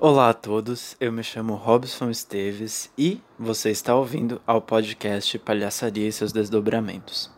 Olá 0.00 0.30
a 0.30 0.34
todos, 0.34 0.96
eu 1.00 1.12
me 1.12 1.22
chamo 1.22 1.54
Robson 1.54 2.10
Esteves 2.10 2.90
e 2.98 3.20
você 3.38 3.70
está 3.70 3.94
ouvindo 3.94 4.42
ao 4.44 4.60
podcast 4.60 5.38
Palhaçaria 5.38 6.08
e 6.08 6.12
seus 6.12 6.32
Desdobramentos. 6.32 7.30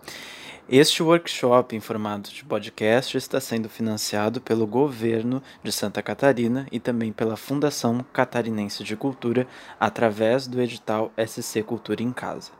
Este 0.67 1.03
workshop 1.03 1.77
em 1.77 1.81
formato 1.81 2.31
de 2.33 2.43
podcast 2.43 3.15
está 3.15 3.39
sendo 3.43 3.69
financiado 3.69 4.41
pelo 4.41 4.67
governo 4.67 5.43
de 5.63 5.71
Santa 5.71 6.03
Catarina 6.03 6.67
e 6.73 6.81
também 6.81 7.13
pela 7.13 7.37
Fundação 7.37 8.03
Catarinense 8.11 8.83
de 8.83 8.97
Cultura 8.97 9.47
através 9.79 10.47
do 10.47 10.59
edital 10.59 11.13
SC 11.19 11.63
Cultura 11.63 12.03
em 12.03 12.11
Casa. 12.11 12.53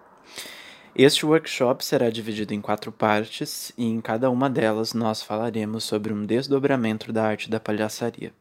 Este 0.99 1.27
workshop 1.27 1.85
será 1.85 2.09
dividido 2.09 2.55
em 2.55 2.61
quatro 2.63 2.91
partes 2.91 3.71
e 3.77 3.85
em 3.85 4.01
cada 4.01 4.31
uma 4.31 4.49
delas 4.49 4.95
nós 4.95 5.21
falaremos 5.21 5.85
sobre 5.85 6.11
um 6.11 6.25
desdobramento 6.25 7.13
da 7.13 7.23
arte 7.23 7.51
da 7.51 7.61
palhaçaria. 7.61 8.33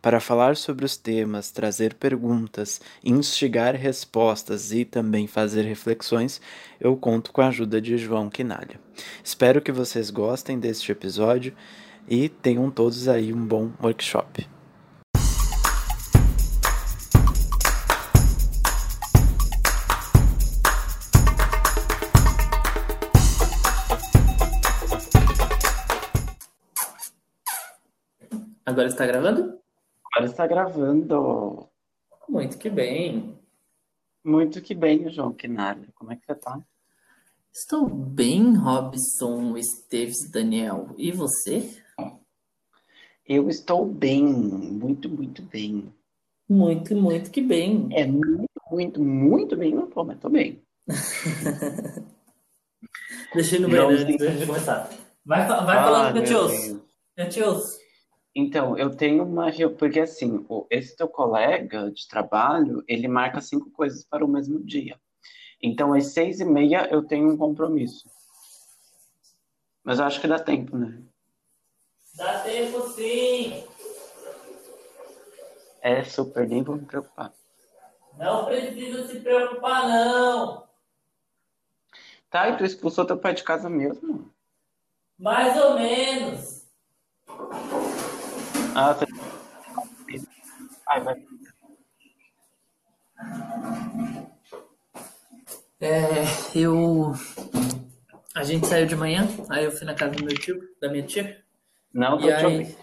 Para 0.00 0.18
falar 0.18 0.56
sobre 0.56 0.84
os 0.84 0.96
temas, 0.96 1.52
trazer 1.52 1.94
perguntas, 1.94 2.80
instigar 3.04 3.76
respostas 3.76 4.72
e 4.72 4.84
também 4.84 5.28
fazer 5.28 5.62
reflexões, 5.62 6.40
eu 6.80 6.96
conto 6.96 7.30
com 7.30 7.40
a 7.40 7.46
ajuda 7.46 7.80
de 7.80 7.96
João 7.96 8.28
Quinalha. 8.28 8.80
Espero 9.22 9.62
que 9.62 9.70
vocês 9.70 10.10
gostem 10.10 10.58
deste 10.58 10.90
episódio 10.90 11.54
e 12.08 12.28
tenham 12.28 12.68
todos 12.68 13.06
aí 13.06 13.32
um 13.32 13.46
bom 13.46 13.70
workshop. 13.80 14.44
Agora 28.64 28.86
está 28.86 29.04
gravando? 29.06 29.58
Agora 30.12 30.30
está 30.30 30.46
gravando. 30.46 31.68
Muito 32.28 32.56
que 32.58 32.70
bem. 32.70 33.36
Muito 34.24 34.62
que 34.62 34.74
bem, 34.74 35.10
João 35.10 35.32
Quinalha. 35.32 35.88
Como 35.94 36.12
é 36.12 36.16
que 36.16 36.24
você 36.24 36.34
tá? 36.36 36.60
Estou 37.52 37.88
bem, 37.88 38.54
Robson 38.54 39.56
Esteves 39.56 40.30
Daniel. 40.30 40.94
E 40.96 41.10
você? 41.10 41.82
Eu 43.26 43.48
estou 43.48 43.84
bem, 43.84 44.24
muito, 44.24 45.08
muito 45.08 45.42
bem. 45.42 45.92
Muito, 46.48 46.94
muito 46.94 47.30
que 47.30 47.40
bem. 47.40 47.88
É 47.92 48.06
muito, 48.06 48.48
muito, 48.70 49.02
muito 49.02 49.56
bem, 49.56 49.74
não 49.74 49.88
tô, 49.88 50.04
mas 50.04 50.18
tô 50.20 50.28
bem. 50.28 50.62
Deixei 53.34 53.58
no 53.58 53.68
meio 53.68 53.88
antes 53.88 54.06
de 54.06 54.46
começar. 54.46 54.88
Vai, 55.24 55.46
vai 55.46 55.76
ah, 55.78 55.82
falando, 55.84 56.14
Catios. 56.14 56.80
Catios. 57.16 57.81
Então, 58.34 58.78
eu 58.78 58.90
tenho 58.90 59.24
uma. 59.24 59.50
Porque 59.78 60.00
assim, 60.00 60.46
esse 60.70 60.96
teu 60.96 61.08
colega 61.08 61.90
de 61.90 62.08
trabalho, 62.08 62.82
ele 62.88 63.06
marca 63.06 63.40
cinco 63.40 63.70
coisas 63.70 64.04
para 64.04 64.24
o 64.24 64.28
mesmo 64.28 64.62
dia. 64.64 64.98
Então, 65.62 65.92
às 65.92 66.06
seis 66.06 66.40
e 66.40 66.44
meia 66.44 66.88
eu 66.90 67.04
tenho 67.04 67.30
um 67.30 67.36
compromisso. 67.36 68.08
Mas 69.84 69.98
eu 69.98 70.04
acho 70.06 70.20
que 70.20 70.26
dá 70.26 70.38
tempo, 70.38 70.76
né? 70.76 71.02
Dá 72.14 72.40
tempo 72.40 72.80
sim! 72.90 73.64
É 75.80 76.04
super, 76.04 76.48
nem 76.48 76.62
vou 76.62 76.76
me 76.76 76.86
preocupar. 76.86 77.32
Não 78.16 78.44
precisa 78.44 79.06
se 79.08 79.20
preocupar, 79.20 79.88
não! 79.88 80.68
Tá, 82.30 82.48
e 82.48 82.56
tu 82.56 82.64
expulsou 82.64 83.04
teu 83.04 83.18
pai 83.18 83.34
de 83.34 83.42
casa 83.42 83.68
mesmo? 83.68 84.32
Mais 85.18 85.56
ou 85.60 85.74
menos. 85.74 86.66
Ah, 88.74 88.94
você... 88.94 89.06
Ai, 90.88 91.00
vai. 91.00 91.26
É, 95.80 96.24
eu. 96.54 97.12
A 98.34 98.42
gente 98.44 98.66
saiu 98.66 98.86
de 98.86 98.96
manhã, 98.96 99.26
aí 99.50 99.64
eu 99.64 99.72
fui 99.72 99.84
na 99.84 99.94
casa 99.94 100.14
do 100.14 100.24
meu 100.24 100.34
tio, 100.34 100.58
da 100.80 100.88
minha 100.88 101.06
tia. 101.06 101.44
Não, 101.92 102.16
tô 102.16 102.24
te 102.24 102.32
aí... 102.32 102.44
ouvindo. 102.44 102.76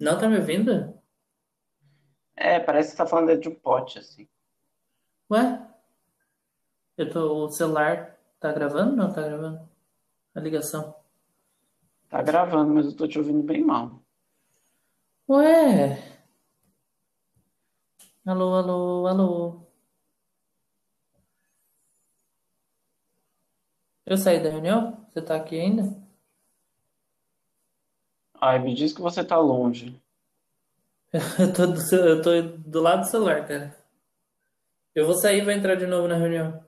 Não 0.00 0.18
tá 0.18 0.28
me 0.28 0.38
ouvindo? 0.38 0.98
É, 2.34 2.58
parece 2.58 2.90
que 2.90 2.96
tá 2.96 3.06
falando 3.06 3.38
de 3.38 3.48
um 3.48 3.54
pote, 3.54 4.00
assim. 4.00 4.28
Ué? 5.30 5.64
Eu 6.96 7.10
tô. 7.10 7.44
O 7.44 7.48
celular 7.48 8.18
tá 8.40 8.52
gravando? 8.52 8.96
Não 8.96 9.12
tá 9.12 9.22
gravando? 9.22 9.68
A 10.34 10.40
ligação. 10.40 10.96
Tá 12.08 12.20
gravando, 12.22 12.74
mas 12.74 12.86
eu 12.86 12.96
tô 12.96 13.06
te 13.06 13.18
ouvindo 13.18 13.42
bem 13.42 13.64
mal. 13.64 14.01
Ué? 15.28 15.98
Alô, 18.26 18.54
alô, 18.56 19.06
alô. 19.06 19.32
Eu 24.06 24.16
saí 24.16 24.40
da 24.40 24.48
reunião? 24.48 25.04
Você 25.10 25.20
tá 25.20 25.34
aqui 25.34 25.58
ainda? 25.58 25.82
Ai, 28.38 28.58
me 28.58 28.74
diz 28.74 28.92
que 28.92 29.00
você 29.00 29.24
tá 29.24 29.38
longe. 29.38 29.98
Eu 31.38 31.52
tô 31.52 31.66
do, 31.66 31.80
eu 31.96 32.22
tô 32.22 32.42
do 32.58 32.80
lado 32.80 33.00
do 33.00 33.06
celular, 33.06 33.46
cara. 33.46 33.76
Eu 34.94 35.04
vou 35.04 35.14
sair 35.14 35.40
e 35.40 35.44
vou 35.44 35.52
entrar 35.52 35.74
de 35.74 35.86
novo 35.86 36.08
na 36.08 36.16
reunião. 36.16 36.64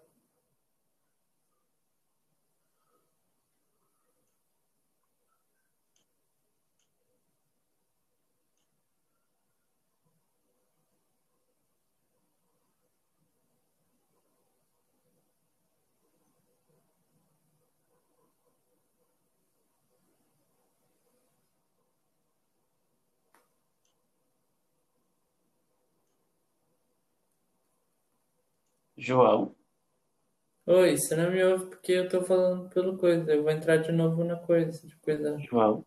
João. 28.96 29.54
Oi, 30.66 30.96
você 30.96 31.14
não 31.14 31.30
me 31.30 31.44
ouve 31.44 31.66
porque 31.66 31.92
eu 31.92 32.08
tô 32.08 32.22
falando 32.22 32.70
pelo 32.70 32.96
coisa. 32.96 33.32
Eu 33.32 33.42
vou 33.42 33.50
entrar 33.50 33.76
de 33.76 33.92
novo 33.92 34.24
na 34.24 34.36
coisa, 34.36 34.86
de 34.86 34.96
coisa. 34.96 35.38
João. 35.40 35.84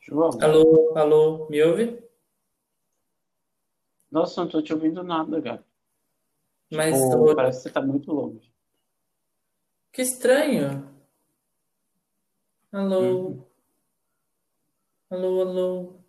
João. 0.00 0.30
Alô, 0.40 0.96
alô, 0.96 1.48
me 1.50 1.62
ouve? 1.62 2.02
Nossa, 4.10 4.40
não 4.40 4.48
tô 4.48 4.62
te 4.62 4.72
ouvindo 4.72 5.02
nada, 5.02 5.40
gato. 5.40 5.64
Mas 6.70 6.96
tipo, 6.96 7.26
tô... 7.26 7.36
parece 7.36 7.58
que 7.58 7.62
você 7.64 7.70
tá 7.70 7.82
muito 7.82 8.12
longe. 8.12 8.50
Que 9.92 10.02
estranho. 10.02 10.88
Alô. 12.72 13.00
Uhum. 13.00 13.55
Alô, 15.08 15.40
alô. 15.40 16.00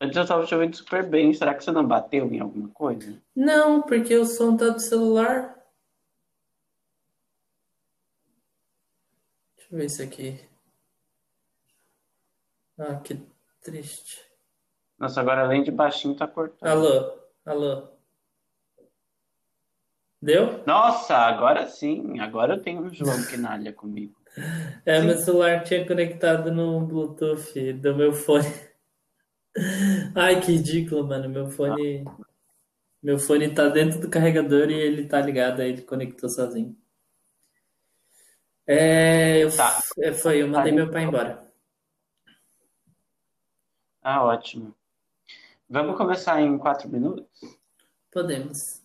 Antes 0.00 0.16
eu 0.16 0.26
tava 0.26 0.46
te 0.46 0.54
ouvindo 0.54 0.76
super 0.76 1.08
bem. 1.08 1.32
Será 1.34 1.54
que 1.54 1.62
você 1.62 1.70
não 1.70 1.86
bateu 1.86 2.32
em 2.32 2.40
alguma 2.40 2.68
coisa? 2.70 3.22
Não, 3.36 3.82
porque 3.82 4.16
o 4.16 4.24
som 4.24 4.56
tá 4.56 4.70
do 4.70 4.80
celular. 4.80 5.54
Deixa 9.56 9.74
eu 9.74 9.78
ver 9.78 9.86
isso 9.86 10.02
aqui. 10.02 10.40
Ah, 12.78 12.96
que 12.96 13.20
triste. 13.60 14.20
Nossa, 14.98 15.20
agora 15.20 15.42
além 15.42 15.62
de 15.62 15.70
baixinho 15.70 16.16
tá 16.16 16.26
cortando. 16.26 16.68
Alô, 16.68 17.18
alô. 17.44 17.88
Deu? 20.20 20.64
Nossa, 20.64 21.16
agora 21.16 21.66
sim. 21.66 22.18
Agora 22.20 22.54
eu 22.54 22.62
tenho 22.62 22.80
um 22.80 22.94
João 22.94 23.22
Quinalha 23.26 23.72
comigo. 23.72 24.21
É, 24.86 25.00
Sim. 25.00 25.06
meu 25.06 25.18
celular 25.18 25.62
tinha 25.62 25.86
conectado 25.86 26.50
no 26.50 26.86
Bluetooth 26.86 27.72
do 27.74 27.94
meu 27.94 28.12
fone. 28.12 28.46
Ai, 30.14 30.40
que 30.40 30.52
ridículo, 30.52 31.06
mano. 31.06 31.28
Meu 31.28 31.46
fone. 31.50 32.04
Meu 33.02 33.18
fone 33.18 33.52
tá 33.52 33.68
dentro 33.68 34.00
do 34.00 34.08
carregador 34.08 34.70
e 34.70 34.74
ele 34.74 35.06
tá 35.06 35.20
ligado, 35.20 35.60
aí 35.60 35.70
ele 35.70 35.82
conectou 35.82 36.28
sozinho. 36.30 36.76
É, 38.66 39.42
eu, 39.42 39.54
tá. 39.54 39.80
É, 39.98 40.12
foi, 40.12 40.40
eu 40.42 40.48
mandei 40.48 40.70
tá. 40.72 40.76
meu 40.76 40.90
pai 40.90 41.02
embora. 41.02 41.52
Ah, 44.00 44.24
ótimo. 44.24 44.74
Vamos 45.68 45.96
começar 45.96 46.40
em 46.40 46.58
quatro 46.58 46.88
minutos? 46.88 47.26
Podemos. 48.10 48.82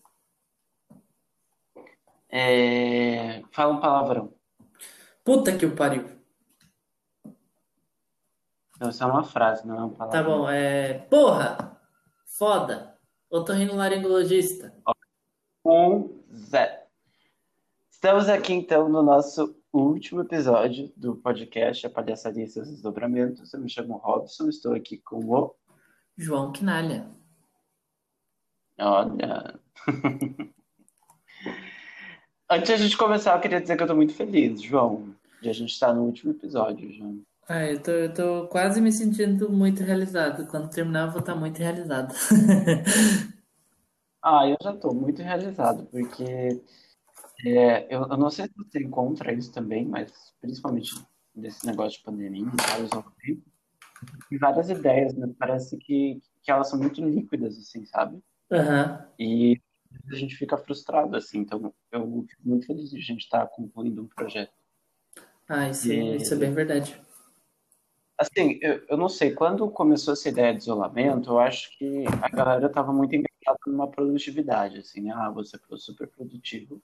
É... 2.29 3.43
Fala 3.51 3.73
um 3.73 3.79
palavrão. 3.79 4.36
Puta 5.27 5.57
que 5.57 5.65
o 5.65 5.75
pariu. 5.75 6.05
Essa 8.79 9.03
é 9.03 9.07
uma 9.07 9.25
frase, 9.25 9.67
não 9.67 9.75
é 9.75 9.79
uma 9.79 9.89
palavra. 9.89 10.23
Tá 10.23 10.23
bom, 10.23 10.49
é. 10.49 10.99
Porra! 10.99 11.77
Foda! 12.25 12.97
Otorrinolaringologista. 13.29 14.73
Um, 15.65 16.23
zero. 16.33 16.77
Estamos 17.91 18.29
aqui 18.29 18.53
então 18.53 18.87
no 18.87 19.03
nosso 19.03 19.53
último 19.73 20.21
episódio 20.21 20.93
do 20.95 21.17
podcast 21.17 21.85
A 21.85 21.89
Palhaçaria 21.89 22.45
e 22.45 22.47
seus 22.47 22.69
Desdobramentos. 22.69 23.53
Eu 23.53 23.59
me 23.59 23.69
chamo 23.69 23.97
Robson, 23.97 24.47
estou 24.47 24.75
aqui 24.75 24.97
com 24.99 25.25
o 25.25 25.53
João 26.15 26.53
Quinalha. 26.53 27.05
Olha. 28.79 29.59
Antes 32.49 32.67
de 32.67 32.73
a 32.73 32.77
gente 32.77 32.97
começar, 32.97 33.35
eu 33.35 33.41
queria 33.41 33.59
dizer 33.59 33.75
que 33.75 33.83
eu 33.83 33.85
estou 33.85 33.97
muito 33.97 34.13
feliz, 34.13 34.61
João, 34.61 35.13
de 35.41 35.49
a 35.49 35.53
gente 35.53 35.71
estar 35.71 35.93
no 35.93 36.03
último 36.03 36.31
episódio, 36.31 36.91
João. 36.93 37.21
Ah, 37.49 37.65
eu 37.65 37.81
tô, 37.81 37.91
eu 37.91 38.13
tô 38.13 38.47
quase 38.47 38.79
me 38.79 38.91
sentindo 38.91 39.51
muito 39.51 39.83
realizado. 39.83 40.47
Quando 40.47 40.69
terminar, 40.69 41.07
eu 41.07 41.11
vou 41.11 41.19
estar 41.19 41.35
muito 41.35 41.57
realizado. 41.57 42.13
ah, 44.23 44.47
eu 44.47 44.55
já 44.61 44.73
estou 44.73 44.93
muito 44.93 45.21
realizado, 45.21 45.85
porque 45.87 46.61
é, 47.45 47.93
eu, 47.93 48.01
eu, 48.01 48.17
não 48.17 48.29
sei 48.29 48.45
se 48.45 48.53
você 48.55 48.79
encontra 48.79 49.33
isso 49.33 49.51
também, 49.51 49.85
mas 49.85 50.33
principalmente 50.39 50.91
nesse 51.35 51.65
negócio 51.65 51.99
de 51.99 52.05
pandemia, 52.05 52.45
vários 52.69 52.89
e 54.31 54.37
várias 54.37 54.69
ideias, 54.69 55.13
né? 55.15 55.29
Parece 55.37 55.77
que, 55.77 56.21
que 56.41 56.51
elas 56.51 56.69
são 56.69 56.79
muito 56.79 57.01
líquidas, 57.01 57.57
assim, 57.57 57.85
sabe? 57.85 58.21
Uhum. 58.49 58.97
E 59.19 59.61
a 60.09 60.15
gente 60.15 60.35
fica 60.35 60.57
frustrado, 60.57 61.15
assim. 61.15 61.39
Então, 61.39 61.73
eu 61.91 62.25
fico 62.27 62.41
muito 62.43 62.65
feliz 62.65 62.89
de 62.89 62.97
a 62.97 63.01
gente 63.01 63.21
estar 63.21 63.41
tá 63.41 63.47
concluindo 63.47 64.01
um 64.01 64.07
projeto. 64.07 64.51
Ah, 65.47 65.69
isso, 65.69 65.91
e, 65.91 66.17
isso 66.17 66.33
é 66.33 66.37
bem 66.37 66.53
verdade. 66.53 66.99
Assim, 68.17 68.57
eu, 68.61 68.83
eu 68.89 68.97
não 68.97 69.07
sei, 69.07 69.31
quando 69.31 69.69
começou 69.69 70.13
essa 70.13 70.27
ideia 70.27 70.53
de 70.53 70.59
isolamento, 70.59 71.29
eu 71.29 71.39
acho 71.39 71.77
que 71.77 72.03
a 72.21 72.29
galera 72.29 72.65
estava 72.65 72.91
muito 72.91 73.15
engajada 73.15 73.59
numa 73.67 73.87
produtividade, 73.87 74.79
assim, 74.79 75.11
ah, 75.11 75.29
você 75.29 75.57
foi 75.59 75.77
super 75.77 76.07
produtivo, 76.07 76.81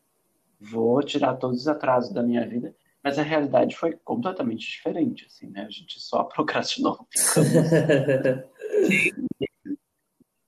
vou 0.60 1.02
tirar 1.02 1.36
todos 1.38 1.62
os 1.62 1.68
atrasos 1.68 2.14
da 2.14 2.22
minha 2.22 2.48
vida. 2.48 2.76
Mas 3.04 3.20
a 3.20 3.24
realidade 3.24 3.76
foi 3.76 3.98
completamente 4.06 4.66
diferente, 4.66 5.26
assim, 5.26 5.50
né? 5.50 5.66
A 5.66 5.70
gente 5.70 6.00
só 6.00 6.24
procrastinou. 6.34 7.06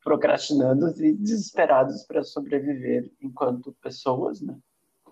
procrastinando 0.06 0.88
e 1.04 1.14
desesperados 1.14 2.04
para 2.04 2.24
sobreviver 2.24 3.12
enquanto 3.20 3.76
pessoas, 3.82 4.40
né? 4.40 4.56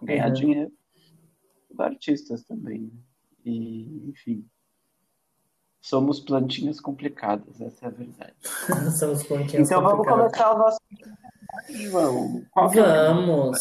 Ganhar 0.04 0.28
uhum. 0.28 0.34
dinheiro. 0.34 0.72
Artistas 1.80 2.44
também, 2.44 2.82
né? 2.82 2.92
E, 3.44 4.10
enfim. 4.10 4.46
Somos 5.82 6.20
plantinhas 6.20 6.80
complicadas, 6.80 7.60
essa 7.60 7.86
é 7.86 7.88
a 7.88 7.92
verdade. 7.92 8.36
Somos 8.98 9.24
plantinhas 9.24 9.68
então 9.68 9.82
vamos 9.82 10.08
começar 10.08 10.54
o 10.54 10.58
nosso. 10.60 10.80
João, 11.70 12.46
vamos! 12.56 13.58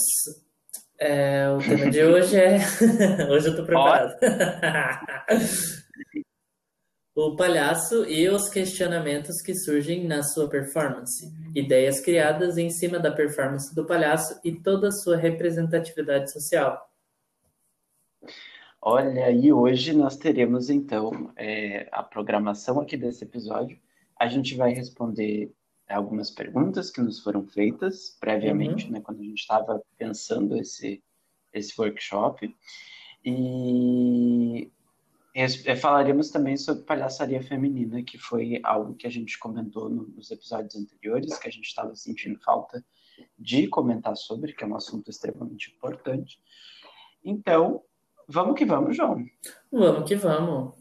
É, 1.00 1.50
o 1.50 1.58
tema 1.58 1.90
de 1.90 2.05
hoje 2.05 2.37
é. 2.37 2.58
hoje 3.28 3.49
eu 3.49 3.56
tô 3.56 3.64
preparado. 3.64 4.14
o 7.14 7.37
palhaço 7.37 8.06
e 8.09 8.29
os 8.29 8.49
questionamentos 8.49 9.43
que 9.43 9.55
surgem 9.55 10.06
na 10.06 10.23
sua 10.23 10.49
performance. 10.49 11.31
Ideias 11.55 12.00
criadas 12.00 12.56
em 12.56 12.70
cima 12.70 12.99
da 12.99 13.11
performance 13.11 13.75
do 13.75 13.85
palhaço 13.85 14.41
e 14.43 14.53
toda 14.53 14.88
a 14.88 14.93
sua 14.93 15.17
representatividade 15.17 16.32
social. 16.32 16.91
Olha, 18.81 19.31
e 19.31 19.53
hoje 19.53 19.93
nós 19.93 20.17
teremos 20.17 20.70
então 20.70 21.32
é, 21.37 21.88
a 21.93 22.03
programação 22.03 22.81
aqui 22.81 22.97
desse 22.97 23.25
episódio. 23.25 23.79
A 24.19 24.26
gente 24.26 24.56
vai 24.56 24.73
responder 24.73 25.53
algumas 25.88 26.31
perguntas 26.31 26.91
que 26.91 27.00
nos 27.00 27.20
foram 27.20 27.47
feitas 27.47 28.17
previamente, 28.19 28.87
uhum. 28.87 28.93
né, 28.93 29.00
quando 29.00 29.20
a 29.20 29.25
gente 29.25 29.38
estava 29.41 29.82
pensando 29.99 30.56
esse, 30.56 31.03
esse 31.53 31.79
workshop. 31.79 32.53
E 33.25 34.70
é, 35.34 35.76
falaremos 35.76 36.31
também 36.31 36.56
sobre 36.56 36.84
palhaçaria 36.84 37.43
feminina, 37.43 38.02
que 38.02 38.19
foi 38.19 38.61
algo 38.62 38.94
que 38.94 39.06
a 39.06 39.11
gente 39.11 39.38
comentou 39.38 39.88
nos 39.88 40.31
episódios 40.31 40.76
anteriores, 40.76 41.38
que 41.38 41.49
a 41.49 41.50
gente 41.50 41.67
estava 41.67 41.94
sentindo 41.96 42.38
falta 42.40 42.84
de 43.38 43.67
comentar 43.67 44.17
sobre, 44.17 44.52
que 44.52 44.62
é 44.62 44.67
um 44.67 44.76
assunto 44.76 45.11
extremamente 45.11 45.70
importante. 45.70 46.38
Então, 47.25 47.82
vamos 48.29 48.56
que 48.56 48.67
vamos, 48.67 48.96
João. 48.96 49.25
Vamos 49.70 50.06
que 50.06 50.17
vamos. 50.17 50.75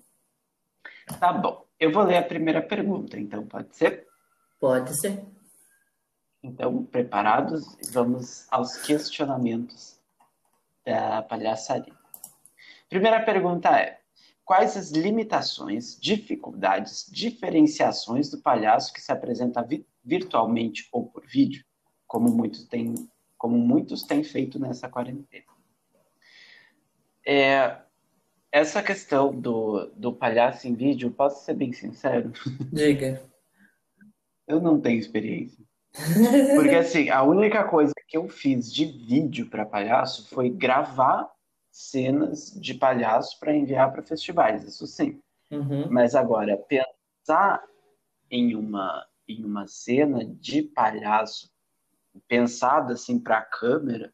Tá 1.20 1.32
bom. 1.32 1.66
Eu 1.80 1.92
vou 1.92 2.04
ler 2.04 2.18
a 2.18 2.24
primeira 2.24 2.62
pergunta, 2.62 3.18
então, 3.18 3.46
pode 3.46 3.76
ser? 3.76 4.08
Pode 4.60 5.00
ser. 5.00 5.24
Então, 6.44 6.84
preparados? 6.86 7.78
Vamos 7.92 8.48
aos 8.52 8.78
questionamentos 8.78 10.00
da 10.86 11.22
palhaçaria. 11.22 11.94
Primeira 12.90 13.22
pergunta 13.24 13.70
é: 13.70 14.01
quais 14.52 14.76
as 14.76 14.92
limitações, 14.92 15.98
dificuldades, 15.98 17.10
diferenciações 17.10 18.30
do 18.30 18.42
palhaço 18.42 18.92
que 18.92 19.00
se 19.00 19.10
apresenta 19.10 19.62
vi 19.64 19.88
virtualmente 20.04 20.90
ou 20.92 21.06
por 21.06 21.26
vídeo, 21.26 21.64
como 22.06 22.30
muitos 22.30 22.66
têm, 22.66 22.96
como 23.38 23.58
muitos 23.58 24.04
têm 24.04 24.26
feito 24.26 24.60
nessa 24.60 24.90
quarentena? 24.90 25.46
É, 27.26 27.78
essa 28.52 28.84
questão 28.84 29.34
do, 29.34 29.86
do 29.96 30.12
palhaço 30.12 30.68
em 30.68 30.76
vídeo, 30.76 31.10
posso 31.12 31.46
ser 31.46 31.54
bem 31.54 31.72
sincero? 31.72 32.34
Diga. 32.74 33.24
Eu 34.46 34.60
não 34.60 34.82
tenho 34.82 35.00
experiência. 35.00 35.64
Porque 36.56 36.76
assim, 36.76 37.10
a 37.10 37.24
única 37.24 37.64
coisa 37.64 37.94
que 38.06 38.18
eu 38.18 38.28
fiz 38.28 38.70
de 38.70 38.84
vídeo 38.84 39.50
para 39.50 39.66
palhaço 39.66 40.28
foi 40.28 40.50
gravar 40.50 41.32
cenas 41.72 42.52
de 42.60 42.74
palhaço 42.74 43.40
para 43.40 43.56
enviar 43.56 43.92
para 43.92 44.04
festivais, 44.04 44.64
isso 44.64 44.86
sim. 44.86 45.22
Uhum. 45.50 45.90
Mas 45.90 46.16
agora, 46.16 46.58
pensar 46.58 47.64
em 48.30 48.56
uma, 48.56 49.06
em 49.28 49.44
uma 49.44 49.68
cena 49.68 50.26
de 50.26 50.62
palhaço 50.62 51.52
pensada 52.28 52.94
assim 52.94 53.20
para 53.20 53.38
a 53.38 53.42
câmera, 53.42 54.14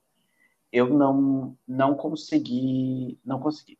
eu 0.71 0.89
não, 0.89 1.57
não 1.67 1.95
consegui, 1.95 3.19
não 3.25 3.39
consegui. 3.39 3.77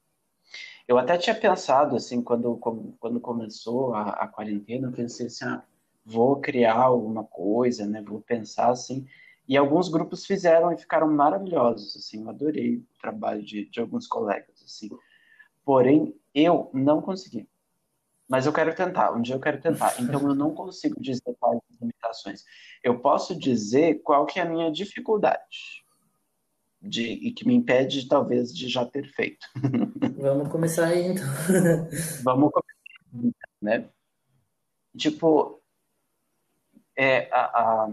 Eu 0.87 0.97
até 0.97 1.17
tinha 1.17 1.35
pensado 1.35 1.95
assim 1.95 2.21
quando, 2.21 2.57
quando 2.99 3.19
começou 3.19 3.93
a, 3.93 4.09
a 4.09 4.27
quarentena, 4.27 4.87
eu 4.87 4.91
pensei 4.91 5.27
assim, 5.27 5.45
ah, 5.45 5.63
vou 6.05 6.39
criar 6.39 6.77
alguma 6.77 7.23
coisa, 7.23 7.85
né? 7.85 8.01
Vou 8.01 8.21
pensar 8.21 8.69
assim. 8.69 9.05
E 9.47 9.55
alguns 9.55 9.87
grupos 9.87 10.25
fizeram 10.25 10.73
e 10.73 10.77
ficaram 10.77 11.09
maravilhosos, 11.09 11.95
assim. 11.95 12.21
Eu 12.21 12.29
adorei 12.29 12.77
o 12.77 12.87
trabalho 13.01 13.41
de, 13.41 13.69
de 13.69 13.79
alguns 13.79 14.05
colegas, 14.05 14.61
assim. 14.63 14.89
Porém, 15.63 16.13
eu 16.33 16.69
não 16.73 17.01
consegui. 17.01 17.47
Mas 18.27 18.45
eu 18.45 18.51
quero 18.51 18.75
tentar, 18.75 19.13
um 19.13 19.21
dia 19.21 19.35
eu 19.35 19.39
quero 19.39 19.61
tentar. 19.61 19.95
Então 20.01 20.21
eu 20.27 20.35
não 20.35 20.53
consigo 20.53 20.99
dizer 20.99 21.35
quais 21.39 21.61
as 21.71 21.79
limitações. 21.79 22.43
Eu 22.83 22.99
posso 22.99 23.37
dizer 23.37 24.01
qual 24.03 24.25
que 24.25 24.39
é 24.39 24.43
a 24.43 24.49
minha 24.49 24.71
dificuldade. 24.71 25.85
De, 26.79 27.03
e 27.03 27.31
que 27.31 27.47
me 27.47 27.55
impede, 27.55 28.07
talvez, 28.07 28.53
de 28.53 28.67
já 28.67 28.85
ter 28.85 29.07
feito. 29.13 29.47
Vamos 30.19 30.49
começar 30.49 30.87
aí, 30.87 31.07
então. 31.07 31.25
Vamos 32.23 32.51
começar, 32.51 33.33
né? 33.61 33.89
Tipo, 34.95 35.61
é, 36.95 37.29
a, 37.31 37.45
a, 37.45 37.89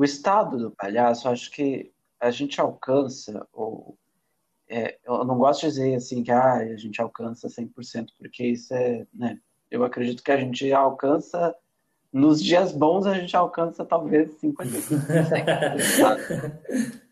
o 0.00 0.04
estado 0.04 0.56
do 0.56 0.70
palhaço, 0.70 1.28
acho 1.28 1.50
que 1.50 1.92
a 2.18 2.30
gente 2.30 2.58
alcança, 2.58 3.46
ou, 3.52 3.98
é, 4.66 4.98
eu 5.04 5.22
não 5.26 5.36
gosto 5.36 5.60
de 5.60 5.66
dizer 5.66 5.94
assim 5.94 6.22
que 6.22 6.32
ah, 6.32 6.54
a 6.54 6.76
gente 6.76 7.02
alcança 7.02 7.48
100%, 7.48 8.08
porque 8.16 8.46
isso 8.46 8.72
é, 8.72 9.06
né, 9.12 9.38
eu 9.70 9.84
acredito 9.84 10.22
que 10.22 10.32
a 10.32 10.38
gente 10.38 10.72
alcança, 10.72 11.54
nos 12.10 12.42
dias 12.42 12.72
bons 12.72 13.04
a 13.04 13.12
gente 13.12 13.36
alcança 13.36 13.84
talvez 13.84 14.40
50%. 14.40 17.02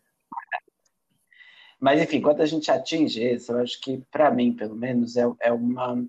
Mas 1.79 2.01
enfim, 2.01 2.23
quando 2.23 2.41
a 2.41 2.47
gente 2.47 2.71
atinge 2.71 3.23
isso, 3.23 3.53
eu 3.53 3.59
acho 3.59 3.79
que 3.83 3.99
para 4.11 4.31
mim, 4.31 4.55
pelo 4.55 4.75
menos, 4.75 5.15
é, 5.19 5.31
é, 5.41 5.53
uma, 5.53 6.07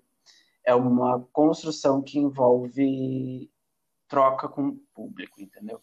é 0.64 0.74
uma 0.74 1.28
construção 1.34 2.02
que 2.02 2.18
envolve 2.18 3.52
troca 4.08 4.48
com 4.48 4.70
o 4.70 4.80
público, 4.96 5.42
entendeu? 5.42 5.82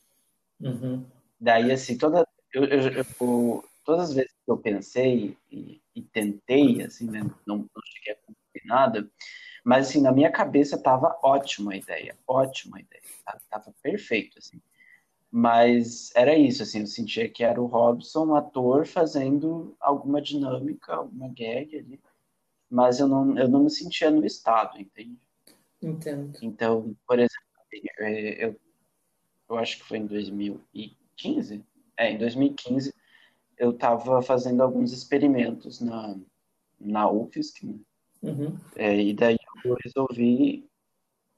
Uhum. 0.60 1.04
Daí, 1.40 1.70
assim, 1.70 1.98
toda, 1.98 2.26
eu, 2.52 2.64
eu, 2.64 2.92
eu, 2.92 3.64
todas 3.84 4.10
as 4.10 4.14
vezes 4.14 4.32
que 4.44 4.50
eu 4.50 4.56
pensei 4.56 5.36
e, 5.50 5.80
e 5.94 6.02
tentei, 6.02 6.82
assim, 6.82 7.10
né, 7.10 7.20
não, 7.46 7.58
não 7.58 7.82
cheguei 7.84 8.14
a 8.14 8.16
cumprir 8.16 8.64
nada, 8.64 9.10
mas, 9.64 9.88
assim, 9.88 10.00
na 10.00 10.12
minha 10.12 10.30
cabeça 10.30 10.80
tava 10.80 11.18
ótima 11.22 11.72
a 11.72 11.76
ideia, 11.76 12.16
ótima 12.26 12.78
a 12.78 12.80
ideia, 12.80 13.02
tava, 13.24 13.40
tava 13.50 13.74
perfeito, 13.82 14.38
assim. 14.38 14.60
Mas 15.30 16.14
era 16.14 16.36
isso, 16.36 16.62
assim, 16.62 16.80
eu 16.80 16.86
sentia 16.86 17.28
que 17.28 17.44
era 17.44 17.60
o 17.60 17.66
Robson, 17.66 18.26
um 18.26 18.34
ator, 18.36 18.86
fazendo 18.86 19.76
alguma 19.80 20.22
dinâmica, 20.22 20.94
alguma 20.94 21.28
gag 21.28 21.76
ali, 21.76 22.00
mas 22.70 23.00
eu 23.00 23.08
não, 23.08 23.38
eu 23.38 23.48
não 23.48 23.64
me 23.64 23.70
sentia 23.70 24.10
no 24.10 24.24
estado, 24.24 24.80
entende? 24.80 25.18
Entendo. 25.82 26.38
Então, 26.42 26.96
por 27.06 27.18
exemplo, 27.18 27.46
é, 27.98 28.44
eu, 28.46 28.60
eu 29.48 29.56
acho 29.56 29.78
que 29.78 29.84
foi 29.84 29.98
em 29.98 30.06
2015, 30.06 31.64
é, 31.96 32.10
em 32.10 32.18
2015, 32.18 32.92
eu 33.58 33.70
estava 33.70 34.20
fazendo 34.22 34.62
alguns 34.62 34.92
experimentos 34.92 35.80
na, 35.80 36.16
na 36.78 37.10
UFSC, 37.10 37.66
né? 37.66 37.74
Uhum. 38.22 38.58
É, 38.74 39.00
e 39.00 39.14
daí 39.14 39.38
eu 39.64 39.76
resolvi 39.82 40.68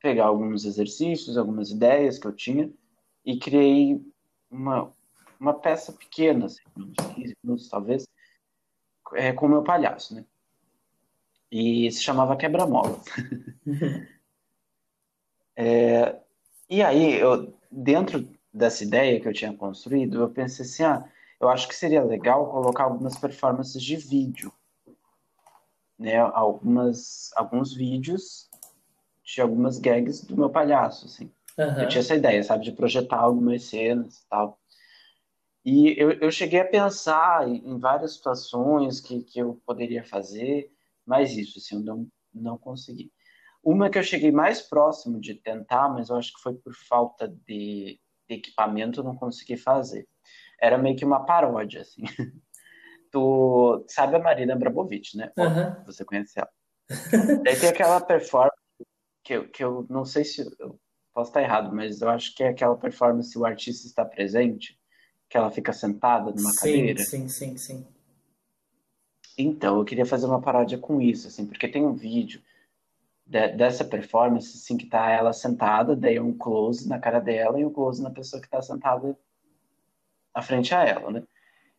pegar 0.00 0.26
alguns 0.26 0.64
exercícios, 0.64 1.36
algumas 1.36 1.70
ideias 1.70 2.18
que 2.18 2.26
eu 2.26 2.32
tinha 2.32 2.72
e 3.24 3.38
criei 3.38 4.00
uma, 4.50 4.92
uma 5.38 5.54
peça 5.54 5.92
pequena, 5.92 6.46
assim, 6.46 6.62
uns 6.76 6.96
15 7.14 7.36
minutos 7.42 7.68
talvez, 7.68 8.06
é, 9.14 9.32
com 9.32 9.46
o 9.46 9.48
meu 9.48 9.62
palhaço, 9.62 10.14
né? 10.14 10.24
E 11.50 11.90
se 11.90 12.02
chamava 12.02 12.36
Quebra-Mola. 12.36 13.00
é, 15.56 16.20
e 16.68 16.82
aí, 16.82 17.14
eu, 17.14 17.57
dentro 17.70 18.28
dessa 18.52 18.82
ideia 18.82 19.20
que 19.20 19.28
eu 19.28 19.32
tinha 19.32 19.52
construído, 19.52 20.20
eu 20.20 20.30
pensei 20.30 20.64
assim, 20.64 20.82
ah, 20.82 21.08
eu 21.40 21.48
acho 21.48 21.68
que 21.68 21.74
seria 21.74 22.02
legal 22.02 22.50
colocar 22.50 22.84
algumas 22.84 23.16
performances 23.16 23.82
de 23.82 23.96
vídeo, 23.96 24.52
né? 25.98 26.18
Algumas, 26.18 27.30
alguns 27.36 27.74
vídeos 27.74 28.48
de 29.24 29.40
algumas 29.40 29.78
gags 29.78 30.24
do 30.24 30.36
meu 30.36 30.50
palhaço, 30.50 31.06
assim. 31.06 31.30
Uhum. 31.58 31.82
Eu 31.82 31.88
tinha 31.88 32.00
essa 32.00 32.14
ideia, 32.14 32.42
sabe, 32.42 32.64
de 32.64 32.72
projetar 32.72 33.18
algumas 33.18 33.64
cenas 33.64 34.18
e 34.18 34.28
tal. 34.28 34.58
E 35.64 35.94
eu, 36.00 36.12
eu 36.12 36.30
cheguei 36.30 36.60
a 36.60 36.66
pensar 36.66 37.46
em 37.46 37.78
várias 37.78 38.14
situações 38.14 39.00
que, 39.00 39.22
que 39.22 39.38
eu 39.38 39.60
poderia 39.66 40.02
fazer, 40.02 40.72
mas 41.04 41.36
isso, 41.36 41.58
assim, 41.58 41.76
eu 41.76 41.82
não, 41.82 42.06
não 42.32 42.56
consegui. 42.56 43.12
Uma 43.62 43.90
que 43.90 43.98
eu 43.98 44.02
cheguei 44.02 44.30
mais 44.30 44.62
próximo 44.62 45.20
de 45.20 45.34
tentar, 45.34 45.88
mas 45.88 46.08
eu 46.08 46.16
acho 46.16 46.32
que 46.32 46.40
foi 46.40 46.54
por 46.54 46.74
falta 46.74 47.28
de, 47.28 48.00
equipamento, 48.34 49.00
eu 49.00 49.04
não 49.04 49.16
consegui 49.16 49.56
fazer. 49.56 50.06
Era 50.60 50.78
meio 50.78 50.96
que 50.96 51.04
uma 51.04 51.24
paródia, 51.24 51.82
assim. 51.82 52.02
Tu 53.10 53.84
sabe 53.88 54.16
a 54.16 54.18
Marina 54.18 54.52
Abramovic, 54.52 55.16
né? 55.16 55.32
Uhum. 55.38 55.84
Você 55.86 56.04
conhece 56.04 56.38
ela. 56.38 56.50
Daí 57.42 57.58
tem 57.58 57.70
aquela 57.70 58.00
performance 58.02 58.52
que 59.24 59.32
eu, 59.32 59.48
que 59.48 59.64
eu 59.64 59.86
não 59.88 60.04
sei 60.04 60.24
se 60.24 60.42
eu 60.58 60.78
posso 61.14 61.30
estar 61.30 61.40
errado, 61.40 61.74
mas 61.74 62.02
eu 62.02 62.10
acho 62.10 62.34
que 62.34 62.42
é 62.42 62.48
aquela 62.48 62.76
performance 62.76 63.30
se 63.30 63.38
o 63.38 63.46
artista 63.46 63.86
está 63.86 64.04
presente, 64.04 64.78
que 65.26 65.38
ela 65.38 65.50
fica 65.50 65.72
sentada 65.72 66.30
numa 66.32 66.50
sim, 66.52 66.58
cadeira. 66.58 67.02
Sim, 67.02 67.28
sim, 67.28 67.56
sim. 67.56 67.86
Então, 69.38 69.78
eu 69.78 69.84
queria 69.86 70.04
fazer 70.04 70.26
uma 70.26 70.42
paródia 70.42 70.76
com 70.76 71.00
isso, 71.00 71.28
assim, 71.28 71.46
porque 71.46 71.68
tem 71.68 71.86
um 71.86 71.94
vídeo 71.94 72.42
de, 73.28 73.48
dessa 73.48 73.84
performance, 73.84 74.56
assim, 74.56 74.76
que 74.76 74.86
tá 74.86 75.10
ela 75.10 75.32
sentada, 75.32 75.94
daí 75.94 76.18
um 76.18 76.36
close 76.36 76.88
na 76.88 76.98
cara 76.98 77.20
dela 77.20 77.60
e 77.60 77.64
um 77.64 77.72
close 77.72 78.02
na 78.02 78.10
pessoa 78.10 78.40
que 78.40 78.48
tá 78.48 78.62
sentada 78.62 79.16
à 80.32 80.40
frente 80.40 80.74
a 80.74 80.82
ela, 80.82 81.10
né? 81.10 81.22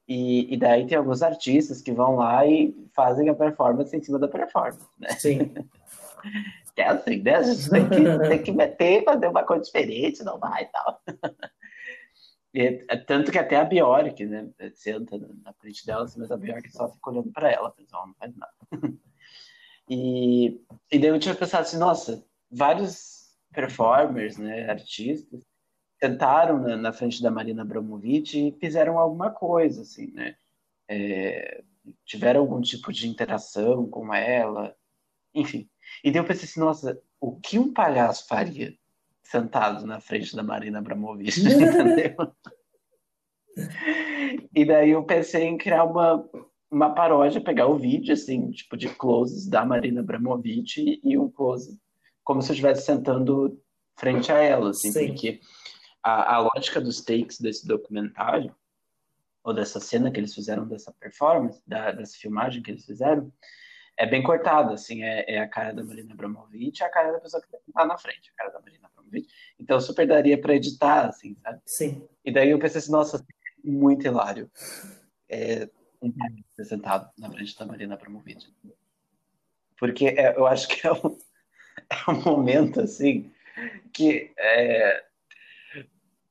E, 0.07 0.53
e 0.53 0.57
daí 0.57 0.85
tem 0.87 0.97
alguns 0.97 1.21
artistas 1.21 1.81
que 1.81 1.91
vão 1.91 2.15
lá 2.15 2.45
e 2.45 2.75
fazem 2.95 3.29
a 3.29 3.35
performance 3.35 3.95
em 3.95 4.01
cima 4.01 4.19
da 4.19 4.27
performance, 4.27 4.87
né? 4.97 5.09
Sim. 5.09 5.53
É 6.75 6.83
assim, 6.85 7.21
né? 7.21 7.35
A 7.35 7.43
gente 7.43 7.69
tem 7.69 7.89
que, 7.89 8.29
tem 8.29 8.43
que 8.43 8.51
meter, 8.53 9.03
fazer 9.03 9.27
uma 9.27 9.43
coisa 9.43 9.63
diferente, 9.63 10.23
não 10.23 10.39
vai 10.39 10.63
e 10.63 10.65
tal. 10.67 11.01
E, 12.51 12.83
é 12.89 12.97
tanto 12.97 13.31
que 13.31 13.37
até 13.37 13.57
a 13.57 13.63
Bjork, 13.63 14.25
né, 14.25 14.49
senta 14.73 15.19
na 15.43 15.53
frente 15.53 15.85
dela, 15.85 16.05
assim, 16.05 16.19
mas 16.19 16.31
a 16.31 16.37
Bjork 16.37 16.67
só 16.71 16.89
fica 16.89 17.11
olhando 17.11 17.31
para 17.31 17.51
ela, 17.51 17.69
pessoal, 17.69 18.07
não 18.07 18.15
faz 18.15 18.35
nada. 18.35 18.53
E, 19.89 20.61
e 20.91 20.99
daí 20.99 21.09
eu 21.09 21.19
tinha 21.19 21.33
pensado 21.33 21.63
assim, 21.63 21.77
nossa, 21.77 22.23
vários 22.51 23.35
performers, 23.51 24.37
né, 24.37 24.69
artistas, 24.69 25.43
sentaram 25.99 26.59
na, 26.59 26.77
na 26.77 26.93
frente 26.93 27.21
da 27.21 27.31
Marina 27.31 27.63
Abramovic 27.63 28.37
e 28.37 28.51
fizeram 28.59 28.99
alguma 28.99 29.31
coisa, 29.31 29.81
assim, 29.81 30.11
né, 30.11 30.35
é, 30.87 31.63
tiveram 32.05 32.41
algum 32.41 32.61
tipo 32.61 32.93
de 32.93 33.07
interação 33.07 33.89
com 33.89 34.13
ela, 34.13 34.75
enfim. 35.33 35.69
E 36.03 36.11
daí 36.11 36.21
eu 36.21 36.25
pensei 36.25 36.45
assim, 36.45 36.59
nossa, 36.59 37.01
o 37.19 37.39
que 37.39 37.57
um 37.57 37.73
palhaço 37.73 38.27
faria 38.27 38.77
sentado 39.23 39.85
na 39.85 39.99
frente 39.99 40.35
da 40.35 40.43
Marina 40.43 40.79
Abramovic, 40.79 41.33
entendeu? 41.41 42.15
e 44.55 44.65
daí 44.65 44.91
eu 44.91 45.03
pensei 45.03 45.43
em 45.45 45.57
criar 45.57 45.83
uma, 45.83 46.27
uma 46.71 46.93
paródia, 46.93 47.41
pegar 47.41 47.67
o 47.67 47.77
vídeo, 47.77 48.13
assim, 48.13 48.51
tipo 48.51 48.77
de 48.77 48.89
closes 48.89 49.47
da 49.47 49.65
Marina 49.65 50.01
Abramovic 50.01 50.99
e, 51.03 51.17
um 51.17 51.29
close 51.29 51.79
como 52.23 52.41
se 52.43 52.51
eu 52.51 52.53
estivesse 52.53 52.85
sentando 52.85 53.59
frente 53.97 54.31
a 54.31 54.37
ela, 54.37 54.69
assim, 54.69 54.91
Sim. 54.91 55.07
porque 55.07 55.39
a, 56.03 56.35
a 56.35 56.39
lógica 56.39 56.79
dos 56.79 57.01
takes 57.01 57.39
desse 57.39 57.67
documentário, 57.67 58.55
ou 59.43 59.53
dessa 59.53 59.79
cena 59.79 60.11
que 60.11 60.19
eles 60.19 60.35
fizeram, 60.35 60.67
dessa 60.67 60.93
performance, 60.99 61.59
da, 61.65 61.91
dessa 61.91 62.15
filmagem 62.17 62.61
que 62.61 62.69
eles 62.69 62.85
fizeram, 62.85 63.33
é 63.97 64.05
bem 64.05 64.21
cortada, 64.21 64.73
assim, 64.73 65.03
é, 65.03 65.25
é, 65.27 65.39
a 65.39 65.47
cara 65.47 65.73
da 65.73 65.83
Marina 65.83 66.13
Abramovic 66.13 66.79
e 66.79 66.83
a 66.83 66.89
cara 66.89 67.11
da 67.11 67.19
pessoa 67.19 67.41
que 67.41 67.49
tá 67.73 67.85
na 67.85 67.97
frente, 67.97 68.31
a 68.31 68.37
cara 68.37 68.51
da 68.51 68.61
Marina 68.61 68.87
Abramovic. 68.87 69.27
Então 69.59 69.81
super 69.81 70.07
daria 70.07 70.39
para 70.39 70.55
editar, 70.55 71.07
assim, 71.07 71.35
sabe? 71.41 71.59
Sim. 71.65 72.07
E 72.23 72.31
daí 72.31 72.51
eu 72.51 72.59
pensei 72.59 72.79
assim, 72.79 72.91
nossa, 72.91 73.25
muito 73.63 74.05
hilário. 74.05 74.49
É, 75.27 75.67
um 76.01 76.13
sentado 76.63 77.09
na 77.17 77.31
frente 77.31 77.57
da 77.57 77.65
Marina 77.65 77.95
Abramovic. 77.95 78.47
Porque 79.77 80.07
é, 80.07 80.35
eu 80.35 80.45
acho 80.45 80.67
que 80.67 80.85
é 80.85 80.91
um, 80.91 81.17
é 81.89 82.11
um 82.11 82.21
momento, 82.23 82.81
assim, 82.81 83.31
que 83.93 84.31
é, 84.37 85.03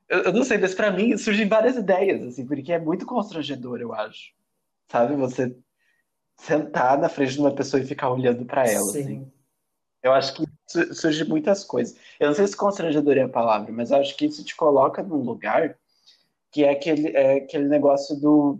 eu, 0.08 0.22
eu, 0.25 0.32
não 0.32 0.42
sei, 0.42 0.56
mas 0.58 0.75
para 0.75 0.90
mim 0.90 1.16
surgem 1.18 1.46
várias 1.46 1.76
ideias, 1.76 2.22
assim, 2.22 2.46
porque 2.46 2.72
é 2.72 2.78
muito 2.78 3.04
constrangedor, 3.04 3.80
eu 3.80 3.92
acho. 3.92 4.32
Sabe, 4.90 5.14
você 5.16 5.54
sentar 6.38 6.98
na 6.98 7.08
frente 7.08 7.34
de 7.34 7.40
uma 7.40 7.54
pessoa 7.54 7.82
e 7.82 7.87
ficar 7.87 8.10
olhando 8.10 8.44
para 8.46 8.66
ela, 8.66 8.87
Sim. 8.87 9.00
assim. 9.00 9.32
Eu 10.02 10.12
acho 10.12 10.34
que 10.34 10.44
surge 10.94 11.25
muitas 11.25 11.64
coisas. 11.64 11.98
Eu 12.18 12.28
não 12.28 12.34
sei 12.34 12.46
se 12.46 12.56
constrangedor 12.56 13.18
é 13.18 13.22
a 13.22 13.28
palavra, 13.28 13.70
mas 13.72 13.90
eu 13.90 13.98
acho 13.98 14.16
que 14.16 14.26
isso 14.26 14.44
te 14.44 14.56
coloca 14.56 15.02
num 15.02 15.22
lugar 15.22 15.76
que 16.50 16.64
é 16.64 16.70
aquele, 16.70 17.08
é 17.08 17.34
aquele 17.38 17.68
negócio 17.68 18.16
do 18.18 18.58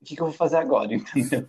o 0.00 0.04
que, 0.04 0.16
que 0.16 0.22
eu 0.22 0.26
vou 0.26 0.34
fazer 0.34 0.56
agora, 0.56 0.92
entendeu? 0.94 1.46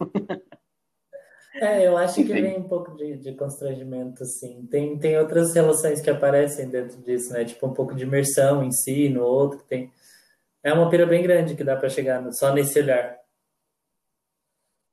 É, 1.55 1.85
eu 1.85 1.97
acho 1.97 2.15
que 2.15 2.23
vem 2.23 2.57
um 2.57 2.67
pouco 2.67 2.95
de, 2.95 3.17
de 3.17 3.33
constrangimento, 3.33 4.23
assim. 4.23 4.65
Tem, 4.67 4.97
tem 4.97 5.17
outras 5.17 5.53
relações 5.53 6.01
que 6.01 6.09
aparecem 6.09 6.69
dentro 6.69 7.01
disso, 7.01 7.33
né? 7.33 7.43
Tipo, 7.43 7.67
um 7.67 7.73
pouco 7.73 7.93
de 7.93 8.03
imersão 8.03 8.63
em 8.63 8.71
si, 8.71 9.09
no 9.09 9.23
outro. 9.23 9.59
Tem... 9.67 9.91
É 10.63 10.71
uma 10.73 10.89
pira 10.89 11.05
bem 11.05 11.21
grande 11.21 11.55
que 11.55 11.63
dá 11.63 11.75
para 11.75 11.89
chegar 11.89 12.21
no- 12.21 12.33
só 12.33 12.53
nesse 12.53 12.79
olhar. 12.79 13.17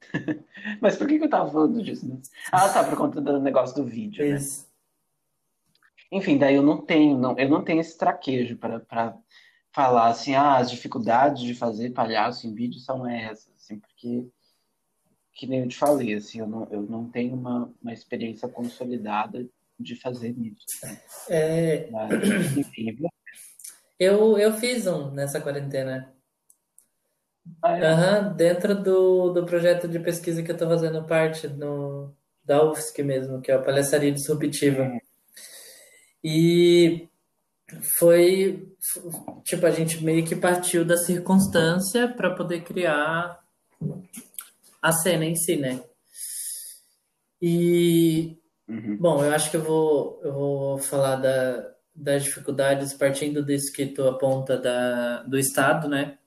Mas 0.80 0.96
por 0.96 1.06
que, 1.06 1.18
que 1.18 1.24
eu 1.24 1.30
tava 1.30 1.50
falando 1.50 1.82
disso? 1.82 2.08
Né? 2.08 2.20
Ah, 2.50 2.68
tá, 2.68 2.82
por 2.82 2.96
conta 2.96 3.20
do 3.20 3.40
negócio 3.40 3.76
do 3.76 3.84
vídeo, 3.84 4.24
né? 4.28 4.36
Isso. 4.36 4.66
Enfim, 6.10 6.38
daí 6.38 6.54
eu 6.54 6.62
não 6.62 6.78
tenho, 6.78 7.16
não, 7.18 7.38
eu 7.38 7.48
não 7.48 7.62
tenho 7.62 7.80
esse 7.80 7.96
traquejo 7.96 8.56
para 8.56 9.14
falar 9.78 10.08
assim, 10.08 10.34
ah, 10.34 10.56
as 10.56 10.72
dificuldades 10.72 11.40
de 11.40 11.54
fazer 11.54 11.90
palhaço 11.90 12.48
em 12.48 12.52
vídeo 12.52 12.80
são 12.80 13.08
essas, 13.08 13.48
assim, 13.56 13.78
porque 13.78 14.26
que 15.32 15.46
nem 15.46 15.60
eu 15.60 15.68
te 15.68 15.76
falei, 15.76 16.14
assim, 16.14 16.40
eu 16.40 16.48
não, 16.48 16.66
eu 16.68 16.82
não 16.82 17.08
tenho 17.08 17.36
uma, 17.36 17.72
uma 17.80 17.92
experiência 17.92 18.48
consolidada 18.48 19.46
de 19.78 19.94
fazer 19.94 20.34
isso. 20.36 20.66
né? 20.82 21.00
É, 21.28 21.90
Mas, 21.92 22.10
enfim, 22.58 22.98
eu, 24.00 24.36
eu 24.36 24.52
fiz 24.54 24.84
um 24.88 25.12
nessa 25.12 25.40
quarentena. 25.40 26.12
ah, 27.62 27.78
é. 27.78 27.86
Aham, 27.86 28.34
dentro 28.34 28.82
do, 28.82 29.30
do 29.32 29.46
projeto 29.46 29.86
de 29.86 30.00
pesquisa 30.00 30.42
que 30.42 30.50
eu 30.50 30.54
estou 30.54 30.68
fazendo 30.68 31.06
parte 31.06 31.46
no, 31.46 32.12
da 32.44 32.68
UFSC 32.68 33.04
mesmo, 33.04 33.40
que 33.40 33.52
é 33.52 33.54
a 33.54 33.62
Palhaçaria 33.62 34.10
Disruptiva. 34.10 34.90
E 36.24 37.08
foi, 37.98 38.68
tipo, 39.44 39.66
a 39.66 39.70
gente 39.70 40.02
meio 40.02 40.24
que 40.24 40.34
partiu 40.36 40.84
da 40.84 40.96
circunstância 40.96 42.08
para 42.08 42.34
poder 42.34 42.62
criar 42.62 43.40
a 44.80 44.92
cena 44.92 45.24
em 45.24 45.36
si, 45.36 45.56
né? 45.56 45.82
E, 47.40 48.36
Uhum. 48.68 48.96
bom, 48.98 49.24
eu 49.24 49.32
acho 49.32 49.50
que 49.50 49.56
eu 49.56 49.62
vou, 49.62 50.20
eu 50.22 50.32
vou 50.32 50.78
falar 50.78 51.16
da, 51.16 51.74
das 51.94 52.24
dificuldades 52.24 52.92
partindo 52.92 53.44
disso 53.44 53.72
que 53.72 53.86
tu 53.86 54.06
aponta 54.06 54.58
da, 54.58 55.22
do 55.22 55.38
Estado, 55.38 55.88
né? 55.88 56.18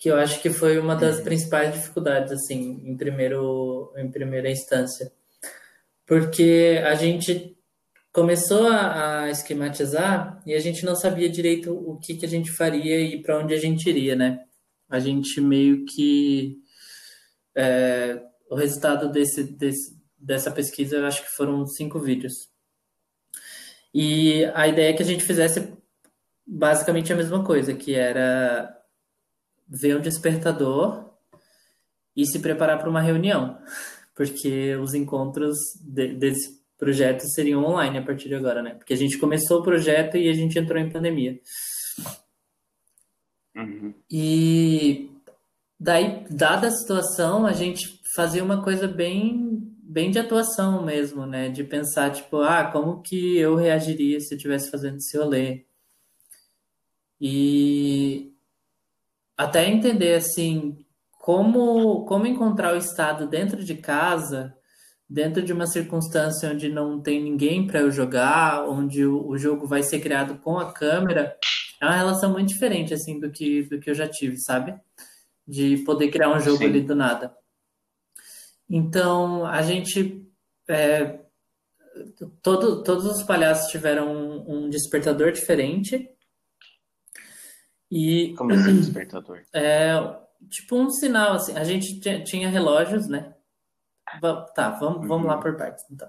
que 0.00 0.08
eu 0.10 0.16
acho 0.16 0.40
que 0.40 0.48
foi 0.48 0.78
uma 0.78 0.96
das 0.96 1.18
Uhum. 1.18 1.24
principais 1.24 1.74
dificuldades, 1.74 2.32
assim, 2.32 2.80
em 2.86 2.96
primeiro, 2.96 3.92
em 3.98 4.10
primeira 4.10 4.50
instância. 4.50 5.12
Porque 6.06 6.80
a 6.84 6.94
gente 6.94 7.54
começou 8.12 8.66
a, 8.66 9.22
a 9.22 9.30
esquematizar 9.30 10.42
e 10.46 10.54
a 10.54 10.60
gente 10.60 10.84
não 10.84 10.96
sabia 10.96 11.28
direito 11.28 11.72
o 11.72 11.98
que, 11.98 12.16
que 12.16 12.26
a 12.26 12.28
gente 12.28 12.50
faria 12.50 13.00
e 13.00 13.22
para 13.22 13.38
onde 13.38 13.54
a 13.54 13.58
gente 13.58 13.88
iria, 13.88 14.16
né? 14.16 14.44
A 14.88 14.98
gente 14.98 15.40
meio 15.40 15.84
que... 15.84 16.58
é, 17.54 18.20
o 18.50 18.56
resultado 18.56 19.10
desse, 19.10 19.44
desse, 19.44 19.96
dessa 20.18 20.50
pesquisa, 20.50 20.96
eu 20.96 21.06
acho 21.06 21.22
que 21.22 21.36
foram 21.36 21.64
cinco 21.66 22.00
vídeos. 22.00 22.32
E 23.94 24.44
a 24.54 24.66
ideia 24.66 24.90
é 24.90 24.92
que 24.92 25.02
a 25.02 25.06
gente 25.06 25.24
fizesse 25.24 25.72
basicamente 26.44 27.12
a 27.12 27.16
mesma 27.16 27.44
coisa, 27.44 27.72
que 27.72 27.94
era 27.94 28.76
ver 29.68 29.96
um 29.96 30.00
despertador 30.00 31.08
e 32.16 32.26
se 32.26 32.40
preparar 32.40 32.78
para 32.78 32.90
uma 32.90 33.00
reunião, 33.00 33.56
porque 34.16 34.74
os 34.76 34.94
encontros 34.94 35.56
de, 35.80 36.14
desse 36.14 36.59
projeto 36.80 37.28
seriam 37.28 37.62
online 37.62 37.98
a 37.98 38.02
partir 38.02 38.28
de 38.28 38.34
agora, 38.34 38.62
né? 38.62 38.74
Porque 38.74 38.94
a 38.94 38.96
gente 38.96 39.18
começou 39.18 39.60
o 39.60 39.62
projeto 39.62 40.16
e 40.16 40.28
a 40.28 40.32
gente 40.32 40.58
entrou 40.58 40.80
em 40.80 40.90
pandemia. 40.90 41.38
Uhum. 43.54 43.94
E 44.10 45.10
daí, 45.78 46.24
dada 46.30 46.68
a 46.68 46.72
situação, 46.72 47.46
a 47.46 47.52
gente 47.52 48.00
fazia 48.16 48.42
uma 48.42 48.64
coisa 48.64 48.88
bem 48.88 49.58
bem 49.82 50.10
de 50.10 50.20
atuação 50.20 50.84
mesmo, 50.84 51.26
né? 51.26 51.48
De 51.48 51.64
pensar, 51.64 52.12
tipo, 52.12 52.38
ah, 52.38 52.70
como 52.70 53.02
que 53.02 53.36
eu 53.36 53.56
reagiria 53.56 54.20
se 54.20 54.32
eu 54.32 54.36
estivesse 54.36 54.70
fazendo 54.70 54.96
esse 54.96 55.18
rolê? 55.18 55.64
E 57.20 58.32
até 59.36 59.68
entender, 59.68 60.14
assim, 60.14 60.78
como, 61.10 62.04
como 62.06 62.26
encontrar 62.26 62.72
o 62.72 62.78
estado 62.78 63.26
dentro 63.26 63.64
de 63.64 63.74
casa, 63.74 64.56
dentro 65.10 65.42
de 65.42 65.52
uma 65.52 65.66
circunstância 65.66 66.48
onde 66.48 66.68
não 66.68 67.00
tem 67.00 67.20
ninguém 67.20 67.66
para 67.66 67.80
eu 67.80 67.90
jogar, 67.90 68.64
onde 68.68 69.04
o, 69.04 69.26
o 69.26 69.36
jogo 69.36 69.66
vai 69.66 69.82
ser 69.82 69.98
criado 69.98 70.38
com 70.38 70.56
a 70.56 70.72
câmera, 70.72 71.36
é 71.82 71.84
uma 71.84 71.96
relação 71.96 72.30
muito 72.30 72.50
diferente, 72.50 72.94
assim, 72.94 73.18
do 73.18 73.28
que, 73.28 73.64
do 73.64 73.80
que 73.80 73.90
eu 73.90 73.94
já 73.94 74.06
tive, 74.06 74.36
sabe? 74.38 74.78
De 75.44 75.78
poder 75.78 76.10
criar 76.10 76.30
um 76.30 76.38
jogo 76.38 76.58
Sim. 76.58 76.66
ali 76.66 76.80
do 76.80 76.94
nada. 76.94 77.34
Então, 78.68 79.44
a 79.44 79.62
gente. 79.62 80.24
É, 80.68 81.18
todo, 82.40 82.84
todos 82.84 83.04
os 83.04 83.24
palhaços 83.24 83.68
tiveram 83.72 84.14
um, 84.14 84.66
um 84.66 84.70
despertador 84.70 85.32
diferente. 85.32 86.08
E 87.90 88.32
Como 88.38 88.52
assim, 88.52 88.76
despertador? 88.76 89.42
é 89.52 89.94
tipo 90.48 90.76
um 90.76 90.88
sinal, 90.88 91.32
assim. 91.32 91.56
A 91.56 91.64
gente 91.64 91.98
tinha, 91.98 92.22
tinha 92.22 92.48
relógios, 92.48 93.08
né? 93.08 93.34
Va- 94.22 94.46
Tá, 94.54 94.70
vamos, 94.70 95.06
vamos 95.06 95.26
lá 95.26 95.38
por 95.38 95.56
partes, 95.56 95.84
então. 95.90 96.08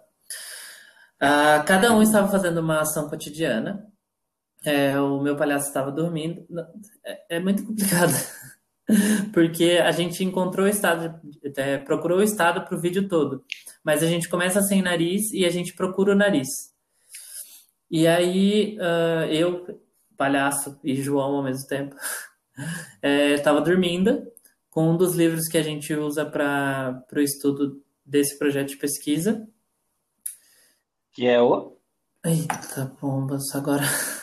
Ah, 1.19 1.63
cada 1.67 1.91
um 1.93 2.01
estava 2.01 2.27
fazendo 2.29 2.59
uma 2.59 2.81
ação 2.81 3.07
cotidiana. 3.09 3.85
É, 4.65 4.99
o 4.99 5.21
meu 5.21 5.35
palhaço 5.37 5.67
estava 5.67 5.91
dormindo. 5.91 6.45
É, 7.05 7.37
é 7.37 7.39
muito 7.39 7.65
complicado. 7.65 8.13
Porque 9.33 9.79
a 9.83 9.91
gente 9.91 10.23
encontrou 10.23 10.65
o 10.65 10.69
estado, 10.69 11.19
é, 11.57 11.77
procurou 11.77 12.19
o 12.19 12.23
estado 12.23 12.63
para 12.65 12.75
o 12.75 12.81
vídeo 12.81 13.07
todo. 13.07 13.43
Mas 13.83 14.03
a 14.03 14.07
gente 14.07 14.29
começa 14.29 14.61
sem 14.61 14.81
nariz 14.81 15.31
e 15.31 15.45
a 15.45 15.49
gente 15.49 15.73
procura 15.73 16.13
o 16.13 16.15
nariz. 16.15 16.49
E 17.89 18.07
aí, 18.07 18.77
ah, 18.79 19.27
eu, 19.29 19.79
palhaço 20.17 20.79
e 20.83 20.95
João 21.01 21.35
ao 21.37 21.43
mesmo 21.43 21.67
tempo, 21.67 21.95
estava 23.03 23.61
dormindo 23.61 24.23
com 24.69 24.89
um 24.91 24.97
dos 24.97 25.15
livros 25.15 25.47
que 25.47 25.57
a 25.57 25.63
gente 25.63 25.93
usa 25.93 26.25
para 26.25 27.03
o 27.13 27.19
estudo 27.19 27.83
desse 28.05 28.37
projeto 28.37 28.69
de 28.69 28.77
pesquisa. 28.77 29.47
Que 31.13 31.27
é 31.27 31.41
o. 31.41 31.77
Eita, 32.23 32.85
bombas, 33.01 33.53
agora. 33.55 33.83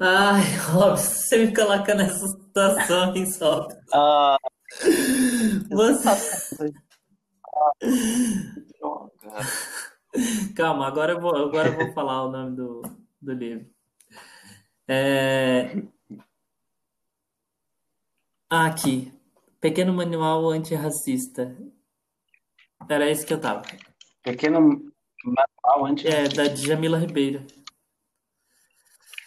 Ai, 0.00 0.56
Robson, 0.70 1.04
você 1.04 1.46
me 1.46 1.54
coloca 1.54 1.94
nessa 1.94 2.26
situação, 2.26 3.14
hein, 3.14 3.24
Robson? 3.24 3.68
Ah, 3.92 4.36
Você... 5.70 6.72
Calma, 10.54 10.86
agora 10.86 11.12
eu 11.12 11.20
vou, 11.20 11.36
agora 11.36 11.68
eu 11.68 11.76
vou 11.76 11.92
falar 11.92 12.24
o 12.24 12.30
nome 12.30 12.56
do, 12.56 12.82
do 13.20 13.32
livro. 13.32 13.66
É... 14.88 15.82
Ah, 18.48 18.66
aqui. 18.66 19.15
Pequeno 19.66 19.92
Manual 19.92 20.48
Antirracista. 20.50 21.56
Era 22.88 23.10
esse 23.10 23.26
que 23.26 23.34
eu 23.34 23.40
tava. 23.40 23.62
Pequeno 24.22 24.60
manual 25.24 25.86
antes. 25.86 26.04
É, 26.04 26.28
da 26.28 26.44
Djamila 26.46 26.96
Ribeiro. 26.96 27.44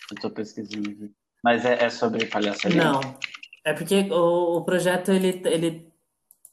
Eu 0.09 0.21
tô 0.21 0.29
pesquisando 0.29 0.91
aqui. 0.91 1.11
Mas 1.43 1.65
é, 1.65 1.83
é 1.83 1.89
sobre 1.89 2.25
palhaçaria? 2.25 2.81
Não, 2.81 3.01
é 3.65 3.73
porque 3.73 4.07
o, 4.09 4.59
o 4.59 4.63
projeto 4.63 5.11
ele, 5.11 5.41
ele 5.45 5.91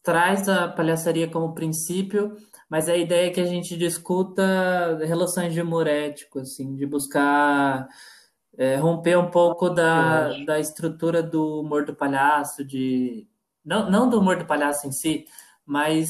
traz 0.03 0.49
a 0.49 0.67
palhaçaria 0.67 1.31
como 1.31 1.55
princípio, 1.55 2.37
mas 2.69 2.89
a 2.89 2.97
ideia 2.97 3.29
é 3.29 3.31
que 3.31 3.41
a 3.41 3.47
gente 3.47 3.77
discuta 3.77 4.99
relações 5.07 5.55
de 5.55 5.63
humor 5.63 5.87
ético, 5.87 6.41
assim, 6.41 6.75
de 6.75 6.87
buscar 6.87 7.87
é, 8.59 8.75
romper 8.75 9.17
um 9.17 9.31
pouco 9.31 9.71
da, 9.71 10.33
da 10.45 10.59
estrutura 10.59 11.23
do 11.23 11.61
humor 11.61 11.85
do 11.85 11.95
palhaço, 11.95 12.65
de 12.65 13.29
não, 13.67 13.91
não 13.91 14.09
do 14.09 14.21
humor 14.21 14.39
do 14.39 14.47
palhaço 14.47 14.87
em 14.87 14.93
si, 14.93 15.27
mas 15.67 16.09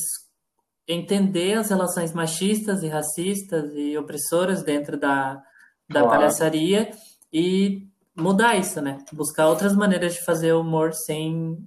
entender 0.87 1.55
as 1.55 1.71
relações 1.71 2.13
machistas 2.13 2.83
e 2.83 2.89
racistas 2.89 3.73
e 3.75 3.97
opressoras 3.99 4.63
dentro 4.63 4.97
da, 4.97 5.35
da 5.89 6.01
Claro. 6.03 6.09
palhaçaria 6.11 6.91
e 7.33 7.89
mudar 8.15 8.57
isso, 8.57 8.81
né? 8.81 8.99
Buscar 9.13 9.49
outras 9.49 9.75
maneiras 9.75 10.15
de 10.15 10.25
fazer 10.25 10.53
humor 10.53 10.93
sem, 10.95 11.67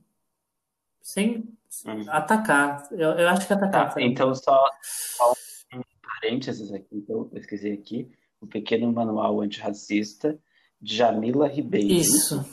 sem 1.02 1.44
Hum. 1.86 2.04
atacar. 2.08 2.88
Eu, 2.92 3.12
eu 3.12 3.30
acho 3.30 3.46
que 3.46 3.54
atacar. 3.54 3.94
Tá, 3.94 4.02
então 4.02 4.34
só, 4.34 4.58
só 4.82 5.34
um 5.74 5.82
parênteses 6.02 6.72
aqui, 6.72 6.88
então 6.98 7.20
eu 7.20 7.26
pesquisei 7.26 7.74
aqui. 7.74 8.10
O 8.42 8.48
Pequeno 8.48 8.92
Manual 8.92 9.42
Antirracista, 9.42 10.40
Jamila 10.82 11.48
Ribeiro. 11.48 11.88
Isso. 11.94 12.44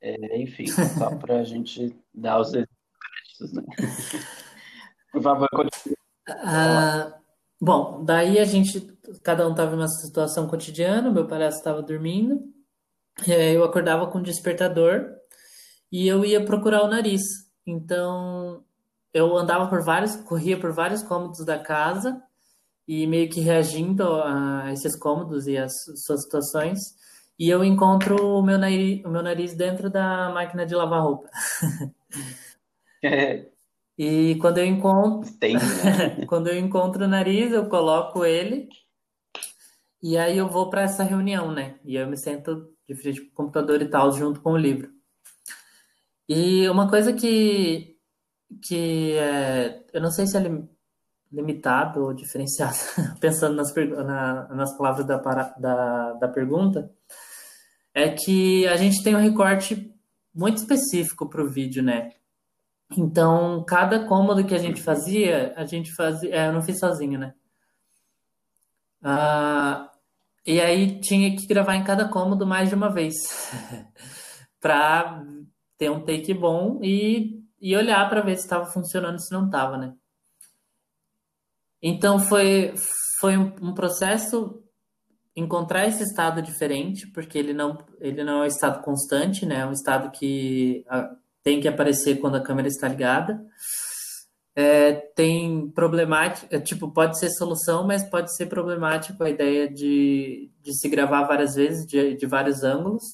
É, 0.00 0.40
enfim, 0.40 0.66
só 0.66 1.16
pra 1.16 1.42
gente 1.44 1.94
dar 2.14 2.40
os 2.40 2.50
créditos, 2.50 3.52
né? 3.52 3.62
Por 5.12 5.22
favor, 5.22 5.48
continue. 5.50 5.96
Ah, 6.28 7.18
bom, 7.60 8.04
daí 8.04 8.38
a 8.38 8.44
gente, 8.44 8.80
cada 9.22 9.48
um 9.48 9.52
estava 9.52 9.72
em 9.72 9.78
uma 9.78 9.88
situação 9.88 10.46
cotidiana, 10.46 11.10
meu 11.10 11.26
palhaço 11.26 11.58
estava 11.58 11.82
dormindo, 11.82 12.42
eu 13.26 13.64
acordava 13.64 14.06
com 14.06 14.18
um 14.18 14.22
despertador 14.22 15.06
e 15.90 16.06
eu 16.06 16.24
ia 16.24 16.44
procurar 16.44 16.82
o 16.84 16.88
nariz. 16.88 17.22
Então, 17.66 18.62
eu 19.12 19.36
andava 19.36 19.68
por 19.68 19.82
vários, 19.82 20.16
corria 20.16 20.58
por 20.58 20.72
vários 20.72 21.02
cômodos 21.02 21.44
da 21.44 21.58
casa 21.58 22.22
e 22.86 23.06
meio 23.06 23.28
que 23.28 23.40
reagindo 23.40 24.04
a 24.22 24.72
esses 24.72 24.96
cômodos 24.96 25.46
e 25.46 25.56
as 25.56 25.72
suas 26.04 26.22
situações, 26.22 26.78
e 27.38 27.48
eu 27.48 27.64
encontro 27.64 28.16
o 28.38 28.42
meu 28.42 28.58
nariz, 28.58 29.04
o 29.04 29.08
meu 29.10 29.22
nariz 29.22 29.54
dentro 29.54 29.90
da 29.90 30.30
máquina 30.30 30.66
de 30.66 30.74
lavar 30.74 31.02
roupa. 31.02 31.28
É, 33.02 33.50
E 33.98 34.36
quando 34.40 34.58
eu 34.58 34.66
encontro, 34.66 35.30
tem, 35.38 35.56
né? 35.56 35.94
quando 36.26 36.48
eu 36.48 36.56
encontro 36.58 37.04
o 37.04 37.08
nariz, 37.08 37.52
eu 37.52 37.68
coloco 37.68 38.24
ele 38.24 38.68
e 40.02 40.18
aí 40.18 40.36
eu 40.36 40.48
vou 40.48 40.68
para 40.70 40.82
essa 40.82 41.04
reunião, 41.04 41.52
né? 41.52 41.78
E 41.84 41.94
eu 41.94 42.08
me 42.08 42.16
sento 42.16 42.74
de 42.88 42.94
frente 42.96 43.20
pro 43.20 43.30
computador 43.34 43.80
e 43.80 43.88
tal, 43.88 44.10
junto 44.12 44.40
com 44.40 44.52
o 44.52 44.56
livro. 44.58 44.90
E 46.28 46.68
uma 46.68 46.88
coisa 46.90 47.12
que, 47.12 47.96
que 48.62 49.14
é, 49.18 49.84
eu 49.92 50.00
não 50.02 50.10
sei 50.10 50.26
se 50.26 50.36
é 50.36 50.40
lim- 50.40 50.68
limitado 51.32 52.02
ou 52.04 52.14
diferenciado, 52.14 52.76
pensando 53.20 53.56
nas, 53.56 53.74
na- 53.74 54.48
nas 54.54 54.76
palavras 54.76 55.06
da, 55.06 55.18
da, 55.58 56.12
da 56.14 56.28
pergunta, 56.28 56.90
é 57.98 58.14
que 58.14 58.66
a 58.68 58.76
gente 58.76 59.02
tem 59.02 59.16
um 59.16 59.20
recorte 59.20 59.92
muito 60.34 60.58
específico 60.58 61.28
para 61.28 61.42
o 61.42 61.48
vídeo, 61.48 61.82
né? 61.82 62.12
Então, 62.96 63.64
cada 63.64 64.06
cômodo 64.06 64.46
que 64.46 64.54
a 64.54 64.58
gente 64.58 64.80
fazia, 64.80 65.52
a 65.56 65.66
gente 65.66 65.92
fazia. 65.92 66.34
é, 66.34 66.48
eu 66.48 66.52
não 66.52 66.62
fiz 66.62 66.78
sozinho, 66.78 67.18
né? 67.18 67.34
Ah, 69.02 69.90
e 70.46 70.60
aí 70.60 71.00
tinha 71.00 71.36
que 71.36 71.46
gravar 71.46 71.74
em 71.74 71.84
cada 71.84 72.08
cômodo 72.08 72.46
mais 72.46 72.68
de 72.68 72.74
uma 72.74 72.92
vez. 72.92 73.14
Pra 74.60 75.22
ter 75.76 75.90
um 75.90 76.04
take 76.04 76.32
bom 76.34 76.80
e, 76.82 77.42
e 77.60 77.76
olhar 77.76 78.08
para 78.08 78.22
ver 78.22 78.36
se 78.36 78.42
estava 78.42 78.66
funcionando, 78.66 79.20
se 79.20 79.32
não 79.32 79.46
estava, 79.46 79.76
né? 79.76 79.94
Então 81.80 82.18
foi, 82.18 82.74
foi 83.20 83.36
um, 83.36 83.54
um 83.62 83.74
processo 83.74 84.60
encontrar 85.38 85.86
esse 85.86 86.02
estado 86.02 86.42
diferente, 86.42 87.06
porque 87.08 87.38
ele 87.38 87.52
não, 87.52 87.78
ele 88.00 88.24
não 88.24 88.40
é 88.40 88.42
um 88.42 88.46
estado 88.46 88.82
constante, 88.82 89.46
né? 89.46 89.60
É 89.60 89.66
um 89.66 89.72
estado 89.72 90.10
que 90.10 90.84
tem 91.42 91.60
que 91.60 91.68
aparecer 91.68 92.16
quando 92.20 92.36
a 92.36 92.42
câmera 92.42 92.68
está 92.68 92.88
ligada. 92.88 93.40
É, 94.54 94.92
tem 94.92 95.70
problemática, 95.70 96.56
é, 96.56 96.58
tipo, 96.58 96.90
pode 96.90 97.16
ser 97.18 97.30
solução, 97.30 97.86
mas 97.86 98.02
pode 98.02 98.34
ser 98.34 98.46
problemático 98.46 99.22
a 99.22 99.30
ideia 99.30 99.72
de, 99.72 100.50
de 100.60 100.76
se 100.76 100.88
gravar 100.88 101.22
várias 101.28 101.54
vezes, 101.54 101.86
de, 101.86 102.16
de 102.16 102.26
vários 102.26 102.64
ângulos. 102.64 103.04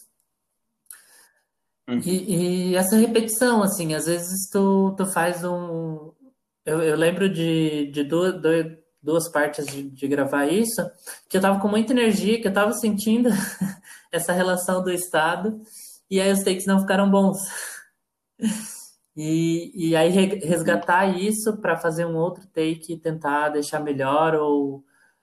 Uhum. 1.86 1.98
E, 1.98 2.70
e 2.70 2.76
essa 2.76 2.96
repetição, 2.96 3.62
assim, 3.62 3.92
às 3.92 4.06
vezes 4.06 4.48
tu, 4.50 4.94
tu 4.96 5.04
faz 5.04 5.44
um. 5.44 6.12
Eu, 6.64 6.82
eu 6.82 6.96
lembro 6.96 7.28
de, 7.28 7.90
de 7.90 8.02
duas, 8.04 8.40
dois- 8.40 8.83
duas 9.04 9.28
partes 9.28 9.66
de, 9.66 9.82
de, 9.90 10.08
gravar 10.08 10.46
isso, 10.46 10.82
que 11.28 11.36
eu 11.36 11.40
tava 11.40 11.60
com 11.60 11.68
muita 11.68 11.92
energia, 11.92 12.40
que 12.40 12.48
eu 12.48 12.52
tava 12.52 12.72
sentindo 12.72 13.28
essa 14.10 14.32
relação 14.32 14.82
do 14.82 14.90
Estado, 14.90 15.60
e 16.10 16.20
aí 16.20 16.32
os 16.32 16.42
takes 16.42 16.66
não 16.66 16.80
ficaram 16.80 17.10
bons. 17.10 17.38
E, 19.16 19.70
e 19.90 19.94
aí 19.94 20.08
resgatar 20.08 21.06
isso 21.06 21.56
para 21.58 21.76
fazer 21.76 22.04
um 22.04 22.16
outro 22.16 22.48
take 22.48 22.94
e 22.94 22.98
tentar 22.98 23.50
deixar 23.50 23.78
melhor, 23.78 24.34
ou 24.34 24.82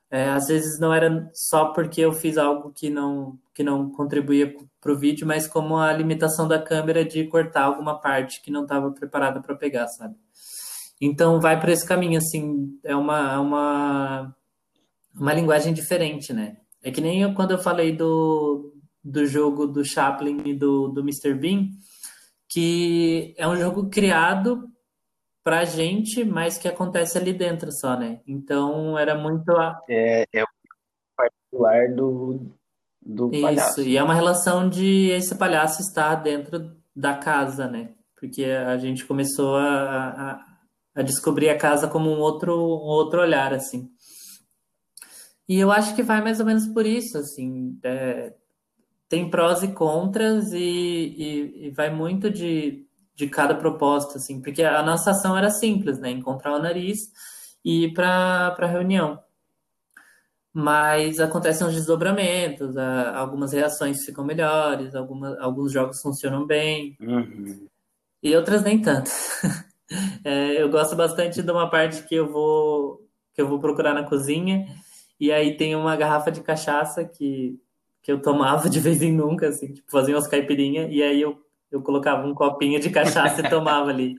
é, 0.09 0.29
às 0.29 0.47
vezes 0.47 0.79
não 0.79 0.93
era 0.93 1.29
só 1.33 1.73
porque 1.73 1.99
eu 1.99 2.13
fiz 2.13 2.37
algo 2.37 2.71
que 2.71 2.89
não, 2.89 3.37
que 3.53 3.63
não 3.63 3.89
contribuía 3.91 4.55
para 4.79 4.93
o 4.93 4.97
vídeo, 4.97 5.27
mas 5.27 5.45
como 5.45 5.75
a 5.75 5.91
limitação 5.91 6.47
da 6.47 6.61
câmera 6.61 7.03
de 7.03 7.27
cortar 7.27 7.63
alguma 7.63 7.99
parte 7.99 8.41
que 8.41 8.49
não 8.49 8.63
estava 8.63 8.91
preparada 8.91 9.41
para 9.41 9.55
pegar, 9.55 9.87
sabe? 9.87 10.15
Então 11.01 11.41
vai 11.41 11.59
para 11.59 11.71
esse 11.71 11.87
caminho, 11.87 12.19
assim, 12.19 12.79
é 12.83 12.95
uma, 12.95 13.33
é 13.33 13.37
uma, 13.39 14.35
uma 15.15 15.33
linguagem 15.33 15.73
diferente, 15.73 16.31
né? 16.31 16.57
É 16.83 16.91
que 16.91 17.01
nem 17.01 17.23
eu, 17.23 17.33
quando 17.33 17.51
eu 17.51 17.57
falei 17.57 17.91
do, 17.91 18.71
do 19.03 19.25
jogo 19.25 19.65
do 19.65 19.83
Chaplin 19.83 20.43
e 20.45 20.53
do, 20.53 20.89
do 20.89 21.01
Mr. 21.01 21.33
Bean, 21.33 21.69
que 22.47 23.33
é 23.35 23.47
um 23.47 23.55
jogo 23.55 23.89
criado 23.89 24.69
pra 25.43 25.65
gente, 25.65 26.23
mas 26.23 26.59
que 26.59 26.67
acontece 26.67 27.17
ali 27.17 27.33
dentro 27.33 27.71
só, 27.71 27.97
né? 27.97 28.21
Então 28.27 28.95
era 28.95 29.15
muito. 29.15 29.49
A... 29.53 29.79
É, 29.89 30.25
é 30.31 30.43
o 30.43 30.47
particular 31.17 31.95
do, 31.95 32.51
do 33.01 33.31
Isso, 33.31 33.41
palhaço. 33.41 33.81
e 33.81 33.97
é 33.97 34.03
uma 34.03 34.13
relação 34.13 34.69
de 34.69 35.09
esse 35.09 35.35
palhaço 35.35 35.81
estar 35.81 36.13
dentro 36.15 36.75
da 36.95 37.15
casa, 37.15 37.67
né? 37.67 37.93
Porque 38.19 38.43
a 38.43 38.77
gente 38.77 39.03
começou 39.05 39.55
a, 39.55 40.09
a 40.09 40.50
a 40.95 41.01
descobrir 41.01 41.49
a 41.49 41.57
casa 41.57 41.87
como 41.87 42.09
um 42.09 42.19
outro, 42.19 42.53
um 42.53 42.89
outro 42.89 43.21
olhar, 43.21 43.53
assim. 43.53 43.89
E 45.47 45.59
eu 45.59 45.71
acho 45.71 45.95
que 45.95 46.03
vai 46.03 46.21
mais 46.21 46.39
ou 46.39 46.45
menos 46.45 46.67
por 46.67 46.85
isso, 46.85 47.17
assim. 47.17 47.77
É, 47.83 48.33
tem 49.09 49.29
prós 49.29 49.63
e 49.63 49.69
contras 49.73 50.51
e, 50.53 50.57
e, 50.57 51.67
e, 51.67 51.71
vai 51.71 51.93
muito 51.93 52.29
de, 52.29 52.85
de 53.15 53.27
cada 53.27 53.55
propósito, 53.55 54.17
assim. 54.17 54.41
Porque 54.41 54.63
a 54.63 54.81
nossa 54.83 55.11
ação 55.11 55.37
era 55.37 55.49
simples, 55.49 55.99
né? 55.99 56.09
Encontrar 56.09 56.55
o 56.55 56.61
nariz 56.61 56.99
e 57.63 57.85
ir 57.85 57.93
para 57.93 58.55
a 58.57 58.67
reunião. 58.67 59.19
Mas 60.53 61.19
acontecem 61.19 61.65
os 61.65 61.73
desdobramentos, 61.73 62.75
algumas 62.77 63.53
reações 63.53 64.03
ficam 64.03 64.25
melhores, 64.25 64.93
alguns 64.95 65.71
jogos 65.71 66.01
funcionam 66.01 66.45
bem. 66.45 66.97
Uhum. 66.99 67.67
E 68.21 68.35
outras 68.35 68.61
nem 68.61 68.81
tanto. 68.81 69.09
É, 70.23 70.61
eu 70.61 70.69
gosto 70.69 70.95
bastante 70.95 71.41
de 71.41 71.51
uma 71.51 71.69
parte 71.69 72.03
que 72.03 72.15
eu 72.15 72.31
vou 72.31 73.07
que 73.33 73.41
eu 73.41 73.47
vou 73.47 73.59
procurar 73.59 73.93
na 73.93 74.03
cozinha 74.03 74.67
e 75.19 75.31
aí 75.31 75.55
tem 75.55 75.75
uma 75.75 75.95
garrafa 75.95 76.31
de 76.31 76.41
cachaça 76.41 77.05
que, 77.05 77.59
que 78.01 78.11
eu 78.11 78.21
tomava 78.21 78.69
de 78.69 78.79
vez 78.79 79.01
em 79.01 79.11
nunca, 79.11 79.49
assim, 79.49 79.71
tipo, 79.73 79.89
fazia 79.91 80.15
umas 80.15 80.27
caipirinhas 80.27 80.91
e 80.91 81.01
aí 81.03 81.21
eu, 81.21 81.39
eu 81.71 81.81
colocava 81.81 82.27
um 82.27 82.33
copinho 82.33 82.79
de 82.79 82.89
cachaça 82.89 83.41
e 83.41 83.49
tomava 83.49 83.89
ali. 83.89 84.15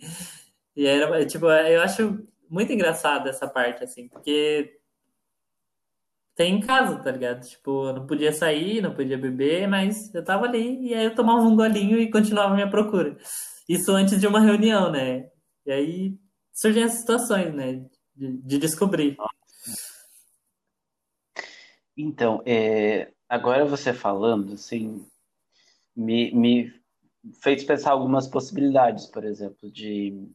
E 0.77 0.87
era, 0.87 1.27
tipo, 1.27 1.47
eu 1.47 1.83
acho 1.83 2.25
muito 2.49 2.73
engraçado 2.73 3.29
essa 3.29 3.49
parte, 3.49 3.85
assim, 3.85 4.09
porque 4.09 4.79
tem 6.35 6.55
em 6.55 6.61
casa, 6.61 6.97
tá 6.99 7.11
ligado? 7.11 7.47
Tipo, 7.47 7.89
eu 7.89 7.93
não 7.95 8.07
podia 8.07 8.33
sair, 8.33 8.81
não 8.81 8.95
podia 8.95 9.19
beber, 9.19 9.67
mas 9.69 10.15
eu 10.15 10.25
tava 10.25 10.47
ali 10.47 10.89
e 10.89 10.95
aí 10.95 11.05
eu 11.05 11.15
tomava 11.15 11.43
um 11.43 11.57
golinho 11.57 11.99
e 11.99 12.11
continuava 12.11 12.55
minha 12.55 12.71
procura. 12.71 13.17
Isso 13.69 13.91
antes 13.93 14.21
de 14.21 14.27
uma 14.27 14.41
reunião, 14.41 14.91
né? 14.91 15.32
E 15.65 15.73
aí 15.73 16.19
surgem 16.53 16.85
as 16.85 16.95
situações, 16.95 17.55
né? 17.55 17.85
De, 18.15 18.37
de 18.39 18.59
descobrir. 18.59 19.17
Então, 21.97 22.43
é, 22.47 23.13
agora 23.29 23.65
você 23.65 23.93
falando, 23.93 24.55
assim, 24.55 25.07
me, 25.95 26.33
me 26.33 26.83
fez 27.41 27.65
pensar 27.65 27.93
algumas 27.93 28.27
possibilidades, 28.27 29.07
por 29.07 29.25
exemplo, 29.25 29.71
de. 29.71 30.29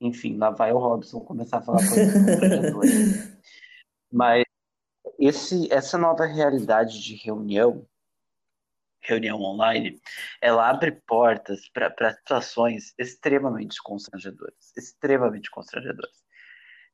Enfim, 0.00 0.38
lá 0.38 0.50
vai 0.50 0.72
o 0.72 0.78
Robson 0.78 1.20
começar 1.20 1.58
a 1.58 1.62
falar 1.62 1.80
coisas 1.86 3.40
Mas 4.10 4.44
esse, 5.18 5.70
essa 5.72 5.98
nova 5.98 6.24
realidade 6.24 7.02
de 7.02 7.14
reunião 7.16 7.86
reunião 9.10 9.40
online, 9.40 10.00
ela 10.40 10.68
abre 10.68 10.92
portas 11.06 11.68
para 11.68 12.14
situações 12.14 12.94
extremamente 12.98 13.82
constrangedoras, 13.82 14.72
extremamente 14.76 15.50
constrangedoras. 15.50 16.20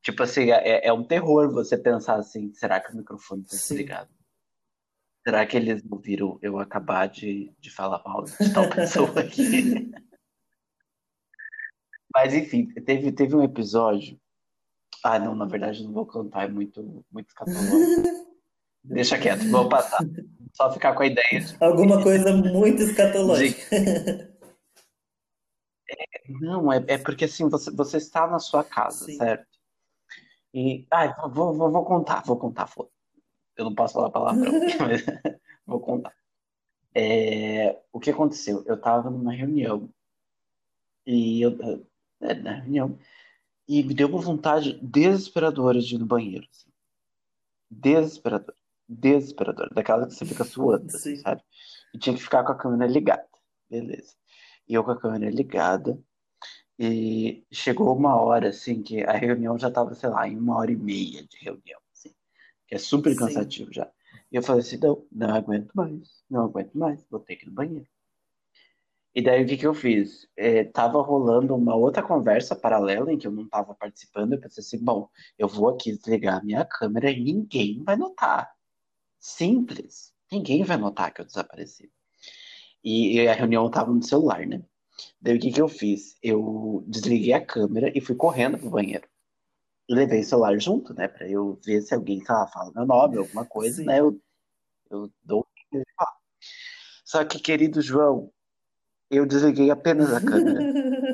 Tipo 0.02 0.22
assim, 0.22 0.50
é, 0.50 0.86
é 0.86 0.92
um 0.92 1.04
terror 1.04 1.52
você 1.52 1.76
pensar 1.76 2.16
assim, 2.16 2.52
será 2.52 2.80
que 2.80 2.92
o 2.92 2.96
microfone 2.96 3.42
está 3.42 3.56
desligado? 3.56 4.10
Será 5.26 5.44
que 5.44 5.56
eles 5.56 5.82
ouviram 5.90 6.38
eu 6.40 6.58
acabar 6.60 7.08
de, 7.08 7.52
de 7.58 7.70
falar 7.70 8.00
mal 8.04 8.24
de 8.24 8.52
tal 8.54 8.68
pessoa 8.70 9.20
aqui? 9.20 9.90
Mas 12.14 12.32
enfim, 12.32 12.68
teve, 12.84 13.12
teve 13.12 13.34
um 13.34 13.42
episódio. 13.42 14.18
Ah, 15.04 15.18
não, 15.18 15.34
na 15.34 15.44
verdade 15.44 15.84
não 15.84 15.92
vou 15.92 16.06
contar, 16.06 16.44
é 16.44 16.48
muito, 16.48 17.04
muito 17.10 17.26
escatológico. 17.30 18.35
Deixa 18.88 19.18
quieto, 19.18 19.48
vou 19.50 19.68
passar. 19.68 20.00
Só 20.52 20.72
ficar 20.72 20.94
com 20.94 21.02
a 21.02 21.06
ideia. 21.06 21.40
De... 21.40 21.56
Alguma 21.62 22.02
coisa 22.02 22.34
muito 22.34 22.82
escatológica. 22.82 23.80
De... 23.80 24.36
Não, 26.40 26.72
é, 26.72 26.84
é 26.88 26.98
porque 26.98 27.26
assim, 27.26 27.48
você, 27.48 27.70
você 27.70 27.98
está 27.98 28.26
na 28.26 28.38
sua 28.38 28.64
casa, 28.64 29.04
Sim. 29.04 29.16
certo? 29.16 29.46
E. 30.54 30.86
Ai, 30.90 31.14
vou, 31.30 31.52
vou, 31.52 31.70
vou 31.70 31.84
contar, 31.84 32.22
vou 32.24 32.38
contar. 32.38 32.70
Eu 33.56 33.64
não 33.64 33.74
posso 33.74 33.94
falar 33.94 34.10
palavrão, 34.10 34.52
mas 34.80 35.04
vou 35.66 35.80
contar. 35.80 36.14
É, 36.94 37.78
o 37.92 38.00
que 38.00 38.10
aconteceu? 38.10 38.64
Eu 38.66 38.76
estava 38.76 39.10
numa 39.10 39.32
reunião 39.32 39.90
e 41.04 41.42
eu, 41.42 41.86
é, 42.20 42.34
na 42.34 42.52
reunião 42.52 42.98
e 43.68 43.82
me 43.82 43.92
deu 43.92 44.08
uma 44.08 44.20
vontade 44.20 44.78
desesperadora 44.80 45.80
de 45.80 45.96
ir 45.96 45.98
no 45.98 46.06
banheiro. 46.06 46.46
Assim. 46.50 46.70
Desesperadora 47.70 48.56
desesperadora, 48.88 49.70
daquela 49.74 50.06
que 50.06 50.14
você 50.14 50.24
fica 50.24 50.44
suando, 50.44 50.94
assim, 50.94 51.16
sabe? 51.16 51.42
E 51.94 51.98
tinha 51.98 52.14
que 52.14 52.22
ficar 52.22 52.44
com 52.44 52.52
a 52.52 52.56
câmera 52.56 52.90
ligada, 52.90 53.28
beleza. 53.68 54.14
E 54.68 54.74
eu 54.74 54.84
com 54.84 54.90
a 54.90 55.00
câmera 55.00 55.30
ligada, 55.30 55.98
e 56.78 57.44
chegou 57.50 57.96
uma 57.96 58.20
hora, 58.20 58.48
assim, 58.50 58.82
que 58.82 59.02
a 59.02 59.12
reunião 59.12 59.58
já 59.58 59.70
tava, 59.70 59.94
sei 59.94 60.10
lá, 60.10 60.28
em 60.28 60.36
uma 60.36 60.58
hora 60.58 60.70
e 60.70 60.76
meia 60.76 61.22
de 61.26 61.38
reunião, 61.38 61.80
assim, 61.92 62.14
que 62.66 62.74
é 62.74 62.78
super 62.78 63.16
cansativo 63.16 63.68
Sim. 63.68 63.80
já. 63.80 63.90
E 64.30 64.36
eu 64.36 64.42
falei 64.42 64.60
assim, 64.60 64.78
não, 64.78 65.06
não 65.10 65.34
aguento 65.34 65.72
mais, 65.74 66.22
não 66.28 66.44
aguento 66.44 66.74
mais, 66.74 67.06
vou 67.10 67.20
ter 67.20 67.36
que 67.36 67.46
ir 67.46 67.48
no 67.48 67.54
banheiro. 67.54 67.88
E 69.14 69.22
daí 69.22 69.42
o 69.42 69.46
que, 69.46 69.56
que 69.56 69.66
eu 69.66 69.72
fiz? 69.72 70.28
É, 70.36 70.64
tava 70.64 71.00
rolando 71.00 71.54
uma 71.56 71.74
outra 71.74 72.02
conversa 72.02 72.54
paralela 72.54 73.10
em 73.10 73.16
que 73.16 73.26
eu 73.26 73.32
não 73.32 73.48
tava 73.48 73.74
participando. 73.74 74.34
Eu 74.34 74.40
pensei 74.40 74.60
assim, 74.60 74.84
bom, 74.84 75.08
eu 75.38 75.48
vou 75.48 75.70
aqui 75.70 75.96
desligar 75.96 76.38
a 76.38 76.44
minha 76.44 76.66
câmera 76.66 77.10
e 77.10 77.24
ninguém 77.24 77.82
vai 77.82 77.96
notar 77.96 78.55
simples. 79.26 80.12
Ninguém 80.30 80.62
vai 80.62 80.76
notar 80.76 81.12
que 81.12 81.20
eu 81.20 81.24
desapareci. 81.24 81.90
E, 82.82 83.16
e 83.16 83.28
a 83.28 83.34
reunião 83.34 83.66
estava 83.66 83.92
no 83.92 84.02
celular, 84.02 84.46
né? 84.46 84.62
Daí 85.20 85.36
o 85.36 85.40
que, 85.40 85.50
que 85.52 85.60
eu 85.60 85.68
fiz? 85.68 86.16
Eu 86.22 86.84
desliguei 86.86 87.32
a 87.32 87.44
câmera 87.44 87.90
e 87.94 88.00
fui 88.00 88.14
correndo 88.14 88.58
pro 88.58 88.70
banheiro. 88.70 89.06
E 89.88 89.94
levei 89.94 90.20
o 90.20 90.24
celular 90.24 90.58
junto, 90.58 90.94
né? 90.94 91.08
Pra 91.08 91.28
eu 91.28 91.58
ver 91.64 91.82
se 91.82 91.94
alguém, 91.94 92.18
sei 92.18 92.26
fala 92.52 92.72
meu 92.74 92.86
nome, 92.86 93.18
alguma 93.18 93.44
coisa, 93.44 93.76
Sim. 93.76 93.84
né? 93.84 94.00
Eu, 94.00 94.18
eu 94.90 95.10
dou. 95.22 95.46
Só 97.04 97.24
que, 97.24 97.38
querido 97.38 97.82
João, 97.82 98.32
eu 99.10 99.26
desliguei 99.26 99.70
apenas 99.70 100.12
a 100.12 100.20
câmera. 100.20 100.60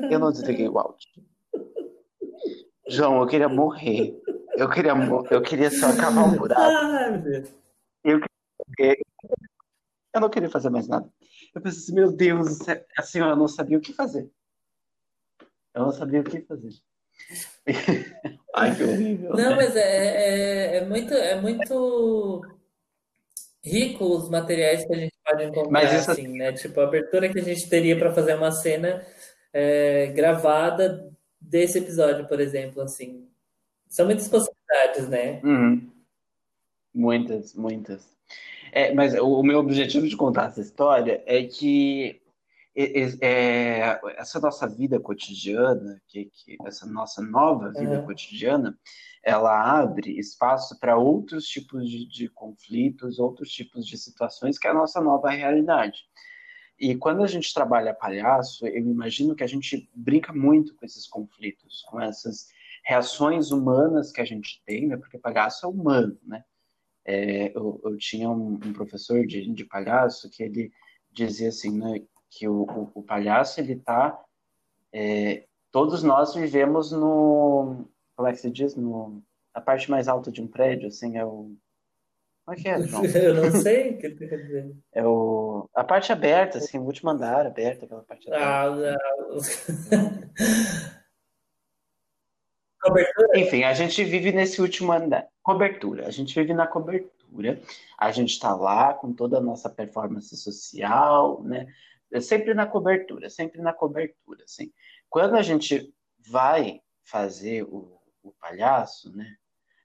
eu 0.09 0.19
não 0.19 0.31
desliguei 0.31 0.67
o 0.67 0.79
áudio. 0.79 1.07
João, 2.87 3.21
eu 3.21 3.27
queria 3.27 3.49
morrer. 3.49 4.19
Eu 4.55 4.69
queria, 4.69 4.93
eu 5.31 5.41
queria 5.41 5.71
só 5.71 5.95
cavar 5.95 6.25
um 6.25 6.37
buraco. 6.37 6.61
Ai, 6.61 7.11
meu 7.11 7.21
Deus. 7.21 7.62
Eu, 8.03 8.19
eu 10.13 10.21
não 10.21 10.29
queria 10.29 10.49
fazer 10.49 10.69
mais 10.69 10.87
nada. 10.87 11.09
Eu 11.53 11.61
pensei 11.61 11.79
assim, 11.79 11.93
meu 11.93 12.11
Deus, 12.11 12.59
assim, 12.97 13.19
eu 13.19 13.35
não 13.35 13.47
sabia 13.47 13.77
o 13.77 13.81
que 13.81 13.93
fazer. 13.93 14.29
Eu 15.73 15.83
não 15.83 15.91
sabia 15.91 16.21
o 16.21 16.23
que 16.23 16.41
fazer. 16.41 16.71
Ai, 18.55 18.75
que 18.75 18.83
horrível. 18.83 19.29
Não, 19.31 19.51
né? 19.51 19.55
mas 19.55 19.75
é, 19.75 19.81
é, 19.81 20.77
é, 20.77 20.85
muito, 20.85 21.13
é 21.13 21.39
muito 21.39 22.41
rico 23.63 24.05
os 24.05 24.29
materiais 24.29 24.85
que 24.85 24.93
a 24.93 24.97
gente 24.97 25.15
pode 25.25 25.43
encontrar, 25.43 25.83
isso... 25.83 26.11
assim, 26.11 26.27
né? 26.27 26.51
Tipo, 26.53 26.81
a 26.81 26.83
abertura 26.83 27.29
que 27.29 27.39
a 27.39 27.43
gente 27.43 27.69
teria 27.69 27.97
para 27.97 28.13
fazer 28.13 28.35
uma 28.35 28.51
cena 28.51 29.05
é, 29.51 30.07
gravada 30.07 31.11
desse 31.39 31.79
episódio, 31.79 32.27
por 32.27 32.39
exemplo, 32.39 32.81
assim. 32.81 33.27
São 33.87 34.05
muitas 34.05 34.27
possibilidades, 34.27 35.07
né? 35.07 35.39
Uhum. 35.43 35.92
Muitas, 36.93 37.55
muitas. 37.55 38.07
É, 38.71 38.93
mas 38.93 39.13
o, 39.13 39.39
o 39.39 39.43
meu 39.43 39.59
objetivo 39.59 40.07
de 40.07 40.15
contar 40.17 40.47
essa 40.47 40.61
história 40.61 41.23
é 41.25 41.43
que 41.43 42.21
é, 42.75 43.99
essa 44.17 44.39
nossa 44.39 44.67
vida 44.67 44.99
cotidiana, 44.99 46.01
que, 46.07 46.25
que, 46.25 46.57
essa 46.65 46.85
nossa 46.87 47.21
nova 47.21 47.71
vida 47.71 47.99
uhum. 47.99 48.05
cotidiana, 48.05 48.77
ela 49.23 49.79
abre 49.79 50.17
espaço 50.19 50.79
para 50.79 50.97
outros 50.97 51.45
tipos 51.45 51.87
de, 51.87 52.07
de, 52.07 52.27
conflitos, 52.29 53.19
outros 53.19 53.49
tipos 53.51 53.85
de 53.85 53.97
situações 53.97 54.57
que 54.57 54.67
é 54.67 54.71
a 54.71 54.73
nossa 54.73 54.99
nova 54.99 55.29
realidade. 55.29 56.03
E 56.79 56.95
quando 56.95 57.23
a 57.23 57.27
gente 57.27 57.53
trabalha 57.53 57.93
palhaço, 57.93 58.65
eu 58.67 58.79
imagino 58.79 59.35
que 59.35 59.43
a 59.43 59.47
gente 59.47 59.89
brinca 59.95 60.33
muito 60.33 60.75
com 60.75 60.85
esses 60.85 61.07
conflitos, 61.07 61.83
com 61.83 62.01
essas 62.01 62.47
reações 62.83 63.51
humanas 63.51 64.11
que 64.11 64.19
a 64.19 64.25
gente 64.25 64.61
tem, 64.65 64.87
né? 64.87 64.97
Porque 64.97 65.17
palhaço 65.17 65.65
é 65.65 65.69
humano, 65.69 66.17
né? 66.23 66.43
É, 67.05 67.55
eu, 67.55 67.81
eu, 67.83 67.97
tinha 67.97 68.29
um, 68.29 68.53
um 68.53 68.73
professor 68.73 69.25
de, 69.25 69.51
de 69.53 69.65
palhaço 69.65 70.29
que 70.29 70.43
ele 70.43 70.71
dizia 71.11 71.49
assim, 71.49 71.77
né? 71.77 72.01
Que 72.29 72.47
o, 72.47 72.63
o, 72.63 72.91
o 72.95 73.03
palhaço 73.03 73.59
ele 73.59 73.75
tá, 73.75 74.19
é, 74.91 75.45
todos 75.71 76.03
nós 76.03 76.33
vivemos 76.33 76.91
no, 76.91 77.85
como 78.15 78.27
é 78.27 78.31
que 78.31 78.39
se 78.39 78.49
diz, 78.49 78.75
no, 78.75 79.21
na 79.53 79.61
parte 79.61 79.89
mais 79.89 80.07
alta 80.07 80.31
de 80.31 80.41
um 80.41 80.47
prédio, 80.47 80.87
assim, 80.87 81.17
é 81.17 81.25
o 81.25 81.55
como 82.45 82.57
é 82.57 82.61
que 82.61 82.67
é, 82.67 82.81
João? 82.83 83.05
Eu 83.05 83.35
não 83.35 83.51
sei 83.61 83.91
o 83.91 83.97
que 83.97 84.09
tu 84.09 84.27
quer 84.27 84.37
dizer. 84.37 84.75
É 84.91 85.05
o... 85.05 85.69
A 85.73 85.83
parte 85.83 86.11
aberta, 86.11 86.57
assim, 86.57 86.77
o 86.77 86.83
último 86.83 87.09
andar 87.09 87.45
aberto, 87.45 87.85
aquela 87.85 88.03
parte 88.03 88.31
ah, 88.31 88.63
aberta. 88.63 88.99
Ah, 88.99 89.27
não. 89.29 90.93
Cobertura? 92.83 93.39
Enfim, 93.39 93.63
a 93.63 93.73
gente 93.73 94.03
vive 94.03 94.31
nesse 94.31 94.61
último 94.61 94.91
andar. 94.91 95.27
Cobertura. 95.41 96.07
A 96.07 96.11
gente 96.11 96.33
vive 96.35 96.53
na 96.53 96.67
cobertura. 96.67 97.61
A 97.97 98.11
gente 98.11 98.31
está 98.31 98.55
lá 98.55 98.93
com 98.93 99.13
toda 99.13 99.37
a 99.37 99.41
nossa 99.41 99.69
performance 99.69 100.35
social, 100.37 101.41
né? 101.43 101.67
É 102.11 102.19
sempre 102.19 102.53
na 102.53 102.67
cobertura, 102.67 103.29
sempre 103.29 103.61
na 103.61 103.73
cobertura, 103.73 104.43
assim. 104.43 104.71
Quando 105.09 105.35
a 105.35 105.41
gente 105.41 105.91
vai 106.19 106.81
fazer 107.03 107.63
o, 107.63 107.99
o 108.21 108.31
palhaço, 108.33 109.15
né? 109.15 109.35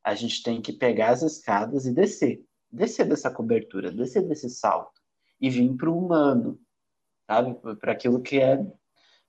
A 0.04 0.14
gente 0.14 0.42
tem 0.42 0.60
que 0.60 0.72
pegar 0.72 1.10
as 1.10 1.22
escadas 1.22 1.86
e 1.86 1.92
descer 1.92 2.44
descer 2.70 3.06
dessa 3.06 3.30
cobertura, 3.30 3.90
descer 3.90 4.26
desse 4.26 4.48
salto 4.50 5.00
e 5.40 5.48
vir 5.50 5.74
para 5.76 5.90
o 5.90 5.98
humano, 5.98 6.60
sabe? 7.26 7.54
Para 7.76 7.92
aquilo 7.92 8.20
que 8.20 8.40
é 8.40 8.64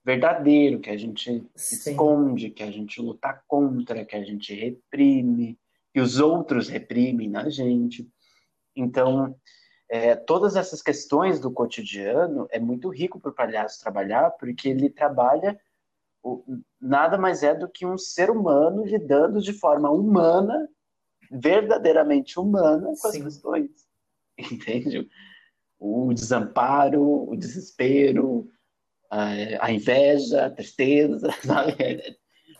verdadeiro, 0.03 0.79
que 0.79 0.89
a 0.89 0.97
gente 0.97 1.45
Sim. 1.55 1.91
esconde, 1.91 2.49
que 2.49 2.63
a 2.63 2.71
gente 2.71 3.01
luta 3.01 3.41
contra, 3.47 4.05
que 4.05 4.15
a 4.15 4.23
gente 4.23 4.53
reprime, 4.53 5.59
que 5.93 5.99
os 5.99 6.19
outros 6.19 6.67
reprimem 6.67 7.29
na 7.29 7.49
gente. 7.49 8.07
Então, 8.75 9.35
é, 9.89 10.15
todas 10.15 10.55
essas 10.55 10.81
questões 10.81 11.39
do 11.39 11.51
cotidiano 11.51 12.47
é 12.51 12.59
muito 12.59 12.89
rico 12.89 13.19
para 13.19 13.31
o 13.31 13.35
palhaço 13.35 13.81
trabalhar, 13.81 14.31
porque 14.31 14.69
ele 14.69 14.89
trabalha 14.89 15.59
nada 16.79 17.17
mais 17.17 17.43
é 17.43 17.55
do 17.55 17.67
que 17.67 17.85
um 17.85 17.97
ser 17.97 18.29
humano 18.29 18.85
lidando 18.85 19.41
de 19.41 19.53
forma 19.53 19.89
humana 19.89 20.69
verdadeiramente 21.31 22.39
humana 22.39 22.87
com 22.99 23.07
as 23.07 23.13
Sim. 23.13 23.23
questões. 23.23 23.71
Entende? 24.37 25.09
O 25.79 26.13
desamparo, 26.13 27.29
o 27.29 27.35
desespero, 27.35 28.49
a, 29.09 29.65
a 29.65 29.71
inveja, 29.71 30.45
a 30.45 30.49
tristeza, 30.49 31.31
sabe? 31.43 31.75
É, 31.79 32.09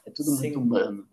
é 0.06 0.12
tudo 0.16 0.32
Sim. 0.32 0.40
muito 0.40 0.60
humano. 0.60 1.08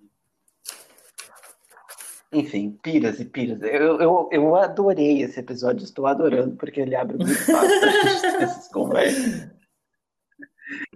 Enfim, 2.33 2.79
piras 2.83 3.21
e 3.21 3.25
piras. 3.25 3.63
Eu, 3.63 4.01
eu, 4.01 4.29
eu 4.33 4.57
adorei 4.57 5.23
esse 5.23 5.41
episódio, 5.41 5.85
estou 5.85 6.07
adorando, 6.07 6.57
porque 6.57 6.81
ele 6.81 6.97
abre 6.97 7.17
muito 7.17 7.35
fácil 7.35 7.81
para 7.81 8.43
essas 8.43 8.69
conversas. 8.69 9.51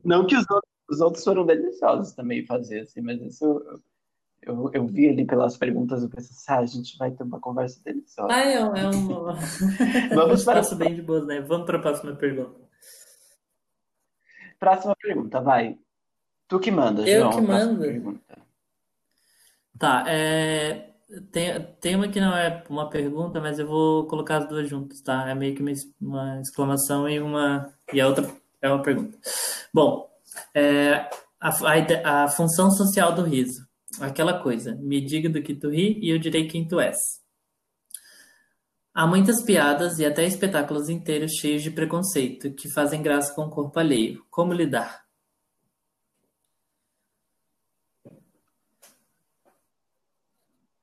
Não 0.04 0.26
que 0.26 0.36
os 0.36 0.44
outros, 0.50 0.72
os 0.90 1.00
outros 1.00 1.24
foram 1.24 1.46
deliciosos 1.46 2.12
também 2.14 2.44
fazer, 2.44 2.80
assim, 2.80 3.00
mas 3.00 3.22
isso 3.22 3.44
eu, 3.44 3.80
eu, 4.42 4.70
eu 4.74 4.86
vi 4.86 5.08
ali 5.08 5.24
pelas 5.24 5.56
perguntas, 5.56 6.02
eu 6.02 6.10
pensei 6.10 6.30
assim, 6.30 6.44
ah, 6.48 6.58
a 6.58 6.66
gente 6.66 6.98
vai 6.98 7.10
ter 7.12 7.22
uma 7.22 7.38
conversa 7.40 7.80
deliciosa. 7.84 8.32
Ah, 8.32 8.40
é, 8.40 8.54
é 8.54 8.64
uma... 8.64 9.36
Vamos 10.14 10.42
para... 10.44 10.74
bem 10.74 10.94
de 10.96 11.02
boas, 11.02 11.26
né? 11.26 11.40
Vamos 11.40 11.66
para 11.66 11.78
a 11.78 11.82
próxima 11.82 12.14
pergunta. 12.16 12.69
Próxima 14.60 14.94
pergunta, 14.94 15.40
vai. 15.40 15.78
Tu 16.46 16.60
que 16.60 16.70
manda, 16.70 17.08
Eu 17.08 17.22
João, 17.22 17.32
que 17.32 17.40
mando? 17.40 18.20
Tá, 19.78 20.04
é... 20.06 20.90
Tem, 21.32 21.60
tem 21.80 21.96
uma 21.96 22.06
que 22.06 22.20
não 22.20 22.36
é 22.36 22.62
uma 22.68 22.88
pergunta, 22.88 23.40
mas 23.40 23.58
eu 23.58 23.66
vou 23.66 24.06
colocar 24.06 24.36
as 24.36 24.48
duas 24.48 24.68
juntas, 24.68 25.00
tá? 25.00 25.28
É 25.28 25.34
meio 25.34 25.56
que 25.56 25.62
uma, 25.62 25.72
uma 26.00 26.40
exclamação 26.40 27.08
e 27.08 27.18
uma 27.18 27.74
e 27.92 28.00
a 28.00 28.06
outra 28.06 28.30
é 28.62 28.68
uma 28.68 28.80
pergunta. 28.80 29.18
Bom, 29.74 30.08
é, 30.54 31.08
a, 31.40 31.48
a, 31.48 32.24
a 32.24 32.28
função 32.28 32.70
social 32.70 33.12
do 33.12 33.22
riso. 33.22 33.66
Aquela 34.00 34.40
coisa, 34.40 34.76
me 34.76 35.00
diga 35.00 35.28
do 35.28 35.42
que 35.42 35.54
tu 35.54 35.70
ri 35.70 35.98
e 36.00 36.10
eu 36.10 36.18
direi 36.18 36.46
quem 36.46 36.68
tu 36.68 36.78
és. 36.78 36.96
Há 39.00 39.06
muitas 39.06 39.42
piadas 39.42 39.98
e 39.98 40.04
até 40.04 40.26
espetáculos 40.26 40.90
inteiros 40.90 41.32
cheios 41.32 41.62
de 41.62 41.70
preconceito 41.70 42.52
que 42.52 42.70
fazem 42.70 43.00
graça 43.00 43.34
com 43.34 43.46
o 43.46 43.48
corpo 43.48 43.80
alheio. 43.80 44.22
Como 44.28 44.52
lidar? 44.52 45.06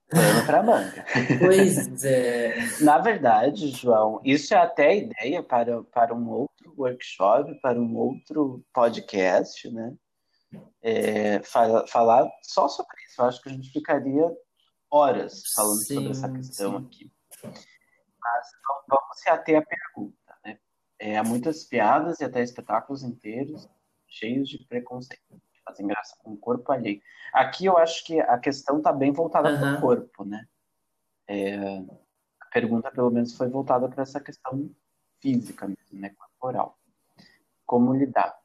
Pano 0.10 0.46
pra 0.48 0.64
manga. 0.64 1.06
Pois 1.38 1.78
é. 2.04 2.56
Na 2.82 2.98
verdade, 2.98 3.70
João, 3.70 4.20
isso 4.26 4.52
é 4.56 4.58
até 4.58 4.98
ideia 4.98 5.44
para, 5.44 5.84
para 5.84 6.16
um 6.16 6.28
outro 6.28 6.74
workshop, 6.76 7.54
para 7.62 7.80
um 7.80 7.96
outro 7.96 8.66
podcast, 8.74 9.70
né? 9.70 9.96
é, 10.82 11.40
falar 11.44 12.28
só 12.42 12.68
sobre 12.68 12.96
isso. 13.08 13.22
Eu 13.22 13.26
acho 13.26 13.40
que 13.44 13.50
a 13.50 13.52
gente 13.52 13.70
ficaria 13.70 14.28
horas 14.90 15.44
falando 15.56 15.86
sim, 15.86 15.94
sobre 15.94 16.10
essa 16.10 16.32
questão 16.32 16.80
sim. 16.80 16.86
aqui. 16.88 17.12
Mas 18.34 18.48
vamos 18.88 19.20
se 19.20 19.30
ater 19.30 19.58
à 19.58 19.62
pergunta. 19.62 20.38
Né? 20.44 20.60
É, 21.00 21.18
há 21.18 21.24
muitas 21.24 21.64
piadas 21.64 22.20
e 22.20 22.26
até 22.26 22.42
espetáculos 22.42 23.04
inteiros 23.04 23.70
cheios 24.08 24.50
de 24.50 24.64
preconceito, 24.66 25.22
que 25.54 25.62
fazem 25.64 25.88
graça 25.88 26.16
com 26.20 26.32
o 26.32 26.38
corpo 26.38 26.72
alheio. 26.72 27.02
Aqui 27.34 27.66
eu 27.66 27.78
acho 27.78 28.04
que 28.06 28.20
a 28.20 28.38
questão 28.38 28.78
está 28.78 28.92
bem 28.92 29.12
voltada 29.12 29.52
uhum. 29.52 29.60
para 29.60 29.78
o 29.78 29.82
corpo, 29.82 30.26
né? 30.26 30.46
É, 31.28 31.58
a 32.40 32.46
pergunta, 32.52 32.90
pelo 32.90 33.12
menos, 33.12 33.36
foi 33.36 33.50
voltada 33.50 33.88
para 33.90 34.04
essa 34.04 34.20
questão 34.20 34.70
física 35.20 35.68
mesmo, 35.68 36.00
né? 36.00 36.10
Corporal. 36.12 36.80
Como 37.66 37.94
lidar? 37.94 38.38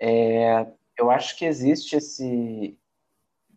É, 0.00 0.66
eu 0.98 1.10
acho 1.10 1.36
que 1.36 1.44
existe 1.44 1.96
esse. 1.96 2.78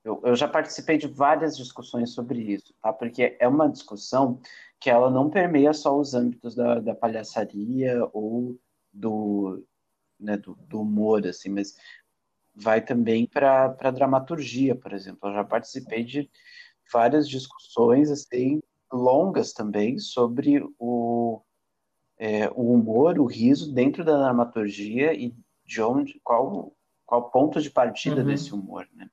Eu, 0.03 0.21
eu, 0.23 0.35
já 0.35 0.47
participei 0.47 0.97
de 0.97 1.07
várias 1.07 1.57
discussões 1.57 2.13
sobre 2.13 2.39
isso, 2.39 2.73
tá? 2.81 2.93
Porque 2.93 3.35
é 3.39 3.47
uma 3.47 3.67
discussão 3.67 4.39
que 4.79 4.89
ela 4.89 5.09
não 5.09 5.29
permeia 5.29 5.73
só 5.73 5.97
os 5.97 6.13
âmbitos 6.13 6.55
da, 6.55 6.79
da 6.79 6.95
palhaçaria 6.95 8.07
ou 8.13 8.57
do, 8.91 9.63
né, 10.19 10.37
do, 10.37 10.55
do 10.67 10.81
humor, 10.81 11.25
assim, 11.25 11.49
mas 11.49 11.75
vai 12.53 12.81
também 12.81 13.25
para 13.25 13.75
a 13.79 13.91
dramaturgia, 13.91 14.75
por 14.75 14.93
exemplo. 14.93 15.29
Eu 15.29 15.33
já 15.33 15.43
participei 15.43 16.03
de 16.03 16.29
várias 16.91 17.27
discussões 17.27 18.09
assim 18.09 18.61
longas 18.91 19.51
também 19.51 19.99
sobre 19.99 20.63
o, 20.79 21.41
é, 22.17 22.49
o 22.51 22.73
humor, 22.73 23.19
o 23.19 23.25
riso 23.25 23.73
dentro 23.73 24.03
da 24.03 24.17
dramaturgia 24.17 25.13
e 25.13 25.35
de 25.65 25.81
onde, 25.81 26.19
qual 26.23 26.73
qual 27.07 27.31
ponto 27.31 27.61
de 27.61 27.71
partida 27.71 28.21
uhum. 28.21 28.27
desse 28.27 28.53
humor, 28.53 28.85
né? 28.93 29.09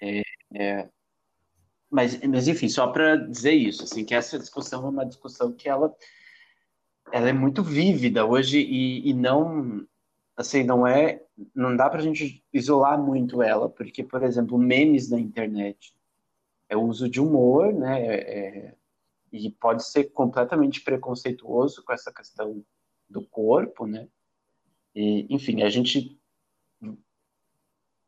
É, 0.00 0.22
é, 0.54 0.88
mas, 1.90 2.20
mas 2.20 2.46
enfim, 2.46 2.68
só 2.68 2.86
para 2.86 3.16
dizer 3.16 3.52
isso, 3.52 3.82
assim, 3.82 4.04
que 4.04 4.14
essa 4.14 4.38
discussão 4.38 4.86
é 4.86 4.88
uma 4.90 5.04
discussão 5.04 5.52
que 5.52 5.68
ela, 5.68 5.94
ela 7.12 7.28
é 7.28 7.32
muito 7.32 7.62
vívida 7.62 8.24
hoje 8.24 8.60
e, 8.60 9.10
e 9.10 9.12
não, 9.12 9.84
assim, 10.36 10.62
não 10.62 10.86
é, 10.86 11.22
não 11.54 11.76
dá 11.76 11.90
para 11.90 11.98
a 11.98 12.02
gente 12.02 12.44
isolar 12.52 13.00
muito 13.02 13.42
ela, 13.42 13.68
porque, 13.68 14.04
por 14.04 14.22
exemplo, 14.22 14.56
memes 14.56 15.10
na 15.10 15.18
internet 15.18 15.92
é 16.68 16.76
o 16.76 16.82
uso 16.82 17.08
de 17.08 17.20
humor, 17.20 17.72
né? 17.72 18.06
É, 18.06 18.14
é 18.14 18.74
e 19.32 19.48
pode 19.48 19.86
ser 19.86 20.04
completamente 20.10 20.80
preconceituoso 20.80 21.84
com 21.84 21.92
essa 21.92 22.12
questão 22.12 22.64
do 23.08 23.22
corpo, 23.22 23.86
né? 23.86 24.08
E, 24.94 25.26
enfim, 25.32 25.62
a 25.62 25.70
gente 25.70 26.18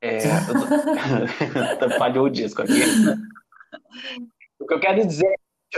é, 0.01 0.19
falhou 1.97 2.27
o 2.27 2.31
disco 2.31 2.63
aqui. 2.63 2.81
O 4.59 4.67
que 4.67 4.75
eu 4.75 4.81
quero 4.81 5.07
dizer, 5.07 5.35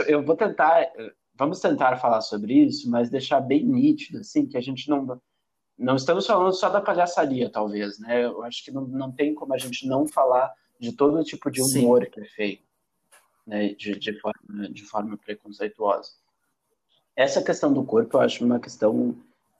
eu 0.07 0.23
vou 0.23 0.35
tentar, 0.35 0.91
vamos 1.33 1.59
tentar 1.59 1.97
falar 1.97 2.21
sobre 2.21 2.53
isso, 2.53 2.89
mas 2.89 3.09
deixar 3.09 3.41
bem 3.41 3.65
nítido, 3.65 4.19
assim, 4.19 4.45
que 4.45 4.57
a 4.57 4.61
gente 4.61 4.89
não 4.89 5.21
não 5.77 5.95
estamos 5.95 6.25
falando 6.25 6.53
só 6.53 6.69
da 6.69 6.81
palhaçaria, 6.81 7.49
talvez, 7.49 7.99
né? 7.99 8.23
Eu 8.23 8.43
acho 8.43 8.63
que 8.63 8.71
não, 8.71 8.87
não 8.87 9.11
tem 9.11 9.35
como 9.35 9.53
a 9.53 9.57
gente 9.57 9.85
não 9.87 10.07
falar 10.07 10.53
de 10.79 10.93
todo 10.93 11.23
tipo 11.23 11.51
de 11.51 11.61
humor 11.61 12.03
Sim. 12.03 12.11
que 12.11 12.21
é 12.21 12.25
feito, 12.25 12.63
né? 13.45 13.69
De, 13.73 13.99
de, 13.99 14.19
forma, 14.19 14.69
de 14.69 14.83
forma 14.83 15.17
preconceituosa. 15.17 16.11
Essa 17.15 17.43
questão 17.43 17.73
do 17.73 17.83
corpo 17.83 18.17
eu 18.17 18.21
acho 18.21 18.45
uma 18.45 18.59
questão 18.59 19.15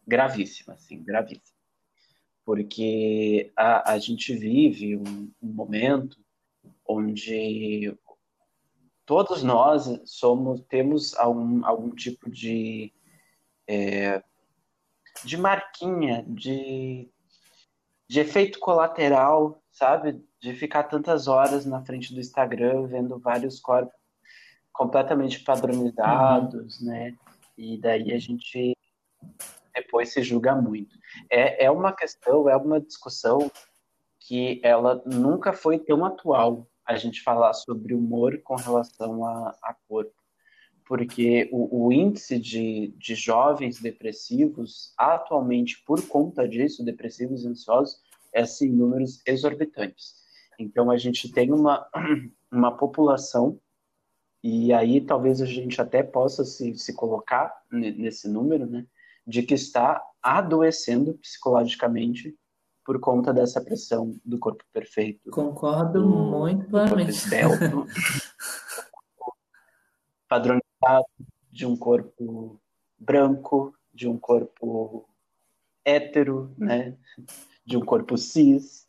gravíssima, 0.07 0.73
assim, 0.75 1.03
gravíssima. 1.03 1.57
porque 2.45 3.51
a, 3.55 3.93
a 3.93 3.97
gente 3.97 4.33
vive 4.35 4.97
um, 4.97 5.31
um 5.41 5.47
momento 5.47 6.17
onde 6.87 7.93
todos 9.05 9.43
nós 9.43 10.01
somos 10.05 10.61
temos 10.67 11.15
algum, 11.17 11.65
algum 11.65 11.89
tipo 11.89 12.29
de 12.29 12.93
é, 13.67 14.21
de 15.23 15.37
marquinha, 15.37 16.25
de, 16.27 17.09
de 18.07 18.19
efeito 18.19 18.59
colateral, 18.59 19.61
sabe? 19.71 20.23
De 20.39 20.53
ficar 20.53 20.83
tantas 20.83 21.27
horas 21.27 21.65
na 21.65 21.83
frente 21.83 22.13
do 22.13 22.19
Instagram 22.19 22.87
vendo 22.87 23.17
vários 23.19 23.59
corpos 23.59 23.95
completamente 24.73 25.39
padronizados, 25.39 26.81
uhum. 26.81 26.87
né? 26.87 27.15
E 27.57 27.79
daí 27.79 28.11
a 28.11 28.19
gente 28.19 28.75
depois 29.73 30.11
se 30.11 30.21
julga 30.21 30.55
muito. 30.55 30.97
É, 31.29 31.65
é 31.65 31.71
uma 31.71 31.93
questão, 31.93 32.49
é 32.49 32.55
uma 32.55 32.79
discussão 32.79 33.51
que 34.19 34.59
ela 34.63 35.01
nunca 35.05 35.53
foi 35.53 35.79
tão 35.79 36.03
atual 36.03 36.67
a 36.85 36.95
gente 36.95 37.21
falar 37.21 37.53
sobre 37.53 37.93
humor 37.93 38.41
com 38.43 38.55
relação 38.55 39.25
a, 39.25 39.55
a 39.61 39.75
corpo 39.87 40.15
porque 40.85 41.49
o, 41.51 41.87
o 41.87 41.91
índice 41.91 42.39
de, 42.39 42.93
de 42.97 43.15
jovens 43.15 43.81
depressivos, 43.81 44.93
atualmente, 44.97 45.83
por 45.85 46.07
conta 46.07 46.47
disso, 46.47 46.85
depressivos 46.85 47.43
e 47.43 47.47
ansiosos, 47.47 47.99
é 48.31 48.41
assim, 48.41 48.69
números 48.69 49.21
exorbitantes. 49.25 50.13
Então, 50.59 50.91
a 50.91 50.97
gente 50.97 51.31
tem 51.31 51.51
uma, 51.51 51.87
uma 52.51 52.77
população, 52.77 53.59
e 54.43 54.71
aí 54.71 55.01
talvez 55.01 55.41
a 55.41 55.45
gente 55.45 55.81
até 55.81 56.03
possa 56.03 56.45
se, 56.45 56.75
se 56.75 56.93
colocar 56.93 57.51
nesse 57.71 58.29
número, 58.29 58.67
né, 58.67 58.85
de 59.25 59.41
que 59.41 59.55
está 59.55 60.03
adoecendo 60.21 61.15
psicologicamente 61.15 62.37
por 62.85 62.99
conta 62.99 63.33
dessa 63.33 63.59
pressão 63.59 64.17
do 64.23 64.37
corpo 64.37 64.63
perfeito. 64.71 65.31
Concordo 65.31 66.01
do, 66.01 66.07
muito 66.07 66.67
plenamente. 66.67 67.19
padrão 70.29 70.59
de 71.51 71.65
um 71.65 71.75
corpo 71.75 72.61
branco, 72.97 73.73
de 73.91 74.07
um 74.07 74.17
corpo 74.17 75.09
hétero, 75.83 76.53
né? 76.57 76.95
de 77.65 77.75
um 77.75 77.81
corpo 77.81 78.17
cis. 78.17 78.85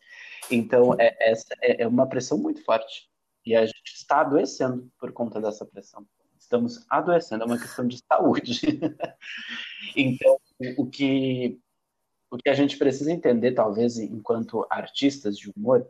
Então, 0.51 0.95
é, 0.99 1.17
essa 1.21 1.55
é, 1.63 1.83
é 1.83 1.89
uma 1.89 2.07
pressão 2.07 2.37
muito 2.37 2.63
forte. 2.65 3.09
E 3.45 3.57
a 3.57 3.65
gente 3.65 3.95
está 3.95 4.21
adoecendo 4.21 4.91
por 4.99 5.13
conta 5.13 5.41
dessa 5.41 5.65
pressão. 5.65 6.07
Estamos 6.39 6.85
adoecendo, 6.91 7.45
é 7.45 7.47
uma 7.47 7.59
questão 7.59 7.87
de 7.87 7.99
saúde. 8.07 8.61
então, 9.97 10.39
o 10.77 10.87
que, 10.87 11.59
o 12.31 12.37
que 12.37 12.49
a 12.49 12.55
gente 12.55 12.77
precisa 12.77 13.13
entender, 13.13 13.53
talvez, 13.53 13.99
enquanto 13.99 14.67
artistas 14.69 15.39
de 15.39 15.51
humor, 15.51 15.89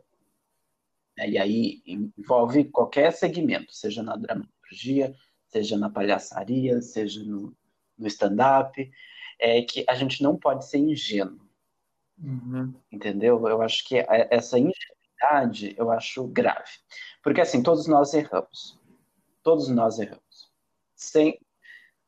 né, 1.17 1.29
e 1.29 1.37
aí 1.37 1.81
envolve 1.85 2.65
qualquer 2.65 3.11
segmento, 3.11 3.73
seja 3.73 4.03
na 4.03 4.15
dramaturgia, 4.15 5.15
seja 5.47 5.77
na 5.77 5.89
palhaçaria, 5.89 6.81
seja 6.81 7.23
no, 7.23 7.55
no 7.97 8.07
stand-up, 8.07 8.91
é 9.39 9.61
que 9.61 9.83
a 9.87 9.95
gente 9.95 10.21
não 10.21 10.37
pode 10.37 10.65
ser 10.65 10.77
ingênuo. 10.77 11.39
Uhum. 12.19 12.73
Entendeu? 12.91 13.47
Eu 13.47 13.61
acho 13.61 13.87
que 13.87 13.97
essa 14.07 14.57
ingenuidade 14.57 15.75
eu 15.77 15.91
acho 15.91 16.27
grave. 16.27 16.71
Porque 17.23 17.41
assim, 17.41 17.61
todos 17.61 17.87
nós 17.87 18.13
erramos. 18.13 18.79
Todos 19.43 19.69
nós 19.69 19.99
erramos. 19.99 20.51
Sem, 20.95 21.39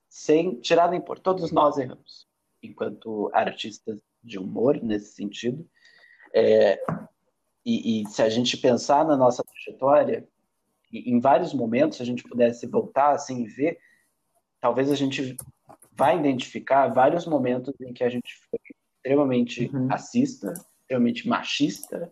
sem 0.08 0.60
tirar 0.60 0.90
nem 0.90 1.00
por, 1.00 1.20
todos 1.20 1.52
nós 1.52 1.78
erramos. 1.78 2.28
Enquanto 2.62 3.30
artistas 3.34 4.02
de 4.24 4.38
humor, 4.38 4.82
nesse 4.82 5.14
sentido. 5.14 5.68
É, 6.34 6.80
e, 7.66 8.02
e 8.02 8.08
se 8.08 8.22
a 8.22 8.30
gente 8.30 8.58
pensar 8.58 9.06
na 9.06 9.18
nossa 9.18 9.44
trajetória, 9.44 10.28
em 10.92 11.20
vários 11.20 11.54
momentos, 11.54 11.98
se 11.98 12.04
a 12.04 12.06
gente 12.06 12.24
pudesse 12.24 12.66
voltar 12.68 13.12
assim 13.12 13.44
e 13.44 13.48
ver, 13.48 13.80
talvez 14.60 14.92
a 14.92 14.96
gente 14.96 15.36
vai 15.92 16.18
identificar 16.18 16.88
vários 16.88 17.26
momentos 17.26 17.74
em 17.82 17.94
que 17.94 18.04
a 18.04 18.10
gente 18.10 18.34
foi 18.50 18.60
extremamente 18.96 19.70
uhum. 19.74 19.88
racista, 19.88 20.54
extremamente 20.82 21.28
machista, 21.28 22.12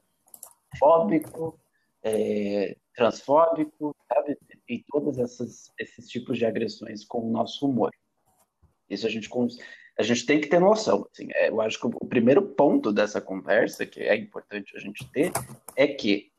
fóbico, 0.78 1.60
é, 2.04 2.78
transfóbico, 2.96 3.96
sabe? 4.08 4.38
E 4.68 4.84
todos 4.90 5.18
esses, 5.18 5.72
esses 5.80 6.08
tipos 6.10 6.38
de 6.38 6.46
agressões 6.46 7.06
com 7.06 7.20
o 7.20 7.32
nosso 7.32 7.68
humor. 7.68 7.92
Isso 8.90 9.08
a 9.08 9.10
gente, 9.10 9.30
a 9.98 10.04
gente 10.04 10.26
tem 10.26 10.40
que 10.40 10.48
ter 10.48 10.60
noção. 10.60 11.08
Assim, 11.12 11.28
é, 11.34 11.50
eu 11.50 11.60
acho 11.60 11.80
que 11.80 11.88
o 11.88 12.06
primeiro 12.06 12.42
ponto 12.42 12.94
dessa 12.94 13.20
conversa, 13.20 13.86
que 13.86 14.02
é 14.02 14.16
importante 14.16 14.76
a 14.78 14.80
gente 14.80 15.10
ter, 15.12 15.32
é 15.76 15.88
que 15.88 16.32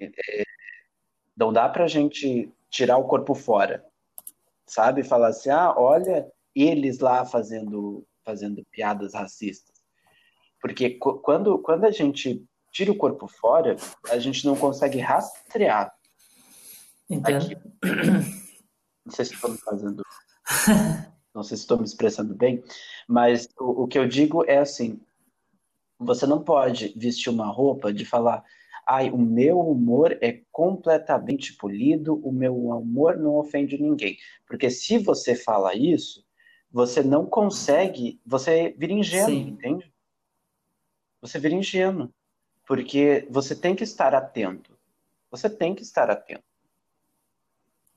é, 0.00 0.42
não 1.36 1.52
dá 1.52 1.68
pra 1.68 1.86
gente 1.86 2.50
tirar 2.70 2.96
o 2.96 3.06
corpo 3.06 3.34
fora, 3.34 3.84
sabe? 4.66 5.04
Falar 5.04 5.28
assim, 5.28 5.50
ah, 5.50 5.74
olha 5.76 6.26
eles 6.54 7.00
lá 7.00 7.24
fazendo, 7.24 8.06
fazendo 8.24 8.64
piadas 8.70 9.12
racistas. 9.12 9.74
Porque 10.60 10.90
quando, 10.90 11.58
quando 11.58 11.84
a 11.84 11.90
gente 11.90 12.42
tira 12.72 12.90
o 12.90 12.96
corpo 12.96 13.28
fora, 13.28 13.76
a 14.08 14.18
gente 14.18 14.46
não 14.46 14.56
consegue 14.56 14.98
rastrear. 14.98 15.94
Aqui. 17.10 17.56
Não 19.04 19.12
sei 19.12 19.26
se 19.26 19.34
estou 19.34 19.54
fazendo. 19.58 20.02
Não 21.34 21.42
sei 21.42 21.56
se 21.56 21.64
estou 21.64 21.78
me 21.78 21.84
expressando 21.84 22.34
bem, 22.34 22.62
mas 23.08 23.48
o, 23.58 23.82
o 23.82 23.88
que 23.88 23.98
eu 23.98 24.06
digo 24.06 24.44
é 24.44 24.58
assim: 24.58 25.00
você 25.98 26.26
não 26.26 26.42
pode 26.42 26.92
vestir 26.96 27.30
uma 27.30 27.46
roupa 27.46 27.92
de 27.92 28.04
falar, 28.04 28.44
ai, 28.86 29.10
o 29.10 29.18
meu 29.18 29.58
humor 29.58 30.16
é 30.20 30.42
completamente 30.52 31.54
polido, 31.56 32.20
o 32.26 32.30
meu 32.30 32.56
humor 32.56 33.16
não 33.16 33.36
ofende 33.36 33.80
ninguém. 33.80 34.16
Porque 34.46 34.70
se 34.70 34.98
você 34.98 35.34
fala 35.34 35.74
isso, 35.74 36.24
você 36.70 37.02
não 37.02 37.26
consegue, 37.26 38.20
você 38.24 38.74
vira 38.76 38.92
ingênuo, 38.92 39.30
Sim. 39.30 39.48
entende? 39.48 39.92
Você 41.20 41.38
vira 41.38 41.54
ingênuo. 41.54 42.12
Porque 42.66 43.26
você 43.30 43.54
tem 43.54 43.76
que 43.76 43.84
estar 43.84 44.14
atento. 44.14 44.76
Você 45.30 45.50
tem 45.50 45.74
que 45.74 45.82
estar 45.82 46.10
atento. 46.10 46.42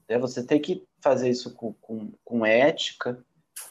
É, 0.07 0.17
você 0.17 0.45
tem 0.45 0.61
que 0.61 0.85
fazer 1.01 1.29
isso 1.29 1.53
com, 1.53 1.73
com, 1.73 2.11
com 2.23 2.45
ética, 2.45 3.23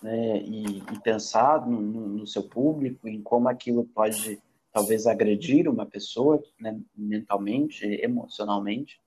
né, 0.03 0.39
e, 0.43 0.79
e 0.79 1.01
pensar 1.03 1.67
no, 1.67 1.81
no, 1.81 2.27
seu 2.27 2.43
público, 2.43 3.09
em 3.09 3.23
como 3.23 3.49
aquilo 3.49 3.85
pode 3.85 4.41
talvez 4.73 5.07
agredir 5.07 5.69
uma 5.69 5.87
pessoa 5.87 6.43
né, 6.61 6.79
mentalmente, 6.95 7.85
emocionalmente. 7.85 9.01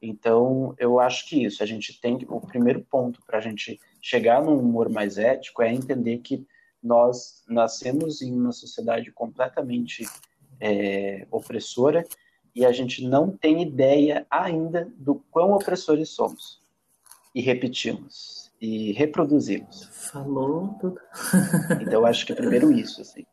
Então, 0.00 0.74
eu 0.78 1.00
acho 1.00 1.28
que 1.28 1.44
isso, 1.44 1.62
a 1.62 1.66
gente 1.66 2.00
tem 2.00 2.18
que, 2.18 2.26
o 2.28 2.40
primeiro 2.40 2.84
ponto 2.84 3.20
para 3.26 3.38
a 3.38 3.40
gente 3.40 3.80
chegar 4.00 4.42
num 4.42 4.58
humor 4.58 4.88
mais 4.90 5.18
ético 5.18 5.62
é 5.62 5.72
entender 5.72 6.18
que 6.18 6.46
nós 6.82 7.42
nascemos 7.48 8.20
em 8.20 8.32
uma 8.32 8.52
sociedade 8.52 9.10
completamente 9.10 10.06
é, 10.60 11.26
opressora 11.30 12.04
e 12.54 12.64
a 12.64 12.70
gente 12.70 13.06
não 13.06 13.34
tem 13.36 13.62
ideia 13.62 14.26
ainda 14.30 14.92
do 14.96 15.16
quão 15.30 15.52
opressores 15.52 16.10
somos. 16.10 16.63
E 17.34 17.40
repetimos, 17.40 18.52
e 18.60 18.92
reproduzimos. 18.92 19.88
Falou 20.12 20.76
tudo. 20.80 21.00
então, 21.80 21.94
eu 21.94 22.06
acho 22.06 22.24
que 22.24 22.34
primeiro 22.34 22.72
isso, 22.72 23.00
assim 23.00 23.24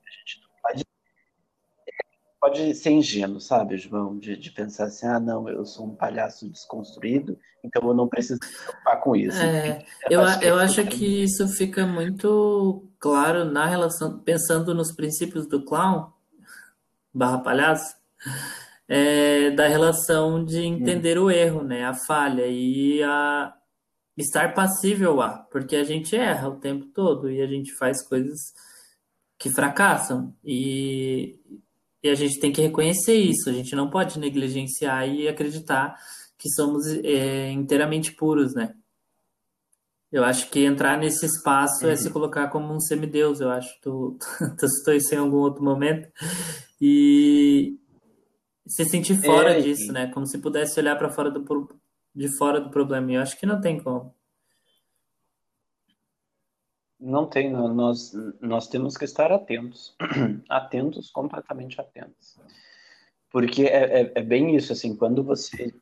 pode 2.41 2.73
ser 2.73 2.89
ingênuo, 2.89 3.39
sabe, 3.39 3.77
João, 3.77 4.17
de, 4.17 4.35
de, 4.35 4.49
pensar 4.49 4.85
assim, 4.85 5.05
ah, 5.05 5.19
não, 5.19 5.47
eu 5.47 5.63
sou 5.63 5.85
um 5.85 5.95
palhaço 5.95 6.49
desconstruído, 6.49 7.37
então 7.63 7.87
eu 7.87 7.93
não 7.93 8.07
preciso 8.07 8.39
me 8.41 8.51
preocupar 8.51 8.99
com 8.99 9.15
isso. 9.15 9.39
É, 9.39 9.85
eu, 10.09 10.19
eu 10.19 10.21
acho, 10.21 10.39
que, 10.39 10.45
eu 10.45 10.55
acho 10.55 10.87
que 10.87 11.23
isso 11.23 11.47
fica 11.47 11.85
muito 11.85 12.83
claro 12.99 13.45
na 13.45 13.67
relação, 13.67 14.17
pensando 14.19 14.73
nos 14.73 14.91
princípios 14.91 15.45
do 15.45 15.63
clown, 15.63 16.11
barra 17.13 17.37
palhaço, 17.37 17.95
é, 18.89 19.51
da 19.51 19.67
relação 19.67 20.43
de 20.43 20.61
entender 20.61 21.19
hum. 21.19 21.25
o 21.25 21.31
erro, 21.31 21.63
né, 21.63 21.85
a 21.85 21.93
falha 21.93 22.47
e 22.47 23.03
a 23.03 23.53
estar 24.17 24.53
passível 24.53 25.21
a, 25.21 25.39
porque 25.51 25.75
a 25.75 25.83
gente 25.83 26.15
erra 26.15 26.49
o 26.49 26.59
tempo 26.59 26.85
todo 26.87 27.29
e 27.29 27.41
a 27.41 27.47
gente 27.47 27.73
faz 27.73 28.05
coisas 28.07 28.39
que 29.37 29.49
fracassam 29.49 30.35
e 30.43 31.39
e 32.03 32.09
a 32.09 32.15
gente 32.15 32.39
tem 32.39 32.51
que 32.51 32.61
reconhecer 32.61 33.13
isso, 33.13 33.47
a 33.47 33.53
gente 33.53 33.75
não 33.75 33.89
pode 33.89 34.17
negligenciar 34.17 35.07
e 35.07 35.27
acreditar 35.27 35.95
que 36.37 36.49
somos 36.49 36.87
é, 36.87 37.51
inteiramente 37.51 38.13
puros, 38.13 38.55
né? 38.55 38.73
Eu 40.11 40.23
acho 40.23 40.49
que 40.49 40.65
entrar 40.65 40.97
nesse 40.97 41.25
espaço 41.25 41.85
uhum. 41.85 41.91
é 41.91 41.95
se 41.95 42.07
uhum. 42.07 42.13
colocar 42.13 42.47
como 42.47 42.73
um 42.73 42.79
semideus, 42.79 43.39
eu 43.39 43.49
acho. 43.49 43.69
Tu, 43.81 44.17
tu 44.59 44.67
citou 44.67 44.95
isso 44.95 45.13
em 45.13 45.19
algum 45.19 45.37
outro 45.37 45.63
momento. 45.63 46.09
E 46.81 47.77
se 48.67 48.83
sentir 48.85 49.21
fora 49.21 49.57
é, 49.57 49.61
disso, 49.61 49.93
né? 49.93 50.07
Como 50.07 50.25
se 50.25 50.39
pudesse 50.39 50.79
olhar 50.79 50.97
para 50.97 51.11
fora 51.11 51.29
do, 51.29 51.45
de 52.13 52.27
fora 52.37 52.59
do 52.59 52.69
problema. 52.69 53.11
E 53.11 53.15
eu 53.15 53.21
acho 53.21 53.37
que 53.37 53.45
não 53.45 53.59
tem 53.59 53.79
como. 53.79 54.13
Não 56.99 57.25
tem, 57.25 57.51
nós, 57.51 58.13
nós 58.39 58.67
temos 58.67 58.95
que 58.95 59.05
estar 59.05 59.31
atentos, 59.31 59.95
atentos, 60.47 61.09
completamente 61.09 61.81
atentos. 61.81 62.39
Porque 63.31 63.63
é, 63.63 64.01
é, 64.01 64.11
é, 64.13 64.21
bem 64.21 64.55
isso, 64.55 64.71
assim, 64.71 64.95
quando 64.95 65.23
você 65.23 65.73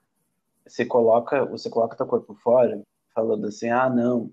se 0.66 0.86
coloca, 0.86 1.44
você 1.46 1.70
coloca 1.70 1.98
teu 1.98 2.06
corpo 2.06 2.34
fora, 2.36 2.82
falando 3.14 3.48
assim, 3.48 3.70
ah, 3.70 3.90
não, 3.90 4.32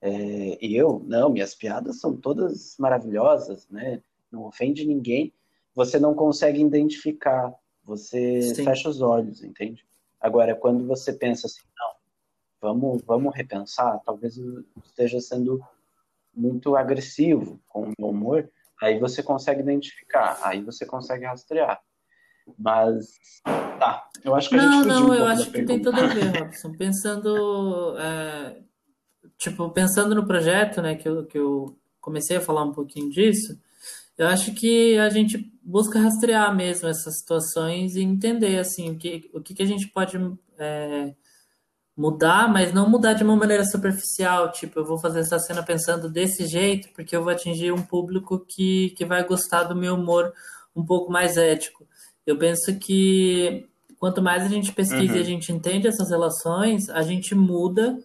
é, 0.00 0.58
eu, 0.60 1.04
não, 1.06 1.30
minhas 1.30 1.54
piadas 1.54 2.00
são 2.00 2.16
todas 2.16 2.76
maravilhosas, 2.78 3.68
né? 3.70 4.02
Não 4.30 4.44
ofende 4.44 4.84
ninguém. 4.84 5.32
Você 5.72 6.00
não 6.00 6.14
consegue 6.14 6.60
identificar, 6.60 7.54
você 7.84 8.42
Sim. 8.42 8.64
fecha 8.64 8.88
os 8.88 9.00
olhos, 9.00 9.44
entende? 9.44 9.86
Agora, 10.24 10.54
quando 10.54 10.86
você 10.86 11.12
pensa 11.12 11.46
assim, 11.46 11.60
não, 11.78 11.90
vamos, 12.58 13.02
vamos 13.04 13.34
repensar, 13.36 14.00
talvez 14.06 14.38
esteja 14.82 15.20
sendo 15.20 15.62
muito 16.34 16.74
agressivo 16.76 17.60
com 17.68 17.92
o 17.98 18.08
humor, 18.08 18.48
aí 18.80 18.98
você 18.98 19.22
consegue 19.22 19.60
identificar, 19.60 20.38
aí 20.42 20.62
você 20.62 20.86
consegue 20.86 21.26
rastrear. 21.26 21.78
Mas 22.58 23.18
tá, 23.78 24.08
eu 24.24 24.34
acho 24.34 24.48
que 24.48 24.54
a 24.54 24.62
não, 24.62 24.72
gente 24.78 24.88
Não, 24.88 25.10
um 25.10 25.14
eu 25.14 25.26
acho 25.26 25.44
que 25.44 25.62
pergunta. 25.62 25.74
tem 25.74 25.82
tudo 25.82 26.00
a 26.00 26.06
ver, 26.06 26.40
Robson. 26.40 26.72
Pensando, 26.72 27.98
é, 27.98 28.62
tipo, 29.36 29.68
pensando 29.72 30.14
no 30.14 30.26
projeto, 30.26 30.80
né, 30.80 30.94
que 30.94 31.06
eu, 31.06 31.26
que 31.26 31.36
eu 31.36 31.78
comecei 32.00 32.38
a 32.38 32.40
falar 32.40 32.64
um 32.64 32.72
pouquinho 32.72 33.10
disso, 33.10 33.60
eu 34.16 34.28
acho 34.28 34.54
que 34.54 34.96
a 34.98 35.08
gente 35.08 35.52
busca 35.62 35.98
rastrear 35.98 36.54
mesmo 36.54 36.88
essas 36.88 37.18
situações 37.18 37.96
e 37.96 38.02
entender, 38.02 38.58
assim, 38.58 38.90
o 38.90 38.96
que, 38.96 39.30
o 39.32 39.40
que, 39.40 39.54
que 39.54 39.62
a 39.62 39.66
gente 39.66 39.88
pode 39.88 40.16
é, 40.58 41.14
mudar, 41.96 42.52
mas 42.52 42.72
não 42.72 42.88
mudar 42.88 43.14
de 43.14 43.24
uma 43.24 43.36
maneira 43.36 43.64
superficial, 43.64 44.52
tipo, 44.52 44.78
eu 44.78 44.84
vou 44.84 44.98
fazer 44.98 45.20
essa 45.20 45.38
cena 45.38 45.62
pensando 45.62 46.08
desse 46.08 46.46
jeito, 46.46 46.88
porque 46.94 47.16
eu 47.16 47.22
vou 47.22 47.32
atingir 47.32 47.72
um 47.72 47.82
público 47.82 48.38
que, 48.38 48.90
que 48.90 49.04
vai 49.04 49.24
gostar 49.24 49.64
do 49.64 49.76
meu 49.76 49.94
humor 49.94 50.32
um 50.74 50.84
pouco 50.84 51.10
mais 51.10 51.36
ético. 51.36 51.86
Eu 52.26 52.36
penso 52.36 52.76
que 52.78 53.68
quanto 53.98 54.20
mais 54.20 54.44
a 54.44 54.48
gente 54.48 54.72
pesquisa 54.72 55.12
uhum. 55.12 55.18
e 55.18 55.22
a 55.22 55.24
gente 55.24 55.52
entende 55.52 55.86
essas 55.86 56.10
relações, 56.10 56.88
a 56.90 57.02
gente 57.02 57.34
muda 57.34 57.98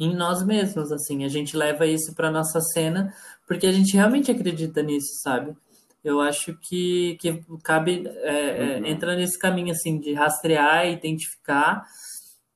em 0.00 0.16
nós 0.16 0.42
mesmos, 0.42 0.90
assim, 0.90 1.24
a 1.24 1.28
gente 1.28 1.54
leva 1.54 1.86
isso 1.86 2.14
para 2.14 2.30
nossa 2.30 2.58
cena, 2.72 3.12
porque 3.46 3.66
a 3.66 3.72
gente 3.72 3.94
realmente 3.94 4.30
acredita 4.30 4.82
nisso, 4.82 5.20
sabe? 5.22 5.54
Eu 6.02 6.20
acho 6.20 6.56
que, 6.56 7.18
que 7.20 7.44
cabe, 7.62 8.08
é, 8.22 8.76
é 8.76 8.78
uhum. 8.78 8.86
entra 8.86 9.14
nesse 9.14 9.38
caminho, 9.38 9.72
assim, 9.72 10.00
de 10.00 10.14
rastrear, 10.14 10.88
identificar 10.88 11.84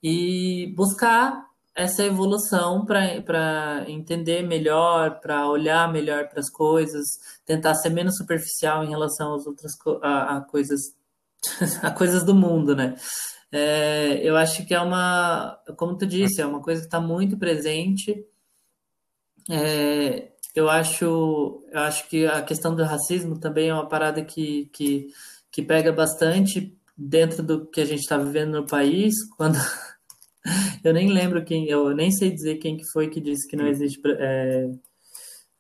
e 0.03 0.73
buscar 0.75 1.45
essa 1.75 2.05
evolução 2.05 2.87
para 2.87 3.85
entender 3.89 4.43
melhor, 4.43 5.21
para 5.21 5.47
olhar 5.47 5.93
melhor 5.93 6.29
para 6.29 6.41
as 6.41 6.49
coisas, 6.49 7.05
tentar 7.45 7.75
ser 7.75 7.91
menos 7.91 8.17
superficial 8.17 8.85
em 8.85 8.89
relação 8.89 9.35
às 9.35 9.47
outras 9.47 9.73
a, 10.01 10.37
a 10.37 10.41
coisas 10.41 10.81
a 11.83 11.91
coisas 11.91 12.25
do 12.25 12.35
mundo, 12.35 12.75
né? 12.75 12.95
É, 13.57 14.19
eu 14.21 14.37
acho 14.37 14.67
que 14.67 14.75
é 14.75 14.81
uma, 14.81 15.57
como 15.77 15.97
tu 15.97 16.05
disse, 16.05 16.43
é 16.43 16.47
uma 16.47 16.61
coisa 16.61 16.81
que 16.81 16.89
está 16.89 17.01
muito 17.01 17.39
presente. 17.39 18.27
É, 19.49 20.33
eu 20.57 20.69
acho, 20.69 21.65
eu 21.71 21.81
acho 21.81 22.09
que 22.09 22.27
a 22.27 22.43
questão 22.43 22.75
do 22.75 22.83
racismo 22.83 23.39
também 23.39 23.69
é 23.69 23.75
uma 23.75 23.89
parada 23.89 24.25
que, 24.25 24.69
que, 24.73 25.07
que 25.53 25.63
pega 25.63 25.93
bastante 25.93 26.77
dentro 26.97 27.45
do 27.45 27.65
que 27.67 27.81
a 27.81 27.85
gente 27.85 28.01
está 28.01 28.19
vivendo 28.19 28.61
no 28.61 28.67
país, 28.67 29.15
quando 29.39 29.57
eu 30.83 30.93
nem 30.93 31.13
lembro 31.13 31.45
quem, 31.45 31.69
eu 31.69 31.95
nem 31.95 32.11
sei 32.11 32.33
dizer 32.33 32.57
quem 32.57 32.77
que 32.77 32.91
foi 32.93 33.09
que 33.09 33.21
disse 33.21 33.47
que 33.49 33.55
não 33.55 33.69
existe 33.69 34.01
é, 34.19 34.69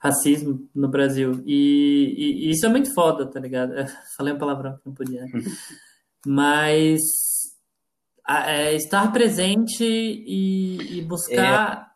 racismo 0.00 0.68
no 0.74 0.88
Brasil. 0.88 1.44
E, 1.46 2.12
e, 2.18 2.48
e, 2.48 2.50
isso 2.50 2.66
é 2.66 2.68
muito 2.68 2.92
foda, 2.92 3.24
tá 3.24 3.38
ligado? 3.38 3.72
falei 4.16 4.34
um 4.34 4.38
palavrão 4.38 4.74
que 4.78 4.82
não 4.84 4.94
podia. 4.94 5.24
Mas 6.26 7.00
é, 8.28 8.74
estar 8.74 9.12
presente 9.12 9.84
e, 9.84 10.98
e 10.98 11.02
buscar 11.02 11.90
é. 11.90 11.94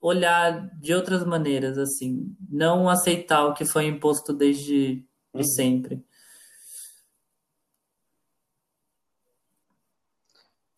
olhar 0.00 0.70
de 0.78 0.94
outras 0.94 1.24
maneiras, 1.24 1.76
assim. 1.78 2.36
Não 2.48 2.88
aceitar 2.88 3.46
o 3.46 3.54
que 3.54 3.64
foi 3.64 3.86
imposto 3.86 4.32
desde 4.32 5.04
de 5.36 5.42
uhum. 5.42 5.44
sempre. 5.44 6.04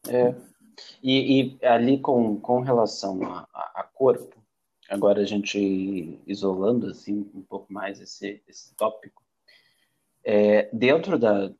É, 0.08 0.34
e, 1.02 1.58
e, 1.60 1.66
ali 1.66 2.00
com, 2.00 2.40
com 2.40 2.60
relação 2.60 3.22
a, 3.24 3.46
a, 3.52 3.80
a, 3.80 3.82
corpo, 3.82 4.42
agora 4.88 5.20
a 5.20 5.24
gente 5.24 6.18
isolando 6.26 6.86
assim 6.86 7.30
um 7.34 7.42
pouco 7.42 7.70
mais 7.70 8.00
esse, 8.00 8.42
esse 8.48 8.74
tópico, 8.74 9.22
é, 10.24 10.70
dentro 10.72 11.18
da, 11.18 11.52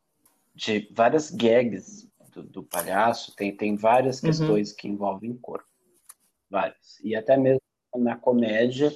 de 0.55 0.89
várias 0.93 1.31
gags 1.31 2.08
do, 2.43 2.49
do, 2.49 2.63
palhaço, 2.63 3.35
tem, 3.37 3.57
tem 3.57 3.77
várias 3.77 4.23
uhum. 4.23 4.29
questões 4.29 4.71
uhum. 4.71 4.77
que 4.77 4.89
envolvem 4.89 5.37
corpo. 5.37 5.69
Várias. 6.51 6.99
E 7.03 7.15
até 7.15 7.37
mesmo 7.37 7.61
na 7.97 8.17
comédia, 8.17 8.93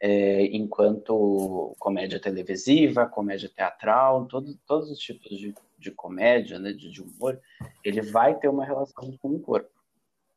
é, 0.00 0.44
enquanto 0.46 1.74
comédia 1.78 2.20
televisiva, 2.20 3.06
comédia 3.06 3.48
teatral, 3.48 4.26
todo, 4.26 4.58
todos 4.66 4.90
os 4.90 4.98
tipos 4.98 5.36
de 5.36 5.54
de 5.80 5.90
comédia, 5.90 6.58
né, 6.58 6.72
de, 6.72 6.90
de 6.90 7.02
humor, 7.02 7.40
ele 7.82 8.02
vai 8.02 8.38
ter 8.38 8.48
uma 8.48 8.64
relação 8.64 9.16
com 9.16 9.30
o 9.30 9.40
corpo 9.40 9.70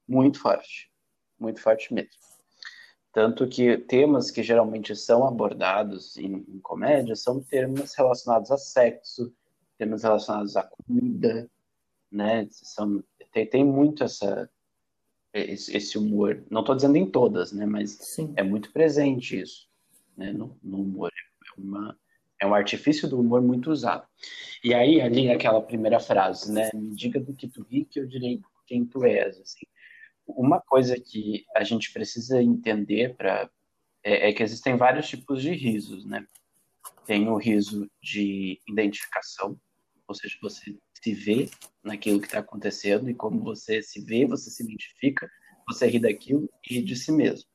muito 0.07 0.39
forte, 0.39 0.89
muito 1.37 1.61
forte 1.61 1.93
mesmo. 1.93 2.09
Tanto 3.11 3.47
que 3.47 3.77
temas 3.77 4.31
que 4.31 4.41
geralmente 4.41 4.95
são 4.95 5.27
abordados 5.27 6.17
em, 6.17 6.37
em 6.47 6.59
comédia 6.59 7.15
são 7.15 7.43
temas 7.43 7.93
relacionados 7.93 8.49
a 8.49 8.57
sexo, 8.57 9.31
temas 9.77 10.01
relacionados 10.01 10.55
à 10.55 10.63
comida, 10.63 11.47
né? 12.14 12.47
São, 12.51 13.03
tem, 13.32 13.45
tem 13.47 13.66
muito 13.66 14.03
essa, 14.03 14.49
esse, 15.34 15.76
esse 15.76 15.97
humor. 15.97 16.43
Não 16.49 16.61
estou 16.61 16.76
dizendo 16.76 16.95
em 16.95 17.09
todas, 17.09 17.51
né? 17.51 17.66
Mas 17.66 17.91
Sim. 17.91 18.34
é 18.38 18.43
muito 18.43 18.72
presente 18.72 19.39
isso 19.39 19.68
né? 20.16 20.32
no, 20.32 20.57
no 20.64 20.82
humor. 20.82 21.11
É 21.11 21.61
uma, 21.61 21.99
é 22.39 22.47
um 22.47 22.53
artifício 22.53 23.07
do 23.07 23.20
humor 23.20 23.41
muito 23.41 23.72
usado. 23.72 24.07
E 24.64 24.74
aí, 24.74 25.01
ali, 25.01 25.30
aquela 25.30 25.61
primeira 25.61 25.99
frase, 25.99 26.51
né? 26.51 26.70
Me 26.74 26.95
diga 26.95 27.20
do 27.20 27.34
que 27.34 27.47
tu 27.47 27.64
ri, 27.64 27.86
que 27.86 27.99
eu 27.99 28.07
direi 28.07 28.41
quem 28.66 28.86
tu 28.86 29.03
és. 29.03 29.39
Assim. 29.39 29.66
Uma 30.26 30.61
coisa 30.61 30.99
que 30.99 31.45
a 31.55 31.64
gente 31.64 31.91
precisa 31.91 32.41
entender 32.41 33.16
para 33.16 33.49
é, 34.03 34.30
é, 34.30 34.34
que 34.34 34.43
existem 34.43 34.76
vários 34.76 35.07
tipos 35.07 35.41
de 35.41 35.51
risos, 35.51 36.05
né? 36.05 36.26
Tem 37.05 37.28
o 37.30 37.38
riso 37.38 37.89
de 38.01 38.59
identificação, 38.68 39.59
ou 40.07 40.14
seja, 40.14 40.38
você 40.41 40.78
se 41.03 41.13
vê 41.13 41.49
naquilo 41.83 42.21
que 42.21 42.27
está 42.27 42.39
acontecendo 42.39 43.09
e 43.09 43.13
como 43.13 43.43
você 43.43 43.81
se 43.81 43.99
vê, 43.99 44.25
você 44.25 44.49
se 44.49 44.63
identifica, 44.63 45.29
você 45.67 45.85
ri 45.85 45.99
daquilo 45.99 46.49
e 46.69 46.81
de 46.81 46.95
si 46.95 47.11
mesmo. 47.11 47.45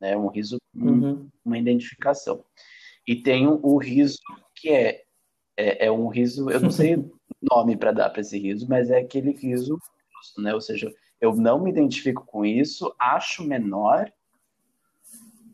É 0.00 0.12
né? 0.12 0.16
um 0.16 0.28
riso, 0.28 0.56
uhum. 0.74 1.28
uma 1.44 1.58
identificação. 1.58 2.42
E 3.06 3.14
tem 3.14 3.46
o 3.46 3.76
riso, 3.76 4.18
que 4.56 4.70
é, 4.70 5.02
é, 5.58 5.86
é 5.86 5.92
um 5.92 6.08
riso, 6.08 6.50
eu 6.50 6.58
não 6.58 6.70
sei 6.70 6.96
o 6.96 7.12
nome 7.54 7.76
para 7.76 7.92
dar 7.92 8.08
para 8.08 8.22
esse 8.22 8.38
riso, 8.38 8.66
mas 8.66 8.88
é 8.88 8.98
aquele 8.98 9.32
riso, 9.32 9.78
né? 10.38 10.54
Ou 10.54 10.60
seja, 10.60 10.90
eu 11.20 11.34
não 11.36 11.62
me 11.62 11.70
identifico 11.70 12.24
com 12.24 12.46
isso, 12.46 12.94
acho 12.98 13.44
menor, 13.44 14.10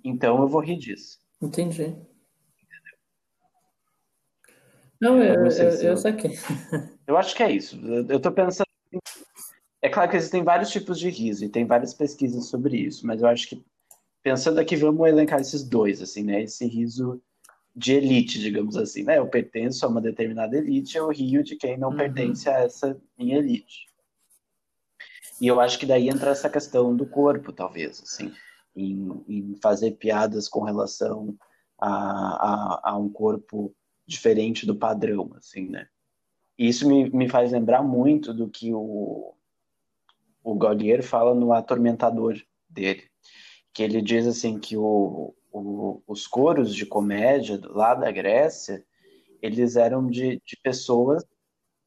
então 0.05 0.41
eu 0.41 0.47
vou 0.47 0.61
rir 0.61 0.77
disso. 0.77 1.19
Entendi. 1.43 1.97
Não, 5.01 5.21
eu, 5.21 5.45
eu, 5.45 5.51
eu, 5.51 5.83
eu 5.83 5.97
saquei. 5.97 6.39
Eu 7.07 7.17
acho 7.17 7.35
que 7.35 7.43
é 7.43 7.51
isso. 7.51 7.79
Eu 8.09 8.21
tô 8.21 8.33
pensando. 8.33 8.67
É 9.81 9.89
claro 9.89 10.11
que 10.11 10.17
existem 10.17 10.43
vários 10.43 10.71
tipos 10.71 10.99
de 10.99 11.09
riso 11.09 11.45
e 11.45 11.49
tem 11.49 11.65
várias 11.65 11.95
pesquisas 11.95 12.47
sobre 12.47 12.77
isso, 12.77 13.07
mas 13.07 13.23
eu 13.23 13.29
acho 13.29 13.49
que 13.49 13.65
pensando 14.23 14.59
aqui, 14.59 14.75
vamos 14.75 15.07
elencar 15.07 15.41
esses 15.41 15.63
dois, 15.63 16.03
assim, 16.03 16.25
né? 16.25 16.43
Esse 16.43 16.67
riso 16.67 17.23
de 17.77 17.93
elite, 17.93 18.41
digamos 18.41 18.77
assim, 18.77 19.05
né? 19.05 19.19
Eu 19.19 19.29
pertenço 19.29 19.87
a 19.87 19.89
uma 19.89 20.01
determinada 20.01 20.57
elite, 20.57 20.97
eu 20.97 21.09
rio 21.11 21.45
de 21.45 21.55
quem 21.55 21.77
não 21.77 21.91
uhum. 21.91 21.97
pertence 21.97 22.49
a 22.49 22.61
essa 22.61 23.01
minha 23.17 23.37
elite. 23.37 23.87
E 25.41 25.47
eu 25.47 25.61
acho 25.61 25.79
que 25.79 25.87
daí 25.87 26.09
entra 26.09 26.31
essa 26.31 26.49
questão 26.49 26.97
do 26.97 27.07
corpo, 27.07 27.53
talvez, 27.53 28.03
assim, 28.03 28.33
em, 28.75 29.25
em 29.29 29.55
fazer 29.63 29.93
piadas 29.93 30.49
com 30.49 30.65
relação 30.65 31.37
a, 31.79 31.89
a, 31.89 32.81
a, 32.91 32.99
um 32.99 33.09
corpo 33.09 33.75
diferente 34.07 34.67
do 34.67 34.75
padrão, 34.75 35.31
assim, 35.37 35.69
né? 35.69 35.87
E 36.59 36.69
isso 36.69 36.89
me, 36.89 37.11
me 37.11 37.29
faz 37.29 37.53
lembrar 37.53 37.83
muito 37.83 38.33
do 38.33 38.49
que 38.49 38.73
o, 38.73 39.35
o 40.43 40.55
Gaudier 40.55 41.03
fala 41.03 41.35
no 41.35 41.53
Atormentador 41.53 42.41
dele, 42.69 43.05
que 43.73 43.83
ele 43.83 44.01
diz 44.01 44.27
assim 44.27 44.59
que 44.59 44.77
o, 44.77 45.35
o, 45.53 46.03
os 46.07 46.27
coros 46.27 46.75
de 46.75 46.87
comédia 46.87 47.61
lá 47.65 47.95
da 47.95 48.11
Grécia, 48.11 48.85
eles 49.43 49.77
eram 49.77 50.07
de, 50.07 50.41
de 50.45 50.57
pessoas 50.63 51.25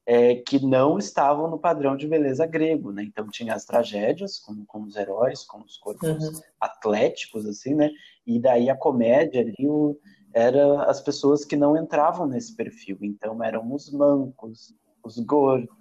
é, 0.05 0.35
que 0.35 0.59
não 0.59 0.97
estavam 0.97 1.49
no 1.49 1.59
padrão 1.59 1.95
de 1.95 2.07
beleza 2.07 2.45
grego, 2.45 2.91
né? 2.91 3.03
Então 3.03 3.29
tinha 3.29 3.53
as 3.53 3.63
tragédias, 3.63 4.39
como, 4.39 4.65
como 4.65 4.87
os 4.87 4.95
heróis, 4.95 5.43
com 5.43 5.59
os 5.59 5.77
corpos 5.77 6.09
uhum. 6.09 6.41
atléticos, 6.59 7.45
assim, 7.45 7.75
né? 7.75 7.91
E 8.25 8.39
daí 8.39 8.69
a 8.69 8.75
comédia 8.75 9.41
ali 9.41 9.67
o, 9.67 9.95
era 10.33 10.83
as 10.83 11.01
pessoas 11.01 11.43
que 11.43 11.55
não 11.55 11.77
entravam 11.77 12.27
nesse 12.27 12.55
perfil. 12.55 12.97
Então 13.01 13.43
eram 13.43 13.73
os 13.73 13.91
mancos, 13.91 14.73
os 15.03 15.19
gordos, 15.19 15.75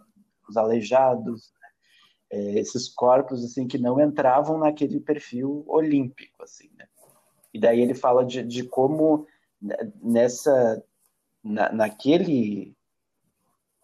os 0.48 0.56
aleijados, 0.56 1.52
né? 1.60 1.68
é, 2.38 2.58
esses 2.58 2.88
corpos 2.88 3.44
assim 3.44 3.66
que 3.66 3.78
não 3.78 4.00
entravam 4.00 4.58
naquele 4.58 5.00
perfil 5.00 5.64
olímpico, 5.66 6.42
assim, 6.42 6.70
né? 6.76 6.86
E 7.52 7.60
daí 7.60 7.80
ele 7.80 7.94
fala 7.94 8.24
de, 8.24 8.42
de 8.42 8.64
como 8.64 9.26
né, 9.60 9.76
nessa 10.02 10.82
na, 11.42 11.72
naquele 11.72 12.74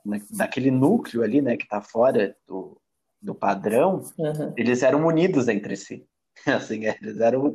na, 0.04 0.18
naquele 0.30 0.70
núcleo 0.70 1.22
ali, 1.22 1.40
né, 1.40 1.56
que 1.56 1.64
está 1.64 1.80
fora 1.80 2.36
do, 2.46 2.80
do 3.20 3.34
padrão, 3.34 4.02
uhum. 4.18 4.52
eles 4.56 4.82
eram 4.82 5.06
unidos 5.06 5.48
entre 5.48 5.76
si. 5.76 6.06
Assim, 6.46 6.84
eles 6.84 7.20
eram 7.20 7.54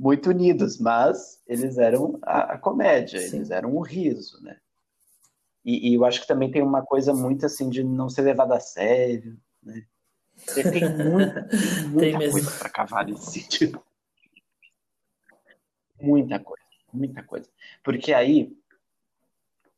muito 0.00 0.30
unidos, 0.30 0.78
mas 0.78 1.42
eles 1.46 1.76
eram 1.76 2.18
a, 2.22 2.54
a 2.54 2.58
comédia, 2.58 3.20
Sim. 3.20 3.36
eles 3.36 3.50
eram 3.50 3.76
o 3.76 3.82
riso, 3.82 4.42
né? 4.42 4.58
E, 5.62 5.90
e, 5.90 5.94
eu 5.94 6.06
acho 6.06 6.22
que 6.22 6.26
também 6.26 6.50
tem 6.50 6.62
uma 6.62 6.80
coisa 6.80 7.12
muito 7.12 7.44
assim 7.44 7.68
de 7.68 7.84
não 7.84 8.08
ser 8.08 8.22
levado 8.22 8.52
a 8.52 8.60
sério, 8.60 9.38
né? 9.62 9.84
Tem 10.54 10.88
muita, 11.04 11.48
muita 11.90 12.18
tem 12.18 12.30
coisa 12.30 12.50
para 12.58 12.70
cavar 12.70 13.06
nesse 13.06 13.30
sentido. 13.30 13.82
Muita 16.00 16.40
coisa, 16.40 16.64
muita 16.94 17.22
coisa. 17.22 17.46
Porque 17.84 18.14
aí 18.14 18.56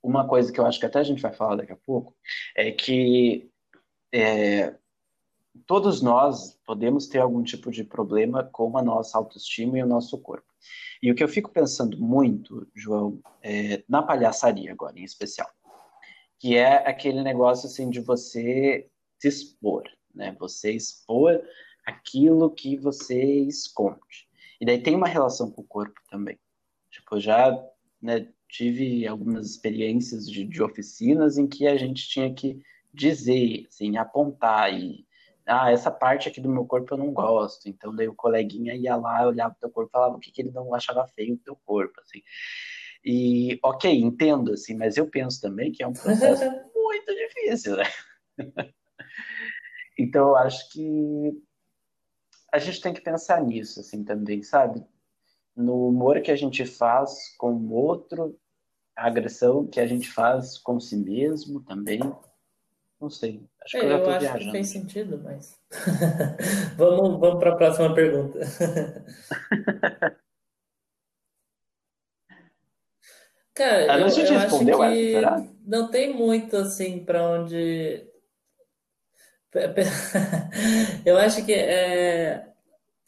uma 0.01 0.25
coisa 0.29 0.53
que 0.53 0.61
eu 0.61 0.65
acho 0.65 0.79
que 0.79 0.87
até 0.87 1.01
a 1.01 1.03
gente 1.03 1.21
vai 1.21 1.33
falar 1.33 1.57
daqui 1.57 1.73
a 1.73 1.77
pouco 1.77 2.15
é 2.55 2.71
que 2.71 3.51
é, 4.13 4.73
todos 5.67 6.01
nós 6.01 6.59
podemos 6.67 7.07
ter 7.07 7.19
algum 7.19 7.43
tipo 7.43 7.71
de 7.71 7.85
problema 7.85 8.45
com 8.45 8.77
a 8.77 8.83
nossa 8.83 9.19
autoestima 9.19 9.79
e 9.79 9.83
o 9.83 9.87
nosso 9.87 10.19
corpo. 10.19 10.47
E 11.03 11.11
o 11.11 11.15
que 11.15 11.23
eu 11.23 11.29
fico 11.29 11.51
pensando 11.51 11.99
muito, 11.99 12.67
João, 12.75 13.21
é, 13.43 13.83
na 13.89 14.03
palhaçaria 14.03 14.73
agora, 14.73 14.99
em 14.99 15.05
especial, 15.05 15.51
que 16.39 16.57
é 16.57 16.89
aquele 16.89 17.23
negócio 17.23 17.67
assim 17.67 17.91
de 17.91 18.01
você 18.01 18.89
se 19.19 19.29
expor, 19.29 19.85
né? 20.15 20.37
Você 20.39 20.73
expor 20.73 21.43
aquilo 21.85 22.51
que 22.51 22.77
você 22.77 23.23
esconde. 23.41 24.29
E 24.61 24.65
daí 24.65 24.81
tem 24.81 24.95
uma 24.95 25.09
relação 25.09 25.51
com 25.51 25.63
o 25.63 25.67
corpo 25.67 26.01
também. 26.09 26.39
Tipo, 26.91 27.19
já 27.19 27.51
né, 28.01 28.29
tive 28.49 29.07
algumas 29.07 29.47
experiências 29.47 30.27
de, 30.29 30.45
de, 30.45 30.63
oficinas 30.63 31.39
em 31.39 31.47
que 31.47 31.67
a 31.67 31.77
gente 31.77 32.09
tinha 32.09 32.33
que 32.33 32.61
dizer, 32.93 33.67
assim, 33.69 33.97
apontar 33.97 34.73
e 34.73 35.07
ah, 35.47 35.71
essa 35.71 35.91
parte 35.91 36.29
aqui 36.29 36.41
do 36.41 36.49
meu 36.49 36.65
corpo 36.65 36.95
eu 36.95 36.99
não 36.99 37.13
gosto. 37.13 37.69
Então 37.69 37.95
daí 37.95 38.09
o 38.09 38.15
coleguinha 38.15 38.75
ia 38.75 38.97
lá, 38.97 39.27
olhava 39.27 39.55
o 39.55 39.61
teu 39.61 39.71
corpo 39.71 39.91
e 39.91 39.93
falava 39.93 40.17
o 40.17 40.21
que, 40.21 40.31
que 40.31 40.43
ele 40.43 40.51
não 40.51 40.75
achava 40.75 41.07
feio 41.09 41.33
no 41.33 41.39
teu 41.39 41.57
corpo, 41.65 42.01
assim. 42.01 42.23
E, 43.05 43.59
ok, 43.65 43.91
entendo, 43.91 44.53
assim, 44.53 44.77
mas 44.77 44.97
eu 44.97 45.09
penso 45.09 45.41
também 45.41 45.73
que 45.73 45.83
é 45.83 45.87
um 45.87 45.93
processo 45.93 46.45
muito 46.75 47.15
difícil, 47.15 47.77
né? 47.77 47.85
então 49.99 50.29
eu 50.29 50.37
acho 50.37 50.71
que 50.71 51.43
a 52.53 52.59
gente 52.59 52.81
tem 52.81 52.93
que 52.93 53.01
pensar 53.01 53.43
nisso, 53.43 53.81
assim, 53.81 54.05
também, 54.05 54.43
sabe? 54.43 54.85
No 55.57 55.89
humor 55.89 56.21
que 56.21 56.31
a 56.31 56.37
gente 56.37 56.65
faz 56.65 57.35
com 57.37 57.53
o 57.53 57.73
outro 57.73 58.39
a 58.97 59.07
agressão 59.07 59.67
que 59.67 59.81
a 59.81 59.87
gente 59.87 60.11
faz 60.11 60.59
com 60.59 60.79
si 60.79 60.97
mesmo 60.97 61.63
também. 61.63 62.01
Não 63.03 63.11
sei. 63.11 63.43
Acho 63.61 63.81
que 63.81 63.85
é, 63.85 63.89
eu, 63.89 63.99
eu 63.99 64.11
acho 64.11 64.21
viajando. 64.21 64.45
que 64.45 64.51
fez 64.53 64.69
sentido, 64.69 65.21
mas. 65.25 65.59
vamos 66.79 67.19
vamos 67.19 67.41
para 67.41 67.53
a 67.53 67.57
próxima 67.57 67.93
pergunta. 67.93 68.39
Cara, 73.55 73.83
eu, 73.83 73.99
eu 73.99 74.07
acho 74.07 74.25
que 74.25 74.33
essa, 74.33 75.51
não 75.67 75.91
tem 75.91 76.15
muito 76.15 76.57
assim 76.57 77.05
para 77.05 77.29
onde. 77.29 78.07
eu 81.05 81.19
acho 81.19 81.45
que 81.45 81.53
é 81.53 82.53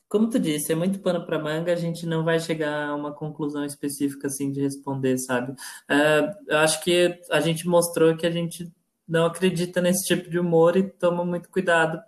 como 0.09 0.29
tu 0.29 0.39
disse, 0.39 0.73
é 0.73 0.77
muito 0.77 0.99
pano 1.01 1.25
para 1.27 1.39
manga, 1.39 1.73
a 1.73 1.77
gente 1.77 2.05
não 2.07 2.23
vai 2.23 2.39
chegar 2.39 2.89
a 2.89 2.95
uma 2.95 3.13
conclusão 3.13 3.65
específica 3.65 4.27
assim 4.27 4.53
de 4.53 4.61
responder, 4.61 5.19
sabe? 5.19 5.55
É, 5.89 6.35
eu 6.49 6.59
acho 6.59 6.83
que 6.85 7.21
a 7.31 7.41
gente 7.41 7.67
mostrou 7.67 8.17
que 8.17 8.27
a 8.27 8.31
gente 8.31 8.73
não 9.07 9.27
acredita 9.27 9.81
nesse 9.81 10.07
tipo 10.07 10.29
de 10.31 10.39
humor 10.39 10.77
e 10.77 10.83
toma 10.83 11.25
muito 11.25 11.49
cuidado 11.49 12.03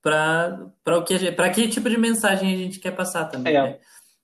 para 0.00 0.70
que 1.06 1.32
para 1.32 1.50
que 1.50 1.68
tipo 1.68 1.88
de 1.88 1.96
mensagem 1.96 2.54
a 2.54 2.58
gente 2.58 2.78
quer 2.78 2.94
passar 2.94 3.24
também, 3.26 3.56
é. 3.56 3.62
né? 3.62 3.80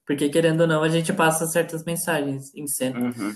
Porque 0.06 0.28
querendo 0.28 0.62
ou 0.62 0.66
não, 0.66 0.82
a 0.82 0.88
gente 0.88 1.12
passa 1.12 1.46
certas 1.46 1.84
mensagens 1.84 2.54
em 2.54 2.66
cena. 2.66 3.00
Uhum. 3.00 3.34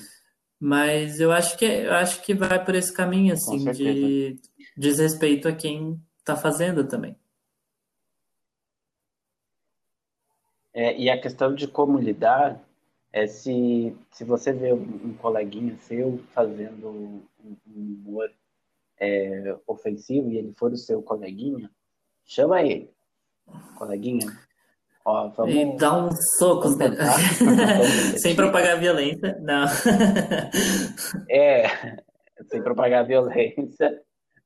Mas 0.61 1.21
eu 1.21 1.33
acho 1.33 1.57
que 1.57 1.65
eu 1.65 1.95
acho 1.95 2.23
que 2.23 2.35
vai 2.35 2.63
por 2.65 2.75
esse 2.75 2.93
caminho 2.93 3.33
assim 3.33 3.65
de 3.73 4.37
desrespeito 4.77 5.49
a 5.49 5.53
quem 5.53 6.01
está 6.19 6.37
fazendo 6.37 6.87
também. 6.87 7.17
É, 10.73 10.97
e 10.99 11.09
a 11.09 11.21
questão 11.21 11.55
de 11.55 11.69
como 11.69 11.99
lidar 11.99 12.61
é 13.13 13.29
se, 13.29 13.97
se 14.11 14.25
você 14.25 14.53
vê 14.53 14.73
um, 14.73 14.83
um 15.05 15.15
coleguinha 15.15 15.77
seu 15.83 16.19
fazendo 16.35 16.89
um, 16.89 17.23
um 17.45 17.57
humor 17.69 18.29
é, 18.99 19.57
ofensivo 19.67 20.31
e 20.31 20.39
ele 20.39 20.53
for 20.53 20.73
o 20.73 20.77
seu 20.77 21.03
coleguinha, 21.03 21.71
chama 22.25 22.63
ele. 22.63 22.91
Coleguinha, 23.77 24.27
ó, 25.05 25.29
vamos... 25.29 25.55
E 25.55 25.77
dá 25.77 26.07
um 26.07 26.11
soco 26.39 26.69
sem 28.19 28.35
propagar 28.35 28.79
violência, 28.79 29.39
não. 29.41 29.67
é, 31.29 31.99
sem 32.49 32.63
propagar 32.63 33.07
violência. 33.07 34.03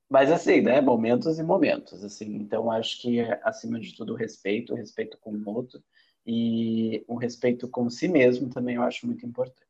Mas 0.09 0.31
assim, 0.31 0.61
né, 0.61 0.81
momentos 0.81 1.37
e 1.37 1.43
momentos, 1.43 2.03
assim. 2.03 2.35
Então 2.35 2.71
acho 2.71 2.99
que 3.01 3.21
acima 3.43 3.79
de 3.79 3.95
tudo 3.95 4.13
o 4.13 4.15
respeito, 4.15 4.73
o 4.73 4.75
respeito 4.75 5.17
com 5.19 5.31
o 5.31 5.49
outro 5.49 5.81
e 6.25 7.05
um 7.07 7.15
respeito 7.15 7.67
com 7.67 7.89
si 7.89 8.07
mesmo 8.07 8.49
também 8.49 8.75
eu 8.75 8.83
acho 8.83 9.05
muito 9.05 9.25
importante. 9.25 9.68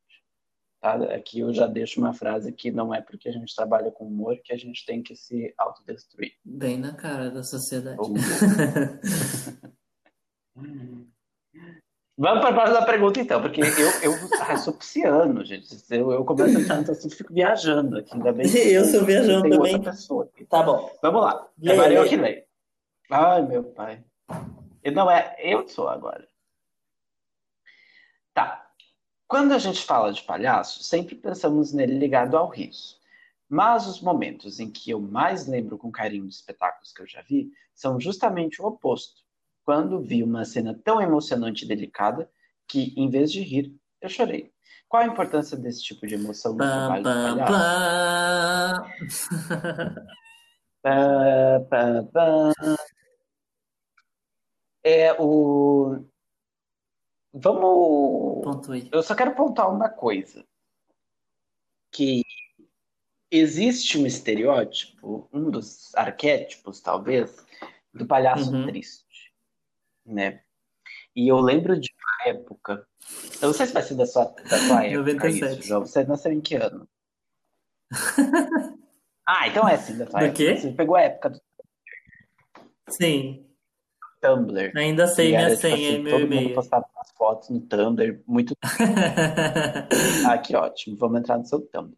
Tá? 0.79 0.93
Aqui 1.13 1.39
eu 1.39 1.53
já 1.53 1.67
deixo 1.67 1.99
uma 1.99 2.13
frase 2.13 2.53
que 2.53 2.71
não 2.71 2.93
é 2.93 3.01
porque 3.01 3.27
a 3.27 3.31
gente 3.31 3.53
trabalha 3.53 3.91
com 3.91 4.05
humor 4.05 4.37
que 4.43 4.53
a 4.53 4.57
gente 4.57 4.85
tem 4.85 5.03
que 5.03 5.15
se 5.15 5.53
autodestruir. 5.57 6.33
Bem 6.43 6.77
na 6.77 6.93
cara 6.93 7.29
da 7.29 7.43
sociedade. 7.43 7.97
Vamos 12.21 12.41
para 12.41 12.49
a 12.49 12.53
próxima 12.53 12.85
pergunta, 12.85 13.21
então, 13.21 13.41
porque 13.41 13.61
eu, 13.61 13.67
eu 13.67 14.13
ah, 14.41 14.57
sou 14.57 14.73
pisciano, 14.73 15.45
gente. 15.45 15.73
Eu, 15.89 16.11
eu 16.11 16.25
começo 16.25 16.57
a 16.57 16.61
entrar 16.61 16.81
no 16.81 17.09
fico 17.09 17.33
viajando 17.33 17.97
aqui, 17.97 18.13
ainda 18.13 18.33
bem. 18.33 18.45
eu 18.45 18.83
sou 18.83 19.05
viajando 19.05 19.49
também. 19.49 19.81
Tá 20.49 20.61
bom. 20.61 20.91
Vamos 21.01 21.21
lá. 21.21 21.47
Agora 21.65 21.93
eu 21.93 22.05
que 22.09 22.17
leio. 22.17 22.43
Ai, 23.09 23.41
meu 23.47 23.63
pai. 23.63 24.03
Não 24.93 25.09
é, 25.09 25.35
eu 25.39 25.65
sou 25.69 25.87
agora. 25.87 26.27
Tá. 28.33 28.68
Quando 29.29 29.53
a 29.53 29.59
gente 29.59 29.85
fala 29.85 30.11
de 30.11 30.23
palhaço, 30.23 30.83
sempre 30.83 31.13
pensamos 31.13 31.71
nele 31.71 31.99
ligado 31.99 32.35
ao 32.35 32.49
riso. 32.49 32.97
Mas 33.47 33.85
os 33.85 34.01
momentos 34.01 34.59
em 34.59 34.71
que 34.71 34.89
eu 34.89 34.99
mais 34.99 35.45
lembro 35.45 35.77
com 35.77 35.91
carinho 35.91 36.27
de 36.27 36.33
espetáculos 36.33 36.91
que 36.91 37.03
eu 37.03 37.07
já 37.07 37.21
vi 37.21 37.51
são 37.71 37.99
justamente 37.99 38.59
o 38.59 38.65
oposto. 38.65 39.21
Quando 39.63 40.01
vi 40.01 40.23
uma 40.23 40.43
cena 40.45 40.73
tão 40.83 40.99
emocionante 40.99 41.63
e 41.63 41.67
delicada 41.67 42.27
que, 42.67 42.91
em 42.97 43.07
vez 43.07 43.31
de 43.31 43.41
rir, 43.41 43.71
eu 44.01 44.09
chorei. 44.09 44.51
Qual 44.87 45.03
a 45.03 45.05
importância 45.05 45.55
desse 45.55 45.83
tipo 45.83 46.07
de 46.07 46.15
emoção 46.15 46.53
no 46.53 46.57
trabalho 46.57 47.03
de 47.03 47.09
palhaço? 47.37 48.83
é 54.83 55.13
o 55.19 56.03
Vamos. 57.33 58.67
Eu 58.91 59.03
só 59.03 59.15
quero 59.15 59.35
pontuar 59.35 59.73
uma 59.73 59.89
coisa. 59.89 60.45
Que 61.91 62.23
existe 63.31 63.97
um 63.97 64.05
estereótipo, 64.05 65.27
um 65.31 65.49
dos 65.49 65.93
arquétipos, 65.95 66.81
talvez, 66.81 67.45
do 67.93 68.05
palhaço 68.05 68.51
uhum. 68.53 68.67
triste. 68.67 69.33
Né? 70.05 70.41
E 71.15 71.27
eu 71.27 71.39
lembro 71.39 71.79
de 71.79 71.89
uma 71.93 72.29
época. 72.31 72.87
Eu 73.41 73.47
não 73.47 73.53
sei 73.53 73.67
se 73.67 73.73
vai 73.73 73.83
ser 73.83 73.95
da 73.95 74.05
sua, 74.05 74.25
da 74.25 74.57
sua 74.59 74.85
época. 74.85 74.99
97. 74.99 75.59
Isso, 75.59 75.67
João. 75.67 75.81
Você 75.81 76.03
nasceu 76.03 76.31
em 76.31 76.41
que 76.41 76.55
ano? 76.55 76.87
ah, 79.25 79.47
então 79.47 79.67
é 79.67 79.75
assim 79.75 79.97
da 79.97 80.07
sua 80.07 80.19
do 80.19 80.25
época. 80.25 80.37
Quê? 80.37 80.57
Você 80.57 80.71
pegou 80.71 80.95
a 80.95 81.01
época 81.01 81.29
do. 81.31 81.41
Sim. 82.87 83.48
Tumblr. 84.21 84.71
Ainda 84.75 85.07
sei 85.07 85.29
minha 85.29 85.49
tipo, 85.49 85.61
senha 85.61 85.75
assim, 85.75 85.95
e 85.95 86.03
meu 86.03 86.11
todo 86.11 86.25
e-mail. 86.25 86.43
Mundo 86.43 86.55
postava 86.55 86.85
umas 86.95 87.11
fotos 87.11 87.49
no 87.49 87.61
Tumblr, 87.61 88.21
muito. 88.27 88.53
ah, 90.27 90.37
que 90.37 90.55
ótimo. 90.55 90.97
Vamos 90.97 91.19
entrar 91.19 91.37
no 91.37 91.45
seu 91.45 91.61
Tumblr. 91.61 91.97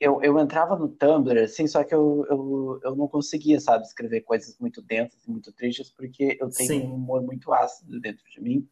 eu, 0.00 0.22
eu 0.22 0.38
entrava 0.38 0.76
no 0.76 0.88
Tumblr, 0.88 1.42
assim, 1.42 1.66
só 1.66 1.82
que 1.84 1.94
eu, 1.94 2.26
eu, 2.28 2.80
eu 2.84 2.96
não 2.96 3.08
conseguia, 3.08 3.60
sabe, 3.60 3.84
escrever 3.84 4.22
coisas 4.22 4.58
muito 4.58 4.82
densas 4.82 5.24
e 5.24 5.30
muito 5.30 5.52
tristes, 5.52 5.90
porque 5.90 6.36
eu 6.40 6.50
tenho 6.50 6.68
Sim. 6.68 6.82
um 6.82 6.94
humor 6.94 7.22
muito 7.22 7.52
ácido 7.52 8.00
dentro 8.00 8.24
de 8.30 8.40
mim. 8.40 8.68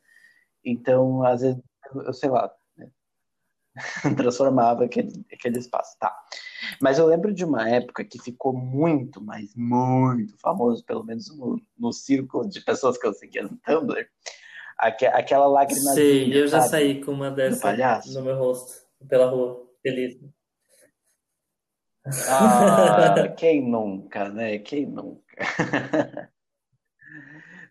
Então, 0.65 1.25
às 1.25 1.41
vezes, 1.41 1.61
eu, 1.95 2.03
eu 2.03 2.13
sei 2.13 2.31
lá? 2.31 2.53
transformava 4.17 4.85
aquele, 4.85 5.25
aquele 5.33 5.59
espaço. 5.59 5.97
Tá. 5.99 6.15
Mas 6.81 6.99
eu 6.99 7.07
lembro 7.07 7.33
de 7.33 7.45
uma 7.45 7.69
época 7.69 8.05
que 8.05 8.23
ficou 8.23 8.53
muito, 8.53 9.23
mas 9.23 9.55
muito 9.55 10.37
famoso, 10.39 10.85
pelo 10.85 11.05
menos 11.05 11.37
no, 11.37 11.61
no 11.79 11.93
círculo 11.93 12.49
de 12.49 12.61
pessoas 12.61 12.99
que 12.99 13.07
eu 13.07 13.13
seguia 13.13 13.43
no 13.43 13.57
Tumblr, 13.65 14.07
aque, 14.79 15.07
aquela 15.07 15.47
lágrima. 15.47 15.93
Sei, 15.93 16.37
eu 16.37 16.47
já 16.47 16.63
saí 16.63 17.05
com 17.05 17.13
uma 17.13 17.31
dessa 17.31 17.77
no 18.13 18.23
meu 18.23 18.37
rosto, 18.37 18.87
pela 19.09 19.31
rua, 19.31 19.67
feliz. 19.83 20.19
Ah, 22.29 23.29
quem 23.37 23.63
nunca, 23.63 24.29
né? 24.31 24.59
Quem 24.59 24.87
nunca? 24.87 25.23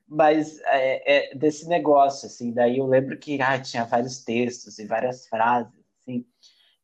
Mas 0.07 0.59
é, 0.65 1.31
é, 1.31 1.35
desse 1.35 1.67
negócio, 1.67 2.25
assim, 2.25 2.51
daí 2.51 2.79
eu 2.79 2.87
lembro 2.87 3.17
que 3.17 3.39
ah, 3.41 3.59
tinha 3.61 3.85
vários 3.85 4.23
textos 4.23 4.79
e 4.79 4.85
várias 4.85 5.27
frases, 5.27 5.78
assim, 6.09 6.25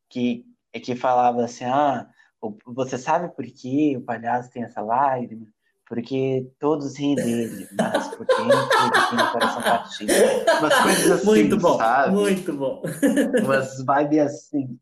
que, 0.08 0.44
que 0.82 0.94
falava 0.94 1.44
assim, 1.44 1.64
ah, 1.64 2.08
você 2.66 2.96
sabe 2.96 3.34
por 3.34 3.44
que 3.44 3.96
o 3.96 4.02
palhaço 4.02 4.50
tem 4.50 4.62
essa 4.62 4.80
lágrima? 4.80 5.46
Porque 5.88 6.50
todos 6.58 6.96
riem 6.98 7.14
dele, 7.14 7.68
mas 7.78 8.08
por 8.08 8.26
dentro 8.26 8.42
ele 8.42 9.08
tem 9.10 9.20
o 9.20 9.32
coração 9.32 9.62
partido. 9.62 10.12
Umas 10.58 10.74
coisas 10.82 11.10
assim, 11.12 11.26
Muito 11.26 11.56
bom, 11.56 11.76
sabe? 11.78 12.12
muito 12.12 12.52
bom. 12.56 12.82
Umas 13.44 13.78
vibes 13.78 14.18
assim, 14.18 14.80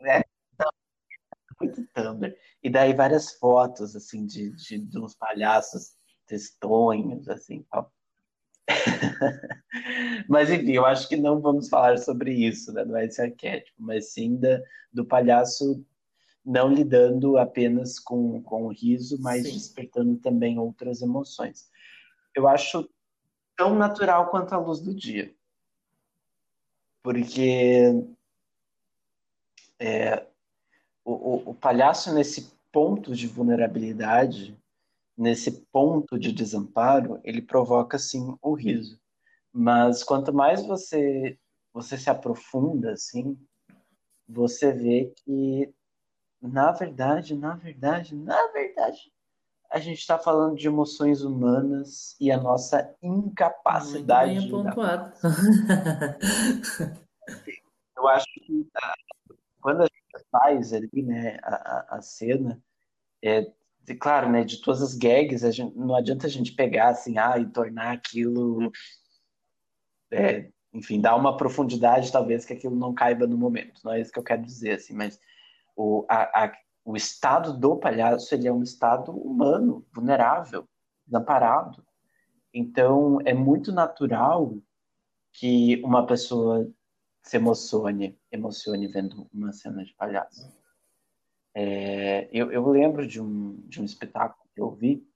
né? 0.00 0.22
Muito 1.60 1.84
Tumblr. 1.92 2.34
E 2.62 2.70
daí 2.70 2.94
várias 2.94 3.32
fotos, 3.34 3.96
assim, 3.96 4.24
de, 4.24 4.50
de, 4.54 4.78
de 4.78 4.98
uns 4.98 5.16
palhaços 5.16 5.92
textonhos, 6.26 7.28
assim. 7.28 7.64
Mas 10.28 10.50
enfim, 10.50 10.72
eu 10.72 10.86
acho 10.86 11.08
que 11.08 11.16
não 11.16 11.40
vamos 11.40 11.68
falar 11.68 11.98
sobre 11.98 12.32
isso, 12.32 12.72
né? 12.72 12.84
Não 12.84 12.96
é 12.96 13.04
esse 13.06 13.20
arquétipo, 13.20 13.76
mas 13.78 14.12
sim 14.12 14.36
da, 14.36 14.60
do 14.92 15.04
palhaço 15.04 15.84
não 16.44 16.68
lidando 16.72 17.38
apenas 17.38 17.98
com, 17.98 18.42
com 18.42 18.64
o 18.64 18.72
riso, 18.72 19.20
mas 19.20 19.46
Sim. 19.46 19.52
despertando 19.54 20.16
também 20.18 20.58
outras 20.58 21.00
emoções. 21.00 21.70
Eu 22.34 22.46
acho 22.46 22.88
tão 23.56 23.74
natural 23.74 24.28
quanto 24.30 24.52
a 24.52 24.58
luz 24.58 24.80
do 24.80 24.94
dia. 24.94 25.34
Porque 27.02 28.04
é, 29.78 30.26
o, 31.04 31.12
o, 31.12 31.50
o 31.50 31.54
palhaço, 31.54 32.12
nesse 32.12 32.52
ponto 32.70 33.14
de 33.14 33.26
vulnerabilidade, 33.26 34.56
nesse 35.16 35.50
ponto 35.72 36.18
de 36.18 36.32
desamparo, 36.32 37.20
ele 37.24 37.42
provoca 37.42 37.98
sim 37.98 38.36
o 38.42 38.54
riso. 38.54 38.98
Mas 39.52 40.04
quanto 40.04 40.32
mais 40.32 40.66
você 40.66 41.38
você 41.72 41.98
se 41.98 42.10
aprofunda 42.10 42.92
assim, 42.92 43.38
você 44.28 44.72
vê 44.72 45.12
que 45.24 45.72
na 46.42 46.72
verdade, 46.72 47.34
na 47.36 47.54
verdade, 47.56 48.14
na 48.14 48.48
verdade, 48.52 49.12
a 49.70 49.78
gente 49.80 49.98
está 49.98 50.18
falando 50.18 50.56
de 50.56 50.66
emoções 50.68 51.22
humanas 51.22 52.16
e 52.20 52.30
a 52.30 52.38
nossa 52.40 52.94
Muito 53.02 53.26
incapacidade 53.30 54.34
bem 54.34 54.40
de 54.40 54.48
lidar. 54.48 54.72
apontado. 54.72 55.14
Eu 57.96 58.08
acho 58.08 58.26
que 58.46 58.68
ah, 58.76 58.94
quando 59.60 59.82
a 59.82 59.86
gente 59.86 60.26
faz 60.30 60.72
ali, 60.72 61.02
né, 61.02 61.38
a, 61.42 61.54
a- 61.94 61.98
a 61.98 62.02
cena, 62.02 62.62
é, 63.22 63.52
de- 63.84 63.94
claro, 63.94 64.30
né, 64.30 64.44
de 64.44 64.60
todas 64.60 64.82
as 64.82 64.94
gags, 64.94 65.42
gente, 65.54 65.76
não 65.76 65.94
adianta 65.94 66.26
a 66.26 66.30
gente 66.30 66.52
pegar 66.54 66.88
assim, 66.90 67.18
ah, 67.18 67.38
e 67.38 67.46
tornar 67.50 67.92
aquilo, 67.92 68.70
é, 70.12 70.50
enfim, 70.72 71.00
dar 71.00 71.16
uma 71.16 71.36
profundidade, 71.36 72.10
talvez, 72.10 72.44
que 72.44 72.52
aquilo 72.52 72.76
não 72.76 72.94
caiba 72.94 73.26
no 73.26 73.36
momento. 73.36 73.80
Não 73.84 73.92
é 73.92 74.00
isso 74.00 74.12
que 74.12 74.18
eu 74.18 74.24
quero 74.24 74.42
dizer, 74.42 74.72
assim, 74.76 74.94
mas 74.94 75.18
o, 75.76 76.04
a, 76.08 76.44
a- 76.46 76.52
o 76.84 76.96
estado 76.96 77.58
do 77.58 77.76
palhaço, 77.76 78.34
ele 78.34 78.46
é 78.46 78.52
um 78.52 78.62
estado 78.62 79.10
humano, 79.12 79.86
vulnerável, 79.94 80.68
desamparado. 81.06 81.82
Então, 82.52 83.18
é 83.24 83.32
muito 83.32 83.72
natural 83.72 84.54
que 85.32 85.80
uma 85.82 86.06
pessoa 86.06 86.70
se 87.22 87.36
emocione, 87.38 88.18
emocione 88.30 88.86
vendo 88.86 89.26
uma 89.32 89.52
cena 89.52 89.82
de 89.82 89.94
palhaço. 89.94 90.52
É, 91.54 92.28
eu, 92.32 92.50
eu 92.50 92.68
lembro 92.68 93.06
de 93.06 93.20
um, 93.20 93.56
de 93.68 93.80
um 93.80 93.84
espetáculo 93.84 94.48
que 94.54 94.60
eu 94.60 94.70
vi. 94.70 95.06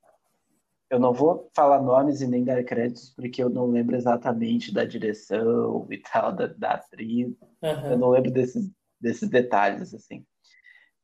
Eu 0.91 0.99
não 0.99 1.12
vou 1.12 1.51
falar 1.55 1.82
nomes 1.82 2.20
e 2.20 2.26
nem 2.26 2.45
dar 2.45 2.62
créditos, 2.64 3.11
porque 3.11 3.43
eu 3.43 3.51
não 3.51 3.66
lembro 3.66 3.97
exatamente 3.97 4.72
da 4.72 4.84
direção 4.84 5.86
e 5.91 5.99
tal, 5.99 6.32
da, 6.32 6.47
da 6.47 6.74
atriz. 6.74 7.34
Eu 7.61 7.68
Aham. 7.68 7.97
não 7.97 8.11
lembro 8.11 8.30
desses, 8.30 8.70
desses 9.01 9.28
detalhes, 9.28 9.93
assim. 9.93 10.24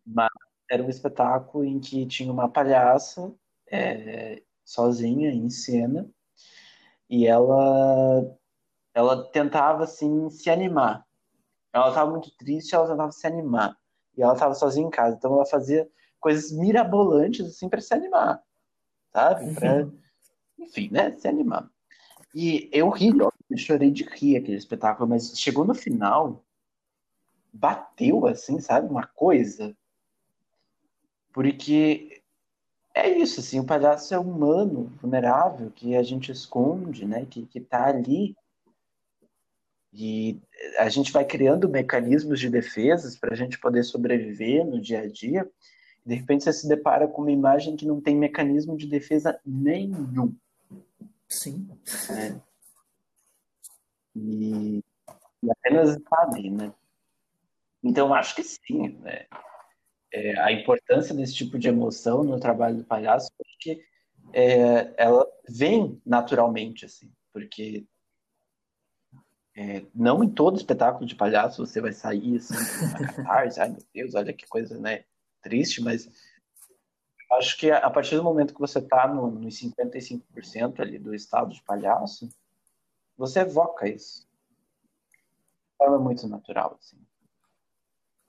Mas 0.07 0.31
era 0.71 0.83
um 0.83 0.89
espetáculo 0.89 1.65
em 1.65 1.81
que 1.81 2.07
tinha 2.07 2.33
uma 2.33 2.49
palhaça 2.49 3.35
é, 3.71 4.43
sozinha 4.65 5.31
em 5.31 5.51
cena 5.51 6.09
e 7.09 7.27
ela 7.27 8.37
ela 8.95 9.29
tentava 9.31 9.85
assim 9.85 10.31
se 10.31 10.49
animar. 10.49 11.05
Ela 11.73 11.89
estava 11.89 12.11
muito 12.11 12.31
triste, 12.37 12.75
ela 12.75 12.89
tentava 12.89 13.11
se 13.11 13.27
animar. 13.27 13.77
E 14.17 14.23
ela 14.23 14.35
estava 14.35 14.55
sozinha 14.55 14.87
em 14.87 14.91
casa, 14.91 15.17
então 15.17 15.35
ela 15.35 15.47
fazia 15.47 15.89
coisas 16.21 16.53
mirabolantes 16.53 17.47
assim 17.47 17.69
para 17.69 17.81
se 17.81 17.93
animar, 17.93 18.43
sabe? 19.13 19.55
Para, 19.55 19.89
enfim, 20.59 20.89
né, 20.91 21.17
se 21.17 21.29
animar. 21.29 21.69
E 22.35 22.69
eu 22.73 22.89
ri, 22.89 23.13
eu 23.19 23.33
chorei 23.57 23.91
de 23.91 24.05
rir 24.05 24.37
aquele 24.37 24.57
espetáculo, 24.57 25.09
mas 25.09 25.39
chegou 25.39 25.65
no 25.65 25.75
final, 25.75 26.45
bateu 27.53 28.27
assim, 28.27 28.61
sabe, 28.61 28.89
uma 28.89 29.07
coisa, 29.07 29.77
porque 31.33 32.23
é 32.95 33.09
isso, 33.09 33.41
assim, 33.41 33.59
o 33.59 33.67
palhaço 33.67 34.15
é 34.15 34.19
humano, 34.19 34.93
vulnerável, 35.03 35.71
que 35.73 35.97
a 35.97 36.03
gente 36.03 36.31
esconde, 36.31 37.05
né, 37.05 37.27
que, 37.27 37.45
que 37.47 37.61
tá 37.61 37.87
ali 37.87 38.37
e 39.97 40.43
a 40.79 40.89
gente 40.89 41.13
vai 41.13 41.25
criando 41.25 41.69
mecanismos 41.69 42.41
de 42.41 42.51
defesas 42.51 43.17
para 43.17 43.33
a 43.33 43.37
gente 43.37 43.61
poder 43.61 43.85
sobreviver 43.85 44.67
no 44.67 44.81
dia 44.81 45.03
a 45.03 45.09
dia. 45.09 45.49
De 46.05 46.17
repente 46.17 46.43
você 46.43 46.53
se 46.53 46.69
depara 46.69 47.07
com 47.07 47.23
uma 47.23 47.31
imagem 47.31 47.77
que 47.77 47.87
não 47.87 48.01
tem 48.01 48.17
mecanismo 48.17 48.77
de 48.77 48.89
defesa 48.89 49.41
nenhum. 49.47 50.35
Sim. 51.29 51.69
Né? 52.11 52.41
E, 54.17 54.83
e 55.43 55.51
apenas 55.51 55.91
está 55.97 56.23
ali, 56.23 56.51
né? 56.51 56.75
Então 57.81 58.13
acho 58.13 58.35
que 58.35 58.43
sim, 58.43 58.89
né? 59.01 59.27
É, 60.13 60.41
a 60.41 60.51
importância 60.51 61.15
desse 61.15 61.35
tipo 61.35 61.57
de 61.57 61.69
emoção 61.69 62.25
no 62.25 62.41
trabalho 62.41 62.79
do 62.79 62.85
palhaço, 62.85 63.31
porque 63.37 63.85
é, 64.33 64.93
ela 64.97 65.25
vem 65.49 66.01
naturalmente, 66.05 66.85
assim, 66.85 67.13
porque 67.33 67.87
é, 69.57 69.85
não 69.95 70.23
em 70.25 70.29
todo 70.29 70.57
espetáculo 70.57 71.07
de 71.07 71.15
palhaço 71.15 71.65
você 71.65 71.81
vai 71.81 71.93
sair 71.93 72.37
assim, 72.37 72.55
uma 72.87 73.07
catarse, 73.07 73.61
ai 73.61 73.69
meu 73.69 73.83
Deus, 73.95 74.15
olha 74.15 74.33
que 74.33 74.47
coisa, 74.47 74.79
né, 74.79 75.05
triste, 75.43 75.81
mas 75.81 76.09
acho 77.33 77.59
que 77.59 77.71
a 77.71 77.91
partir 77.91 78.17
do 78.17 78.25
momento 78.25 78.55
que 78.55 78.61
você 78.61 78.79
está 78.79 79.07
no, 79.07 79.31
nos 79.31 79.61
55% 79.61 80.81
ali 80.81 80.99
do 80.99 81.15
estado 81.15 81.53
de 81.53 81.63
palhaço, 81.63 82.29
você 83.17 83.41
evoca 83.41 83.89
isso. 83.89 84.27
De 85.13 85.77
forma 85.79 85.99
muito 85.99 86.29
natural, 86.29 86.77
assim. 86.79 86.99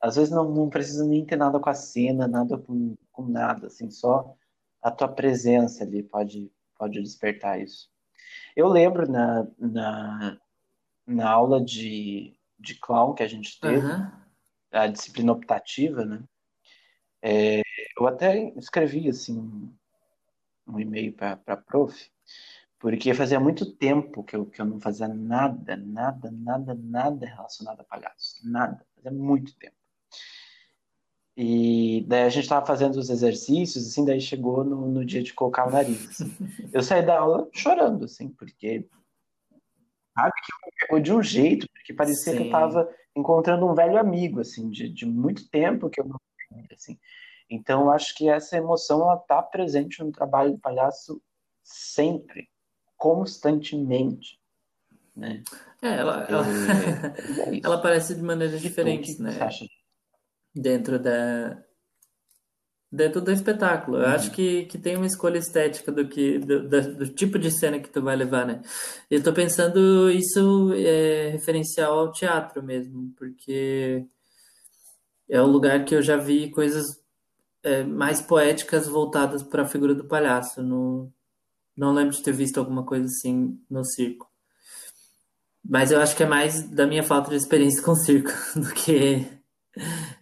Às 0.01 0.15
vezes 0.15 0.31
não, 0.31 0.51
não 0.51 0.69
precisa 0.69 1.05
nem 1.05 1.25
ter 1.25 1.35
nada 1.35 1.59
com 1.59 1.69
a 1.69 1.73
cena, 1.73 2.27
nada 2.27 2.57
com, 2.57 2.95
com 3.11 3.27
nada, 3.27 3.67
assim, 3.67 3.89
só 3.89 4.35
a 4.81 4.91
tua 4.91 5.07
presença 5.07 5.83
ali 5.83 6.03
pode, 6.03 6.51
pode 6.77 7.01
despertar 7.01 7.59
isso. 7.59 7.89
Eu 8.55 8.67
lembro 8.67 9.09
na, 9.09 9.47
na, 9.57 10.39
na 11.05 11.29
aula 11.29 11.63
de, 11.63 12.37
de 12.59 12.75
clown 12.75 13.13
que 13.13 13.23
a 13.23 13.27
gente 13.27 13.59
teve, 13.59 13.77
Aham. 13.77 14.11
a 14.71 14.87
disciplina 14.87 15.31
optativa, 15.31 16.05
né? 16.05 16.23
É, 17.21 17.61
eu 17.99 18.07
até 18.07 18.49
escrevi 18.57 19.09
assim 19.09 19.39
um, 20.67 20.79
e-mail 20.79 21.13
para 21.13 21.39
a 21.47 21.57
prof, 21.57 22.11
porque 22.79 23.13
fazia 23.13 23.39
muito 23.39 23.73
tempo 23.73 24.23
que 24.23 24.35
eu, 24.35 24.45
que 24.45 24.61
eu 24.61 24.65
não 24.65 24.79
fazia 24.79 25.07
nada, 25.07 25.75
nada, 25.75 26.29
nada, 26.31 26.75
nada 26.75 27.25
relacionado 27.25 27.81
a 27.81 27.83
palhaço. 27.83 28.39
Nada. 28.43 28.85
Fazia 28.95 29.11
muito 29.11 29.55
tempo. 29.55 29.75
E 31.37 32.05
daí 32.07 32.23
a 32.23 32.29
gente 32.29 32.43
estava 32.43 32.65
fazendo 32.65 32.95
os 32.95 33.09
exercícios, 33.09 33.87
assim, 33.87 34.05
daí 34.05 34.21
chegou 34.21 34.63
no, 34.63 34.87
no 34.87 35.03
dia 35.03 35.21
de 35.21 35.33
colocar 35.33 35.67
o 35.67 35.71
nariz. 35.71 36.07
assim. 36.09 36.33
Eu 36.71 36.81
saí 36.81 37.05
da 37.05 37.19
aula 37.19 37.49
chorando, 37.51 38.05
assim, 38.05 38.29
porque 38.29 38.87
sabe 40.15 40.31
que 40.31 40.65
me 40.65 40.71
pegou 40.79 40.99
de 40.99 41.13
um 41.13 41.21
jeito, 41.21 41.67
porque 41.71 41.93
parecia 41.93 42.33
que 42.33 42.39
eu 42.39 42.43
Sim. 42.43 42.47
estava 42.47 42.89
encontrando 43.15 43.67
um 43.67 43.75
velho 43.75 43.99
amigo, 43.99 44.39
assim, 44.39 44.69
de, 44.69 44.89
de 44.89 45.05
muito 45.05 45.49
tempo 45.49 45.89
que 45.89 46.01
eu 46.01 46.05
não 46.05 46.19
assim. 46.73 46.97
Então, 47.49 47.83
eu 47.83 47.91
acho 47.91 48.15
que 48.15 48.29
essa 48.29 48.57
emoção 48.57 49.01
ela 49.01 49.15
está 49.15 49.41
presente 49.41 50.01
no 50.01 50.11
trabalho 50.11 50.53
do 50.53 50.59
palhaço 50.59 51.21
sempre, 51.63 52.49
constantemente, 52.97 54.39
né? 55.15 55.43
É, 55.81 55.97
ela, 55.97 56.25
ela, 56.29 56.45
É, 56.47 57.59
ela 57.63 57.75
aparece 57.75 58.15
de 58.15 58.21
maneiras 58.21 58.61
diferentes, 58.61 59.19
né? 59.19 59.31
Dentro 60.53 60.97
da, 60.97 61.64
dentro 62.95 63.21
do 63.21 63.31
espetáculo. 63.31 63.97
Eu 63.97 64.07
acho 64.07 64.29
Uhum. 64.29 64.35
que, 64.35 64.65
que 64.65 64.77
tem 64.77 64.95
uma 64.95 65.05
escolha 65.05 65.37
estética 65.37 65.91
do 65.91 66.07
que 66.07 66.39
do, 66.39 66.67
da- 66.67 66.79
do 66.81 67.07
tipo 67.09 67.37
de 67.39 67.51
cena 67.51 67.79
que 67.79 67.89
tu 67.89 68.01
vai 68.01 68.15
levar, 68.15 68.45
né? 68.45 68.61
Eu 69.09 69.21
tô 69.23 69.33
pensando 69.33 70.09
isso 70.09 70.73
é 70.75 71.29
referencial 71.31 71.99
ao 71.99 72.11
teatro 72.11 72.63
mesmo, 72.63 73.13
porque 73.17 74.05
é 75.29 75.41
o 75.41 75.45
lugar 75.47 75.85
que 75.85 75.95
eu 75.95 76.01
já 76.01 76.17
vi 76.17 76.49
coisas 76.51 76.85
é, 77.63 77.83
mais 77.83 78.21
poéticas 78.21 78.87
voltadas 78.87 79.43
para 79.43 79.63
a 79.63 79.67
figura 79.67 79.93
do 79.95 80.05
palhaço. 80.05 80.61
No, 80.63 81.11
não 81.75 81.93
lembro 81.93 82.15
de 82.15 82.23
ter 82.23 82.31
visto 82.33 82.59
alguma 82.59 82.85
coisa 82.85 83.05
assim 83.05 83.59
no 83.69 83.83
circo. 83.85 84.29
Mas 85.67 85.91
eu 85.91 85.99
acho 85.99 86.15
que 86.15 86.23
é 86.23 86.27
mais 86.27 86.69
da 86.69 86.85
minha 86.85 87.03
falta 87.03 87.29
de 87.31 87.37
experiência 87.37 87.81
com 87.83 87.95
circo 87.95 88.29
do 88.55 88.71
que 88.73 89.25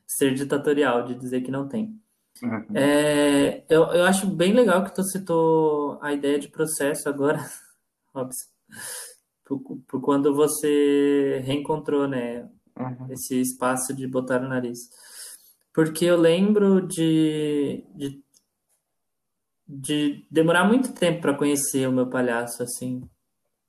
ser 0.07 0.33
ditatorial, 0.33 1.05
de 1.05 1.15
dizer 1.15 1.41
que 1.41 1.51
não 1.51 1.67
tem. 1.67 1.99
Uhum. 2.43 2.75
É, 2.75 3.63
eu, 3.69 3.83
eu 3.93 4.03
acho 4.03 4.27
bem 4.27 4.51
legal 4.53 4.83
que 4.83 4.93
tu 4.93 5.01
citou 5.03 5.97
a 6.01 6.11
ideia 6.11 6.37
de 6.37 6.49
processo 6.49 7.07
agora, 7.07 7.39
Robson, 8.13 8.47
por, 9.45 9.61
por 9.87 10.01
quando 10.01 10.35
você 10.35 11.41
reencontrou, 11.45 12.07
né, 12.07 12.49
Uhum. 12.75 13.11
esse 13.11 13.39
espaço 13.39 13.93
de 13.93 14.07
botar 14.07 14.41
o 14.41 14.47
nariz. 14.47 14.79
Porque 15.73 16.05
eu 16.05 16.17
lembro 16.17 16.81
de, 16.87 17.83
de, 17.95 18.23
de 19.67 20.25
demorar 20.29 20.65
muito 20.65 20.91
tempo 20.91 21.21
para 21.21 21.37
conhecer 21.37 21.87
o 21.87 21.91
meu 21.91 22.09
palhaço, 22.09 22.63
assim. 22.63 23.07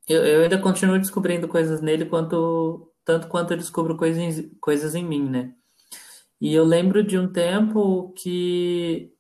Eu, 0.08 0.24
eu 0.24 0.42
ainda 0.42 0.58
continuo 0.58 0.98
descobrindo 0.98 1.46
coisas 1.48 1.80
nele 1.82 2.06
quanto, 2.06 2.90
tanto 3.04 3.28
quanto 3.28 3.52
eu 3.52 3.58
descubro 3.58 3.96
coisas, 3.96 4.46
coisas 4.60 4.94
em 4.94 5.04
mim, 5.04 5.28
né? 5.28 5.54
E 6.40 6.52
eu 6.54 6.64
lembro 6.64 7.02
de 7.02 7.18
um 7.18 7.28
tempo 7.32 8.12
que 8.16 9.12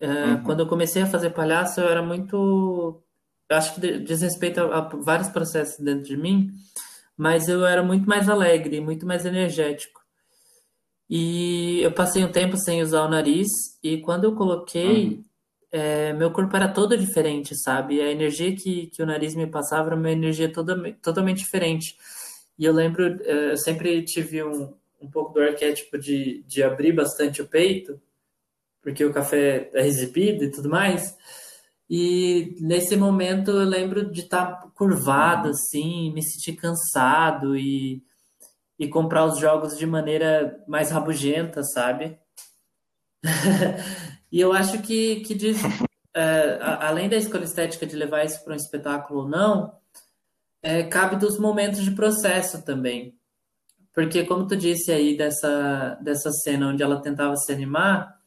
é, 0.00 0.34
Uhum. 0.34 0.42
quando 0.44 0.60
eu 0.60 0.66
comecei 0.68 1.02
a 1.02 1.06
fazer 1.06 1.30
palhaço, 1.30 1.80
eu 1.80 1.88
era 1.88 2.02
muito. 2.02 3.02
Eu 3.50 3.56
acho 3.56 3.74
que 3.74 3.98
diz 4.00 4.22
respeito 4.22 4.60
a, 4.60 4.78
a 4.78 4.80
vários 4.96 5.28
processos 5.28 5.78
dentro 5.84 6.04
de 6.04 6.16
mim, 6.16 6.50
mas 7.16 7.48
eu 7.48 7.66
era 7.66 7.82
muito 7.82 8.08
mais 8.08 8.28
alegre, 8.28 8.80
muito 8.80 9.06
mais 9.06 9.26
energético. 9.26 10.00
E 11.08 11.80
eu 11.82 11.92
passei 11.92 12.24
um 12.24 12.30
tempo 12.30 12.56
sem 12.56 12.82
usar 12.82 13.02
o 13.04 13.08
nariz, 13.08 13.48
e 13.82 13.98
quando 14.00 14.24
eu 14.24 14.34
coloquei, 14.34 15.08
Uhum. 15.08 15.24
é, 15.72 16.12
meu 16.12 16.30
corpo 16.32 16.54
era 16.56 16.68
todo 16.68 16.96
diferente, 16.96 17.54
sabe? 17.56 18.00
A 18.00 18.10
energia 18.10 18.54
que, 18.54 18.86
que 18.88 19.02
o 19.02 19.06
nariz 19.06 19.34
me 19.34 19.46
passava 19.46 19.88
era 19.88 19.96
uma 19.96 20.10
energia 20.10 20.52
toda, 20.52 20.76
totalmente 21.02 21.38
diferente. 21.38 21.96
E 22.58 22.64
eu 22.64 22.72
lembro, 22.72 23.04
é, 23.24 23.52
eu 23.52 23.56
sempre 23.56 24.04
tive 24.04 24.42
um, 24.44 24.72
um 25.00 25.10
pouco 25.10 25.32
do 25.32 25.40
arquétipo 25.40 25.98
de, 25.98 26.42
de 26.46 26.62
abrir 26.62 26.92
bastante 26.92 27.40
o 27.42 27.48
peito, 27.48 28.00
porque 28.82 29.04
o 29.04 29.12
café 29.12 29.70
é 29.74 29.86
exibido 29.86 30.44
e 30.44 30.50
tudo 30.50 30.68
mais. 30.68 31.16
E 31.88 32.56
nesse 32.60 32.96
momento 32.96 33.50
eu 33.50 33.64
lembro 33.64 34.10
de 34.10 34.20
estar 34.20 34.70
curvado, 34.74 35.48
assim, 35.48 36.12
me 36.12 36.22
sentir 36.22 36.54
cansado 36.54 37.56
e, 37.56 38.02
e 38.78 38.86
comprar 38.88 39.24
os 39.24 39.38
jogos 39.38 39.76
de 39.76 39.86
maneira 39.86 40.62
mais 40.68 40.90
rabugenta, 40.90 41.62
sabe? 41.62 42.18
E 44.32 44.40
eu 44.40 44.52
acho 44.52 44.80
que, 44.80 45.22
que 45.22 45.36
é, 46.14 46.58
além 46.60 47.08
da 47.08 47.16
escolha 47.16 47.42
estética 47.42 47.84
de 47.84 47.96
levar 47.96 48.24
isso 48.24 48.42
para 48.44 48.52
um 48.52 48.56
espetáculo 48.56 49.22
ou 49.22 49.28
não, 49.28 49.74
é, 50.62 50.84
cabe 50.84 51.16
dos 51.16 51.38
momentos 51.38 51.82
de 51.82 51.90
processo 51.92 52.62
também. 52.64 53.18
Porque, 53.92 54.24
como 54.24 54.46
tu 54.46 54.56
disse 54.56 54.92
aí 54.92 55.16
dessa, 55.16 55.98
dessa 56.00 56.30
cena 56.30 56.68
onde 56.68 56.82
ela 56.82 57.00
tentava 57.00 57.36
se 57.36 57.52
animar, 57.52 58.18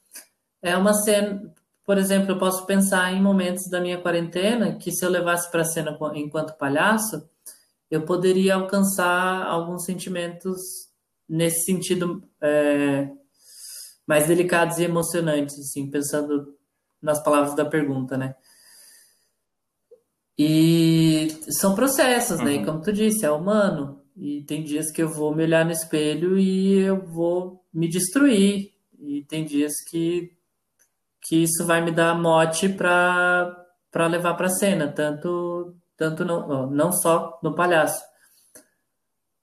é 0.62 0.76
uma 0.76 0.94
cena, 0.94 1.54
por 1.86 1.98
exemplo, 1.98 2.32
eu 2.32 2.38
posso 2.38 2.66
pensar 2.66 3.14
em 3.14 3.22
momentos 3.22 3.70
da 3.70 3.80
minha 3.80 3.98
quarentena 4.02 4.76
que 4.76 4.92
se 4.92 5.06
eu 5.06 5.10
levasse 5.10 5.50
para 5.52 5.62
a 5.62 5.66
cena 5.66 5.98
enquanto 6.16 6.58
palhaço, 6.58 7.28
eu 7.90 8.04
poderia 8.04 8.56
alcançar 8.56 9.46
alguns 9.46 9.86
sentimentos 9.86 10.60
nesse 11.30 11.64
sentido 11.66 12.24
é, 12.42 13.10
mais 14.06 14.28
delicados 14.28 14.78
e 14.80 14.84
emocionantes, 14.84 15.58
assim, 15.60 15.90
pensando 15.90 16.58
nas 17.02 17.22
palavras 17.24 17.56
da 17.56 17.66
pergunta, 17.66 18.18
né? 18.18 18.36
E 20.38 21.28
são 21.50 21.76
processos, 21.76 22.40
né? 22.40 22.54
E 22.54 22.58
Uhum. 22.60 22.66
como 22.66 22.82
tu 22.82 22.92
disse, 22.92 23.26
é 23.26 23.32
humano. 23.32 24.03
E 24.16 24.44
tem 24.44 24.64
dias 24.64 24.92
que 24.92 25.02
eu 25.02 25.10
vou 25.10 25.36
me 25.36 25.44
olhar 25.44 25.66
no 25.66 25.72
espelho 25.72 26.38
e 26.38 26.74
eu 26.80 27.06
vou 27.06 27.64
me 27.74 27.90
destruir. 27.90 28.74
E 29.00 29.24
tem 29.26 29.44
dias 29.46 29.74
que, 29.90 30.32
que 31.22 31.44
isso 31.44 31.66
vai 31.66 31.82
me 31.84 31.92
dar 31.92 32.16
mote 32.20 32.70
para 32.70 33.60
para 33.92 34.08
levar 34.08 34.34
para 34.36 34.50
cena, 34.50 34.88
tanto 34.92 35.76
tanto 35.96 36.26
não, 36.26 36.70
não 36.72 36.92
só 36.92 37.40
no 37.44 37.54
palhaço, 37.56 38.02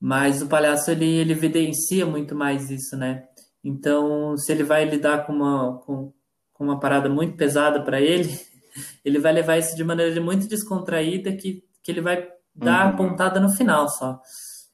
mas 0.01 0.43
o 0.43 0.49
palhaço 0.49 0.91
ele 0.91 1.07
ele 1.07 1.33
evidencia 1.33 2.07
muito 2.07 2.35
mais 2.35 2.71
isso, 2.71 2.97
né? 2.97 3.25
Então, 3.63 4.37
se 4.37 4.51
ele 4.53 4.65
vai 4.65 4.85
lidar 4.85 5.27
com 5.27 5.33
uma 5.33 5.79
com, 5.81 6.13
com 6.53 6.65
uma 6.65 6.81
parada 6.81 7.09
muito 7.09 7.37
pesada 7.37 7.83
para 7.83 8.01
ele, 8.01 8.29
ele 9.05 9.19
vai 9.19 9.33
levar 9.33 9.59
isso 9.59 9.77
de 9.77 9.85
maneira 9.85 10.21
muito 10.21 10.49
descontraída 10.49 11.33
que, 11.37 11.63
que 11.83 11.91
ele 11.93 12.01
vai 12.01 12.27
dar 12.55 12.89
a 12.89 12.91
Uhum. 12.91 12.97
pontada 12.97 13.39
no 13.41 13.51
final 13.51 13.89
só. 13.89 14.21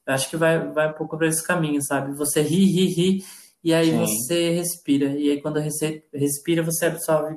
Acho 0.07 0.31
que 0.31 0.37
vai, 0.37 0.71
vai 0.73 0.91
um 0.91 0.95
pouco 0.95 1.19
para 1.19 1.27
esse 1.27 1.45
caminho, 1.45 1.83
sabe? 1.83 2.15
Você 2.17 2.41
ri, 2.41 2.65
ri, 2.65 2.87
ri, 2.87 3.25
e 3.63 3.75
aí 3.75 3.91
Sim. 3.91 3.99
você 3.99 4.51
respira. 4.51 5.07
E 5.19 5.31
aí 5.31 5.41
quando 5.41 5.61
você 5.61 6.05
respira, 6.15 6.63
você 6.63 6.87
absorve 6.87 7.37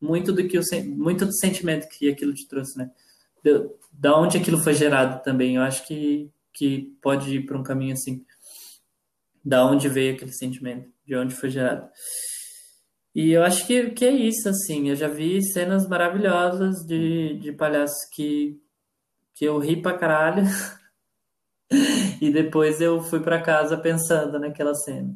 muito 0.00 0.32
do 0.32 0.46
que 0.46 0.58
o, 0.58 0.62
muito 0.96 1.24
do 1.24 1.34
sentimento 1.34 1.88
que 1.88 2.10
aquilo 2.10 2.34
te 2.34 2.46
trouxe, 2.46 2.76
né? 2.76 2.90
Da 3.92 4.18
onde 4.18 4.36
aquilo 4.36 4.58
foi 4.58 4.74
gerado 4.74 5.22
também. 5.22 5.56
Eu 5.56 5.62
acho 5.62 5.86
que, 5.86 6.30
que 6.52 6.94
pode 7.00 7.36
ir 7.36 7.46
para 7.46 7.56
um 7.56 7.62
caminho 7.62 7.94
assim. 7.94 8.24
Da 9.44 9.64
onde 9.64 9.88
veio 9.88 10.14
aquele 10.14 10.32
sentimento, 10.32 10.90
de 11.06 11.16
onde 11.16 11.34
foi 11.34 11.50
gerado. 11.50 11.88
E 13.14 13.30
eu 13.30 13.42
acho 13.42 13.66
que, 13.66 13.90
que 13.90 14.04
é 14.04 14.10
isso, 14.10 14.48
assim. 14.48 14.88
Eu 14.88 14.96
já 14.96 15.08
vi 15.08 15.42
cenas 15.42 15.86
maravilhosas 15.86 16.84
de, 16.86 17.38
de 17.38 17.52
palhaços 17.52 17.98
que, 18.12 18.58
que 19.34 19.44
eu 19.44 19.58
ri 19.58 19.80
pra 19.80 19.96
caralho. 19.96 20.44
E 22.20 22.30
depois 22.30 22.80
eu 22.80 23.00
fui 23.02 23.20
pra 23.20 23.42
casa 23.42 23.76
pensando 23.76 24.38
naquela 24.38 24.74
cena. 24.74 25.14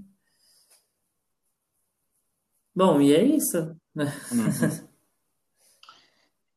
Bom, 2.74 3.00
e 3.00 3.14
é 3.14 3.22
isso, 3.24 3.76
né? 3.94 4.12
Uhum. 4.30 4.86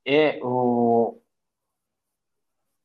É, 0.05 0.39
o... 0.43 1.21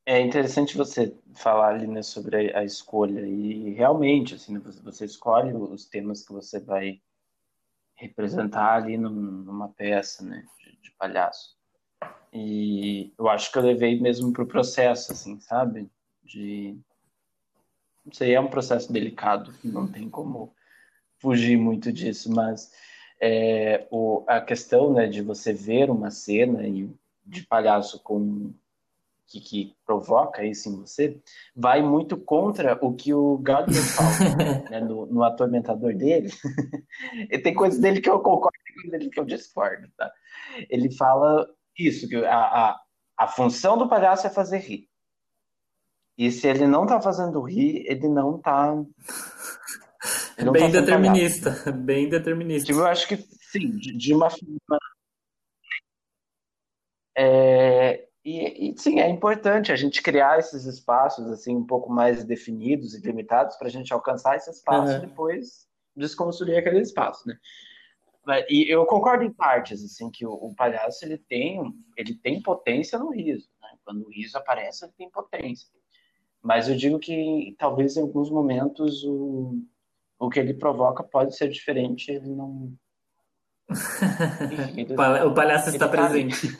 é 0.06 0.20
interessante 0.20 0.76
você 0.76 1.16
falar 1.34 1.74
ali, 1.74 1.86
né, 1.86 2.02
sobre 2.02 2.52
a, 2.54 2.60
a 2.60 2.64
escolha 2.64 3.20
e 3.26 3.70
realmente, 3.74 4.34
assim, 4.34 4.54
né, 4.54 4.60
você, 4.60 4.80
você 4.82 5.04
escolhe 5.04 5.52
os 5.54 5.86
temas 5.86 6.24
que 6.26 6.32
você 6.32 6.60
vai 6.60 7.00
representar 7.96 8.74
ali 8.76 8.98
num- 8.98 9.10
numa 9.12 9.68
peça, 9.70 10.24
né, 10.24 10.44
de, 10.60 10.76
de 10.82 10.92
palhaço. 10.98 11.56
E 12.32 13.12
eu 13.18 13.28
acho 13.28 13.52
que 13.52 13.58
eu 13.58 13.62
levei 13.62 14.00
mesmo 14.00 14.32
pro 14.32 14.46
processo, 14.46 15.12
assim, 15.12 15.40
sabe? 15.40 15.90
De, 16.24 16.78
não 18.04 18.12
sei, 18.12 18.34
é 18.34 18.40
um 18.40 18.48
processo 18.48 18.92
delicado, 18.92 19.54
não 19.64 19.86
tem 19.86 20.08
como 20.08 20.54
fugir 21.18 21.56
muito 21.56 21.92
disso, 21.92 22.30
mas 22.32 22.70
é, 23.20 23.86
o, 23.90 24.24
a 24.26 24.40
questão, 24.40 24.92
né, 24.92 25.06
de 25.06 25.22
você 25.22 25.52
ver 25.52 25.90
uma 25.90 26.10
cena 26.10 26.66
e 26.66 26.90
de 27.24 27.46
palhaço 27.46 28.02
com 28.02 28.52
que, 29.26 29.40
que 29.40 29.76
provoca 29.86 30.44
isso 30.44 30.68
em 30.68 30.76
você, 30.76 31.18
vai 31.56 31.82
muito 31.82 32.16
contra 32.16 32.78
o 32.84 32.94
que 32.94 33.14
o 33.14 33.38
Gardner 33.38 33.82
fala, 33.82 34.68
né, 34.70 34.80
no, 34.80 35.06
no 35.06 35.22
atormentador 35.22 35.94
dele. 35.94 36.30
e 37.30 37.38
tem 37.38 37.54
coisas 37.54 37.80
dele 37.80 38.00
que 38.00 38.10
eu 38.10 38.20
concordo, 38.20 38.58
tem 38.66 38.74
coisas 38.74 38.90
dele 38.90 39.10
que 39.10 39.18
eu 39.18 39.24
discordo, 39.24 39.88
tá? 39.96 40.12
Ele 40.68 40.94
fala 40.94 41.48
isso, 41.78 42.08
que 42.08 42.16
a, 42.16 42.38
a, 42.38 42.80
a 43.18 43.28
função 43.28 43.78
do 43.78 43.88
palhaço 43.88 44.26
é 44.26 44.30
fazer 44.30 44.58
rir. 44.58 44.88
E 46.16 46.30
se 46.30 46.46
ele 46.46 46.66
não 46.66 46.86
tá 46.86 47.00
fazendo 47.00 47.42
rir, 47.42 47.84
ele 47.86 48.08
não 48.08 48.38
tá. 48.38 48.72
Ele 50.36 50.46
não 50.46 50.52
Bem 50.52 50.70
tá 50.70 50.70
sendo 50.70 50.86
palhaço. 50.88 51.40
determinista, 51.42 51.72
bem 51.72 52.08
determinista. 52.08 52.66
Tipo, 52.66 52.80
eu 52.80 52.86
acho 52.86 53.08
que 53.08 53.16
sim, 53.16 53.70
de, 53.70 53.96
de 53.96 54.14
uma 54.14 54.30
forma. 54.30 54.78
É, 57.16 58.08
e, 58.24 58.70
e, 58.70 58.78
sim, 58.78 59.00
é 59.00 59.08
importante 59.08 59.70
a 59.70 59.76
gente 59.76 60.02
criar 60.02 60.38
esses 60.38 60.64
espaços 60.64 61.26
assim 61.30 61.54
um 61.54 61.66
pouco 61.66 61.92
mais 61.92 62.24
definidos 62.24 62.94
e 62.94 63.00
limitados 63.00 63.56
para 63.56 63.68
a 63.68 63.70
gente 63.70 63.92
alcançar 63.92 64.36
esse 64.36 64.50
espaço 64.50 64.92
Uhum. 64.92 64.98
e 64.98 65.06
depois 65.06 65.68
desconstruir 65.96 66.56
aquele 66.56 66.80
espaço, 66.80 67.28
né? 67.28 67.38
E 68.48 68.72
eu 68.72 68.86
concordo 68.86 69.22
em 69.22 69.32
partes, 69.32 69.84
assim, 69.84 70.10
que 70.10 70.24
o, 70.26 70.32
o, 70.32 70.54
palhaço 70.54 71.04
ele 71.04 71.18
tem, 71.18 71.60
ele 71.94 72.14
tem 72.14 72.42
potência 72.42 72.98
no 72.98 73.10
riso. 73.10 73.50
Né? 73.60 73.68
Quando 73.84 74.06
o 74.06 74.10
riso 74.10 74.38
aparece, 74.38 74.86
ele 74.86 74.94
tem 74.96 75.10
potência. 75.10 75.68
Mas 76.44 76.68
eu 76.68 76.76
digo 76.76 76.98
que 76.98 77.56
talvez 77.58 77.96
em 77.96 78.02
alguns 78.02 78.30
momentos 78.30 79.02
o, 79.02 79.62
o 80.18 80.28
que 80.28 80.38
ele 80.38 80.52
provoca 80.52 81.02
pode 81.02 81.34
ser 81.34 81.48
diferente, 81.48 82.10
ele 82.10 82.28
não. 82.28 82.70
ele, 84.76 84.92
o 85.24 85.32
palhaço 85.32 85.70
está 85.70 85.88
tá 85.88 85.90
presente. 85.90 86.46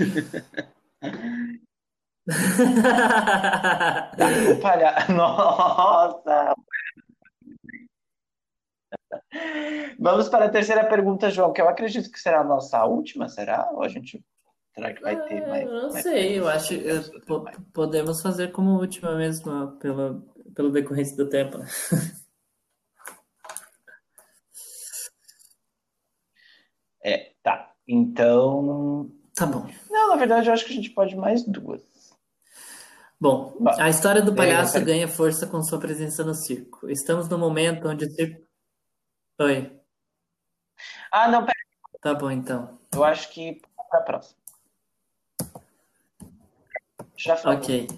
o 4.50 4.60
palhaço. 4.62 5.12
Nossa! 5.12 6.54
Vamos 9.98 10.30
para 10.30 10.46
a 10.46 10.50
terceira 10.50 10.86
pergunta, 10.86 11.28
João, 11.28 11.52
que 11.52 11.60
eu 11.60 11.68
acredito 11.68 12.10
que 12.10 12.18
será 12.18 12.40
a 12.40 12.44
nossa 12.44 12.82
última, 12.86 13.28
será? 13.28 13.68
Ou 13.72 13.82
a 13.82 13.88
gente 13.88 14.24
será 14.74 14.92
que 14.92 15.02
vai 15.02 15.28
ter 15.28 15.46
mais? 15.46 15.66
Eu 15.66 15.72
não 15.72 15.90
sei, 15.90 16.38
eu 16.38 16.48
acho 16.48 16.68
que 16.68 17.60
podemos 17.72 18.20
fazer 18.20 18.52
como 18.52 18.78
última 18.78 19.16
mesmo, 19.16 19.72
pela, 19.78 20.22
pelo 20.54 20.70
decorrência 20.70 21.16
do 21.16 21.28
tempo. 21.28 21.58
É, 27.06 27.34
tá. 27.42 27.70
Então. 27.86 29.10
Tá 29.34 29.44
bom. 29.44 29.68
Não, 29.90 30.08
na 30.08 30.16
verdade, 30.16 30.48
eu 30.48 30.54
acho 30.54 30.64
que 30.64 30.72
a 30.72 30.74
gente 30.74 30.88
pode 30.88 31.14
mais 31.14 31.44
duas. 31.44 31.82
Bom, 33.20 33.58
a 33.78 33.90
história 33.90 34.22
do 34.22 34.34
palhaço 34.34 34.82
ganha 34.82 35.06
força 35.06 35.46
com 35.46 35.62
sua 35.62 35.78
presença 35.78 36.24
no 36.24 36.34
circo. 36.34 36.88
Estamos 36.88 37.28
no 37.28 37.36
momento 37.36 37.88
onde 37.88 38.06
o 38.06 38.10
circo 38.10 38.44
Oi. 39.40 39.80
Ah, 41.10 41.28
não, 41.28 41.44
pera. 41.44 41.58
Tá 42.00 42.14
bom, 42.14 42.30
então. 42.30 42.78
Eu 42.92 43.02
acho 43.02 43.28
que 43.30 43.60
para 43.90 43.98
a 43.98 44.02
próxima. 44.02 44.43
Já 47.16 47.36
falou. 47.36 47.58
Ok. 47.58 47.88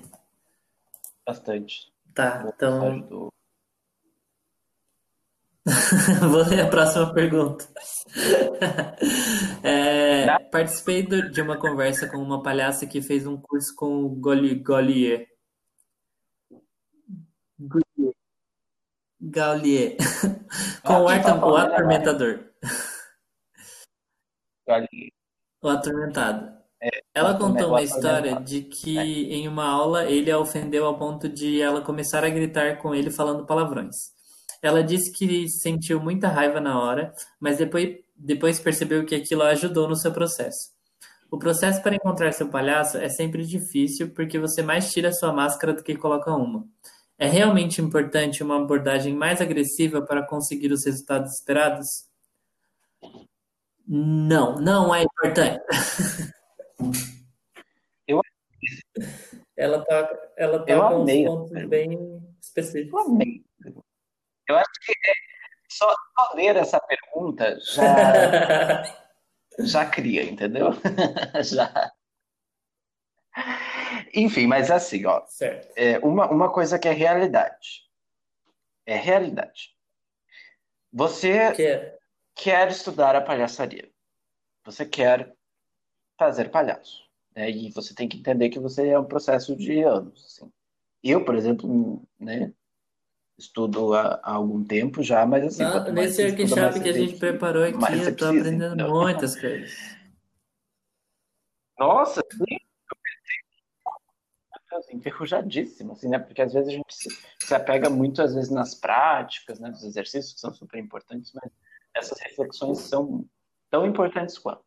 Bastante. 1.27 1.93
Tá, 2.15 2.45
então. 2.47 3.01
Do... 3.01 3.33
Vou 6.31 6.45
ler 6.49 6.61
a 6.61 6.69
próxima 6.71 7.13
pergunta. 7.13 7.67
é, 9.65 10.39
participei 10.51 11.03
de 11.03 11.43
uma 11.43 11.59
conversa 11.59 12.09
com 12.09 12.19
uma 12.19 12.43
palhaça 12.43 12.87
que 12.87 13.03
fez 13.03 13.27
um 13.27 13.37
curso 13.37 13.75
com 13.75 14.05
o 14.05 14.09
Golier. 14.09 15.27
Gaulier. 19.21 19.97
Com 20.85 21.03
o, 21.03 21.07
tá 21.07 21.45
o 21.45 21.57
atormentador. 21.57 22.45
O 25.61 25.69
atormentado. 25.69 26.56
Ela 27.17 27.33
contou 27.33 27.69
uma 27.69 27.83
história 27.83 28.39
de 28.41 28.61
que 28.61 28.99
em 28.99 29.49
uma 29.49 29.65
aula 29.65 30.05
ele 30.05 30.31
a 30.31 30.39
ofendeu 30.39 30.85
ao 30.85 30.99
ponto 30.99 31.31
de 31.31 31.63
ela 31.63 31.81
começar 31.81 32.23
a 32.23 32.29
gritar 32.29 32.77
com 32.77 32.95
ele 32.95 33.11
falando 33.11 33.47
palavrões. 33.47 33.97
Ela 34.61 34.85
disse 34.85 35.11
que 35.11 35.49
sentiu 35.49 35.99
muita 35.99 36.29
raiva 36.29 36.61
na 36.61 36.79
hora, 36.79 37.15
mas 37.41 37.57
depois, 37.57 37.97
depois 38.15 38.61
percebeu 38.61 39.07
que 39.07 39.15
aquilo 39.15 39.45
ajudou 39.45 39.89
no 39.89 39.97
seu 39.97 40.13
processo. 40.13 40.73
O 41.31 41.39
processo 41.39 41.83
para 41.83 41.95
encontrar 41.95 42.33
seu 42.33 42.51
palhaço 42.51 42.99
é 42.99 43.09
sempre 43.09 43.47
difícil 43.47 44.11
porque 44.11 44.39
você 44.39 44.63
mais 44.63 44.93
tira 44.93 45.11
sua 45.11 45.33
máscara 45.33 45.73
do 45.73 45.83
que 45.83 45.97
coloca 45.97 46.31
uma. 46.31 46.67
É 47.17 47.27
realmente 47.27 47.81
importante 47.81 48.43
uma 48.43 48.61
abordagem 48.61 49.15
mais 49.15 49.41
agressiva 49.41 50.03
para 50.03 50.27
conseguir 50.27 50.71
os 50.71 50.85
resultados 50.85 51.33
esperados? 51.33 51.87
Não, 53.89 54.57
não 54.57 54.95
é 54.95 55.03
importante. 55.03 55.65
Eu 58.07 58.21
ela 59.57 59.85
tá, 59.85 60.31
ela 60.37 60.65
tá 60.65 60.73
eu 60.73 60.81
com 60.81 60.87
amei 61.03 61.29
uns 61.29 61.51
pontos 61.51 61.69
bem 61.69 62.37
específicos. 62.41 62.93
Eu 62.93 63.13
amei. 63.13 63.45
Eu 64.49 64.57
acho 64.57 64.71
que 64.85 64.93
é, 64.93 65.13
só, 65.69 65.89
só 65.89 66.35
ler 66.35 66.57
essa 66.57 66.81
pergunta 66.81 67.59
já, 67.61 68.83
já 69.61 69.87
cria, 69.87 70.23
entendeu? 70.23 70.71
já. 71.43 71.93
Enfim, 74.15 74.47
mas 74.47 74.71
assim, 74.71 75.05
ó. 75.05 75.25
Certo. 75.27 75.73
É, 75.77 75.99
uma, 75.99 76.31
uma 76.31 76.53
coisa 76.53 76.79
que 76.79 76.89
é 76.89 76.93
realidade. 76.93 77.87
É 78.85 78.97
realidade. 78.97 79.75
Você 80.93 81.53
que... 81.53 81.99
quer 82.35 82.69
estudar 82.69 83.17
a 83.17 83.21
palhaçaria. 83.21 83.91
Você 84.65 84.87
quer 84.87 85.36
fazer 86.19 86.51
palhaço. 86.51 87.05
Né? 87.35 87.51
E 87.51 87.71
você 87.71 87.95
tem 87.95 88.09
que 88.09 88.19
entender 88.19 88.49
que 88.49 88.59
você 88.59 88.89
é 88.89 88.99
um 88.99 89.05
processo 89.05 89.57
de 89.57 89.83
anos. 89.83 90.25
Assim. 90.25 90.53
Eu, 91.03 91.25
por 91.25 91.35
exemplo, 91.35 92.03
né, 92.19 92.53
estudo 93.39 93.95
há, 93.95 94.21
há, 94.23 94.33
algum 94.33 94.65
tempo 94.65 95.03
já, 95.03 95.27
mas 95.27 95.45
assim. 95.45 95.63
Ah, 95.63 95.91
nesse 95.91 96.25
workshop 96.25 96.81
que 96.81 96.89
a 96.89 96.93
gente 96.93 97.19
preparou 97.19 97.65
aqui, 97.65 97.99
eu 98.05 98.17
tô 98.17 98.27
aprendendo 98.27 98.89
muitas 98.89 99.39
coisas. 99.39 99.73
Nossa, 101.79 102.23
sim 102.33 102.57
assim, 104.79 104.97
enferrujadíssimo, 104.97 105.93
assim, 105.93 106.09
né? 106.09 106.19
Porque 106.19 106.43
às 106.43 106.53
vezes 106.53 106.69
a 106.69 106.73
gente 106.73 106.95
se, 106.95 107.09
se 107.41 107.55
apega 107.55 107.89
muito, 107.89 108.23
às 108.23 108.35
vezes, 108.35 108.51
nas 108.51 108.75
práticas, 108.75 109.59
né? 109.59 109.71
Dos 109.71 109.85
exercícios, 109.85 110.35
que 110.35 110.41
são 110.41 110.53
super 110.53 110.79
importantes, 110.79 111.33
mas 111.35 111.51
essas 111.95 112.19
reflexões 112.21 112.79
são 112.79 113.25
tão 113.71 113.87
importantes 113.87 114.39
quanto. 114.39 114.65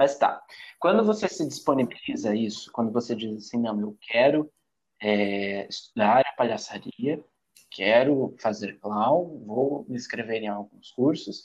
Mas 0.00 0.16
tá, 0.16 0.42
quando 0.78 1.04
você 1.04 1.28
se 1.28 1.46
disponibiliza 1.46 2.34
isso, 2.34 2.72
quando 2.72 2.90
você 2.90 3.14
diz 3.14 3.36
assim, 3.36 3.58
não, 3.58 3.78
eu 3.78 3.98
quero 4.00 4.50
é, 4.98 5.68
estudar 5.68 6.22
a 6.22 6.32
palhaçaria, 6.32 7.22
quero 7.70 8.34
fazer 8.40 8.80
clown, 8.80 9.44
vou 9.44 9.84
me 9.86 9.96
inscrever 9.96 10.42
em 10.42 10.48
alguns 10.48 10.90
cursos, 10.92 11.44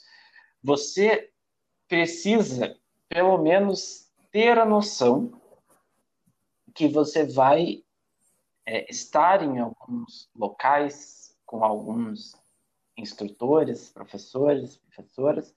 você 0.62 1.30
precisa, 1.86 2.74
pelo 3.10 3.36
menos, 3.36 4.10
ter 4.32 4.58
a 4.58 4.64
noção 4.64 5.38
que 6.74 6.88
você 6.88 7.26
vai 7.26 7.84
é, 8.64 8.90
estar 8.90 9.42
em 9.42 9.58
alguns 9.58 10.30
locais 10.34 11.36
com 11.44 11.62
alguns 11.62 12.34
instrutores, 12.96 13.90
professores, 13.90 14.78
professoras, 14.78 15.54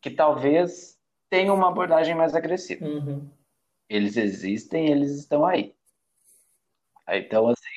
que 0.00 0.10
talvez 0.10 1.00
tenham 1.32 1.54
uma 1.54 1.68
abordagem 1.68 2.14
mais 2.14 2.34
agressiva. 2.34 2.84
Uhum. 2.84 3.26
Eles 3.88 4.18
existem, 4.18 4.90
eles 4.90 5.12
estão 5.12 5.46
aí. 5.46 5.74
Então, 7.08 7.48
assim, 7.48 7.70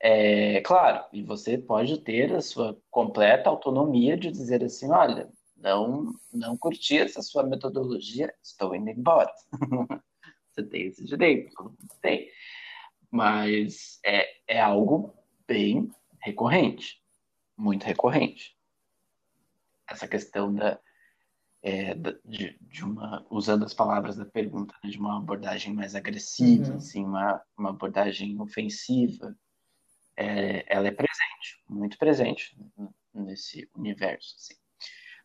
é 0.00 0.62
claro, 0.62 1.04
e 1.12 1.22
você 1.22 1.58
pode 1.58 2.00
ter 2.00 2.34
a 2.34 2.40
sua 2.40 2.80
completa 2.90 3.50
autonomia 3.50 4.16
de 4.16 4.32
dizer 4.32 4.64
assim, 4.64 4.90
olha, 4.90 5.28
não, 5.54 6.14
não 6.32 6.56
curti 6.56 6.96
essa 6.96 7.20
sua 7.20 7.42
metodologia, 7.42 8.32
estou 8.42 8.74
indo 8.74 8.88
embora. 8.88 9.30
você 10.50 10.62
tem 10.62 10.86
esse 10.86 11.04
direito, 11.04 11.76
tem 12.00 12.30
mas 13.10 14.00
é, 14.02 14.26
é 14.46 14.60
algo 14.62 15.14
bem 15.46 15.90
recorrente, 16.22 17.02
muito 17.54 17.84
recorrente. 17.84 18.56
Essa 19.86 20.08
questão 20.08 20.54
da, 20.54 20.80
é, 21.62 21.94
de, 22.24 22.56
de, 22.60 22.84
uma, 22.84 23.26
usando 23.30 23.64
as 23.64 23.74
palavras 23.74 24.16
da 24.16 24.24
pergunta, 24.24 24.74
né, 24.82 24.90
de 24.90 24.98
uma 24.98 25.18
abordagem 25.18 25.74
mais 25.74 25.94
agressiva, 25.94 26.70
uhum. 26.70 26.76
assim, 26.76 27.04
uma, 27.04 27.42
uma 27.56 27.70
abordagem 27.70 28.40
ofensiva, 28.40 29.36
é, 30.16 30.64
ela 30.66 30.88
é 30.88 30.92
presente, 30.92 31.62
muito 31.68 31.98
presente 31.98 32.56
nesse 33.12 33.68
universo. 33.74 34.36
Assim. 34.36 34.54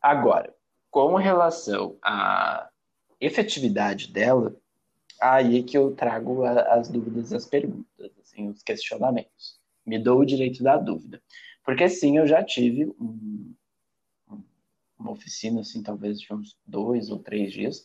Agora, 0.01 0.53
com 0.89 1.15
relação 1.15 1.97
à 2.03 2.69
efetividade 3.19 4.11
dela, 4.11 4.55
aí 5.21 5.63
que 5.63 5.77
eu 5.77 5.95
trago 5.95 6.43
a, 6.43 6.73
as 6.73 6.89
dúvidas, 6.89 7.31
as 7.31 7.45
perguntas, 7.45 8.11
assim, 8.19 8.49
os 8.49 8.61
questionamentos. 8.61 9.61
Me 9.85 9.99
dou 9.99 10.19
o 10.19 10.25
direito 10.25 10.63
da 10.63 10.77
dúvida. 10.77 11.21
Porque 11.63 11.87
sim, 11.89 12.17
eu 12.17 12.27
já 12.27 12.43
tive 12.43 12.85
um, 12.99 13.53
uma 15.03 15.11
oficina, 15.11 15.61
assim, 15.61 15.83
talvez 15.83 16.19
de 16.19 16.33
uns 16.33 16.57
dois 16.65 17.09
ou 17.09 17.19
três 17.19 17.53
dias, 17.53 17.83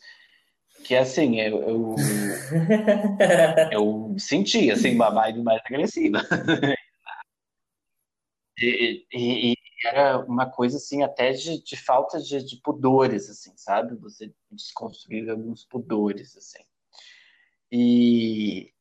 que 0.85 0.97
assim, 0.97 1.41
eu, 1.41 1.61
eu, 1.63 1.97
eu 3.73 4.17
senti, 4.19 4.71
assim, 4.71 4.95
uma 4.95 5.11
vibe 5.11 5.43
mais 5.43 5.61
agressiva. 5.65 6.21
e, 8.59 9.07
e, 9.13 9.53
e, 9.53 9.55
era 9.85 10.19
uma 10.25 10.51
coisa, 10.51 10.77
assim, 10.77 11.03
até 11.03 11.33
de, 11.33 11.63
de 11.63 11.77
falta 11.77 12.21
de, 12.21 12.45
de 12.45 12.61
pudores, 12.63 13.29
assim, 13.29 13.53
sabe? 13.57 13.97
Você 13.97 14.33
desconstruir 14.51 15.29
alguns 15.31 15.65
pudores, 15.65 16.37
assim 16.37 16.63
e, 17.71 18.73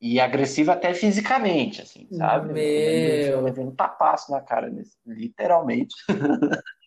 e 0.00 0.20
agressiva 0.20 0.72
até 0.72 0.92
fisicamente, 0.94 1.82
assim, 1.82 2.08
sabe? 2.12 2.52
Meu... 2.52 2.62
Eu 2.62 3.40
levei 3.40 3.64
um 3.64 3.74
tapaço 3.74 4.30
na 4.30 4.40
cara, 4.40 4.72
literalmente. 5.06 5.94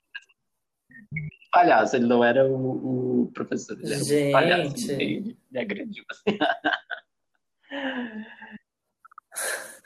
palhaço, 1.51 1.95
ele 1.95 2.05
não 2.07 2.23
era 2.23 2.45
o, 2.47 3.23
o 3.23 3.31
professor, 3.33 3.77
ele 3.79 3.93
era 3.93 4.03
Gente. 4.03 4.29
um 4.29 4.31
palhaço. 4.31 4.91
Ele 4.91 5.37
me 5.51 5.59
agrediu. 5.59 6.03
Assim. 6.11 6.37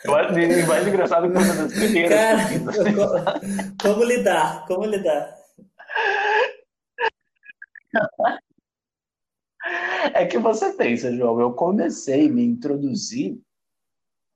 Eu 0.04 0.16
acho 0.16 0.34
que 0.34 0.46
o 0.46 0.68
mais 0.68 0.86
engraçado 0.88 1.26
é 1.26 1.30
que 1.32 1.38
uma 1.38 1.56
das 1.56 1.74
primeiras. 1.74 2.18
Cara, 2.18 2.48
fiz, 2.48 2.68
assim. 2.68 2.94
co- 2.96 3.82
como 3.82 4.04
lidar? 4.04 4.66
Como 4.68 4.86
lidar? 4.86 5.36
É 10.14 10.26
que 10.26 10.38
você 10.38 10.74
pensa, 10.74 11.14
João, 11.16 11.40
eu 11.42 11.54
comecei 11.54 12.28
a 12.28 12.32
me 12.32 12.44
introduzir 12.44 13.40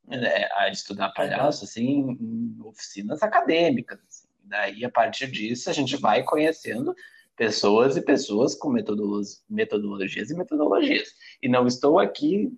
né, 0.07 0.47
a 0.55 0.69
estudar 0.69 1.09
palhaço 1.13 1.63
assim, 1.63 2.17
em 2.19 2.57
oficinas 2.63 3.21
acadêmicas. 3.23 3.99
assim. 4.07 4.27
Daí, 4.51 4.83
a 4.83 4.89
partir 4.91 5.27
disso, 5.31 5.69
a 5.69 5.73
gente 5.73 5.95
vai 5.95 6.23
conhecendo 6.23 6.93
pessoas 7.37 7.95
e 7.95 8.01
pessoas 8.01 8.53
com 8.53 8.69
metodolo- 8.69 9.21
metodologias 9.49 10.29
e 10.29 10.35
metodologias. 10.35 11.07
E 11.41 11.47
não 11.47 11.65
estou 11.65 11.97
aqui 11.97 12.51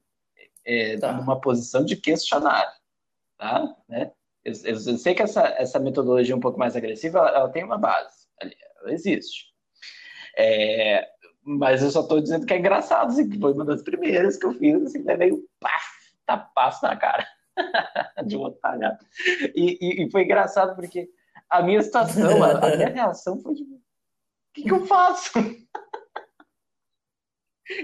é, 0.66 0.98
Tá. 0.98 1.14
numa 1.14 1.40
posição 1.40 1.86
de 1.86 1.96
questionar, 1.96 2.66
tá? 3.38 3.64
Né? 3.88 4.12
Eu, 4.44 4.54
eu- 4.64 4.74
eu 4.74 4.98
sei 4.98 5.14
que 5.14 5.22
essa, 5.22 5.42
essa 5.58 5.78
metodologia 5.80 6.36
um 6.36 6.40
pouco 6.40 6.58
mais 6.58 6.76
agressiva, 6.76 7.20
ela, 7.20 7.30
ela 7.30 7.50
tem 7.50 7.64
uma 7.64 7.78
base, 7.78 8.26
ali, 8.42 8.56
ela 8.82 8.92
existe. 8.92 9.54
É, 10.36 11.08
mas 11.44 11.84
eu 11.84 11.92
só 11.92 12.02
estou 12.02 12.20
dizendo 12.20 12.46
que 12.48 12.54
é 12.54 12.58
engraçado, 12.58 13.10
assim, 13.12 13.30
que 13.30 13.38
foi 13.40 13.54
uma 13.54 13.66
das 13.66 13.84
primeiras 13.84 14.36
que 14.38 14.46
eu 14.48 14.54
fiz, 14.54 14.82
assim, 14.84 15.04
levei 15.04 15.32
um 15.32 15.46
paf, 15.60 15.86
tapaço 16.26 16.84
na 16.86 16.96
cara 16.98 17.28
de 18.26 18.36
um 18.36 18.52
palhaço. 18.54 19.06
E, 19.56 19.78
e, 19.80 20.06
e 20.06 20.10
foi 20.12 20.24
engraçado 20.24 20.76
porque 20.76 21.08
a 21.54 21.62
minha 21.62 21.84
situação, 21.84 22.44
a, 22.44 22.58
a 22.58 22.76
minha 22.76 22.90
reação 22.90 23.40
foi 23.40 23.54
tipo, 23.54 23.76
o 23.76 23.82
que, 24.54 24.64
que 24.64 24.72
eu 24.72 24.86
faço? 24.88 25.32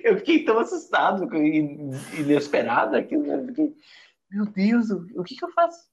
Eu 0.03 0.17
fiquei 0.17 0.43
tão 0.43 0.59
assustado 0.59 1.33
e 1.37 1.59
inesperado 2.19 2.97
aquilo, 2.97 3.25
né? 3.25 3.35
Eu 3.35 3.45
fiquei, 3.47 3.75
meu 4.29 4.45
Deus, 4.45 4.89
o, 4.89 5.07
o 5.21 5.23
que, 5.23 5.37
que 5.37 5.43
eu 5.43 5.51
faço? 5.53 5.87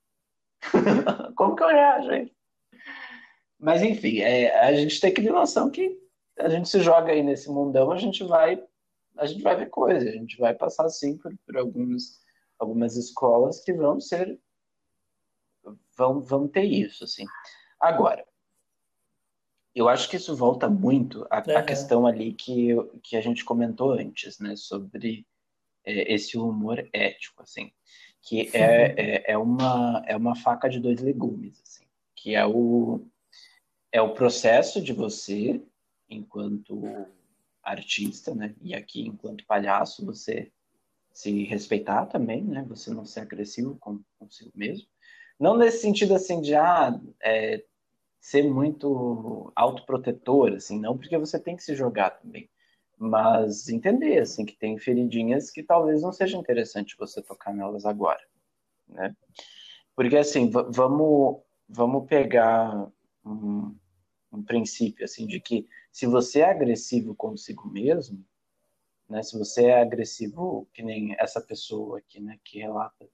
Como 1.36 1.54
que 1.54 1.62
eu 1.62 1.68
reajo 1.68 2.10
aí? 2.10 2.32
Mas 3.58 3.82
enfim, 3.82 4.18
é, 4.18 4.58
a 4.58 4.74
gente 4.74 5.00
tem 5.00 5.14
que 5.14 5.22
ter 5.22 5.30
noção 5.30 5.70
que 5.70 5.96
a 6.36 6.48
gente 6.48 6.68
se 6.68 6.80
joga 6.80 7.12
aí 7.12 7.22
nesse 7.22 7.48
mundão, 7.48 7.92
a 7.92 7.96
gente 7.96 8.24
vai, 8.24 8.60
a 9.16 9.24
gente 9.24 9.42
vai 9.42 9.54
ver 9.56 9.70
coisa, 9.70 10.08
a 10.08 10.12
gente 10.12 10.36
vai 10.36 10.52
passar 10.52 10.88
sim 10.88 11.16
por, 11.16 11.32
por 11.46 11.56
alguns, 11.56 12.20
algumas 12.58 12.96
escolas 12.96 13.60
que 13.60 13.72
vão 13.72 14.00
ser, 14.00 14.38
vão, 15.96 16.20
vão 16.20 16.48
ter 16.48 16.64
isso, 16.64 17.04
assim. 17.04 17.24
Agora, 17.80 18.26
eu 19.76 19.90
acho 19.90 20.08
que 20.08 20.16
isso 20.16 20.34
volta 20.34 20.70
muito 20.70 21.26
à, 21.30 21.38
Aham. 21.38 21.62
questão 21.66 22.06
ali 22.06 22.32
que, 22.32 22.68
que 23.02 23.14
a 23.14 23.20
gente 23.20 23.44
comentou 23.44 23.92
antes, 23.92 24.38
né, 24.38 24.56
sobre 24.56 25.26
é, 25.84 26.14
esse 26.14 26.38
humor 26.38 26.88
ético, 26.94 27.42
assim, 27.42 27.70
que 28.22 28.50
é, 28.54 28.94
é, 28.96 29.32
é 29.32 29.38
uma, 29.38 30.02
é 30.06 30.16
uma 30.16 30.34
faca 30.34 30.66
de 30.66 30.80
dois 30.80 31.02
legumes, 31.02 31.60
assim, 31.60 31.84
que 32.14 32.34
é 32.34 32.46
o, 32.46 33.06
é 33.92 34.00
o 34.00 34.14
processo 34.14 34.80
de 34.80 34.94
você, 34.94 35.62
enquanto 36.08 37.06
artista, 37.62 38.34
né, 38.34 38.54
e 38.62 38.74
aqui 38.74 39.02
enquanto 39.06 39.44
palhaço, 39.44 40.06
você 40.06 40.50
se 41.12 41.44
respeitar 41.44 42.06
também, 42.06 42.42
né, 42.42 42.64
você 42.66 42.90
não 42.90 43.04
ser 43.04 43.20
agressivo 43.20 43.76
com 43.78 44.00
consigo 44.18 44.52
mesmo, 44.54 44.88
não 45.38 45.56
nesse 45.56 45.80
sentido 45.80 46.14
assim 46.14 46.40
de 46.40 46.54
ah, 46.54 46.98
é, 47.22 47.62
ser 48.20 48.42
muito 48.42 49.52
autoprotetor, 49.54 50.54
assim, 50.54 50.80
não 50.80 50.96
porque 50.98 51.16
você 51.16 51.38
tem 51.38 51.56
que 51.56 51.62
se 51.62 51.74
jogar 51.74 52.10
também, 52.10 52.50
mas 52.98 53.68
entender, 53.68 54.18
assim, 54.18 54.44
que 54.44 54.56
tem 54.56 54.78
feridinhas 54.78 55.50
que 55.50 55.62
talvez 55.62 56.02
não 56.02 56.12
seja 56.12 56.36
interessante 56.36 56.96
você 56.98 57.22
tocar 57.22 57.54
nelas 57.54 57.84
agora, 57.84 58.20
né? 58.88 59.14
Porque, 59.94 60.16
assim, 60.16 60.50
vamos, 60.50 61.40
vamos 61.68 62.06
pegar 62.06 62.90
um, 63.24 63.76
um 64.32 64.42
princípio, 64.42 65.04
assim, 65.04 65.26
de 65.26 65.40
que 65.40 65.68
se 65.92 66.06
você 66.06 66.40
é 66.40 66.50
agressivo 66.50 67.14
consigo 67.14 67.68
mesmo, 67.68 68.24
né, 69.08 69.22
se 69.22 69.38
você 69.38 69.66
é 69.66 69.80
agressivo, 69.80 70.68
que 70.74 70.82
nem 70.82 71.14
essa 71.18 71.40
pessoa 71.40 71.98
aqui, 71.98 72.20
né, 72.20 72.38
que 72.44 72.58
relata 72.58 73.08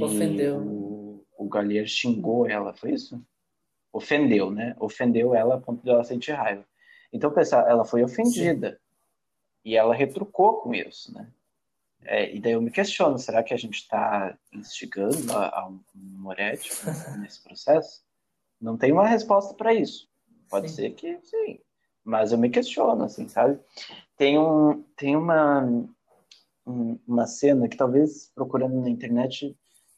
Ofendeu. 0.00 0.58
o, 0.58 1.26
o 1.38 1.48
Gallier 1.48 1.86
xingou 1.86 2.48
ela, 2.48 2.72
foi 2.74 2.92
isso? 2.92 3.20
ofendeu, 3.92 4.50
né? 4.50 4.74
Ofendeu 4.80 5.36
ela 5.36 5.54
a 5.54 5.60
ponto 5.60 5.80
de 5.84 5.88
ela 5.88 6.02
sentir 6.02 6.32
raiva. 6.32 6.66
Então, 7.12 7.30
pensar, 7.30 7.68
ela 7.70 7.84
foi 7.84 8.02
ofendida 8.02 8.80
e 9.64 9.76
ela 9.76 9.94
retrucou 9.94 10.56
com 10.62 10.74
isso, 10.74 11.14
né? 11.14 11.30
É, 12.02 12.34
e 12.34 12.40
daí 12.40 12.52
eu 12.54 12.60
me 12.60 12.72
questiono, 12.72 13.16
será 13.20 13.40
que 13.44 13.54
a 13.54 13.56
gente 13.56 13.74
está 13.76 14.36
instigando 14.52 15.32
a, 15.32 15.46
a 15.60 15.68
um 15.68 16.32
ético 16.36 16.74
nesse 17.22 17.40
processo? 17.42 18.02
Não 18.60 18.76
tem 18.76 18.90
uma 18.90 19.06
resposta 19.06 19.54
para 19.54 19.72
isso. 19.72 20.08
Pode 20.50 20.68
Sim. 20.70 20.74
ser 20.74 20.90
que 20.94 21.18
sim, 21.22 21.60
mas 22.02 22.32
eu 22.32 22.38
me 22.38 22.50
questiono, 22.50 23.04
assim, 23.04 23.28
sabe? 23.28 23.60
Tem, 24.16 24.36
um, 24.40 24.82
tem 24.96 25.14
uma, 25.16 25.62
um- 26.66 26.98
uma 27.06 27.26
cena 27.28 27.68
que 27.68 27.76
talvez 27.76 28.30
procurando 28.34 28.80
na 28.80 28.90
internet 28.90 29.56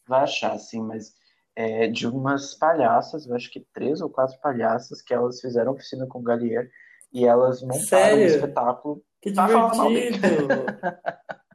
vai 0.09 0.23
achar, 0.23 0.53
assim, 0.53 0.81
mas 0.83 1.15
é, 1.55 1.87
de 1.89 2.07
umas 2.07 2.55
palhaças, 2.55 3.27
eu 3.27 3.35
acho 3.35 3.51
que 3.51 3.61
três 3.73 4.01
ou 4.01 4.11
quatro 4.11 4.39
palhaças, 4.41 5.01
que 5.03 5.15
elas 5.15 5.41
fizeram 5.41 5.73
oficina 5.73 6.07
com 6.07 6.19
o 6.19 6.23
Galier 6.23 6.71
e 7.13 7.25
elas 7.27 7.63
montaram 7.63 7.85
Sério? 7.87 8.19
um 8.19 8.27
espetáculo. 8.27 9.03
Que 9.23 9.33
Tá 9.33 9.47
divertido! 9.47 10.49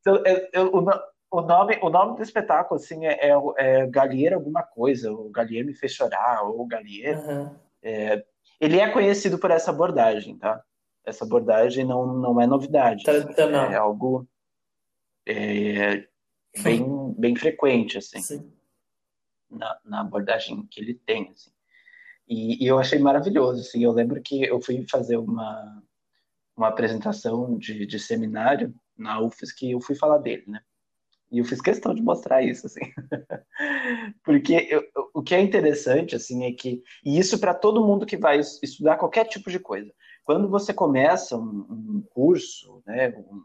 Então, 0.00 0.22
eu- 0.26 0.48
eu- 0.52 0.74
o, 0.74 0.84
o 1.30 1.40
nome, 1.42 1.78
o 1.82 1.90
nome 1.90 2.16
do 2.16 2.22
espetáculo, 2.22 2.80
assim, 2.80 3.06
é, 3.06 3.28
é, 3.30 3.32
é 3.56 3.86
Galier 3.86 4.32
alguma 4.34 4.62
coisa, 4.62 5.12
o 5.12 5.28
Galier 5.30 5.64
me 5.64 5.74
fez 5.74 5.92
chorar, 5.92 6.42
ou 6.42 6.66
Galier. 6.66 7.18
Aham. 7.18 7.56
Ele 8.60 8.78
é 8.80 8.90
conhecido 8.90 9.38
por 9.38 9.50
essa 9.50 9.70
abordagem, 9.70 10.36
tá? 10.36 10.62
Essa 11.04 11.24
abordagem 11.24 11.84
não, 11.84 12.06
não 12.06 12.40
é 12.40 12.46
novidade. 12.46 13.04
Tradicional. 13.04 13.70
É 13.70 13.76
algo 13.76 14.26
é, 15.26 16.06
bem, 16.62 17.14
bem 17.18 17.36
frequente, 17.36 17.98
assim. 17.98 18.20
Sim. 18.20 18.52
na, 19.50 19.78
na 19.84 20.00
abordagem 20.00 20.66
que 20.70 20.80
ele 20.80 20.94
tem, 20.94 21.30
assim. 21.30 21.50
E, 22.28 22.62
e 22.64 22.66
eu 22.66 22.78
achei 22.78 22.98
maravilhoso, 22.98 23.60
assim. 23.60 23.82
Eu 23.82 23.92
lembro 23.92 24.20
que 24.22 24.42
eu 24.44 24.60
fui 24.60 24.84
fazer 24.88 25.16
uma, 25.16 25.82
uma 26.56 26.68
apresentação 26.68 27.58
de, 27.58 27.86
de 27.86 27.98
seminário 27.98 28.74
na 28.96 29.20
UFSC 29.20 29.54
que 29.56 29.70
eu 29.72 29.80
fui 29.80 29.94
falar 29.96 30.18
dele, 30.18 30.44
né? 30.46 30.60
E 31.32 31.38
eu 31.38 31.44
fiz 31.44 31.60
questão 31.60 31.94
de 31.94 32.02
mostrar 32.02 32.42
isso, 32.42 32.66
assim. 32.66 32.80
Porque 34.24 34.54
eu- 34.70 34.84
o 35.14 35.22
que 35.22 35.34
é 35.34 35.40
interessante, 35.40 36.16
assim, 36.16 36.44
é 36.44 36.52
que... 36.52 36.82
E 37.04 37.18
isso 37.18 37.38
para 37.38 37.54
todo 37.54 37.84
mundo 37.86 38.04
que 38.06 38.16
vai 38.16 38.38
es- 38.40 38.60
estudar 38.62 38.96
qualquer 38.96 39.26
tipo 39.26 39.50
de 39.50 39.58
coisa. 39.58 39.92
Quando 40.24 40.48
você 40.48 40.72
começa 40.74 41.36
um, 41.36 41.66
um 41.70 42.02
curso, 42.10 42.82
né, 42.86 43.08
um 43.16 43.42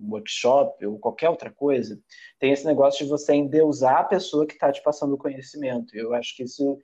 workshop 0.00 0.84
ou 0.86 0.98
qualquer 0.98 1.28
outra 1.28 1.50
coisa, 1.50 2.00
tem 2.38 2.52
esse 2.52 2.66
negócio 2.66 3.04
de 3.04 3.10
você 3.10 3.34
endeusar 3.34 3.98
a 3.98 4.04
pessoa 4.04 4.46
que 4.46 4.54
está 4.54 4.72
te 4.72 4.82
passando 4.82 5.14
o 5.14 5.18
conhecimento. 5.18 5.96
Eu 5.96 6.14
acho 6.14 6.36
que 6.36 6.44
isso 6.44 6.78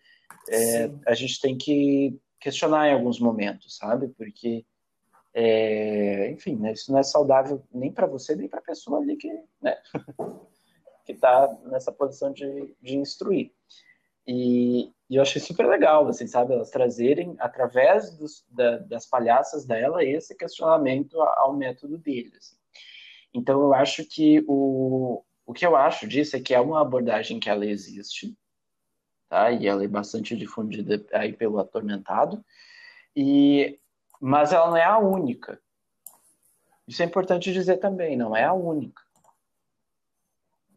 é, 0.49 0.91
a 1.07 1.15
gente 1.15 1.41
tem 1.41 1.57
que 1.57 2.19
questionar 2.41 2.89
em 2.89 2.95
alguns 2.95 3.21
momentos, 3.21 3.77
sabe? 3.77 4.09
Porque, 4.09 4.65
é, 5.35 6.31
enfim, 6.31 6.57
né, 6.57 6.73
isso 6.73 6.91
não 6.91 6.99
é 6.99 7.03
saudável 7.03 7.63
nem 7.73 7.93
para 7.93 8.07
você, 8.07 8.35
nem 8.35 8.49
para 8.49 8.61
a 8.61 8.65
pessoa 8.65 8.99
ali 8.99 9.17
que 9.17 9.29
né, 9.61 9.77
está 11.09 11.57
nessa 11.65 11.93
posição 11.93 12.33
de, 12.33 12.75
de 12.81 12.97
instruir. 12.97 13.53
E, 14.27 14.93
e 15.09 15.17
eu 15.17 15.23
achei 15.23 15.41
super 15.41 15.67
legal, 15.67 16.07
assim, 16.07 16.27
sabe? 16.27 16.53
Elas 16.53 16.71
trazerem, 16.71 17.35
através 17.41 18.17
dos, 18.17 18.45
da, 18.49 18.79
das 18.79 19.07
palhaças 19.07 19.67
dela, 19.67 20.05
esse 20.05 20.37
questionamento 20.37 21.21
ao 21.21 21.57
método 21.57 21.99
dele. 21.99 22.33
Então, 23.33 23.61
eu 23.61 23.75
acho 23.75 24.05
que 24.05 24.45
o, 24.49 25.23
o 25.47 25.53
que 25.53 25.65
eu 25.65 25.77
acho 25.77 26.07
disso 26.07 26.37
é 26.37 26.41
que 26.41 26.55
é 26.55 26.61
uma 26.61 26.81
abordagem 26.81 27.39
que 27.39 27.49
ela 27.49 27.67
existe, 27.67 28.37
tá? 29.29 29.51
E 29.53 29.67
ela 29.67 29.85
é 29.85 29.89
bastante 29.89 30.37
difundida 30.37 31.05
aí 31.13 31.33
pelo 31.33 31.59
atormentado, 31.59 32.45
e, 33.15 33.79
mas 34.21 34.53
ela 34.53 34.69
não 34.69 34.77
é 34.77 34.85
a 34.85 34.99
única. 34.99 35.61
Isso 36.87 37.03
é 37.03 37.07
importante 37.07 37.53
dizer 37.53 37.77
também, 37.77 38.17
não 38.17 38.37
é 38.37 38.45
a 38.45 38.53
única. 38.53 39.03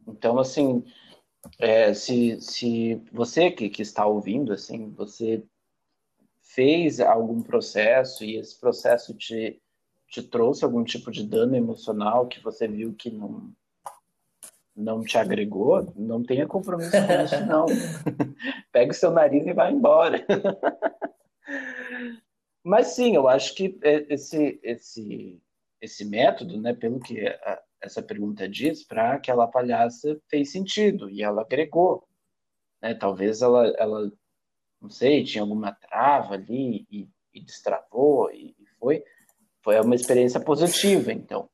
Então, 0.07 0.37
assim, 0.37 0.85
é, 1.57 1.93
se, 1.93 2.39
se 2.39 2.95
você 3.11 3.49
que, 3.51 3.69
que 3.69 3.81
está 3.81 4.05
ouvindo, 4.05 4.53
assim, 4.53 4.91
você 4.91 5.43
fez 6.41 6.99
algum 6.99 7.41
processo 7.41 8.23
e 8.23 8.37
esse 8.37 8.59
processo 8.59 9.13
te, 9.15 9.61
te 10.13 10.21
trouxe 10.21 10.63
algum 10.63 10.83
tipo 10.83 11.09
de 11.09 11.25
dano 11.25 11.55
emocional 11.55 12.27
que 12.27 12.39
você 12.39 12.67
viu 12.67 12.93
que 12.93 13.09
não, 13.09 13.51
não 14.75 15.01
te 15.01 15.17
agregou, 15.17 15.91
não 15.95 16.21
tenha 16.21 16.45
compromisso 16.45 16.91
com 16.91 17.23
isso, 17.23 17.45
não. 17.47 17.65
Pega 18.71 18.91
o 18.91 18.95
seu 18.95 19.09
nariz 19.09 19.43
e 19.47 19.53
vai 19.53 19.71
embora. 19.71 20.23
Mas 22.63 22.89
sim, 22.89 23.15
eu 23.15 23.27
acho 23.27 23.55
que 23.55 23.75
é, 23.81 24.05
esse, 24.13 24.59
esse, 24.61 25.41
esse 25.81 26.05
método, 26.05 26.61
né, 26.61 26.75
pelo 26.75 26.99
que 26.99 27.27
a, 27.27 27.63
essa 27.81 28.03
pergunta 28.03 28.47
diz, 28.47 28.83
para 28.83 29.13
aquela 29.13 29.47
palhaça 29.47 30.21
fez 30.29 30.51
sentido 30.51 31.09
e 31.09 31.23
ela 31.23 31.41
agregou. 31.41 32.07
Né? 32.79 32.93
Talvez 32.93 33.41
ela, 33.41 33.65
ela, 33.79 34.11
não 34.79 34.91
sei, 34.91 35.23
tinha 35.23 35.41
alguma 35.41 35.71
trava 35.71 36.35
ali 36.35 36.85
e, 36.91 37.09
e 37.33 37.41
destravou 37.41 38.31
e, 38.31 38.55
e 38.59 38.67
foi. 38.77 39.03
Foi 39.63 39.79
uma 39.79 39.95
experiência 39.95 40.39
positiva, 40.39 41.11
então. 41.11 41.47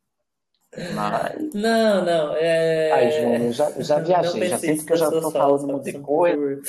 Mas... 0.94 1.54
Não, 1.54 2.06
não. 2.06 2.36
É... 2.36 2.92
Ai, 2.92 3.12
João, 3.12 3.36
eu 3.36 3.52
já, 3.52 3.72
já 3.82 4.00
viajei, 4.04 4.48
já 4.48 4.58
sinto 4.58 4.86
que 4.86 4.94
eu 4.94 4.98
já 4.98 5.06
estou 5.10 5.32
falando 5.32 5.68
muita 5.68 6.00
coisa. 6.00 6.62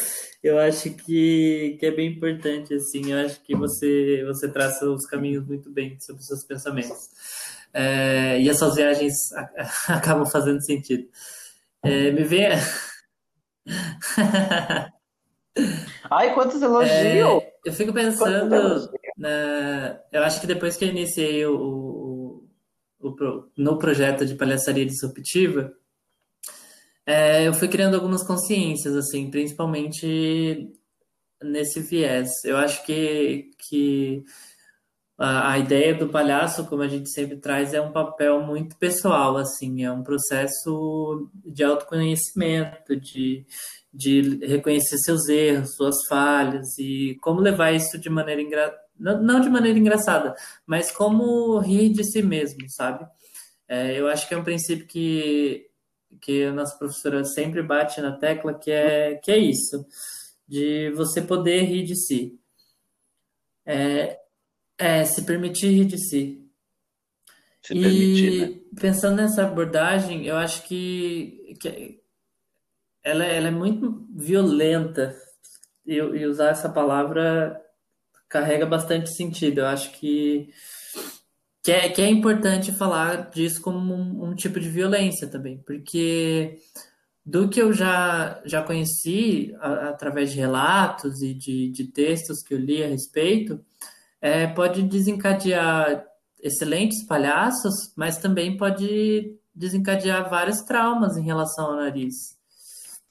Eu 0.42 0.58
acho 0.58 0.90
que, 0.90 1.76
que 1.78 1.86
é 1.86 1.90
bem 1.90 2.12
importante, 2.12 2.74
assim, 2.74 3.12
eu 3.12 3.24
acho 3.24 3.40
que 3.42 3.54
você, 3.54 4.24
você 4.26 4.48
traça 4.50 4.86
os 4.86 5.06
caminhos 5.06 5.46
muito 5.46 5.70
bem 5.70 5.98
sobre 6.00 6.22
os 6.22 6.26
seus 6.26 6.44
pensamentos. 6.44 7.10
É, 7.72 8.40
e 8.40 8.48
essas 8.48 8.74
viagens 8.74 9.14
acabam 9.88 10.26
fazendo 10.26 10.64
sentido. 10.64 11.06
É, 11.82 12.10
me 12.10 12.24
vê. 12.24 12.48
Ai, 16.10 16.34
quantos 16.34 16.60
elogios! 16.62 16.94
É, 16.94 17.52
eu 17.64 17.72
fico 17.72 17.92
pensando. 17.92 18.90
Eu 20.12 20.22
acho 20.22 20.40
que 20.40 20.46
depois 20.46 20.76
que 20.76 20.84
eu 20.84 20.88
iniciei 20.88 21.44
o, 21.46 22.46
o, 23.00 23.48
no 23.56 23.78
projeto 23.78 24.24
de 24.24 24.34
palhaçaria 24.34 24.86
disruptiva, 24.86 25.72
é, 27.06 27.46
eu 27.46 27.54
fui 27.54 27.68
criando 27.68 27.94
algumas 27.94 28.22
consciências, 28.26 28.94
assim, 28.94 29.30
principalmente 29.30 30.70
nesse 31.42 31.80
viés. 31.80 32.30
Eu 32.44 32.56
acho 32.56 32.84
que, 32.84 33.50
que 33.58 34.22
a, 35.18 35.52
a, 35.52 35.58
ideia 35.58 35.94
do 35.94 36.08
palhaço, 36.08 36.66
como 36.66 36.82
a 36.82 36.88
gente 36.88 37.10
sempre 37.10 37.36
traz, 37.36 37.74
é 37.74 37.80
um 37.80 37.92
papel 37.92 38.40
muito 38.42 38.76
pessoal, 38.76 39.36
assim, 39.36 39.84
é 39.84 39.90
um 39.90 40.02
processo 40.02 41.28
de 41.34 41.64
autoconhecimento, 41.64 42.94
de, 42.94 43.44
de 43.92 44.46
reconhecer 44.46 44.98
seus 44.98 45.28
erros, 45.28 45.74
suas 45.74 45.96
falhas 46.08 46.78
e 46.78 47.18
como 47.20 47.40
levar 47.40 47.72
isso 47.72 47.98
de 47.98 48.08
maneira 48.08 48.40
não, 49.00 49.40
de 49.40 49.48
maneira 49.48 49.78
engraçada, 49.78 50.34
mas 50.66 50.92
como 50.92 51.58
rir 51.58 51.90
de 51.90 52.04
si 52.04 52.22
mesmo, 52.22 52.68
sabe? 52.68 53.06
É, 53.66 53.98
eu 53.98 54.08
acho 54.08 54.28
que 54.28 54.34
é 54.34 54.36
um 54.36 54.44
princípio 54.44 54.86
que, 54.86 55.66
que 56.20 56.44
a 56.44 56.52
nossa 56.52 56.76
professora 56.76 57.24
sempre 57.24 57.62
bate 57.62 58.00
na 58.00 58.12
tecla, 58.12 58.52
que 58.54 58.70
é, 58.70 59.14
que 59.16 59.30
é 59.30 59.38
isso, 59.38 59.86
de 60.46 60.90
você 60.90 61.22
poder 61.22 61.62
rir 61.62 61.84
de 61.84 61.96
si. 61.96 62.38
É, 63.64 64.18
é 64.76 65.04
se 65.04 65.22
permitir 65.22 65.68
rir 65.68 65.84
de 65.84 65.98
si. 65.98 66.46
Se 67.62 67.74
e 67.74 67.80
permitir, 67.80 68.48
né? 68.48 68.60
pensando 68.80 69.16
nessa 69.16 69.44
abordagem, 69.44 70.26
eu 70.26 70.36
acho 70.36 70.62
que, 70.64 71.56
que 71.60 72.00
ela, 73.02 73.24
ela 73.24 73.48
é 73.48 73.52
muito 73.52 74.06
violenta, 74.14 75.16
e, 75.86 75.94
e 75.94 76.26
usar 76.26 76.50
essa 76.50 76.68
palavra 76.68 77.60
carrega 78.30 78.64
bastante 78.64 79.14
sentido. 79.14 79.58
Eu 79.58 79.66
acho 79.66 79.90
que, 79.92 80.48
que, 81.62 81.72
é, 81.72 81.88
que 81.90 82.00
é 82.00 82.08
importante 82.08 82.72
falar 82.72 83.28
disso 83.30 83.60
como 83.60 83.92
um, 83.92 84.30
um 84.30 84.34
tipo 84.34 84.58
de 84.58 84.70
violência 84.70 85.28
também, 85.28 85.58
porque 85.66 86.56
do 87.26 87.48
que 87.48 87.60
eu 87.60 87.72
já, 87.72 88.40
já 88.46 88.62
conheci 88.62 89.54
a, 89.60 89.90
através 89.90 90.32
de 90.32 90.38
relatos 90.38 91.20
e 91.20 91.34
de, 91.34 91.70
de 91.70 91.84
textos 91.92 92.42
que 92.42 92.54
eu 92.54 92.58
li 92.58 92.82
a 92.82 92.88
respeito, 92.88 93.60
é, 94.20 94.46
pode 94.46 94.82
desencadear 94.82 96.06
excelentes 96.42 97.04
palhaços, 97.06 97.74
mas 97.96 98.16
também 98.18 98.56
pode 98.56 99.36
desencadear 99.54 100.30
vários 100.30 100.58
traumas 100.62 101.16
em 101.16 101.24
relação 101.24 101.66
ao 101.66 101.76
nariz. 101.76 102.39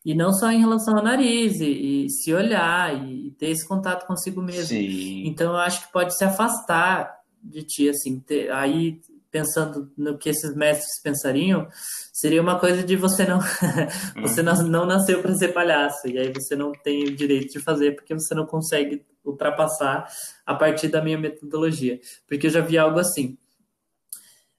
E 0.10 0.16
não 0.16 0.34
só 0.34 0.52
em 0.52 0.60
relação 0.60 0.98
ao 0.98 1.04
nariz, 1.04 1.62
e, 1.62 2.06
e 2.06 2.10
se 2.10 2.34
olhar, 2.34 3.08
e, 3.08 3.30
ter 3.38 3.50
esse 3.50 3.68
contato 3.68 4.08
consigo 4.08 4.42
mesmo. 4.42 4.66
Sim. 4.66 5.28
Então, 5.28 5.52
eu 5.52 5.58
acho 5.60 5.86
que 5.86 5.94
pode 5.94 6.18
se 6.18 6.24
afastar 6.24 7.16
de 7.44 7.62
ti, 7.62 7.88
assim. 7.88 8.20
Ter, 8.20 8.52
aí, 8.52 9.00
pensando 9.30 9.92
no 9.96 10.18
que 10.18 10.30
esses 10.30 10.56
mestres 10.56 11.00
pensariam, 11.04 11.68
seria 12.12 12.42
uma 12.42 12.60
coisa 12.60 12.82
de 12.82 12.96
você 12.96 13.24
não 13.24 13.40
você 14.20 14.42
não, 14.42 14.56
não 14.64 14.84
nasceu 14.84 15.22
para 15.22 15.36
ser 15.36 15.50
palhaço 15.50 16.08
e 16.08 16.18
aí 16.18 16.34
você 16.34 16.56
não 16.56 16.72
tem 16.72 17.04
o 17.04 17.16
direito 17.16 17.54
de 17.54 17.60
fazer 17.60 17.96
porque 17.96 18.16
você 18.16 18.34
não 18.34 18.48
consegue 18.48 19.06
ultrapassar 19.24 20.08
a 20.44 20.56
partir 20.56 20.88
da 20.88 21.04
minha 21.04 21.20
metodologia 21.20 22.00
porque 22.28 22.48
eu 22.48 22.52
já 22.52 22.62
vi 22.62 22.80
algo 22.80 22.98
assim 22.98 23.38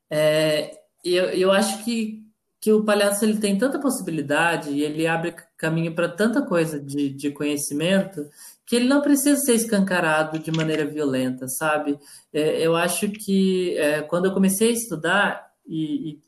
é, 0.09 0.79
eu, 1.05 1.25
eu 1.31 1.51
acho 1.51 1.83
que 1.85 2.30
que 2.61 2.73
o 2.73 2.85
palhaço 2.85 3.25
ele 3.25 3.39
tem 3.39 3.57
tanta 3.57 3.81
possibilidade 3.81 4.71
e 4.71 4.83
ele 4.83 5.07
abre 5.07 5.35
caminho 5.57 5.95
para 5.95 6.09
tanta 6.09 6.43
coisa 6.43 6.79
de, 6.79 7.09
de 7.09 7.31
conhecimento 7.31 8.29
que 8.67 8.77
ele 8.77 8.87
não 8.87 9.01
precisa 9.01 9.37
ser 9.41 9.55
escancarado 9.55 10.39
de 10.39 10.53
maneira 10.53 10.85
violenta, 10.85 11.49
sabe? 11.49 11.99
É, 12.33 12.65
eu 12.65 12.77
acho 12.77 13.09
que 13.11 13.77
é, 13.79 14.03
quando 14.03 14.27
eu 14.27 14.35
comecei 14.35 14.69
a 14.69 14.75
estudar 14.75 15.51
e, 15.67 16.11
e, 16.11 16.21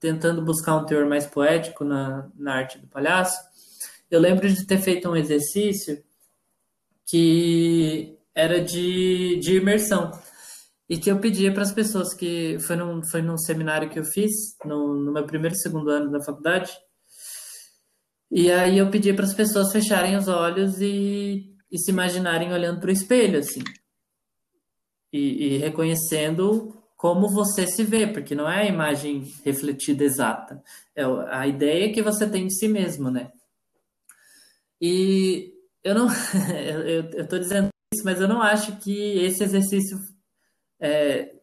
tentando 0.00 0.42
buscar 0.42 0.74
um 0.76 0.86
teor 0.86 1.06
mais 1.06 1.26
poético 1.26 1.84
na, 1.84 2.28
na 2.34 2.54
arte 2.54 2.78
do 2.78 2.86
palhaço, 2.86 3.38
eu 4.10 4.18
lembro 4.18 4.48
de 4.48 4.66
ter 4.66 4.78
feito 4.78 5.08
um 5.08 5.16
exercício 5.16 6.02
que 7.06 8.18
era 8.34 8.60
de, 8.60 9.38
de 9.38 9.56
imersão 9.56 10.10
e 10.88 10.98
que 10.98 11.10
eu 11.10 11.18
pedia 11.18 11.52
para 11.52 11.62
as 11.62 11.72
pessoas 11.72 12.14
que 12.14 12.58
foi 12.60 12.76
num, 12.76 13.02
foi 13.04 13.22
num 13.22 13.38
seminário 13.38 13.88
que 13.88 13.98
eu 13.98 14.04
fiz 14.04 14.32
no, 14.64 14.94
no 14.94 15.12
meu 15.12 15.24
primeiro 15.24 15.54
e 15.54 15.58
segundo 15.58 15.88
ano 15.88 16.10
da 16.10 16.22
faculdade. 16.22 16.72
E 18.30 18.50
aí 18.50 18.78
eu 18.78 18.90
pedia 18.90 19.14
para 19.14 19.24
as 19.24 19.34
pessoas 19.34 19.72
fecharem 19.72 20.16
os 20.16 20.28
olhos 20.28 20.80
e, 20.80 21.54
e 21.70 21.78
se 21.78 21.90
imaginarem 21.90 22.52
olhando 22.52 22.80
para 22.80 22.88
o 22.88 22.92
espelho 22.92 23.38
assim. 23.38 23.62
E, 25.12 25.54
e, 25.54 25.58
reconhecendo 25.58 26.74
como 26.96 27.28
você 27.28 27.66
se 27.66 27.84
vê 27.84 28.06
porque 28.06 28.34
não 28.34 28.50
é 28.50 28.62
a 28.62 28.66
imagem 28.66 29.32
refletida 29.44 30.04
exata. 30.04 30.62
É 30.94 31.04
a 31.30 31.46
ideia 31.46 31.92
que 31.92 32.02
você 32.02 32.28
tem 32.28 32.46
de 32.46 32.54
si 32.54 32.68
mesmo 32.68 33.10
né? 33.10 33.30
E 34.80 35.54
eu 35.82 35.94
não 35.94 36.08
eu 37.16 37.22
estou 37.22 37.38
dizendo 37.38 37.68
isso 37.94 38.04
mas 38.04 38.20
eu 38.20 38.28
não 38.28 38.42
acho 38.42 38.76
que 38.78 39.18
esse 39.20 39.44
exercício 39.44 39.98
é, 40.84 41.34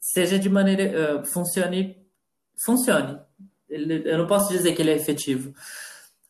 seja 0.00 0.38
de 0.38 0.48
maneira. 0.48 1.18
Uh, 1.20 1.26
funcione. 1.26 1.96
Funcione. 2.64 3.20
Ele, 3.68 4.10
eu 4.10 4.16
não 4.16 4.26
posso 4.26 4.48
dizer 4.48 4.74
que 4.74 4.80
ele 4.80 4.90
é 4.90 4.96
efetivo. 4.96 5.52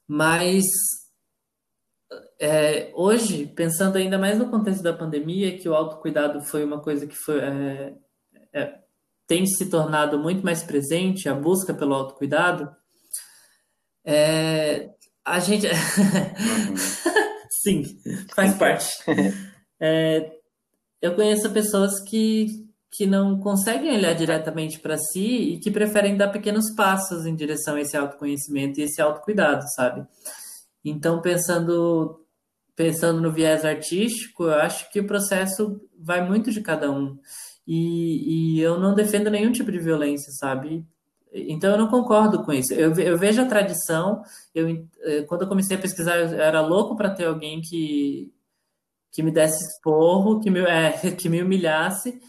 Mas 0.06 0.64
é, 2.40 2.90
hoje, 2.94 3.46
pensando 3.46 3.96
ainda 3.96 4.18
mais 4.18 4.38
no 4.38 4.50
contexto 4.50 4.82
da 4.82 4.92
pandemia, 4.92 5.56
que 5.56 5.68
o 5.68 5.74
autocuidado 5.74 6.40
foi 6.42 6.64
uma 6.64 6.80
coisa 6.80 7.06
que 7.06 7.14
foi, 7.14 7.40
é, 7.40 7.94
é, 8.52 8.78
tem 9.26 9.46
se 9.46 9.70
tornado 9.70 10.18
muito 10.18 10.44
mais 10.44 10.62
presente, 10.62 11.28
a 11.28 11.34
busca 11.34 11.72
pelo 11.72 11.94
autocuidado, 11.94 12.74
é, 14.04 14.90
a 15.24 15.38
gente. 15.38 15.66
Uhum. 16.48 16.76
Sim, 17.50 17.82
faz 18.34 18.54
parte. 18.54 18.86
É, 19.80 20.37
eu 21.00 21.14
conheço 21.14 21.50
pessoas 21.50 22.00
que, 22.02 22.46
que 22.90 23.06
não 23.06 23.38
conseguem 23.38 23.96
olhar 23.96 24.14
diretamente 24.14 24.80
para 24.80 24.98
si 24.98 25.54
e 25.54 25.58
que 25.58 25.70
preferem 25.70 26.16
dar 26.16 26.28
pequenos 26.28 26.74
passos 26.74 27.26
em 27.26 27.34
direção 27.34 27.76
a 27.76 27.80
esse 27.80 27.96
autoconhecimento 27.96 28.80
e 28.80 28.84
esse 28.84 29.00
autocuidado, 29.00 29.62
sabe? 29.74 30.06
Então, 30.84 31.20
pensando 31.20 32.24
pensando 32.78 33.20
no 33.20 33.32
viés 33.32 33.64
artístico, 33.64 34.44
eu 34.44 34.54
acho 34.54 34.88
que 34.92 35.00
o 35.00 35.06
processo 35.06 35.80
vai 35.98 36.24
muito 36.24 36.52
de 36.52 36.60
cada 36.60 36.88
um. 36.88 37.18
E, 37.66 38.56
e 38.56 38.60
eu 38.60 38.78
não 38.78 38.94
defendo 38.94 39.28
nenhum 39.28 39.50
tipo 39.50 39.72
de 39.72 39.80
violência, 39.80 40.32
sabe? 40.32 40.86
Então 41.32 41.72
eu 41.72 41.76
não 41.76 41.88
concordo 41.88 42.44
com 42.44 42.52
isso. 42.52 42.72
Eu, 42.72 42.94
eu 42.94 43.18
vejo 43.18 43.42
a 43.42 43.46
tradição. 43.46 44.22
Eu, 44.54 44.68
eh, 45.02 45.22
quando 45.22 45.42
eu 45.42 45.48
comecei 45.48 45.76
a 45.76 45.80
pesquisar, 45.80 46.16
eu 46.16 46.40
era 46.40 46.60
louco 46.60 46.96
para 46.96 47.10
ter 47.10 47.26
alguém 47.26 47.60
que, 47.60 48.32
que 49.10 49.22
me 49.22 49.30
desse 49.30 49.64
esporro, 49.64 50.40
que 50.40 50.50
me, 50.50 50.60
é, 50.66 50.92
que 51.10 51.28
me 51.28 51.42
humilhasse. 51.42 52.20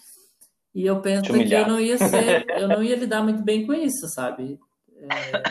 E 0.73 0.85
eu 0.85 1.01
penso 1.01 1.33
que 1.33 1.53
eu 1.53 1.67
não 1.67 1.79
ia 1.79 1.97
ser, 1.97 2.45
eu 2.59 2.67
não 2.67 2.83
ia 2.83 2.95
lidar 2.95 3.23
muito 3.23 3.43
bem 3.43 3.65
com 3.65 3.73
isso, 3.73 4.07
sabe? 4.07 4.59
É, 4.95 5.43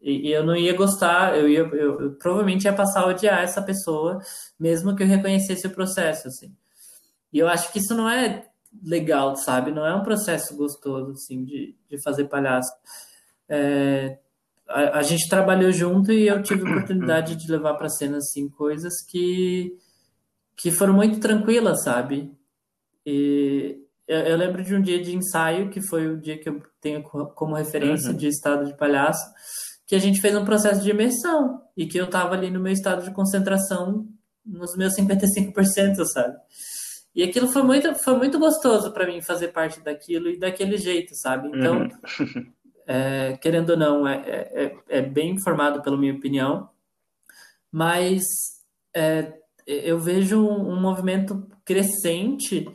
e, 0.00 0.28
e, 0.28 0.32
eu 0.32 0.44
não 0.44 0.56
ia 0.56 0.74
gostar, 0.74 1.36
eu 1.36 1.48
ia, 1.48 1.60
eu, 1.60 2.00
eu, 2.00 2.12
provavelmente 2.12 2.64
ia 2.64 2.72
passar 2.72 3.02
a 3.02 3.06
odiar 3.06 3.42
essa 3.42 3.62
pessoa, 3.62 4.20
mesmo 4.58 4.94
que 4.96 5.02
eu 5.02 5.06
reconhecesse 5.06 5.66
o 5.66 5.70
processo, 5.70 6.28
assim. 6.28 6.54
E 7.32 7.38
eu 7.38 7.48
acho 7.48 7.72
que 7.72 7.78
isso 7.78 7.94
não 7.94 8.08
é 8.08 8.46
legal, 8.84 9.36
sabe? 9.36 9.70
Não 9.70 9.86
é 9.86 9.94
um 9.94 10.02
processo 10.02 10.56
gostoso, 10.56 11.12
assim, 11.12 11.44
de, 11.44 11.74
de 11.88 12.02
fazer 12.02 12.24
palhaço. 12.24 12.72
É, 13.48 14.18
a, 14.68 14.98
a, 14.98 15.02
gente 15.02 15.28
trabalhou 15.28 15.70
junto 15.72 16.12
e 16.12 16.26
eu 16.26 16.42
tive 16.42 16.62
a 16.66 16.70
oportunidade 16.70 17.36
de 17.36 17.50
levar 17.50 17.74
para 17.74 17.88
cena, 17.88 18.18
assim, 18.18 18.48
coisas 18.48 19.04
que 19.08 19.72
que 20.56 20.70
foram 20.70 20.94
muito 20.94 21.20
tranquilas, 21.20 21.82
sabe? 21.82 22.30
e 23.04 23.78
eu, 24.06 24.18
eu, 24.20 24.36
lembro 24.36 24.62
de 24.62 24.74
um 24.74 24.80
dia 24.80 25.02
de 25.02 25.14
ensaio, 25.14 25.70
que 25.70 25.80
foi 25.80 26.06
o 26.06 26.20
dia 26.20 26.38
que 26.38 26.48
eu 26.48 26.62
tenho 26.80 27.02
como 27.02 27.54
referência 27.54 28.10
uhum. 28.10 28.16
de 28.16 28.28
estado 28.28 28.66
de 28.66 28.76
palhaço, 28.76 29.24
que 29.86 29.94
a 29.94 29.98
gente 29.98 30.20
fez 30.20 30.36
um 30.36 30.44
processo 30.44 30.82
de 30.82 30.90
imersão 30.90 31.62
e 31.76 31.86
que 31.86 31.98
eu 31.98 32.06
estava 32.06 32.34
ali 32.34 32.50
no 32.50 32.60
meu 32.60 32.72
estado 32.72 33.04
de 33.04 33.12
concentração 33.12 34.06
nos 34.44 34.76
meus 34.76 34.94
55%, 34.94 36.04
sabe? 36.04 36.36
E 37.14 37.22
aquilo 37.22 37.46
foi 37.46 37.62
muito, 37.62 37.94
foi 37.96 38.16
muito 38.16 38.38
gostoso 38.38 38.92
para 38.92 39.06
mim 39.06 39.20
fazer 39.20 39.48
parte 39.48 39.80
daquilo 39.80 40.28
e 40.28 40.38
daquele 40.38 40.76
jeito, 40.78 41.14
sabe? 41.14 41.48
Então, 41.48 41.82
uhum. 41.82 42.52
é, 42.86 43.36
querendo 43.36 43.70
ou 43.70 43.76
não, 43.76 44.08
é, 44.08 44.22
é, 44.26 44.76
é, 44.88 45.02
bem 45.02 45.32
informado 45.32 45.82
pela 45.82 45.96
minha 45.96 46.14
opinião, 46.14 46.70
mas 47.70 48.22
é, 48.94 49.32
eu 49.66 49.98
vejo 49.98 50.44
um, 50.46 50.80
movimento 50.80 51.46
crescente 51.64 52.66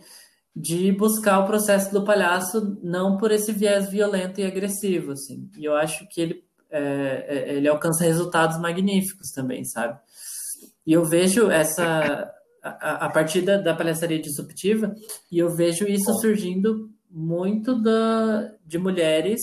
de 0.55 0.91
buscar 0.91 1.39
o 1.39 1.45
processo 1.45 1.91
do 1.93 2.03
palhaço 2.03 2.79
não 2.81 3.17
por 3.17 3.31
esse 3.31 3.51
viés 3.51 3.89
violento 3.89 4.39
e 4.39 4.45
agressivo, 4.45 5.11
assim. 5.11 5.49
E 5.57 5.65
eu 5.65 5.75
acho 5.75 6.07
que 6.09 6.21
ele, 6.21 6.43
é, 6.69 7.25
é, 7.27 7.53
ele 7.55 7.67
alcança 7.67 8.03
resultados 8.03 8.59
magníficos 8.59 9.31
também, 9.31 9.63
sabe? 9.65 9.99
E 10.85 10.93
eu 10.93 11.05
vejo 11.05 11.51
essa 11.51 12.33
a, 12.63 13.05
a 13.05 13.09
partir 13.09 13.41
da, 13.41 13.57
da 13.57 13.75
palhaçaria 13.75 14.19
disruptiva 14.19 14.95
e 15.31 15.37
eu 15.37 15.49
vejo 15.49 15.85
isso 15.85 16.11
surgindo 16.19 16.89
muito 17.09 17.81
da, 17.81 18.53
de 18.65 18.77
mulheres 18.77 19.39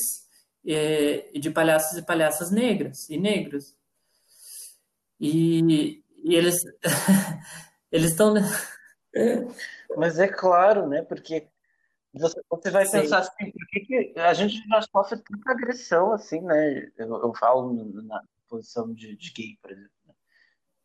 e 0.65 1.39
de 1.39 1.51
palhaços 1.51 1.99
e 1.99 2.03
palhaças 2.03 2.51
negras 2.51 3.09
e 3.11 3.19
negros. 3.19 3.75
E, 5.21 6.03
e 6.25 6.35
eles 6.35 6.65
eles 7.93 8.11
estão 8.11 8.35
Mas 9.97 10.19
é 10.19 10.27
claro, 10.27 10.89
né? 10.89 11.03
Porque 11.03 11.47
você, 12.13 12.41
você 12.49 12.71
vai 12.71 12.87
Sim. 12.87 13.01
pensar 13.01 13.19
assim, 13.19 13.51
por 13.51 13.67
que, 13.69 13.81
que, 13.81 14.19
a 14.19 14.35
gente 14.35 14.63
já 14.69 14.83
sofre 14.83 15.19
tanta 15.19 15.51
agressão 15.51 16.13
assim, 16.13 16.41
né? 16.41 16.91
Eu, 16.97 17.23
eu 17.23 17.35
falo 17.35 17.73
na 18.03 18.23
posição 18.49 18.93
de, 18.93 19.17
de 19.17 19.33
gay, 19.33 19.59
por 19.61 19.73
exemplo. 19.73 19.91
Né? 20.07 20.15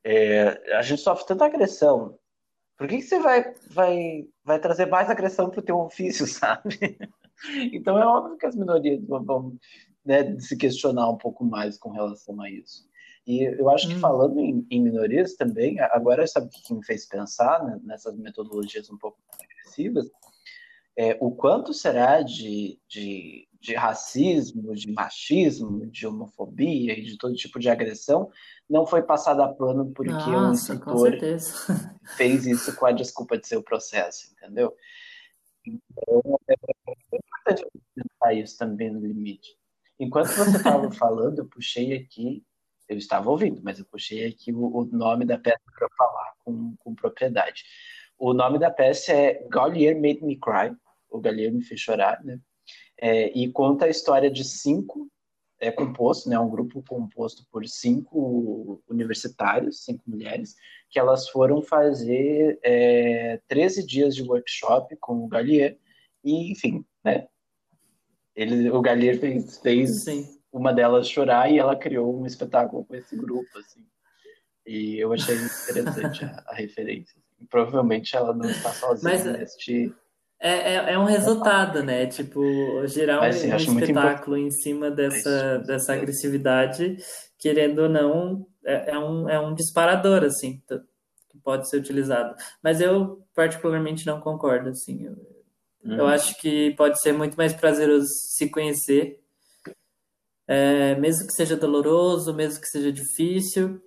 É, 0.03 0.75
a 0.75 0.81
gente 0.81 1.01
sofre 1.01 1.27
tanta 1.27 1.45
agressão. 1.45 2.17
Por 2.77 2.87
que, 2.87 2.97
que 2.97 3.03
você 3.03 3.19
vai, 3.19 3.53
vai, 3.69 4.27
vai 4.43 4.59
trazer 4.59 4.85
mais 4.87 5.09
agressão 5.09 5.49
para 5.49 5.59
o 5.59 5.63
teu 5.63 5.79
ofício, 5.79 6.25
sabe? 6.27 6.97
Então 7.73 7.97
é 7.97 8.05
óbvio 8.05 8.37
que 8.37 8.45
as 8.45 8.55
minorias 8.55 9.05
vão 9.05 9.57
né, 10.03 10.37
se 10.39 10.57
questionar 10.57 11.09
um 11.09 11.17
pouco 11.17 11.43
mais 11.43 11.77
com 11.77 11.91
relação 11.91 12.41
a 12.41 12.49
isso. 12.49 12.88
E 13.29 13.43
eu 13.43 13.69
acho 13.69 13.87
que 13.87 13.93
hum. 13.93 13.99
falando 13.99 14.39
em, 14.39 14.65
em, 14.71 14.81
minorias 14.81 15.35
também, 15.35 15.79
agora 15.79 16.25
sabe 16.25 16.47
o 16.47 16.49
que 16.49 16.73
me 16.73 16.83
fez 16.83 17.05
pensar 17.05 17.63
né, 17.63 17.79
nessas 17.83 18.17
metodologias 18.17 18.89
um 18.89 18.97
pouco 18.97 19.19
mais 19.27 19.39
agressivas? 19.43 20.09
É, 20.97 21.15
o 21.21 21.29
quanto 21.29 21.71
será 21.71 22.23
de, 22.23 22.79
de, 22.87 23.47
de, 23.61 23.75
racismo, 23.75 24.73
de 24.73 24.91
machismo, 24.91 25.85
de 25.85 26.07
homofobia 26.07 26.97
e 26.97 27.03
de 27.03 27.19
todo 27.19 27.35
tipo 27.35 27.59
de 27.59 27.69
agressão 27.69 28.31
não 28.67 28.87
foi 28.87 29.03
passado 29.03 29.43
a 29.43 29.47
pano 29.47 29.91
porque 29.91 30.11
Nossa, 30.11 30.49
um 30.49 30.51
instrutor 30.51 31.11
fez 32.17 32.47
isso 32.47 32.75
com 32.77 32.87
a 32.87 32.91
desculpa 32.91 33.37
de 33.37 33.47
seu 33.47 33.61
processo, 33.61 34.33
entendeu? 34.33 34.75
Então, 35.63 36.39
é 36.49 36.55
importante 37.15 37.67
pensar 37.93 38.33
isso 38.33 38.57
também 38.57 38.91
no 38.91 38.99
limite. 38.99 39.55
Enquanto 39.99 40.29
você 40.29 40.57
estava 40.57 40.89
falando, 40.89 41.39
eu 41.39 41.45
puxei 41.45 41.93
aqui 41.93 42.43
eu 42.89 42.97
estava 42.97 43.29
ouvindo, 43.29 43.61
mas 43.63 43.77
eu 43.77 43.85
puxei 43.85 44.25
aqui 44.25 44.51
o, 44.51 44.79
o 44.79 44.85
nome 44.85 45.23
da 45.23 45.37
peça 45.37 45.61
para 45.77 45.87
falar 45.95 46.33
com, 46.43 46.75
com 46.79 46.95
propriedade. 46.95 47.63
O 48.17 48.33
nome 48.33 48.57
da 48.57 48.71
peça 48.71 49.13
é 49.13 49.47
Gallier 49.47 49.95
Made 49.95 50.23
Me 50.23 50.35
Cry, 50.35 50.75
o 51.09 51.21
Gallier 51.21 51.53
me 51.53 51.63
fez 51.63 51.79
chorar, 51.79 52.21
né? 52.23 52.39
É, 52.99 53.29
e 53.37 53.49
conta 53.51 53.85
a 53.85 53.89
história 53.89 54.29
de 54.29 54.43
cinco, 54.43 55.07
é 55.59 55.71
composto, 55.71 56.29
né? 56.29 56.37
Um 56.39 56.49
grupo 56.49 56.83
composto 56.83 57.45
por 57.51 57.65
cinco 57.67 58.81
universitários, 58.89 59.85
cinco 59.85 60.03
mulheres, 60.07 60.55
que 60.89 60.99
elas 60.99 61.29
foram 61.29 61.61
fazer 61.61 62.59
é, 62.63 63.39
13 63.47 63.85
dias 63.85 64.15
de 64.15 64.23
workshop 64.23 64.97
com 64.97 65.23
o 65.23 65.27
Gallier, 65.27 65.77
e 66.23 66.51
enfim, 66.51 66.83
né? 67.03 67.27
Ele, 68.35 68.69
o 68.71 68.81
Gallier 68.81 69.19
fez, 69.19 69.59
fez 69.59 70.03
Sim 70.03 70.38
uma 70.51 70.73
delas 70.73 71.07
chorar 71.07 71.51
e 71.51 71.59
ela 71.59 71.75
criou 71.75 72.19
um 72.19 72.25
espetáculo 72.25 72.85
com 72.85 72.95
esse 72.95 73.15
grupo, 73.15 73.49
assim. 73.57 73.85
E 74.65 74.99
eu 74.99 75.11
achei 75.13 75.35
interessante 75.35 76.25
a, 76.25 76.43
a 76.47 76.55
referência. 76.55 77.15
Assim. 77.17 77.47
Provavelmente 77.49 78.15
ela 78.15 78.33
não 78.33 78.49
está 78.49 78.71
sozinha 78.71 79.13
Mas, 79.13 79.25
neste... 79.25 79.93
É, 80.39 80.75
é, 80.75 80.93
é, 80.93 80.99
um 80.99 81.05
resultado, 81.05 81.83
né? 81.83 82.05
Tipo, 82.05 82.41
gerar 82.87 83.19
Mas, 83.19 83.43
um, 83.43 83.51
um 83.51 83.79
espetáculo 83.79 84.37
em 84.37 84.49
cima 84.51 84.89
dessa, 84.89 85.29
é 85.29 85.57
dessa 85.59 85.93
agressividade, 85.93 86.97
querendo 87.37 87.79
ou 87.79 87.89
não, 87.89 88.47
é, 88.65 88.91
é, 88.91 88.99
um, 88.99 89.29
é 89.29 89.39
um 89.39 89.53
disparador, 89.53 90.23
assim, 90.23 90.61
que 91.29 91.37
pode 91.43 91.69
ser 91.69 91.77
utilizado. 91.77 92.35
Mas 92.63 92.79
eu, 92.79 93.25
particularmente, 93.35 94.05
não 94.05 94.21
concordo, 94.21 94.69
assim. 94.69 95.07
Eu, 95.07 95.13
hum. 95.83 95.97
eu 95.97 96.07
acho 96.07 96.39
que 96.39 96.71
pode 96.75 97.01
ser 97.01 97.11
muito 97.11 97.35
mais 97.35 97.53
prazeroso 97.53 98.07
se 98.07 98.49
conhecer 98.49 99.18
é, 100.51 100.95
mesmo 100.95 101.27
que 101.27 101.33
seja 101.33 101.55
doloroso, 101.55 102.33
mesmo 102.33 102.59
que 102.59 102.67
seja 102.67 102.91
difícil, 102.91 103.79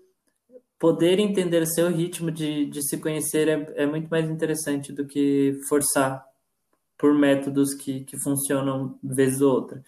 poder 0.78 1.18
entender 1.18 1.66
seu 1.66 1.88
ritmo 1.88 2.30
de, 2.30 2.66
de 2.66 2.82
se 2.88 3.00
conhecer 3.00 3.48
é, 3.48 3.82
é 3.82 3.86
muito 3.86 4.08
mais 4.08 4.30
interessante 4.30 4.92
do 4.92 5.04
que 5.04 5.58
forçar 5.68 6.24
por 6.96 7.14
métodos 7.14 7.74
que, 7.74 8.04
que 8.04 8.16
funcionam 8.16 8.96
vez 9.02 9.40
ou 9.40 9.52
outra. 9.52 9.82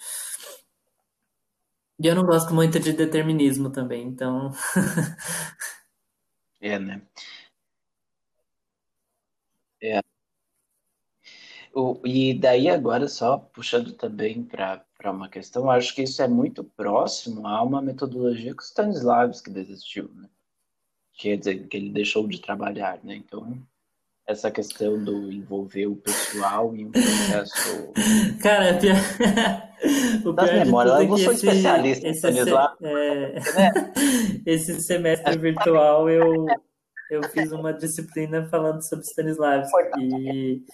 E 2.01 2.09
eu 2.09 2.15
não 2.17 2.25
gosto 2.25 2.53
muito 2.53 2.81
de 2.81 2.93
determinismo 2.93 3.71
também, 3.71 4.09
então. 4.09 4.51
é, 6.61 6.77
né? 6.77 7.03
É. 9.81 10.01
O, 11.73 12.01
e 12.05 12.35
daí 12.35 12.69
agora 12.69 13.07
só 13.07 13.39
puxando 13.39 13.93
também 13.93 14.43
para 14.45 14.85
para 15.05 15.13
uma 15.13 15.29
questão, 15.29 15.71
acho 15.71 15.95
que 15.95 16.03
isso 16.03 16.23
é 16.23 16.27
muito 16.27 16.65
próximo 16.65 17.47
a 17.47 17.63
uma 17.63 17.83
metodologia 17.83 18.55
que 18.55 18.63
o 18.63 18.65
Stanislavski 18.65 19.51
desistiu, 19.51 20.11
né? 20.15 20.31
Quer 21.13 21.37
dizer, 21.37 21.69
que 21.69 21.77
ele 21.77 21.91
deixou 21.91 22.27
de 22.27 22.41
trabalhar, 22.41 22.99
né? 23.05 23.15
Então, 23.17 23.55
essa 24.27 24.51
questão 24.51 25.05
do 25.05 25.31
envolver 25.31 25.89
o 25.89 25.97
pessoal 25.97 26.75
em 26.75 26.87
um 26.87 26.91
processo... 26.91 27.93
Cara, 28.43 28.69
é 28.69 28.81
pior... 28.81 28.97
o 30.25 30.33
das 30.33 30.53
memórias, 30.55 30.99
eu 30.99 31.09
não 31.09 31.19
sou 31.19 31.33
esse, 31.35 31.47
especialista 31.47 32.09
esse, 32.09 32.17
Stanislavski. 32.21 32.87
É... 32.87 33.33
Né? 33.35 33.93
esse 34.47 34.81
semestre 34.81 35.37
virtual 35.37 36.09
eu, 36.09 36.47
eu 37.11 37.23
fiz 37.25 37.53
uma 37.53 37.75
disciplina 37.75 38.49
falando 38.49 38.81
sobre 38.81 39.05
Stanislavski 39.05 39.77
e 40.01 40.65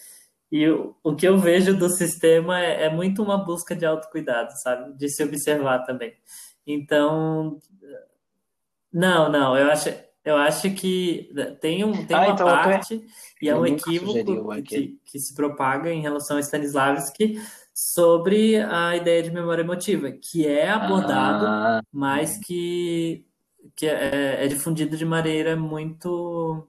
e 0.50 0.68
o, 0.68 0.96
o 1.02 1.14
que 1.14 1.26
eu 1.26 1.38
vejo 1.38 1.76
do 1.76 1.88
sistema 1.88 2.60
é, 2.60 2.84
é 2.84 2.90
muito 2.90 3.22
uma 3.22 3.38
busca 3.38 3.74
de 3.76 3.86
autocuidado, 3.86 4.50
sabe? 4.62 4.92
De 4.96 5.08
se 5.08 5.22
observar 5.22 5.84
também. 5.84 6.14
Então, 6.66 7.58
não, 8.92 9.30
não, 9.30 9.56
eu 9.56 9.70
acho, 9.70 9.88
eu 10.24 10.36
acho 10.36 10.70
que 10.74 11.32
tem, 11.60 11.84
um, 11.84 12.04
tem 12.04 12.16
ah, 12.16 12.22
uma 12.22 12.32
então 12.32 12.46
parte, 12.46 12.94
é... 12.94 13.44
e 13.44 13.48
é 13.48 13.56
um 13.56 13.64
equívoco 13.64 14.62
que, 14.62 14.98
que 15.04 15.18
se 15.18 15.34
propaga 15.34 15.92
em 15.92 16.02
relação 16.02 16.36
a 16.36 16.40
Stanislavski 16.40 17.40
sobre 17.72 18.56
a 18.56 18.96
ideia 18.96 19.22
de 19.22 19.30
memória 19.30 19.62
emotiva, 19.62 20.10
que 20.10 20.46
é 20.46 20.68
abordado, 20.68 21.46
ah. 21.46 21.80
mas 21.92 22.36
que, 22.38 23.24
que 23.76 23.86
é, 23.86 24.44
é 24.44 24.48
difundido 24.48 24.96
de 24.96 25.04
maneira 25.04 25.56
muito 25.56 26.66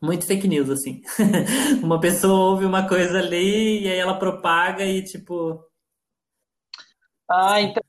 muito 0.00 0.26
fake 0.26 0.46
news, 0.46 0.70
assim. 0.70 1.02
uma 1.82 2.00
pessoa 2.00 2.50
ouve 2.50 2.64
uma 2.64 2.88
coisa 2.88 3.18
ali 3.18 3.84
e 3.84 3.88
aí 3.88 3.98
ela 3.98 4.18
propaga 4.18 4.84
e 4.84 5.02
tipo. 5.02 5.64
Ah, 7.28 7.60
então. 7.60 7.82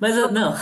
Mas 0.00 0.16
não. 0.32 0.54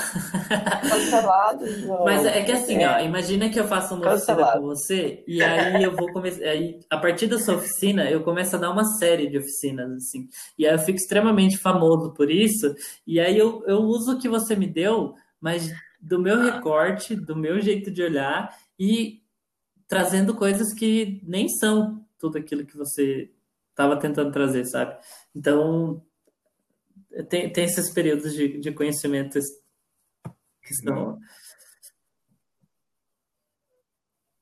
Cancelado. 0.89 1.65
Não. 1.87 2.05
Mas 2.05 2.25
é 2.25 2.43
que 2.43 2.53
assim, 2.53 2.83
é. 2.83 2.89
ó, 2.89 3.01
imagina 3.01 3.49
que 3.49 3.59
eu 3.59 3.67
faço 3.67 3.95
uma 3.95 4.03
Cancelado. 4.03 4.43
oficina 4.43 4.61
com 4.61 4.67
você 4.67 5.25
e 5.27 5.43
aí 5.43 5.83
eu 5.83 5.95
vou 5.95 6.13
começar. 6.13 6.45
Aí, 6.45 6.81
a 6.91 6.99
partir 6.99 7.27
dessa 7.27 7.55
oficina, 7.55 8.11
eu 8.11 8.23
começo 8.23 8.57
a 8.57 8.59
dar 8.59 8.71
uma 8.71 8.85
série 8.85 9.29
de 9.29 9.39
oficinas, 9.39 9.93
assim. 9.93 10.29
E 10.59 10.67
aí 10.67 10.75
eu 10.75 10.79
fico 10.79 10.99
extremamente 10.99 11.57
famoso 11.59 12.13
por 12.15 12.31
isso. 12.31 12.75
E 13.07 13.21
aí 13.21 13.39
eu, 13.39 13.63
eu 13.67 13.79
uso 13.79 14.13
o 14.13 14.19
que 14.19 14.29
você 14.29 14.57
me 14.57 14.67
deu, 14.67 15.15
mas 15.41 15.73
do 16.01 16.19
meu 16.19 16.41
recorte, 16.41 17.15
do 17.15 17.37
meu 17.37 17.61
jeito 17.61 17.91
de 17.91 18.03
olhar, 18.03 18.55
e 18.79 19.24
trazendo 19.89 20.35
coisas 20.37 20.73
que 20.75 21.21
nem 21.25 21.49
são 21.49 22.05
tudo 22.19 22.39
aquilo 22.39 22.65
que 22.67 22.77
você 22.77 23.31
estava 23.71 23.99
tentando 23.99 24.33
trazer, 24.33 24.65
sabe? 24.65 24.97
Então, 25.35 26.03
tem, 27.29 27.53
tem 27.53 27.65
esses 27.65 27.91
períodos 27.93 28.33
de, 28.35 28.59
de 28.59 28.73
conhecimento 28.73 29.39
que 30.63 30.73
estão. 30.73 31.19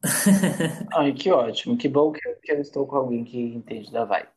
Ai, 0.94 1.12
que 1.12 1.31
ótimo. 1.31 1.77
Que 1.77 1.89
bom 1.89 2.12
que 2.12 2.27
eu, 2.28 2.36
que 2.36 2.52
eu 2.52 2.60
estou 2.60 2.86
com 2.86 2.97
alguém 2.97 3.24
que 3.24 3.39
entende 3.39 3.90
da 3.90 4.05
vibe. 4.05 4.28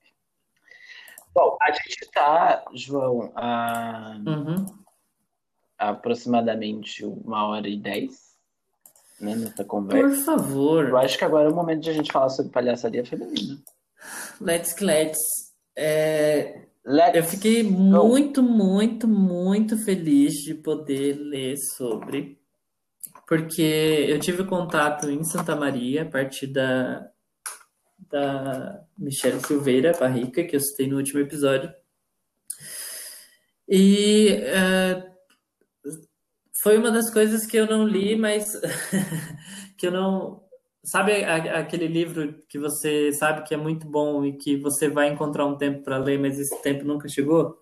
Bom, 1.34 1.57
a 1.61 1.72
gente 1.72 2.02
está, 2.03 2.64
João, 2.73 3.32
a 3.36 4.15
Uhum. 4.26 4.65
aproximadamente 5.77 7.03
uma 7.03 7.48
hora 7.48 7.68
e 7.68 7.77
dez, 7.77 8.25
né, 9.20 9.36
nessa 9.36 9.64
Por 9.64 9.66
conversa. 9.66 10.08
Eu 10.08 10.24
favor, 10.24 10.96
acho 10.98 11.18
que 11.18 11.24
agora 11.24 11.50
é 11.50 11.52
o 11.52 11.56
momento 11.56 11.82
de 11.82 11.90
a 11.90 11.94
gente 11.94 12.12
falar 12.12 12.30
sobre 12.30 12.52
palhaçaria 12.52 13.06
feminina. 13.06 13.58
let's 14.42 14.74
que 14.74 14.84
let's. 14.84 15.20
É, 15.76 16.66
eu 16.86 16.94
Let's 16.94 17.32
fiquei 17.32 17.64
go! 17.64 17.72
muito, 17.72 18.44
muito, 18.44 19.08
muito 19.08 19.78
feliz 19.78 20.34
de 20.36 20.54
poder 20.54 21.18
ler 21.18 21.56
sobre, 21.76 22.40
porque 23.28 24.06
eu 24.08 24.20
tive 24.20 24.44
contato 24.46 25.10
em 25.10 25.24
Santa 25.24 25.56
Maria 25.56 26.04
a 26.04 26.06
partir 26.06 26.48
da, 26.48 27.10
da 28.10 28.84
Michelle 28.96 29.40
Silveira 29.40 29.98
Barrica, 30.00 30.44
que 30.44 30.56
eu 30.56 30.60
citei 30.60 30.88
no 30.88 30.98
último 30.98 31.20
episódio. 31.20 31.74
E 33.68 34.30
é, 34.44 35.15
foi 36.66 36.80
uma 36.80 36.90
das 36.90 37.12
coisas 37.14 37.46
que 37.46 37.56
eu 37.56 37.68
não 37.68 37.88
li, 37.88 38.16
mas 38.16 38.44
que 39.78 39.86
eu 39.86 39.92
não. 39.92 40.42
Sabe 40.84 41.24
aquele 41.24 41.88
livro 41.88 42.40
que 42.50 42.58
você 42.58 43.14
sabe 43.14 43.44
que 43.44 43.54
é 43.54 43.58
muito 43.58 43.88
bom 43.88 44.26
e 44.26 44.36
que 44.36 44.58
você 44.58 44.90
vai 44.90 45.10
encontrar 45.10 45.46
um 45.46 45.58
tempo 45.58 45.84
para 45.84 46.00
ler, 46.00 46.20
mas 46.20 46.40
esse 46.40 46.60
tempo 46.64 46.84
nunca 46.84 47.08
chegou? 47.08 47.56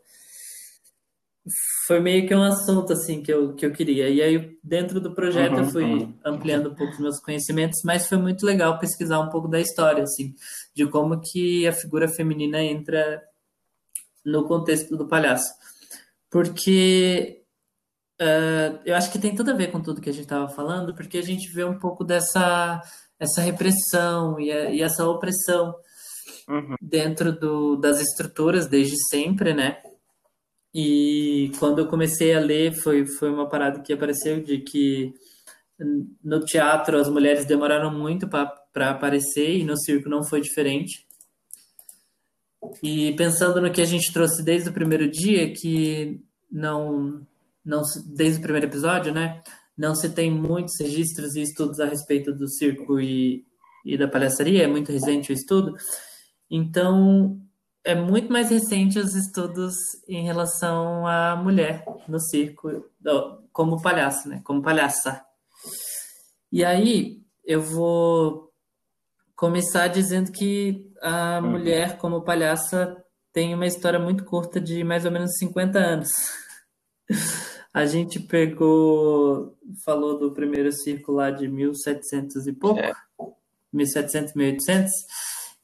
Foi 1.85 1.99
meio 1.99 2.25
que 2.25 2.33
um 2.33 2.43
assunto 2.43 2.93
assim 2.93 3.21
que 3.21 3.31
eu, 3.33 3.53
que 3.55 3.65
eu 3.65 3.73
queria. 3.73 4.07
E 4.07 4.21
aí, 4.21 4.57
dentro 4.63 5.01
do 5.01 5.13
projeto, 5.13 5.57
eu 5.57 5.63
Uhum, 5.63 5.69
fui 5.69 5.83
uhum. 5.83 6.13
ampliando 6.23 6.69
um 6.69 6.75
pouco 6.75 6.93
os 6.93 6.99
meus 6.99 7.19
conhecimentos, 7.19 7.81
mas 7.83 8.07
foi 8.07 8.17
muito 8.17 8.45
legal 8.45 8.79
pesquisar 8.79 9.19
um 9.19 9.29
pouco 9.29 9.49
da 9.49 9.59
história, 9.59 10.03
assim, 10.03 10.33
de 10.73 10.87
como 10.87 11.19
que 11.19 11.67
a 11.67 11.73
figura 11.73 12.07
feminina 12.07 12.63
entra 12.63 13.21
no 14.25 14.45
contexto 14.47 14.95
do 14.95 15.09
palhaço. 15.09 15.53
Porque 16.29 17.42
Uh, 18.21 18.79
eu 18.85 18.95
acho 18.95 19.11
que 19.11 19.19
tem 19.19 19.35
tudo 19.35 19.51
a 19.51 19.55
ver 19.55 19.71
com 19.71 19.81
tudo 19.81 19.99
que 20.01 20.09
a 20.09 20.13
gente 20.13 20.23
estava 20.23 20.47
falando, 20.47 20.93
porque 20.95 21.17
a 21.17 21.21
gente 21.21 21.51
vê 21.51 21.63
um 21.63 21.77
pouco 21.79 22.03
dessa 22.03 22.81
essa 23.19 23.41
repressão 23.41 24.39
e, 24.39 24.51
a- 24.51 24.69
e 24.71 24.81
essa 24.81 25.07
opressão 25.07 25.73
Uhum. 26.47 26.75
dentro 26.81 27.31
do, 27.31 27.75
das 27.77 27.99
estruturas 28.01 28.67
desde 28.67 28.95
sempre, 29.09 29.53
né? 29.53 29.81
E 30.73 31.51
quando 31.59 31.79
eu 31.79 31.87
comecei 31.87 32.33
a 32.33 32.39
ler, 32.39 32.73
foi, 32.73 33.05
foi 33.05 33.29
uma 33.29 33.47
parada 33.47 33.79
que 33.81 33.93
apareceu 33.93 34.41
de 34.43 34.59
que 34.59 35.13
no 36.23 36.39
teatro 36.43 36.97
as 36.97 37.07
mulheres 37.09 37.45
demoraram 37.45 37.91
muito 37.93 38.27
para 38.27 38.89
aparecer 38.89 39.57
e 39.57 39.63
no 39.63 39.77
circo 39.77 40.09
não 40.09 40.23
foi 40.23 40.41
diferente. 40.41 41.05
E 42.81 43.13
pensando 43.15 43.61
no 43.61 43.71
que 43.71 43.81
a 43.81 43.85
gente 43.85 44.11
trouxe 44.11 44.43
desde 44.43 44.69
o 44.69 44.73
primeiro 44.73 45.09
dia, 45.09 45.53
que 45.53 46.19
não, 46.51 47.25
não 47.65 47.81
desde 48.15 48.39
o 48.39 48.41
primeiro 48.41 48.67
episódio, 48.67 49.13
né? 49.13 49.41
Não 49.77 49.95
se 49.95 50.09
tem 50.09 50.29
muitos 50.31 50.73
registros 50.79 51.35
e 51.35 51.41
estudos 51.41 51.79
a 51.79 51.85
respeito 51.85 52.33
do 52.33 52.47
circo 52.47 52.99
e, 52.99 53.45
e 53.85 53.97
da 53.97 54.07
palhaçaria, 54.07 54.63
é 54.63 54.67
muito 54.67 54.91
recente 54.91 55.31
o 55.31 55.33
estudo. 55.33 55.73
Então, 56.49 57.39
é 57.83 57.95
muito 57.95 58.31
mais 58.31 58.49
recente 58.49 58.99
os 58.99 59.15
estudos 59.15 59.73
em 60.07 60.23
relação 60.23 61.05
à 61.07 61.35
mulher 61.35 61.83
no 62.07 62.19
circo, 62.19 62.69
como 63.51 63.81
palhaço, 63.81 64.29
né? 64.29 64.41
Como 64.43 64.61
palhaça. 64.61 65.21
E 66.51 66.63
aí, 66.63 67.21
eu 67.43 67.61
vou 67.61 68.51
começar 69.35 69.87
dizendo 69.87 70.31
que 70.31 70.89
a 71.01 71.39
Uhum. 71.41 71.51
mulher 71.51 71.97
como 71.97 72.21
palhaça 72.23 72.95
tem 73.33 73.53
uma 73.53 73.65
história 73.67 73.99
muito 73.99 74.23
curta 74.23 74.61
de 74.61 74.83
mais 74.83 75.03
ou 75.05 75.11
menos 75.11 75.35
50 75.37 75.79
anos. 75.79 76.09
A 77.73 77.85
gente 77.85 78.19
pegou, 78.19 79.57
falou 79.83 80.19
do 80.19 80.31
primeiro 80.31 80.71
circo 80.71 81.11
lá 81.11 81.31
de 81.31 81.47
1700 81.47 82.45
e 82.47 82.53
pouco, 82.53 82.79
É. 82.79 82.93
1700, 83.73 84.33
1800, 84.35 84.91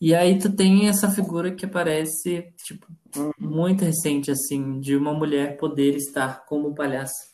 e 0.01 0.15
aí 0.15 0.39
tu 0.39 0.49
tem 0.55 0.87
essa 0.87 1.09
figura 1.11 1.53
que 1.53 1.65
aparece, 1.65 2.51
tipo, 2.65 2.87
Uhum. 3.15 3.31
muito 3.39 3.83
recente, 3.83 4.31
assim, 4.31 4.79
de 4.79 4.95
uma 4.95 5.13
mulher 5.13 5.57
poder 5.57 5.95
estar 5.95 6.45
como 6.45 6.73
palhaça. 6.73 7.29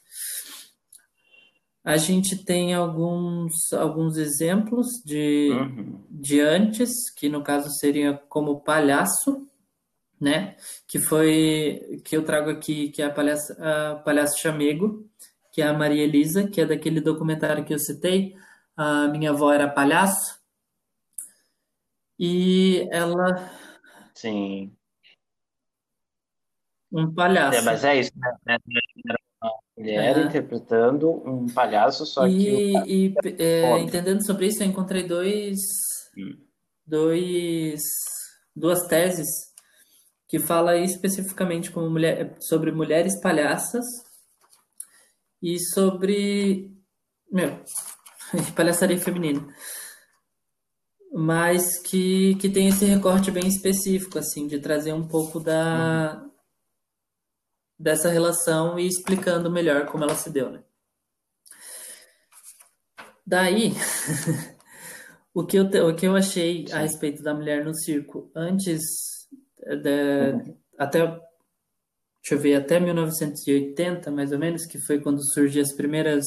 A 1.83 1.97
gente 1.97 2.43
tem 2.43 2.73
alguns, 2.73 3.71
alguns 3.71 4.17
exemplos 4.17 4.87
de, 5.05 5.49
Uhum. 5.51 6.01
de 6.09 6.41
antes, 6.41 6.91
que 7.15 7.29
no 7.29 7.43
caso 7.43 7.69
seria 7.79 8.13
como 8.27 8.59
palhaço, 8.61 9.47
né? 10.19 10.55
Que 10.87 10.99
foi 10.99 12.01
que 12.03 12.15
eu 12.15 12.23
trago 12.23 12.49
aqui, 12.49 12.89
que 12.89 13.01
é 13.01 13.05
a 13.05 13.09
palhaça, 13.09 13.55
a 13.59 13.95
palhaço 13.95 14.39
chamego, 14.39 15.07
que 15.51 15.61
é 15.61 15.67
a 15.67 15.73
Maria 15.73 16.03
Elisa, 16.03 16.47
que 16.47 16.61
é 16.61 16.65
daquele 16.65 16.99
documentário 17.01 17.63
que 17.63 17.73
eu 17.73 17.79
citei, 17.79 18.35
a 18.75 19.07
minha 19.07 19.31
avó 19.31 19.51
era 19.53 19.69
palhaço, 19.69 20.39
e 22.19 22.87
ela 22.91 23.51
Sim. 24.13 24.75
um 26.91 27.07
É, 27.07 27.13
palhaço. 27.13 27.65
mas 27.65 27.83
é 27.83 27.99
isso, 27.99 28.11
né? 28.17 28.35
Era 28.47 29.17
uma 29.41 29.51
mulher 29.77 30.17
Aham. 30.17 30.27
interpretando 30.27 31.11
um 31.29 31.45
palhaço, 31.47 32.05
só 32.05 32.25
que 32.27 32.33
E, 32.87 33.07
e, 33.07 33.15
é, 33.39 33.79
entendendo 33.79 34.25
sobre 34.25 34.47
isso, 34.47 34.63
eu 34.63 34.67
encontrei 34.67 35.03
dois, 35.03 35.57
Hum. 36.17 36.37
dois, 36.87 37.81
duas 38.55 38.87
teses 38.87 39.27
que 40.27 40.39
fala 40.39 40.77
especificamente 40.77 41.75
mulher, 41.77 42.35
sobre 42.39 42.71
mulheres 42.71 43.19
palhaças 43.21 43.85
e 45.41 45.59
sobre, 45.59 46.71
meu, 47.31 47.59
palhaçaria 48.55 48.97
feminina. 48.97 49.47
Mas 51.13 51.77
que, 51.79 52.35
que 52.35 52.49
tem 52.49 52.67
esse 52.67 52.83
recorte 52.85 53.31
bem 53.31 53.47
específico, 53.47 54.19
assim, 54.19 54.47
de 54.47 54.59
trazer 54.59 54.91
um 54.91 55.07
pouco 55.07 55.39
da, 55.39 56.25
dessa 57.79 58.09
relação 58.09 58.77
e 58.77 58.87
explicando 58.87 59.51
melhor 59.51 59.85
como 59.85 60.03
ela 60.03 60.15
se 60.15 60.29
deu, 60.29 60.51
né? 60.51 60.63
Daí, 63.25 63.71
o 65.33 65.45
que 65.45 65.57
eu, 65.57 65.63
o 65.63 65.95
que 65.95 66.05
eu 66.05 66.15
achei 66.15 66.65
a 66.71 66.79
respeito 66.79 67.23
da 67.23 67.33
mulher 67.33 67.63
no 67.63 67.73
circo 67.73 68.29
antes 68.35 69.14
da, 69.65 70.53
até, 70.77 70.99
deixa 71.05 72.33
eu 72.33 72.39
ver, 72.39 72.55
até 72.55 72.79
1980, 72.79 74.11
mais 74.11 74.31
ou 74.31 74.39
menos, 74.39 74.65
que 74.65 74.79
foi 74.79 74.99
quando 74.99 75.23
surgiam 75.33 75.63
as 75.63 75.73
primeiras 75.73 76.25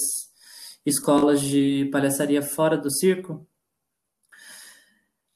escolas 0.84 1.40
de 1.40 1.88
palhaçaria 1.92 2.42
fora 2.42 2.76
do 2.76 2.90
circo, 2.90 3.46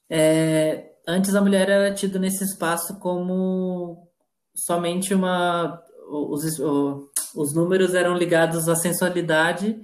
é, 0.09 0.93
antes 1.07 1.33
a 1.33 1.41
mulher 1.41 1.69
era 1.69 1.93
tida 1.93 2.19
nesse 2.19 2.43
espaço 2.43 2.99
como 2.99 4.07
somente 4.55 5.13
uma. 5.13 5.81
Os, 6.07 6.59
os 7.33 7.53
números 7.55 7.95
eram 7.95 8.15
ligados 8.15 8.67
à 8.67 8.75
sensualidade, 8.75 9.81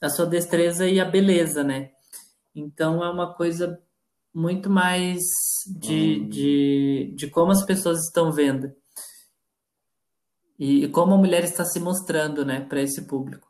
à 0.00 0.10
sua 0.10 0.26
destreza 0.26 0.86
e 0.86 1.00
à 1.00 1.04
beleza, 1.04 1.64
né? 1.64 1.90
Então 2.54 3.02
é 3.02 3.08
uma 3.08 3.34
coisa 3.34 3.80
muito 4.34 4.70
mais 4.70 5.20
de, 5.66 6.20
Hum. 6.20 6.28
de, 6.28 7.12
de 7.16 7.30
como 7.30 7.52
as 7.52 7.64
pessoas 7.64 8.04
estão 8.04 8.30
vendo 8.32 8.72
e, 10.58 10.84
e 10.84 10.88
como 10.88 11.14
a 11.14 11.18
mulher 11.18 11.42
está 11.42 11.64
se 11.64 11.80
mostrando, 11.80 12.44
né, 12.44 12.60
para 12.60 12.82
esse 12.82 13.06
público. 13.06 13.48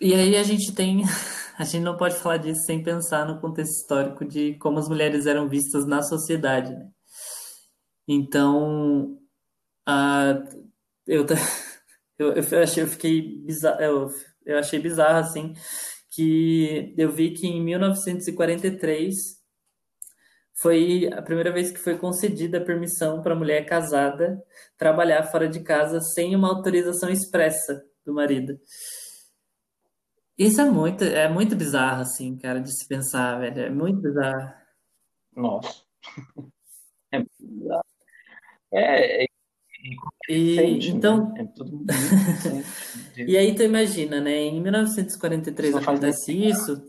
E 0.00 0.12
aí 0.12 0.36
a 0.36 0.42
gente 0.42 0.74
tem, 0.74 1.02
a 1.56 1.64
gente 1.64 1.82
não 1.82 1.96
pode 1.96 2.16
falar 2.16 2.36
disso 2.36 2.60
sem 2.66 2.82
pensar 2.82 3.26
no 3.26 3.40
contexto 3.40 3.72
histórico 3.72 4.24
de 4.24 4.54
como 4.58 4.78
as 4.78 4.88
mulheres 4.88 5.26
eram 5.26 5.48
vistas 5.48 5.86
na 5.86 6.02
sociedade, 6.02 6.74
né? 6.74 6.90
Então, 8.06 9.18
a, 9.86 10.42
eu, 11.06 11.24
eu, 12.18 12.34
eu 12.34 12.62
achei, 12.62 12.82
eu 12.82 12.88
fiquei 12.88 13.38
bizarro, 13.44 13.80
eu, 13.82 14.10
eu 14.44 14.58
achei 14.58 14.78
bizarro, 14.78 15.18
assim, 15.18 15.54
que 16.14 16.94
eu 16.96 17.10
vi 17.10 17.32
que 17.32 17.46
em 17.46 17.62
1943 17.62 19.14
foi 20.60 21.10
a 21.12 21.20
primeira 21.22 21.52
vez 21.52 21.70
que 21.72 21.78
foi 21.78 21.98
concedida 21.98 22.58
a 22.58 22.64
permissão 22.64 23.20
para 23.22 23.34
mulher 23.34 23.66
casada 23.66 24.40
trabalhar 24.78 25.24
fora 25.24 25.48
de 25.48 25.60
casa 25.62 26.00
sem 26.00 26.36
uma 26.36 26.48
autorização 26.48 27.10
expressa 27.10 27.84
do 28.04 28.14
marido. 28.14 28.58
Isso 30.38 30.60
é 30.60 30.64
muito, 30.64 31.04
é 31.04 31.28
muito 31.28 31.54
bizarro, 31.56 32.02
assim, 32.02 32.36
cara, 32.36 32.60
de 32.60 32.72
se 32.76 32.86
pensar, 32.88 33.38
velho. 33.38 33.60
É 33.62 33.70
muito 33.70 34.00
bizarro. 34.00 34.52
Nossa. 35.36 35.84
É, 38.72 39.22
é, 39.22 39.24
é 39.24 39.26
E, 40.28 40.54
recente, 40.54 40.90
então, 40.90 41.32
né? 41.32 41.42
É 41.42 41.44
tudo. 41.44 41.84
E 43.16 43.36
aí 43.36 43.54
tu 43.54 43.62
imagina, 43.62 44.20
né? 44.20 44.36
Em 44.36 44.60
1943 44.60 45.68
Isso 45.68 45.78
não 45.78 45.84
faz 45.84 46.00
nem 46.00 46.10
acontece 46.10 46.32
isso, 46.32 46.82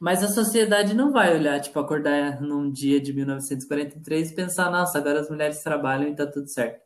Mas 0.00 0.24
a 0.24 0.28
sociedade 0.28 0.92
não 0.92 1.12
vai 1.12 1.36
olhar, 1.36 1.60
tipo, 1.60 1.78
acordar 1.78 2.40
num 2.40 2.68
dia 2.70 3.00
de 3.00 3.12
1943 3.12 4.30
e 4.30 4.34
pensar, 4.34 4.70
nossa, 4.72 4.98
agora 4.98 5.20
as 5.20 5.30
mulheres 5.30 5.62
trabalham 5.62 6.08
e 6.08 6.16
tá 6.16 6.26
tudo 6.26 6.48
certo. 6.48 6.80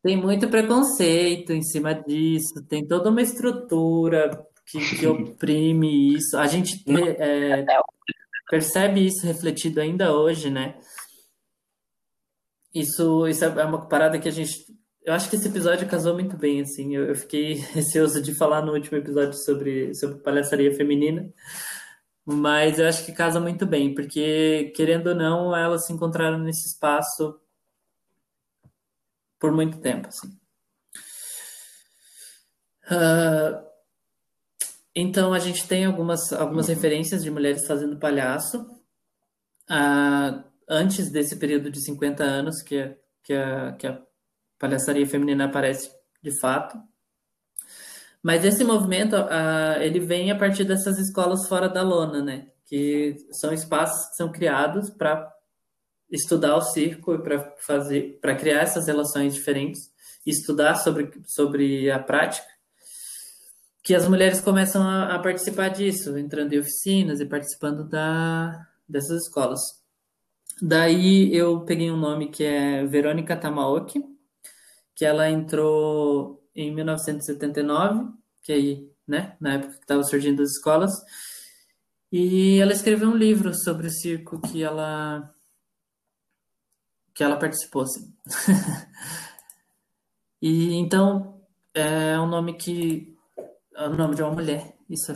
Tem 0.00 0.16
muito 0.16 0.48
preconceito 0.48 1.52
em 1.52 1.62
cima 1.62 1.94
disso, 1.94 2.62
tem 2.68 2.86
toda 2.86 3.10
uma 3.10 3.22
estrutura 3.22 4.46
que, 4.70 4.78
que 4.96 5.06
oprime 5.08 6.14
isso. 6.14 6.36
A 6.36 6.46
gente 6.46 6.84
é, 7.18 7.64
percebe 8.48 9.04
isso 9.04 9.26
refletido 9.26 9.80
ainda 9.80 10.14
hoje, 10.14 10.50
né? 10.50 10.76
Isso, 12.74 13.28
isso 13.28 13.44
é 13.44 13.64
uma 13.64 13.86
parada 13.86 14.18
que 14.18 14.28
a 14.28 14.32
gente. 14.32 14.66
Eu 15.04 15.14
acho 15.14 15.30
que 15.30 15.36
esse 15.36 15.46
episódio 15.46 15.88
casou 15.88 16.14
muito 16.14 16.36
bem, 16.36 16.60
assim. 16.60 16.96
Eu, 16.96 17.04
eu 17.04 17.14
fiquei 17.14 17.54
receoso 17.72 18.20
de 18.20 18.34
falar 18.34 18.62
no 18.62 18.72
último 18.72 18.98
episódio 18.98 19.34
sobre, 19.34 19.94
sobre 19.94 20.18
palhaçaria 20.18 20.74
feminina, 20.74 21.32
mas 22.24 22.78
eu 22.78 22.88
acho 22.88 23.04
que 23.04 23.12
casa 23.12 23.38
muito 23.38 23.64
bem, 23.64 23.94
porque, 23.94 24.72
querendo 24.74 25.08
ou 25.08 25.14
não, 25.14 25.54
elas 25.56 25.86
se 25.86 25.92
encontraram 25.92 26.38
nesse 26.38 26.68
espaço 26.68 27.38
por 29.38 29.52
muito 29.52 29.78
tempo, 29.78 30.08
assim. 30.08 30.28
Uh, 32.90 33.64
então, 34.96 35.32
a 35.32 35.38
gente 35.38 35.68
tem 35.68 35.84
algumas, 35.84 36.32
algumas 36.32 36.68
referências 36.68 37.22
de 37.22 37.30
mulheres 37.30 37.66
fazendo 37.66 37.98
palhaço. 37.98 38.62
Uh, 39.70 40.53
antes 40.68 41.10
desse 41.10 41.36
período 41.36 41.70
de 41.70 41.84
50 41.84 42.22
anos 42.22 42.62
que, 42.62 42.78
a, 42.78 42.94
que, 43.22 43.32
a, 43.32 43.72
que 43.72 43.86
a 43.86 44.00
palhaçaria 44.58 45.06
feminina 45.06 45.46
aparece 45.46 45.90
de 46.22 46.38
fato. 46.40 46.78
Mas 48.22 48.44
esse 48.44 48.64
movimento, 48.64 49.14
ele 49.80 50.00
vem 50.00 50.30
a 50.30 50.38
partir 50.38 50.64
dessas 50.64 50.98
escolas 50.98 51.46
fora 51.46 51.68
da 51.68 51.82
lona, 51.82 52.22
né? 52.22 52.48
Que 52.64 53.16
são 53.32 53.52
espaços 53.52 54.08
que 54.08 54.16
são 54.16 54.32
criados 54.32 54.88
para 54.88 55.30
estudar 56.10 56.56
o 56.56 56.62
circo 56.62 57.14
e 57.14 57.22
para 57.22 57.54
fazer, 57.58 58.18
para 58.22 58.34
criar 58.34 58.60
essas 58.60 58.86
relações 58.86 59.34
diferentes, 59.34 59.92
estudar 60.24 60.76
sobre, 60.76 61.10
sobre 61.26 61.90
a 61.90 61.98
prática 61.98 62.54
que 63.84 63.94
as 63.94 64.08
mulheres 64.08 64.40
começam 64.40 64.82
a, 64.82 65.14
a, 65.14 65.18
participar 65.18 65.68
disso, 65.68 66.16
entrando 66.16 66.54
em 66.54 66.58
oficinas 66.58 67.20
e 67.20 67.26
participando 67.26 67.86
da, 67.86 68.66
dessas 68.88 69.24
escolas. 69.24 69.60
Daí 70.62 71.34
eu 71.34 71.64
peguei 71.64 71.90
um 71.90 71.96
nome 71.96 72.30
que 72.30 72.44
é 72.44 72.86
Verônica 72.86 73.36
Tamaoki, 73.36 74.04
que 74.94 75.04
ela 75.04 75.28
entrou 75.28 76.42
em 76.54 76.72
1979, 76.72 78.12
que 78.42 78.52
aí, 78.52 78.90
né, 79.06 79.36
na 79.40 79.54
época 79.54 79.74
que 79.74 79.80
estava 79.80 80.02
surgindo 80.04 80.42
as 80.42 80.52
escolas, 80.52 80.92
e 82.10 82.60
ela 82.60 82.72
escreveu 82.72 83.08
um 83.08 83.16
livro 83.16 83.52
sobre 83.54 83.88
o 83.88 83.90
circo 83.90 84.40
que 84.40 84.62
ela 84.62 85.30
que 87.12 87.22
ela 87.22 87.36
participou, 87.36 87.82
assim. 87.82 88.12
e 90.42 90.74
então 90.74 91.40
é 91.72 92.18
um 92.18 92.26
nome 92.26 92.54
que 92.54 93.16
é 93.76 93.88
o 93.88 93.96
nome 93.96 94.14
de 94.14 94.22
uma 94.22 94.32
mulher. 94.32 94.76
Isso. 94.88 95.12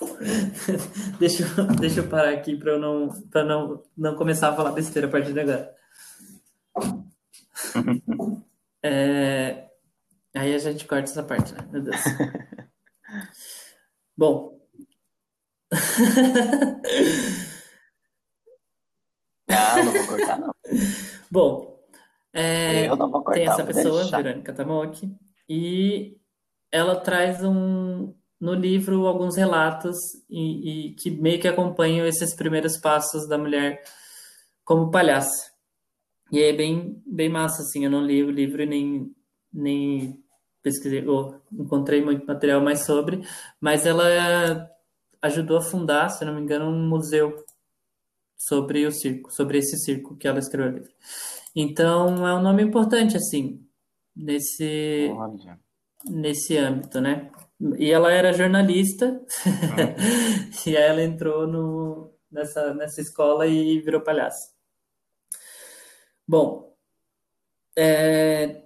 deixa, 1.18 1.42
eu, 1.42 1.66
deixa 1.76 2.00
eu 2.00 2.08
parar 2.08 2.30
aqui 2.30 2.56
para 2.56 2.72
eu 2.72 2.78
não, 2.78 3.08
pra 3.30 3.44
não, 3.44 3.82
não 3.96 4.14
começar 4.14 4.50
a 4.50 4.56
falar 4.56 4.72
besteira 4.72 5.08
a 5.08 5.10
partir 5.10 5.32
de 5.32 5.40
agora. 5.40 5.74
É, 8.80 9.70
aí 10.36 10.54
a 10.54 10.58
gente 10.58 10.86
corta 10.86 11.10
essa 11.10 11.24
parte, 11.24 11.52
né? 11.52 11.68
Meu 11.72 11.82
Deus. 11.82 11.96
Bom. 14.16 14.56
Não, 19.48 19.84
não 19.84 19.92
vou 19.92 20.06
cortar, 20.06 20.38
não. 20.38 20.54
Bom, 21.28 21.78
é, 22.32 22.88
eu 22.88 22.96
não 22.96 23.10
vou 23.10 23.24
cortar, 23.24 23.40
tem 23.40 23.48
essa 23.48 23.64
pessoa, 23.64 24.02
deixar. 24.02 24.22
Verônica 24.22 24.52
Tamoki, 24.52 25.12
e 25.48 26.16
ela 26.70 27.00
traz 27.00 27.42
um, 27.42 28.14
no 28.40 28.54
livro 28.54 29.06
alguns 29.06 29.36
relatos 29.36 29.96
e, 30.28 30.90
e, 30.90 30.94
que 30.94 31.10
meio 31.10 31.40
que 31.40 31.48
acompanham 31.48 32.06
esses 32.06 32.34
primeiros 32.34 32.76
passos 32.78 33.28
da 33.28 33.36
mulher 33.36 33.82
como 34.64 34.90
palhaça. 34.90 35.52
E 36.30 36.40
é 36.40 36.52
bem, 36.52 37.02
bem 37.06 37.28
massa, 37.28 37.62
assim, 37.62 37.84
eu 37.84 37.90
não 37.90 38.04
li 38.04 38.22
o 38.22 38.30
livro 38.30 38.62
e 38.62 38.66
nem, 38.66 39.14
nem 39.52 40.22
pesquisei, 40.62 41.06
ou 41.06 41.40
encontrei 41.52 42.04
muito 42.04 42.26
material 42.26 42.60
mais 42.60 42.84
sobre, 42.84 43.22
mas 43.60 43.86
ela 43.86 44.70
ajudou 45.22 45.56
a 45.56 45.62
fundar, 45.62 46.10
se 46.10 46.24
não 46.24 46.34
me 46.34 46.42
engano, 46.42 46.66
um 46.66 46.88
museu 46.88 47.34
sobre 48.36 48.86
o 48.86 48.92
circo, 48.92 49.32
sobre 49.32 49.58
esse 49.58 49.76
circo 49.78 50.16
que 50.16 50.28
ela 50.28 50.38
escreveu 50.38 50.72
o 50.72 50.74
livro. 50.76 50.92
Então, 51.56 52.26
é 52.26 52.34
um 52.34 52.42
nome 52.42 52.62
importante, 52.62 53.16
assim, 53.16 53.66
nesse... 54.14 55.10
Olha 55.16 55.58
nesse 56.04 56.56
âmbito, 56.56 57.00
né? 57.00 57.30
E 57.78 57.90
ela 57.90 58.12
era 58.12 58.32
jornalista, 58.32 59.20
e 60.66 60.76
aí 60.76 60.82
ela 60.82 61.02
entrou 61.02 61.46
no, 61.46 62.14
nessa, 62.30 62.72
nessa 62.74 63.00
escola 63.00 63.46
e 63.46 63.80
virou 63.80 64.00
palhaço. 64.00 64.52
Bom, 66.26 66.76
é, 67.76 68.62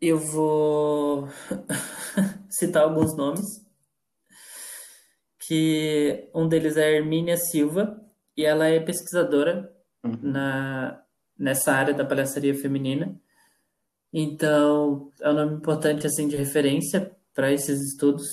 eu 0.00 0.18
vou 0.18 1.28
citar 2.50 2.82
alguns 2.84 3.16
nomes, 3.16 3.64
que 5.38 6.28
um 6.34 6.48
deles 6.48 6.76
é 6.76 6.92
Hermínia 6.96 7.36
Silva, 7.36 8.00
e 8.36 8.44
ela 8.44 8.66
é 8.66 8.80
pesquisadora 8.80 9.72
Uhum. 10.04 10.16
na, 10.22 11.02
nessa 11.36 11.72
área 11.72 11.92
da 11.92 12.04
palhaçaria 12.04 12.54
feminina. 12.54 13.20
Então, 14.12 15.12
é 15.20 15.30
um 15.30 15.34
nome 15.34 15.54
importante 15.56 16.06
assim 16.06 16.28
de 16.28 16.36
referência 16.36 17.14
para 17.34 17.52
esses 17.52 17.80
estudos. 17.80 18.26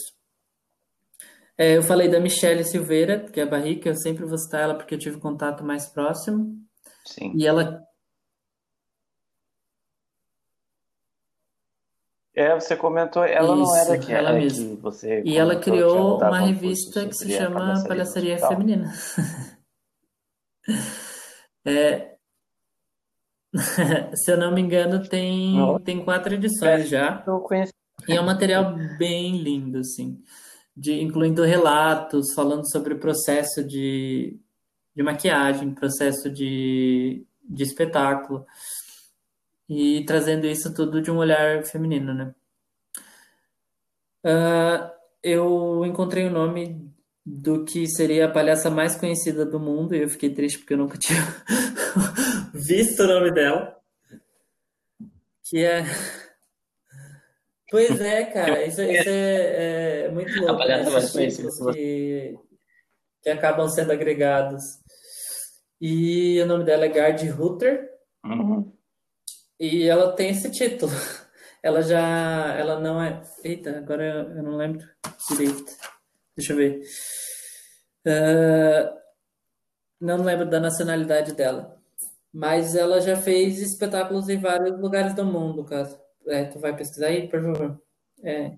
É, 1.58 1.78
eu 1.78 1.84
falei 1.84 2.10
da 2.10 2.20
Michelle 2.20 2.64
Silveira, 2.64 3.20
que 3.32 3.40
é 3.40 3.44
a 3.44 3.48
Barrica, 3.48 3.90
eu 3.90 3.96
sempre 3.96 4.26
vou 4.26 4.38
citar 4.38 4.62
ela 4.62 4.76
porque 4.76 4.96
eu 4.96 5.00
tive 5.00 5.20
contato 5.20 5.64
mais 5.64 5.86
próximo. 5.88 6.58
Sim. 7.06 7.34
E 7.36 7.46
ela 7.48 7.86
É, 12.38 12.54
você 12.54 12.76
comentou, 12.76 13.24
ela 13.24 13.56
não 13.56 13.76
era 13.78 13.96
Isso, 13.96 14.06
que, 14.06 14.14
ela 14.14 14.32
é, 14.32 14.40
mesma. 14.40 14.76
que 14.76 14.82
você 14.82 15.22
E 15.24 15.38
ela 15.38 15.56
criou 15.58 16.18
uma 16.18 16.42
um 16.42 16.46
revista 16.46 17.08
que 17.08 17.14
se 17.14 17.32
chama 17.32 17.82
palhaçaria. 17.88 18.38
Feminina. 18.38 18.92
É, 21.68 22.15
se 24.16 24.32
eu 24.32 24.38
não 24.38 24.54
me 24.54 24.62
engano, 24.62 25.08
tem, 25.08 25.56
tem 25.84 26.04
quatro 26.04 26.34
edições 26.34 26.90
já. 26.90 27.24
Eu 27.26 27.40
conheci. 27.40 27.74
E 28.08 28.14
é 28.14 28.22
um 28.22 28.26
material 28.26 28.76
bem 28.98 29.38
lindo, 29.38 29.80
assim, 29.80 30.22
de, 30.76 31.02
incluindo 31.02 31.44
relatos, 31.44 32.34
falando 32.34 32.70
sobre 32.70 32.94
o 32.94 33.00
processo 33.00 33.64
de, 33.64 34.38
de 34.96 35.04
maquiagem, 35.04 35.74
processo 35.74 36.30
de, 36.30 37.26
de 37.44 37.64
espetáculo, 37.64 38.46
e 39.68 40.04
trazendo 40.06 40.46
isso 40.46 40.74
tudo 40.74 41.02
de 41.02 41.10
um 41.10 41.18
olhar 41.18 41.64
feminino, 41.64 42.14
né? 42.14 42.36
Ah, 44.24 44.92
eu 45.24 45.86
encontrei 45.86 46.28
o 46.28 46.32
nome 46.32 46.94
do 47.26 47.66
que 47.66 47.88
seria 47.88 48.26
a 48.26 48.32
palhaça 48.32 48.70
mais 48.70 48.96
conhecida 48.96 49.46
do 49.46 49.60
mundo, 49.60 49.96
e 49.96 50.02
eu 50.04 50.10
fiquei 50.10 50.30
triste 50.34 50.60
porque 50.60 50.74
eu 50.74 50.78
nunca 50.78 50.98
tinha 51.00 51.22
visto 52.54 53.02
o 53.04 53.08
nome 53.08 53.32
dela, 53.34 53.76
que 55.50 55.64
é... 55.64 55.84
Pois 57.72 58.00
é, 58.00 58.26
cara, 58.26 58.64
isso, 58.64 58.82
isso 58.82 59.10
é, 59.10 60.06
é 60.06 60.12
muito 60.12 60.40
louco, 60.40 60.58
palhaça 60.58 60.84
né? 60.86 60.92
mais 60.92 61.04
Esses 61.06 61.14
conhecida 61.14 61.74
que, 61.74 62.36
que 63.24 63.30
acabam 63.30 63.68
sendo 63.68 63.92
agregados. 63.92 64.64
E 65.82 66.40
o 66.42 66.46
nome 66.46 66.64
dela 66.64 66.86
é 66.86 66.90
Gard 66.90 67.28
Rutter, 67.30 67.90
Uhum. 68.24 68.72
e 69.60 69.84
ela 69.88 70.14
tem 70.16 70.30
esse 70.30 70.50
título. 70.52 70.92
Ela 71.62 71.82
já, 71.82 72.54
ela 72.56 72.80
não 72.80 73.02
é. 73.02 73.22
Eita, 73.44 73.78
agora 73.80 74.04
eu, 74.04 74.38
eu 74.38 74.44
não 74.44 74.56
lembro 74.56 74.88
direito. 75.30 75.72
Deixa 76.36 76.54
eu 76.54 76.58
ver. 76.58 76.82
Ah, 78.06 78.94
não 80.00 80.24
lembro 80.24 80.50
da 80.50 80.60
nacionalidade 80.60 81.34
dela. 81.34 81.82
Mas 82.34 82.76
ela 82.76 83.00
já 83.00 83.16
fez 83.16 83.60
espetáculos 83.60 84.28
em 84.30 84.38
vários 84.38 84.78
lugares 84.80 85.14
do 85.16 85.24
mundo, 85.26 85.64
caso. 85.64 85.98
É, 86.28 86.46
tu 86.46 86.60
vai 86.60 86.76
pesquisar 86.76 87.08
aí, 87.08 87.28
por 87.30 87.42
favor. 87.42 87.82
É 88.24 88.58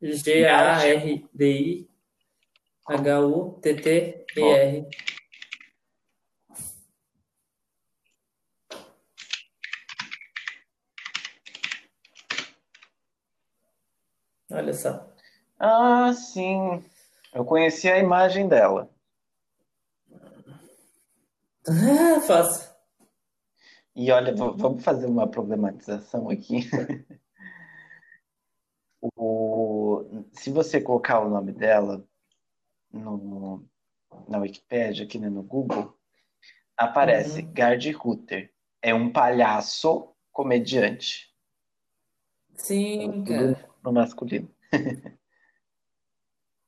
G-A-R-D-I-H-U-T-T-E-R. 0.00 1.84
Olha 14.50 14.72
só. 14.72 15.12
Ah, 15.58 16.12
sim. 16.12 16.84
Eu 17.34 17.44
conheci 17.44 17.88
a 17.90 17.98
imagem 17.98 18.48
dela. 18.48 18.88
Ah, 21.66 22.20
fácil. 22.20 22.72
E 23.96 24.10
olha, 24.12 24.34
vamos 24.34 24.84
fazer 24.84 25.06
uma 25.06 25.28
problematização 25.28 26.30
aqui. 26.30 26.68
O, 29.16 30.24
se 30.32 30.50
você 30.50 30.80
colocar 30.80 31.20
o 31.20 31.28
nome 31.28 31.52
dela 31.52 32.02
no, 32.90 33.62
na 34.26 34.38
Wikipédia, 34.38 35.04
aqui 35.04 35.18
né, 35.18 35.28
no 35.28 35.42
Google, 35.42 35.94
aparece 36.74 37.42
Uhum. 37.42 37.52
Gard 37.52 37.90
Rutter. 37.92 38.50
É 38.80 38.94
um 38.94 39.12
palhaço 39.12 40.08
comediante. 40.32 41.30
Sim, 42.54 43.24
cara. 43.24 43.70
no 43.84 43.92
masculino. 43.92 44.48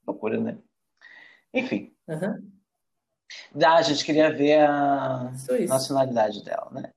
Loucura, 0.07 0.41
né? 0.41 0.59
Enfim. 1.53 1.95
Aham. 2.09 2.57
Ah, 3.63 3.77
a 3.77 3.83
gente 3.83 4.05
queria 4.05 4.33
ver 4.33 4.61
a 4.61 5.33
nacionalidade 5.69 6.45
dela, 6.45 6.71
né? 6.71 6.93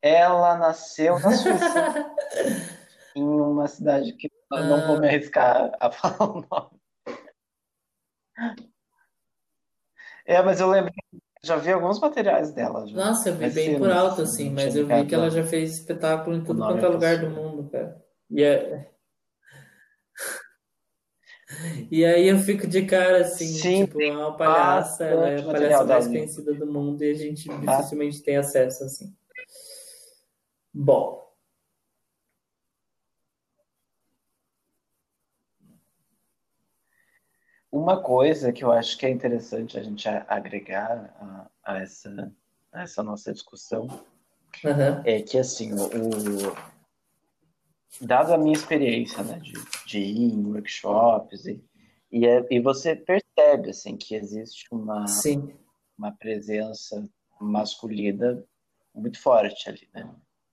Ela 0.00 0.56
nasceu 0.56 1.18
na 1.18 1.32
Suíça, 1.32 2.14
em 3.14 3.22
uma 3.22 3.66
cidade 3.66 4.12
que 4.12 4.30
eu 4.52 4.64
não 4.64 4.86
vou 4.86 5.00
me 5.00 5.08
arriscar 5.08 5.72
a 5.80 5.90
falar 5.92 6.30
o 6.30 6.46
nome. 6.48 6.80
É, 10.24 10.42
mas 10.42 10.60
eu 10.60 10.68
lembro, 10.68 10.92
já 11.42 11.56
vi 11.56 11.72
alguns 11.72 12.00
materiais 12.00 12.52
dela. 12.52 12.86
Já. 12.86 12.96
Nossa, 12.96 13.28
eu 13.28 13.34
vi 13.34 13.44
Mas 13.44 13.54
bem 13.54 13.64
cenas, 13.64 13.78
por 13.80 13.90
alto, 13.90 14.22
assim, 14.22 14.50
mas 14.50 14.74
eu 14.74 14.86
vi 14.86 15.06
que 15.06 15.14
ela 15.14 15.30
já 15.30 15.44
fez 15.44 15.74
espetáculo 15.78 16.36
em 16.36 16.44
tudo 16.44 16.62
quanto 16.62 16.78
é 16.78 16.80
da 16.80 16.88
lugar 16.88 17.18
do 17.18 17.30
mundo, 17.30 17.70
cara. 17.70 18.04
E, 18.30 18.42
é... 18.42 18.95
e 21.90 22.04
aí 22.04 22.28
eu 22.28 22.38
fico 22.38 22.66
de 22.66 22.84
cara, 22.86 23.20
assim, 23.20 23.46
Sim, 23.46 23.86
tipo, 23.86 24.00
é 24.02 24.10
uma 24.10 24.36
palhaça, 24.36 25.04
ela 25.04 25.28
é 25.30 25.40
a 25.40 25.42
palhaça 25.44 25.84
mais 25.84 26.06
conhecida 26.08 26.54
do 26.54 26.66
mundo 26.66 27.02
e 27.02 27.10
a 27.10 27.14
gente 27.14 27.48
dificilmente 27.48 28.22
tem 28.22 28.36
acesso, 28.36 28.84
assim. 28.84 29.14
Bom, 30.72 31.24
Uma 37.70 38.00
coisa 38.00 38.52
que 38.52 38.64
eu 38.64 38.72
acho 38.72 38.96
que 38.96 39.04
é 39.04 39.10
interessante 39.10 39.78
a 39.78 39.82
gente 39.82 40.08
agregar 40.08 41.12
a, 41.64 41.72
a 41.74 41.78
essa, 41.82 42.32
a 42.72 42.82
essa 42.82 43.02
nossa 43.02 43.32
discussão 43.32 43.88
aham, 44.64 45.02
é 45.04 45.20
que, 45.20 45.36
assim, 45.36 45.72
o- 45.74 46.56
dado 48.00 48.32
a 48.32 48.38
minha 48.38 48.54
experiência, 48.54 49.22
né, 49.22 49.38
de, 49.38 49.52
de 49.86 49.98
ir 49.98 50.32
em 50.34 50.44
workshops 50.46 51.46
e, 51.46 51.62
e, 52.10 52.26
é- 52.26 52.46
e 52.50 52.60
você 52.60 52.94
percebe, 52.96 53.70
assim, 53.70 53.96
que 53.96 54.14
existe 54.14 54.66
uma, 54.72 55.06
sim, 55.06 55.54
uma 55.98 56.12
presença 56.12 57.08
masculina 57.40 58.42
muito 58.94 59.20
forte 59.20 59.68
ali, 59.68 59.88
né? 59.94 60.08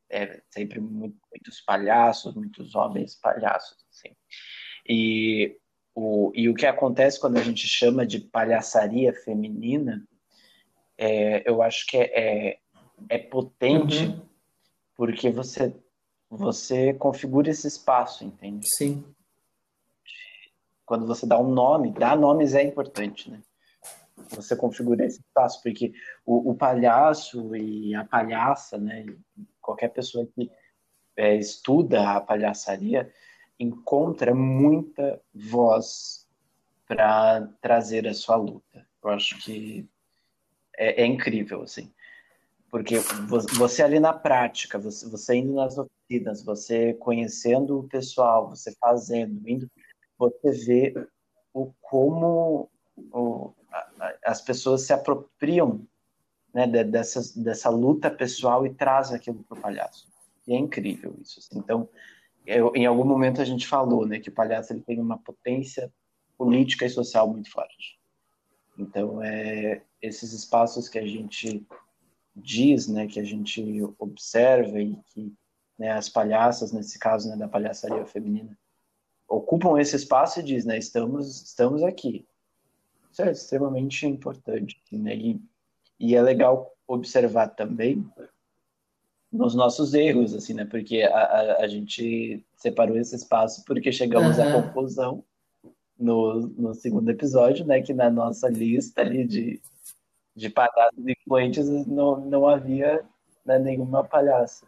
É 0.09 0.41
sempre 0.49 0.79
mu- 0.79 1.15
muitos 1.31 1.61
palhaços, 1.61 2.35
muitos 2.35 2.75
homens 2.75 3.15
palhaços, 3.15 3.77
assim. 3.89 4.13
E 4.87 5.57
o, 5.95 6.31
e 6.35 6.49
o 6.49 6.53
que 6.53 6.65
acontece 6.65 7.19
quando 7.19 7.37
a 7.37 7.41
gente 7.43 7.67
chama 7.67 8.05
de 8.05 8.19
palhaçaria 8.19 9.13
feminina, 9.13 10.05
é, 10.97 11.49
eu 11.49 11.61
acho 11.61 11.87
que 11.87 11.97
é, 11.97 12.49
é, 12.49 12.59
é 13.09 13.17
potente 13.17 14.05
uhum, 14.05 14.21
porque 14.95 15.29
você, 15.31 15.73
você 16.37 16.93
configura 16.93 17.49
esse 17.49 17.67
espaço, 17.67 18.23
entende? 18.25 18.67
sim, 18.67 19.03
Quando 20.85 21.05
você 21.07 21.25
dá 21.25 21.39
um 21.39 21.49
nome, 21.49 21.91
dar 21.91 22.17
nomes 22.17 22.53
é 22.53 22.63
importante, 22.63 23.29
né? 23.31 23.41
Você 24.31 24.55
configura 24.55 25.05
esse 25.05 25.19
espaço, 25.19 25.61
porque 25.63 25.93
o, 26.25 26.51
o 26.51 26.55
palhaço 26.55 27.55
e 27.55 27.93
a 27.95 28.03
palhaça, 28.03 28.77
né? 28.77 29.05
Qualquer 29.61 29.89
pessoa 29.89 30.25
que 30.25 30.51
é, 31.15 31.35
estuda 31.35 32.11
a 32.11 32.21
palhaçaria 32.21 33.11
encontra 33.59 34.33
muita 34.33 35.21
voz 35.33 36.27
para 36.87 37.47
trazer 37.61 38.07
a 38.07 38.13
sua 38.13 38.35
luta. 38.35 38.85
Eu 39.03 39.09
acho 39.11 39.37
que 39.39 39.87
é, 40.77 41.03
é 41.03 41.05
incrível, 41.05 41.61
assim. 41.61 41.91
Porque 42.69 42.97
vo- 42.97 43.47
você 43.57 43.83
ali 43.83 43.99
na 43.99 44.13
prática, 44.13 44.79
você, 44.79 45.07
você 45.07 45.35
indo 45.35 45.53
nas 45.53 45.77
você 46.45 46.93
conhecendo 46.95 47.79
o 47.79 47.87
pessoal, 47.87 48.49
você 48.49 48.71
fazendo, 48.79 49.47
indo, 49.47 49.69
você 50.17 50.51
vê 50.65 51.07
o 51.53 51.71
como 51.81 52.69
o, 53.11 53.53
a- 53.71 54.13
as 54.25 54.41
pessoas 54.41 54.83
se 54.83 54.93
apropriam 54.93 55.85
né, 56.53 56.67
de- 56.67 56.83
dessa, 56.83 57.21
dessa 57.41 57.69
luta 57.69 58.09
pessoal 58.11 58.65
e 58.65 58.73
trazem 58.73 59.15
aquilo 59.17 59.43
para 59.43 59.57
o 59.57 59.61
palhaço. 59.61 60.07
E 60.47 60.53
é 60.53 60.57
incrível 60.57 61.15
isso. 61.21 61.39
assim. 61.39 61.57
Então, 61.57 61.89
eu- 62.45 62.71
em 62.75 62.85
algum 62.85 63.05
momento 63.05 63.41
a 63.41 63.45
gente 63.45 63.67
falou 63.67 64.05
né, 64.05 64.19
que 64.19 64.29
o 64.29 64.33
palhaço 64.33 64.73
ele 64.73 64.81
tem 64.81 64.99
uma 64.99 65.17
potência 65.17 65.91
política 66.37 66.85
e 66.85 66.89
social 66.89 67.27
muito 67.27 67.49
forte. 67.51 67.99
Então, 68.77 69.21
é, 69.21 69.83
esses 70.01 70.33
espaços 70.33 70.89
que 70.89 70.97
a 70.99 71.05
gente 71.05 71.65
diz, 72.35 72.87
né, 72.87 73.07
que 73.07 73.19
a 73.19 73.23
gente 73.23 73.63
observa 73.99 74.79
e 74.81 74.95
que 75.07 75.33
né, 75.77 75.91
as 75.91 76.09
palhaças, 76.09 76.71
nesse 76.71 76.99
caso 76.99 77.29
né, 77.29 77.35
da 77.35 77.47
palhaçaria 77.47 78.05
feminina, 78.05 78.57
ocupam 79.27 79.79
esse 79.79 79.95
espaço 79.95 80.39
e 80.39 80.43
diz, 80.43 80.65
né, 80.65 80.77
estamos, 80.77 81.41
estamos 81.41 81.83
aqui. 81.83 82.27
Isso 83.11 83.21
é 83.21 83.31
extremamente 83.31 84.05
importante, 84.07 84.81
assim, 84.85 84.99
né, 84.99 85.15
e, 85.15 85.41
e 85.99 86.15
é 86.15 86.21
legal 86.21 86.73
observar 86.87 87.49
também 87.49 88.05
nos 89.31 89.55
nossos 89.55 89.93
erros, 89.93 90.33
assim, 90.35 90.53
né, 90.53 90.65
porque 90.65 91.01
a, 91.01 91.17
a, 91.17 91.63
a 91.63 91.67
gente 91.67 92.45
separou 92.55 92.97
esse 92.97 93.15
espaço 93.15 93.63
porque 93.65 93.91
chegamos 93.91 94.39
à 94.39 94.45
Aham. 94.45 94.61
conclusão 94.61 95.23
no, 95.97 96.47
no 96.47 96.73
segundo 96.73 97.09
episódio, 97.09 97.65
né, 97.65 97.81
que 97.81 97.93
na 97.93 98.09
nossa 98.09 98.47
lista 98.47 99.01
ali 99.01 99.25
de, 99.25 99.61
de 100.35 100.49
palhaços 100.49 101.07
influentes 101.07 101.67
não, 101.87 102.19
não 102.21 102.47
havia 102.47 103.03
né, 103.45 103.57
nenhuma 103.57 104.03
palhaça. 104.03 104.67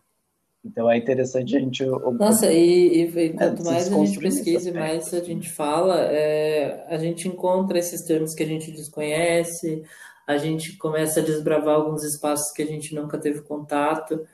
Então 0.65 0.89
é 0.89 0.97
interessante 0.97 1.55
a 1.55 1.59
gente 1.59 1.85
Nossa, 1.85 2.51
e, 2.51 3.03
e- 3.03 3.19
e 3.19 3.29
quanto 3.33 3.63
se 3.63 3.69
mais 3.69 3.87
a 3.93 3.95
gente 3.95 4.19
pesquisa 4.19 4.69
e 4.69 4.73
mais 4.73 5.13
a 5.13 5.23
gente 5.23 5.49
fala, 5.51 6.01
é, 6.11 6.83
a 6.87 6.97
gente 6.97 7.27
encontra 7.27 7.77
esses 7.77 8.03
termos 8.03 8.33
que 8.33 8.41
a 8.41 8.47
gente 8.47 8.71
desconhece, 8.71 9.83
a 10.25 10.37
gente 10.37 10.75
começa 10.77 11.19
a 11.19 11.23
desbravar 11.23 11.75
alguns 11.75 12.03
espaços 12.03 12.51
que 12.51 12.63
a 12.63 12.65
gente 12.65 12.95
nunca 12.95 13.17
teve 13.19 13.41
contato, 13.41 14.25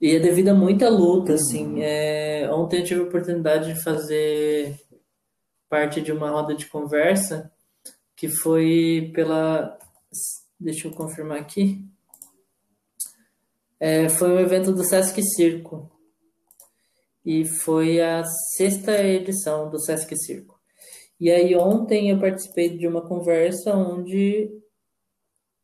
e 0.00 0.14
é 0.14 0.20
devido 0.20 0.50
a 0.50 0.54
muita 0.54 0.88
luta, 0.88 1.34
assim. 1.34 1.74
Uhum. 1.74 1.82
É, 1.82 2.48
ontem 2.52 2.80
eu 2.80 2.84
tive 2.84 3.00
a 3.00 3.04
oportunidade 3.04 3.74
de 3.74 3.82
fazer 3.82 4.78
parte 5.68 6.00
de 6.00 6.12
uma 6.12 6.30
roda 6.30 6.54
de 6.54 6.66
conversa 6.66 7.50
que 8.14 8.28
foi 8.28 9.10
pela. 9.12 9.76
Deixa 10.60 10.86
eu 10.86 10.92
confirmar 10.92 11.38
aqui. 11.38 11.84
É, 13.80 14.08
foi 14.08 14.30
um 14.30 14.40
evento 14.40 14.72
do 14.72 14.84
Sesc 14.84 15.20
Circo. 15.22 15.90
E 17.24 17.44
foi 17.44 18.00
a 18.00 18.22
sexta 18.56 19.02
edição 19.02 19.70
do 19.70 19.78
Sesc 19.78 20.14
Circo. 20.16 20.60
E 21.18 21.30
aí 21.30 21.56
ontem 21.56 22.10
eu 22.10 22.18
participei 22.18 22.76
de 22.76 22.86
uma 22.86 23.06
conversa 23.06 23.74
onde 23.74 24.50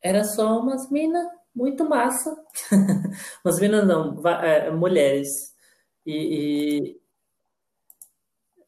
era 0.01 0.23
só 0.23 0.59
umas 0.59 0.89
minas 0.89 1.27
muito 1.53 1.87
massa. 1.87 2.35
umas 3.45 3.59
minas 3.59 3.85
não, 3.85 4.21
é, 4.27 4.71
mulheres. 4.71 5.27
E, 6.05 6.15
e, 6.15 7.01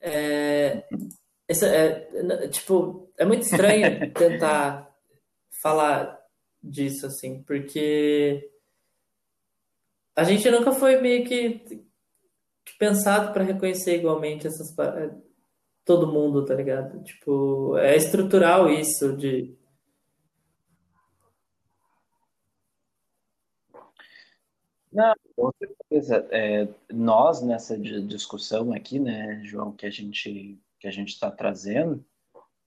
é, 0.01 0.83
essa, 1.47 1.67
é, 1.67 2.47
tipo, 2.49 3.11
é 3.17 3.25
muito 3.25 3.43
estranho 3.43 4.11
tentar 4.13 4.93
falar 5.61 6.19
disso, 6.61 7.07
assim, 7.07 7.41
porque 7.43 8.52
a 10.15 10.23
gente 10.23 10.49
nunca 10.49 10.71
foi 10.71 10.99
meio 11.01 11.25
que, 11.25 11.85
pensado 12.77 13.33
para 13.33 13.43
reconhecer 13.43 13.97
igualmente 13.97 14.47
essas 14.47 14.77
é, 14.79 15.15
todo 15.85 16.11
mundo, 16.11 16.45
tá 16.45 16.53
ligado? 16.53 17.03
Tipo, 17.03 17.77
é 17.77 17.95
estrutural 17.95 18.69
isso 18.69 19.15
de 19.15 19.55
Não, 24.91 25.15
com 25.35 25.51
certeza. 25.57 26.27
É, 26.29 26.67
nós, 26.91 27.41
nessa 27.41 27.75
di- 27.75 28.05
discussão 28.05 28.71
aqui, 28.73 28.99
né, 28.99 29.41
João, 29.43 29.71
que 29.71 29.87
a 29.87 29.89
gente 29.89 30.59
que 30.79 30.87
a 30.87 30.91
gente 30.91 31.13
está 31.13 31.31
trazendo, 31.31 32.05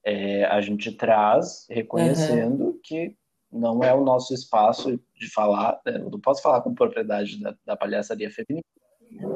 é, 0.02 0.46
a 0.46 0.60
gente 0.62 0.90
traz 0.90 1.66
reconhecendo 1.68 2.80
que 2.82 3.14
não 3.56 3.82
é 3.82 3.92
o 3.94 4.04
nosso 4.04 4.34
espaço 4.34 5.00
de 5.14 5.30
falar, 5.32 5.80
né, 5.84 5.96
eu 5.96 6.10
não 6.10 6.20
posso 6.20 6.42
falar 6.42 6.60
com 6.60 6.74
propriedade 6.74 7.40
da, 7.40 7.56
da 7.64 7.76
palhaçaria 7.76 8.30
feminina, 8.30 8.64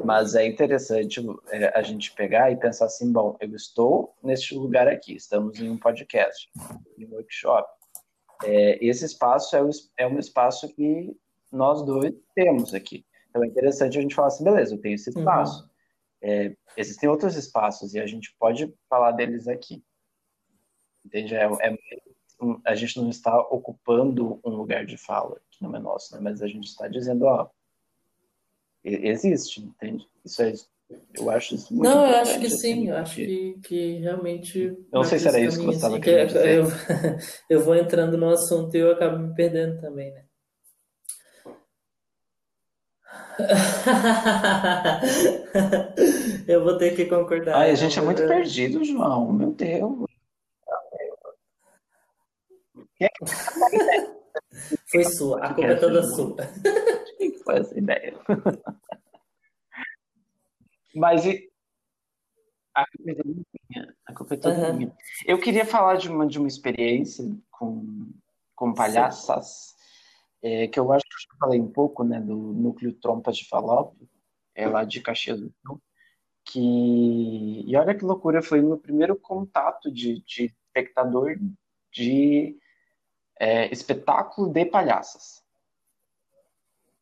Mas 0.05 0.35
é 0.35 0.45
interessante 0.45 1.21
é, 1.49 1.77
a 1.77 1.81
gente 1.81 2.13
pegar 2.13 2.51
e 2.51 2.57
pensar 2.57 2.85
assim, 2.85 3.11
bom, 3.11 3.35
eu 3.39 3.55
estou 3.55 4.15
neste 4.23 4.55
lugar 4.55 4.87
aqui, 4.87 5.15
estamos 5.15 5.59
em 5.59 5.69
um 5.69 5.77
podcast, 5.77 6.49
em 6.97 7.05
um 7.05 7.11
workshop. 7.13 7.67
É, 8.43 8.83
esse 8.85 9.05
espaço 9.05 9.55
é, 9.55 9.63
o, 9.63 9.69
é 9.97 10.07
um 10.07 10.19
espaço 10.19 10.67
que 10.73 11.15
nós 11.51 11.83
dois 11.83 12.13
temos 12.33 12.73
aqui. 12.73 13.05
Então 13.29 13.43
é 13.43 13.47
interessante 13.47 13.97
a 13.97 14.01
gente 14.01 14.15
falar 14.15 14.27
assim, 14.27 14.43
beleza, 14.43 14.73
eu 14.75 14.81
tenho 14.81 14.95
esse 14.95 15.09
espaço. 15.09 15.63
Uhum. 15.63 15.69
É, 16.23 16.55
existem 16.77 17.09
outros 17.09 17.35
espaços 17.35 17.93
e 17.93 17.99
a 17.99 18.05
gente 18.05 18.35
pode 18.39 18.73
falar 18.89 19.11
deles 19.11 19.47
aqui. 19.47 19.83
Entende? 21.05 21.35
É, 21.35 21.45
é, 21.45 21.77
a 22.65 22.75
gente 22.75 22.99
não 22.99 23.09
está 23.09 23.39
ocupando 23.39 24.39
um 24.43 24.51
lugar 24.51 24.85
de 24.85 24.97
fala, 24.97 25.39
que 25.49 25.63
não 25.63 25.75
é 25.75 25.79
nosso, 25.79 26.15
né? 26.15 26.21
mas 26.21 26.41
a 26.41 26.47
gente 26.47 26.67
está 26.67 26.87
dizendo, 26.87 27.25
ó, 27.25 27.49
existe, 28.83 29.61
entende? 29.61 30.07
Isso 30.23 30.41
é 30.41 30.53
eu 31.13 31.29
acho 31.29 31.55
isso 31.55 31.73
muito 31.73 31.89
Não, 31.89 32.05
eu 32.05 32.17
acho 32.17 32.39
que 32.39 32.49
sim, 32.49 32.55
assim, 32.55 32.89
eu 32.89 32.97
acho 32.97 33.15
que, 33.15 33.57
que 33.63 33.93
realmente. 33.99 34.59
Eu 34.59 34.77
não 34.91 35.03
sei 35.03 35.19
se 35.19 35.27
era 35.27 35.39
isso 35.39 35.59
que 35.59 35.65
você 35.65 35.75
estava 35.75 35.95
assim, 35.95 36.03
querendo 36.03 36.27
dizer. 36.27 36.57
Eu, 36.57 36.67
eu 37.49 37.63
vou 37.63 37.75
entrando 37.75 38.17
no 38.17 38.29
assunto 38.29 38.75
e 38.75 38.79
eu 38.79 38.91
acabo 38.91 39.19
me 39.19 39.33
perdendo 39.33 39.79
também, 39.79 40.11
né? 40.11 40.23
eu 46.47 46.63
vou 46.63 46.77
ter 46.77 46.95
que 46.95 47.05
concordar. 47.05 47.57
Ai, 47.57 47.71
a 47.71 47.75
gente 47.75 47.97
é 47.97 48.01
muito 48.01 48.25
perdido, 48.27 48.83
João. 48.83 49.31
Meu 49.31 49.51
Deus. 49.51 50.10
Foi 54.87 55.03
sua, 55.05 55.45
a 55.45 55.53
culpa 55.53 55.69
é 55.71 55.75
toda 55.75 56.03
sua. 56.03 56.35
Quem 57.17 57.33
foi 57.39 57.59
essa 57.59 57.77
ideia? 57.77 58.19
Mas 60.93 61.25
a 62.73 62.85
culpa 62.85 63.11
é 63.11 63.15
toda 63.15 63.33
minha. 63.33 63.95
A 64.05 64.13
culpa 64.13 64.33
é 64.33 64.37
toda 64.37 64.71
uhum. 64.71 64.77
minha. 64.77 64.97
Eu 65.25 65.39
queria 65.39 65.65
falar 65.65 65.95
de 65.95 66.09
uma, 66.09 66.27
de 66.27 66.37
uma 66.37 66.47
experiência 66.47 67.25
com, 67.49 68.11
com 68.55 68.73
palhaças, 68.73 69.75
é, 70.41 70.67
que 70.67 70.79
eu 70.79 70.91
acho 70.91 71.03
que 71.03 71.13
eu 71.13 71.19
já 71.19 71.39
falei 71.39 71.59
um 71.59 71.71
pouco, 71.71 72.03
né, 72.03 72.19
do 72.19 72.35
núcleo 72.35 72.93
Trompas 72.93 73.37
de 73.37 73.47
Falópio, 73.47 74.07
é 74.55 74.67
lá 74.67 74.83
de 74.83 75.01
Caxias 75.01 75.39
do 75.39 75.53
Sul, 75.65 75.81
que... 76.45 77.63
E 77.67 77.75
olha 77.75 77.95
que 77.95 78.03
loucura, 78.03 78.41
foi 78.41 78.59
o 78.59 78.67
meu 78.67 78.77
primeiro 78.77 79.15
contato 79.15 79.91
de, 79.91 80.21
de 80.23 80.45
espectador 80.45 81.37
de 81.91 82.57
é, 83.41 83.73
espetáculo 83.73 84.53
de 84.53 84.65
palhaças. 84.65 85.41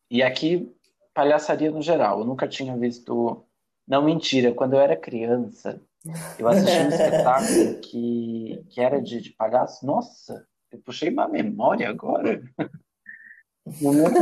E 0.09 0.23
aqui, 0.23 0.73
palhaçaria 1.13 1.69
no 1.69 1.81
geral. 1.81 2.19
Eu 2.19 2.25
nunca 2.25 2.47
tinha 2.47 2.77
visto 2.77 3.45
não, 3.85 4.01
mentira. 4.01 4.53
Quando 4.53 4.75
eu 4.75 4.79
era 4.79 4.95
criança, 4.95 5.81
eu 6.39 6.47
assisti 6.47 6.77
um 6.79 6.87
espetáculo 6.95 7.79
que, 7.81 8.65
que 8.69 8.79
era 8.79 9.01
de, 9.01 9.19
de 9.19 9.31
palhaço. 9.31 9.85
Nossa, 9.85 10.47
eu 10.71 10.79
puxei 10.79 11.09
uma 11.09 11.27
memória 11.27 11.89
agora. 11.89 12.41
Momento 13.81 14.13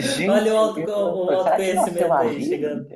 Gente, 0.00 0.30
Olha 0.30 0.54
o, 0.54 0.56
autoconhecimento 0.56 2.12
aí 2.12 2.42
chegando. 2.42 2.88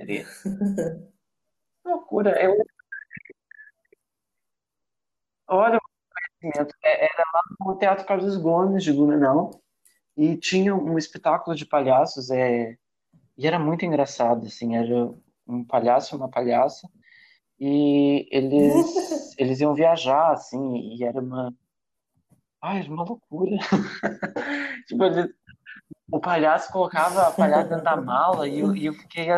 Loucura. 1.84 2.30
Eu... 2.42 2.56
Olha 5.46 5.78
era 6.82 7.24
lá 7.34 7.42
no 7.60 7.76
Teatro 7.76 8.06
Carlos 8.06 8.36
Gomes 8.36 8.84
de 8.84 8.92
Blumenau. 8.92 9.60
E 10.16 10.36
tinha 10.36 10.74
um 10.74 10.98
espetáculo 10.98 11.56
de 11.56 11.66
palhaços. 11.66 12.30
É... 12.30 12.76
E 13.36 13.46
era 13.46 13.58
muito 13.58 13.84
engraçado, 13.84 14.46
assim. 14.46 14.76
Era 14.76 15.12
um 15.46 15.64
palhaço 15.64 16.14
e 16.14 16.16
uma 16.16 16.28
palhaça, 16.28 16.88
e 17.58 18.28
eles, 18.30 18.74
eles 19.38 19.60
iam 19.60 19.74
viajar, 19.74 20.32
assim, 20.32 20.76
e 20.78 21.04
era 21.04 21.20
uma. 21.20 21.54
Ai, 22.60 22.80
era 22.80 22.90
uma 22.90 23.04
loucura. 23.04 23.56
tipo, 24.86 25.04
ele... 25.04 25.32
o 26.10 26.20
palhaço 26.20 26.72
colocava 26.72 27.28
a 27.28 27.30
palhaça 27.30 27.68
dentro 27.68 27.84
da 27.84 27.96
mala 27.96 28.48
e 28.48 28.60
eu, 28.60 28.74
e 28.74 28.86
eu 28.86 28.94
fiquei 28.94 29.28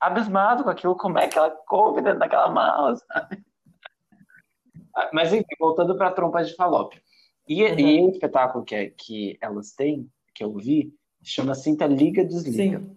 abismado 0.00 0.64
com 0.64 0.70
aquilo, 0.70 0.96
como 0.96 1.18
é 1.18 1.28
que 1.28 1.38
ela 1.38 1.50
coube 1.66 2.02
dentro 2.02 2.18
daquela 2.18 2.50
mala, 2.50 2.96
sabe? 2.96 3.42
Ah, 4.94 5.10
mas 5.12 5.32
enfim, 5.32 5.44
voltando 5.58 5.96
para 5.96 6.08
a 6.08 6.12
trompa 6.12 6.42
de 6.42 6.54
falópio. 6.54 7.00
E, 7.48 7.64
uhum. 7.64 7.78
e 7.78 8.00
o 8.02 8.10
espetáculo 8.10 8.64
que, 8.64 8.74
é, 8.74 8.90
que 8.90 9.38
elas 9.40 9.72
têm, 9.72 10.10
que 10.34 10.44
eu 10.44 10.52
vi, 10.54 10.92
chama 11.22 11.54
Cinta 11.54 11.86
Liga 11.86 12.24
Desliga. 12.24 12.80
Sim. 12.80 12.96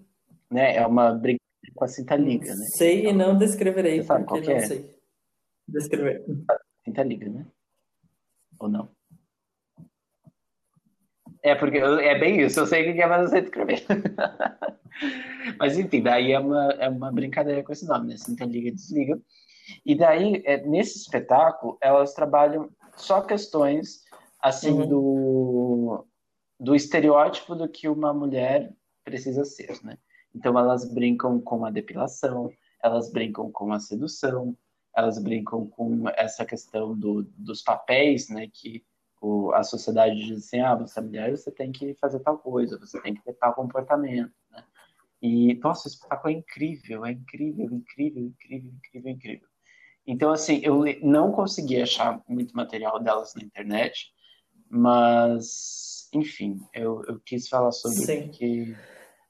Né? 0.50 0.76
É 0.76 0.86
uma 0.86 1.14
brincadeira 1.14 1.42
com 1.76 1.86
a 1.86 1.88
cinta 1.88 2.16
liga, 2.16 2.54
né? 2.54 2.66
Sei 2.66 3.00
então, 3.00 3.12
e 3.12 3.14
não 3.14 3.38
descreverei, 3.38 4.04
porque 4.04 4.24
qual 4.26 4.42
não 4.42 4.52
é? 4.52 4.60
sei. 4.60 4.90
Descrever. 5.68 6.26
Cinta 6.84 7.04
liga, 7.04 7.30
né? 7.30 7.46
Ou 8.60 8.68
não? 8.68 8.90
É, 11.44 11.56
porque 11.56 11.78
é 11.78 12.20
bem 12.20 12.42
isso, 12.42 12.60
eu 12.60 12.68
sei 12.68 12.90
o 12.90 12.94
que 12.94 13.02
é, 13.02 13.08
mas 13.08 13.22
não 13.22 13.30
sei 13.30 13.42
descrever. 13.42 13.84
mas 15.58 15.78
enfim, 15.78 16.04
daí 16.04 16.34
é 16.34 16.40
uma, 16.40 16.72
é 16.74 16.88
uma 16.88 17.12
brincadeira 17.12 17.64
com 17.64 17.72
esse 17.72 17.88
nome, 17.88 18.10
né? 18.10 18.18
Cinta 18.18 18.46
liga, 18.46 18.72
desliga. 18.72 19.20
E 19.86 19.96
daí, 19.96 20.42
é, 20.46 20.66
nesse 20.66 20.98
espetáculo, 20.98 21.78
elas 21.82 22.14
trabalham 22.14 22.70
só 22.96 23.22
questões, 23.22 24.04
assim, 24.42 24.72
uhum. 24.72 24.88
do, 24.88 26.06
do 26.60 26.76
estereótipo 26.76 27.56
do 27.56 27.68
que 27.68 27.88
uma 27.88 28.14
mulher 28.14 28.74
precisa 29.04 29.44
ser, 29.46 29.80
né? 29.84 29.98
Então 30.34 30.58
elas 30.58 30.92
brincam 30.92 31.40
com 31.42 31.66
a 31.66 31.72
depilação, 31.72 32.52
elas 32.82 33.12
brincam 33.12 33.52
com 33.52 33.74
a 33.74 33.80
sedução, 33.80 34.58
elas 34.96 35.22
brincam 35.22 35.68
com 35.68 36.08
essa 36.10 36.46
questão 36.46 36.98
do, 36.98 37.24
dos 37.38 37.62
papéis, 37.62 38.30
né? 38.30 38.48
Que 38.52 38.84
o, 39.22 39.52
a 39.54 39.64
sociedade 39.64 40.16
diz 40.16 40.46
assim, 40.46 40.60
ah, 40.62 40.76
você 40.76 41.00
é 41.00 41.04
mulher, 41.04 41.32
você 41.32 41.52
tem 41.52 41.72
que 41.72 41.94
fazer 41.96 42.20
tal 42.22 42.38
coisa, 42.38 42.80
você 42.80 43.00
tem 43.02 43.14
que 43.14 43.24
ter 43.24 43.34
tal 43.34 43.54
comportamento, 43.54 44.34
né? 44.50 44.64
E, 45.22 45.54
nossa, 45.56 45.88
o 45.88 45.92
espetáculo 45.92 46.34
é 46.34 46.38
incrível, 46.38 47.06
é 47.06 47.12
incrível, 47.12 47.66
incrível, 47.66 48.24
incrível, 48.24 48.72
incrível, 48.72 49.12
incrível. 49.12 49.48
Então, 50.06 50.32
assim, 50.32 50.60
eu 50.64 50.84
não 51.02 51.32
consegui 51.32 51.82
achar 51.82 52.22
muito 52.28 52.56
material 52.56 53.02
delas 53.02 53.34
na 53.36 53.44
internet, 53.44 54.12
mas, 54.70 56.10
enfim, 56.14 56.60
eu, 56.74 57.04
eu 57.08 57.20
quis 57.26 57.48
falar 57.48 57.72
sobre 57.72 57.98
Sim. 57.98 58.24
porque 58.24 58.76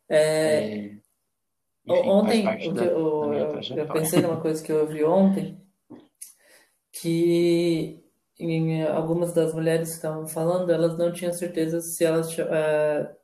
é, 0.08 0.18
é, 0.18 0.86
enfim, 1.86 2.10
ontem, 2.10 2.70
o 2.70 2.74
da, 2.74 2.84
eu, 2.84 3.34
eu, 3.34 3.78
eu 3.78 3.88
pensei 3.88 4.22
numa 4.22 4.40
coisa 4.40 4.64
que 4.64 4.72
eu 4.72 4.82
ouvi 4.82 5.04
ontem, 5.04 5.60
que 6.92 8.04
em 8.40 8.84
algumas 8.84 9.34
das 9.34 9.54
mulheres 9.54 9.90
que 9.90 9.96
estavam 9.96 10.28
falando, 10.28 10.72
elas 10.72 10.98
não 10.98 11.12
tinham 11.12 11.32
certeza 11.32 11.80
se 11.80 12.04
elas 12.04 12.36
uh, 12.38 13.16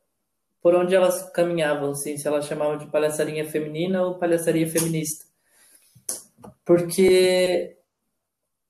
por 0.60 0.74
onde 0.74 0.94
elas 0.94 1.30
caminhavam, 1.30 1.90
assim, 1.90 2.16
se 2.16 2.26
elas 2.26 2.46
chamavam 2.46 2.78
de 2.78 2.86
palhaçaria 2.86 3.44
feminina 3.44 4.02
ou 4.02 4.18
palhaçaria 4.18 4.68
feminista. 4.68 5.27
Porque 6.68 7.78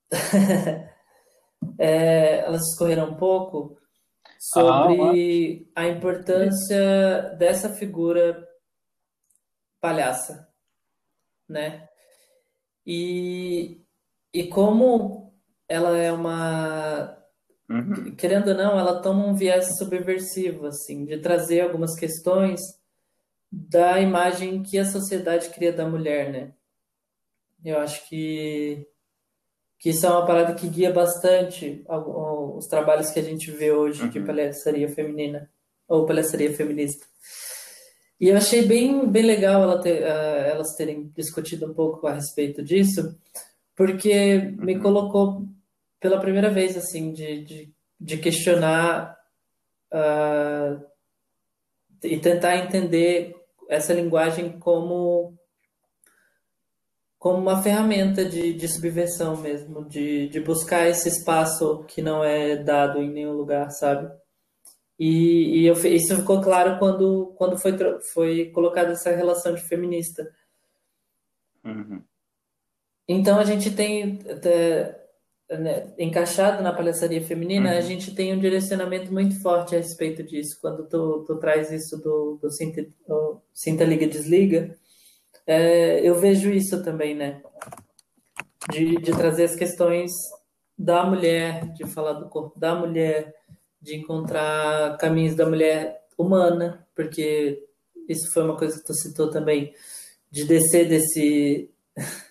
é, 1.77 2.37
elas 2.45 2.69
escorreram 2.69 3.09
um 3.09 3.17
pouco 3.17 3.77
sobre 4.39 5.69
ah, 5.75 5.81
a 5.81 5.87
importância 5.89 7.35
dessa 7.37 7.67
figura 7.67 8.47
palhaça, 9.81 10.47
né? 11.45 11.89
E, 12.85 13.83
e 14.33 14.47
como 14.47 15.37
ela 15.67 15.97
é 15.97 16.09
uma 16.09 17.21
uhum. 17.69 18.15
querendo 18.15 18.51
ou 18.51 18.55
não, 18.55 18.79
ela 18.79 19.01
toma 19.01 19.25
um 19.25 19.35
viés 19.35 19.77
subversivo 19.77 20.67
assim, 20.67 21.03
de 21.03 21.17
trazer 21.17 21.59
algumas 21.59 21.99
questões 21.99 22.61
da 23.51 23.99
imagem 23.99 24.63
que 24.63 24.79
a 24.79 24.85
sociedade 24.85 25.49
cria 25.49 25.73
da 25.73 25.85
mulher, 25.85 26.31
né? 26.31 26.53
Eu 27.63 27.79
acho 27.79 28.07
que 28.07 28.87
que 29.79 29.91
isso 29.91 30.05
é 30.05 30.09
uma 30.09 30.25
parada 30.25 30.53
que 30.53 30.67
guia 30.67 30.91
bastante 30.91 31.85
os 31.87 32.67
trabalhos 32.67 33.11
que 33.11 33.19
a 33.19 33.23
gente 33.23 33.49
vê 33.49 33.71
hoje 33.71 34.03
uhum. 34.03 34.09
de 34.09 34.19
palhaçaria 34.19 34.89
feminina 34.89 35.49
ou 35.87 36.05
palhaçaria 36.05 36.53
feminista. 36.53 37.07
E 38.19 38.27
eu 38.27 38.35
achei 38.35 38.63
bem, 38.63 39.07
bem 39.07 39.23
legal 39.23 39.63
ela 39.63 39.81
ter, 39.81 40.03
uh, 40.03 40.51
elas 40.51 40.75
terem 40.75 41.09
discutido 41.15 41.65
um 41.65 41.73
pouco 41.73 42.05
a 42.05 42.13
respeito 42.13 42.61
disso, 42.61 43.17
porque 43.73 44.35
uhum. 44.35 44.65
me 44.65 44.77
colocou 44.77 45.47
pela 45.97 46.19
primeira 46.19 46.49
vez 46.49 46.75
assim 46.75 47.13
de, 47.13 47.45
de, 47.45 47.73
de 47.99 48.17
questionar 48.17 49.17
uh, 49.93 50.85
e 52.03 52.19
tentar 52.19 52.57
entender 52.57 53.33
essa 53.69 53.93
linguagem 53.93 54.59
como 54.59 55.38
como 57.19 57.37
uma 57.37 57.61
ferramenta 57.61 58.23
de, 58.23 58.53
de 58.53 58.67
subversão 58.69 59.35
mesmo, 59.35 59.83
de, 59.83 60.29
de 60.29 60.39
buscar 60.39 60.87
esse 60.87 61.09
espaço 61.09 61.83
que 61.83 62.01
não 62.01 62.23
é 62.23 62.55
dado 62.55 62.99
em 62.99 63.11
nenhum 63.11 63.33
lugar, 63.33 63.69
sabe? 63.71 64.09
E, 64.97 65.59
e 65.61 65.65
eu, 65.67 65.73
isso 65.73 66.15
ficou 66.15 66.41
claro 66.41 66.79
quando, 66.79 67.33
quando 67.37 67.57
foi, 67.57 67.73
foi 68.13 68.45
colocada 68.51 68.93
essa 68.93 69.11
relação 69.11 69.53
de 69.53 69.61
feminista. 69.61 70.33
Uhum. 71.63 72.01
Então 73.07 73.37
a 73.37 73.43
gente 73.43 73.71
tem 73.71 74.19
até, 74.29 74.97
né, 75.49 75.93
encaixado 75.97 76.63
na 76.63 76.71
palhaçaria 76.71 77.21
feminina, 77.21 77.71
a 77.71 77.75
Uhum. 77.75 77.81
gente 77.81 78.15
tem 78.15 78.33
um 78.33 78.39
direcionamento 78.39 79.11
muito 79.11 79.41
forte 79.41 79.75
a 79.75 79.79
respeito 79.79 80.23
disso. 80.23 80.57
Quando 80.61 80.87
tu, 80.87 81.23
tu 81.27 81.35
traz 81.37 81.69
isso 81.71 81.97
do, 81.97 82.39
do 82.41 82.49
Sinta, 82.51 82.85
o 83.09 83.41
Sinta 83.53 83.83
Liga 83.83 84.07
Desliga, 84.07 84.77
é, 85.49 86.07
eu 86.07 86.13
vejo 86.13 86.51
isso 86.51 86.83
também, 86.83 87.15
né? 87.15 87.41
De, 88.71 88.97
de 88.97 89.11
trazer 89.11 89.45
as 89.45 89.55
questões 89.55 90.11
da 90.77 91.03
mulher, 91.03 91.73
de 91.73 91.87
falar 91.87 92.13
do 92.13 92.29
corpo 92.29 92.59
da 92.59 92.75
mulher, 92.75 93.33
de 93.81 93.95
encontrar 93.95 94.95
caminhos 94.97 95.33
da 95.33 95.47
mulher 95.47 96.05
humana, 96.15 96.87
porque 96.95 97.67
isso 98.07 98.31
foi 98.31 98.43
uma 98.43 98.55
coisa 98.55 98.77
que 98.77 98.85
tu 98.85 98.93
citou 98.93 99.31
também, 99.31 99.73
de 100.29 100.45
descer 100.45 100.87
desse 100.87 101.71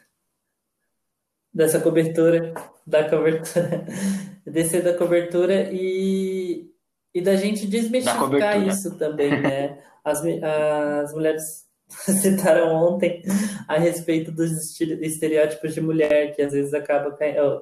dessa 1.52 1.80
cobertura, 1.80 2.54
da 2.86 3.10
cobertura, 3.10 3.84
descer 4.46 4.84
da 4.84 4.96
cobertura 4.96 5.72
e, 5.72 6.70
e 7.12 7.20
da 7.20 7.34
gente 7.34 7.66
desmistificar 7.66 8.64
isso 8.64 8.96
também, 8.96 9.40
né? 9.40 9.82
As, 10.04 10.22
as 10.24 11.12
mulheres 11.12 11.67
citaram 12.20 12.74
ontem 12.74 13.22
a 13.66 13.78
respeito 13.78 14.30
dos 14.30 14.50
estereótipos 14.80 15.74
de 15.74 15.80
mulher, 15.80 16.34
que 16.34 16.42
às 16.42 16.52
vezes 16.52 16.74
acaba 16.74 17.16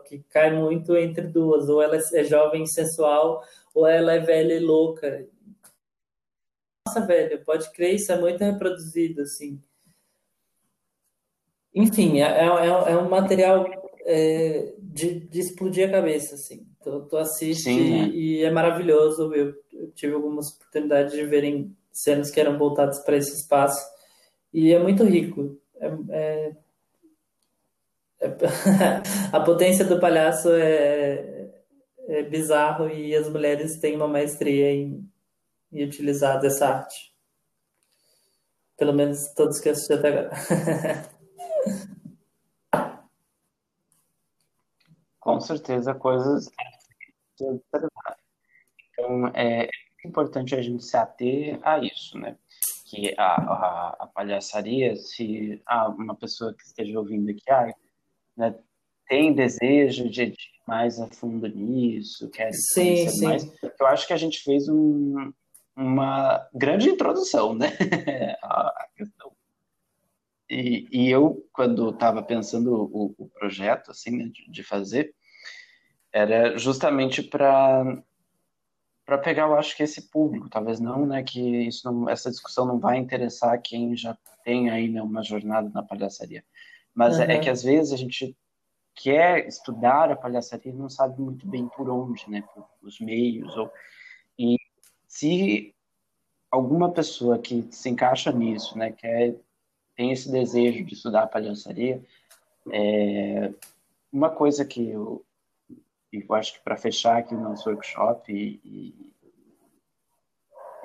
que 0.05 0.19
cai 0.29 0.53
muito 0.53 0.97
entre 0.97 1.29
duas, 1.29 1.69
ou 1.69 1.81
ela 1.81 1.97
é 1.97 2.25
jovem 2.25 2.65
e 2.65 2.69
sensual, 2.69 3.43
ou 3.75 3.87
ela 3.87 4.13
é 4.15 4.19
velha 4.19 4.55
e 4.55 4.61
louca. 4.61 5.27
Nossa, 6.87 7.07
velho, 7.07 7.45
pode 7.45 7.71
crer, 7.73 7.95
isso 7.95 8.13
é 8.13 8.19
muito 8.19 8.43
reproduzido, 8.43 9.23
assim. 9.23 9.63
Enfim, 11.75 12.21
é, 12.21 12.27
é, 12.27 12.47
é 12.47 12.93
é 12.93 12.97
um 12.97 13.09
material 13.09 13.67
é, 14.05 14.75
de, 14.79 15.21
de 15.21 15.41
explodir 15.41 15.89
a 15.89 15.93
cabeça, 15.93 16.35
assim. 16.35 16.67
Tu, 16.83 17.01
tu 17.03 17.17
assiste 17.17 17.65
Sim, 17.65 17.91
né? 17.91 18.09
e 18.09 18.43
é 18.43 18.51
maravilhoso. 18.51 19.35
Eu, 19.35 19.55
eu 19.73 19.91
tive 19.93 20.15
algumas 20.15 20.55
oportunidades 20.55 21.13
de 21.13 21.25
verem 21.27 21.77
cenas 21.93 22.31
que 22.31 22.41
eram 22.41 22.57
voltadas 22.57 23.05
para 23.05 23.17
esse 23.17 23.35
espaço 23.35 23.96
e 24.53 24.73
é 24.73 24.79
muito 24.79 25.05
rico. 25.05 25.59
É, 25.81 25.87
é- 26.11 26.57
é- 28.21 28.21
a 29.33 29.41
potência 29.41 29.85
do 29.85 30.01
palhaço 30.01 30.51
é, 30.53 31.51
é 32.09 32.23
bizarro 32.25 32.89
e 32.91 33.15
as 33.15 33.29
mulheres 33.29 33.79
têm 33.79 33.97
uma 33.97 34.09
maestria 34.09 34.73
em, 34.73 35.09
em 35.73 35.85
utilizar 35.85 36.41
dessa 36.41 36.69
arte. 36.69 37.15
Pelo 38.79 38.95
menos 38.95 39.35
todos 39.35 39.61
que 39.61 39.69
assisti 39.69 39.93
até 39.93 40.09
agora. 40.09 40.31
Com 45.21 45.39
certeza, 45.43 45.95
coisas. 45.95 46.51
Então, 48.93 49.29
é, 49.35 49.67
é 49.67 50.09
importante 50.09 50.55
a 50.55 50.63
gente 50.63 50.85
se 50.85 50.97
ater 50.97 51.59
a 51.63 51.79
isso, 51.79 52.19
né? 52.19 52.37
Que 52.89 53.15
a, 53.19 53.35
a, 53.35 53.97
a 54.01 54.07
palhaçaria, 54.07 54.95
se 54.97 55.61
ah, 55.67 55.89
uma 55.89 56.15
pessoa 56.15 56.55
que 56.55 56.63
esteja 56.63 56.99
ouvindo 56.99 57.31
aqui, 57.31 57.51
ah, 57.51 57.75
né, 58.37 58.55
tem 59.09 59.35
desejo 59.35 60.09
de 60.09 60.23
ir 60.23 60.37
mais 60.67 61.01
a 61.01 61.07
fundo 61.09 61.49
nisso, 61.49 62.29
quer 62.31 62.53
Sim, 62.53 63.09
sim. 63.09 63.25
mais, 63.25 63.53
eu 63.79 63.87
acho 63.87 64.07
que 64.07 64.13
a 64.13 64.17
gente 64.17 64.43
fez 64.43 64.69
um, 64.69 65.33
uma 65.77 66.49
grande 66.53 66.89
introdução, 66.89 67.55
né? 67.55 67.69
A, 68.43 68.69
a 68.69 68.89
questão. 68.97 69.33
E, 70.49 70.89
e 70.91 71.11
eu, 71.11 71.45
quando 71.53 71.91
estava 71.91 72.23
pensando 72.23 72.73
o, 72.73 73.15
o 73.19 73.29
projeto, 73.29 73.91
assim, 73.91 74.17
né, 74.17 74.31
de, 74.33 74.51
de 74.51 74.63
fazer, 74.63 75.13
era 76.13 76.57
justamente 76.57 77.23
para 77.23 78.03
para 79.07 79.19
pegar, 79.19 79.45
eu 79.45 79.57
acho 79.57 79.77
que 79.77 79.85
esse 79.85 80.11
público, 80.11 80.51
talvez 80.51 80.81
não, 80.81 81.07
né, 81.07 81.23
que 81.23 81.41
isso 81.41 81.91
não, 81.91 82.09
essa 82.09 82.29
discussão 82.29 82.67
não 82.67 82.81
vai 82.81 82.99
interessar 82.99 83.63
quem 83.63 83.97
já 83.97 84.19
tem 84.45 84.69
aí 84.69 84.89
né, 84.89 85.01
uma 85.01 85.23
jornada 85.23 85.71
na 85.73 85.83
palhaçaria, 85.83 86.45
mas 86.93 87.21
é, 87.21 87.35
é 87.35 87.39
que 87.39 87.49
às 87.49 87.63
vezes 87.63 87.93
a 87.93 87.97
gente 87.97 88.37
quer 88.97 89.47
estudar 89.47 90.11
a 90.11 90.17
palhaçaria 90.17 90.73
e 90.73 90.77
não 90.77 90.89
sabe 90.89 91.21
muito 91.21 91.47
bem 91.47 91.69
por 91.69 91.89
onde, 91.89 92.29
né, 92.29 92.43
por 92.53 92.67
os 92.83 92.99
meios 92.99 93.57
ou 93.57 93.71
e 94.37 94.57
se 95.07 95.73
alguma 96.51 96.91
pessoa 96.91 97.39
que 97.39 97.67
se 97.71 97.89
encaixa 97.89 98.33
nisso, 98.33 98.77
né, 98.77 98.91
quer 98.91 99.37
tem 99.95 100.13
esse 100.13 100.31
desejo 100.31 100.85
de 100.85 100.93
estudar 100.93 101.23
a 101.23 101.27
palhaçaria, 101.27 102.05
é, 102.71 103.51
uma 104.13 104.29
coisa 104.29 104.65
que 104.65 104.91
eu, 104.91 105.25
eu 106.13 106.35
acho 106.35 106.55
que 106.55 106.61
para 106.61 106.77
fechar 106.77 107.19
aqui 107.19 107.35
o 107.35 107.41
nosso 107.41 107.69
workshop 107.69 108.33
e, 108.33 108.61
e- 108.65 109.17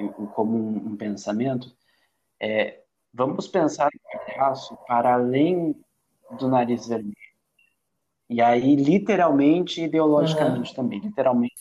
e 0.03 0.27
como 0.33 0.57
um, 0.57 0.93
um 0.93 0.97
pensamento, 0.97 1.75
é 2.39 2.81
vamos 3.13 3.47
pensar 3.47 3.89
no 3.93 4.25
palhaço 4.25 4.75
para 4.87 5.13
além 5.13 5.75
do 6.39 6.47
nariz 6.47 6.87
vermelho. 6.87 7.15
E 8.29 8.41
aí, 8.41 8.75
literalmente 8.75 9.81
e 9.81 9.83
ideologicamente 9.83 10.73
também. 10.73 10.99
Literalmente, 10.99 11.53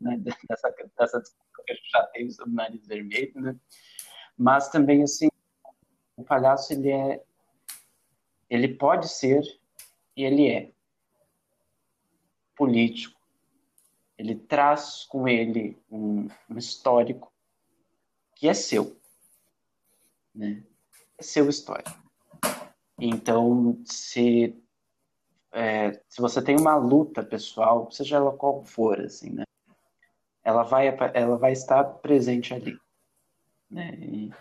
né, 0.00 0.16
dessa, 0.18 0.72
dessa 0.96 1.20
discussão 1.20 1.64
que 1.66 1.72
a 1.72 1.74
gente 1.74 1.90
já 1.90 2.02
teve 2.06 2.30
sobre 2.30 2.52
o 2.52 2.54
nariz 2.54 2.86
vermelho, 2.86 3.40
né? 3.40 3.56
Mas 4.38 4.68
também, 4.68 5.02
assim, 5.02 5.28
o 6.16 6.22
palhaço, 6.22 6.72
ele 6.72 6.90
é... 6.90 7.22
Ele 8.48 8.68
pode 8.68 9.08
ser 9.08 9.42
e 10.16 10.24
ele 10.24 10.48
é 10.48 10.70
político. 12.56 13.20
Ele 14.18 14.34
traz 14.34 15.04
com 15.04 15.28
ele 15.28 15.78
um, 15.90 16.28
um 16.48 16.58
histórico 16.58 17.32
que 18.34 18.48
é 18.48 18.54
seu, 18.54 18.96
né? 20.34 20.62
É 21.18 21.22
seu 21.22 21.48
histórico. 21.48 21.96
Então, 22.98 23.78
se 23.84 24.54
é, 25.52 25.92
se 26.08 26.20
você 26.20 26.42
tem 26.42 26.58
uma 26.58 26.76
luta 26.76 27.22
pessoal, 27.22 27.90
seja 27.90 28.16
ela 28.16 28.32
qual 28.32 28.62
for, 28.64 29.00
assim, 29.00 29.30
né? 29.30 29.44
Ela 30.42 30.62
vai 30.62 30.94
ela 31.14 31.36
vai 31.36 31.52
estar 31.52 31.84
presente 31.84 32.54
ali, 32.54 32.78
né? 33.70 33.94
E, 33.98 34.32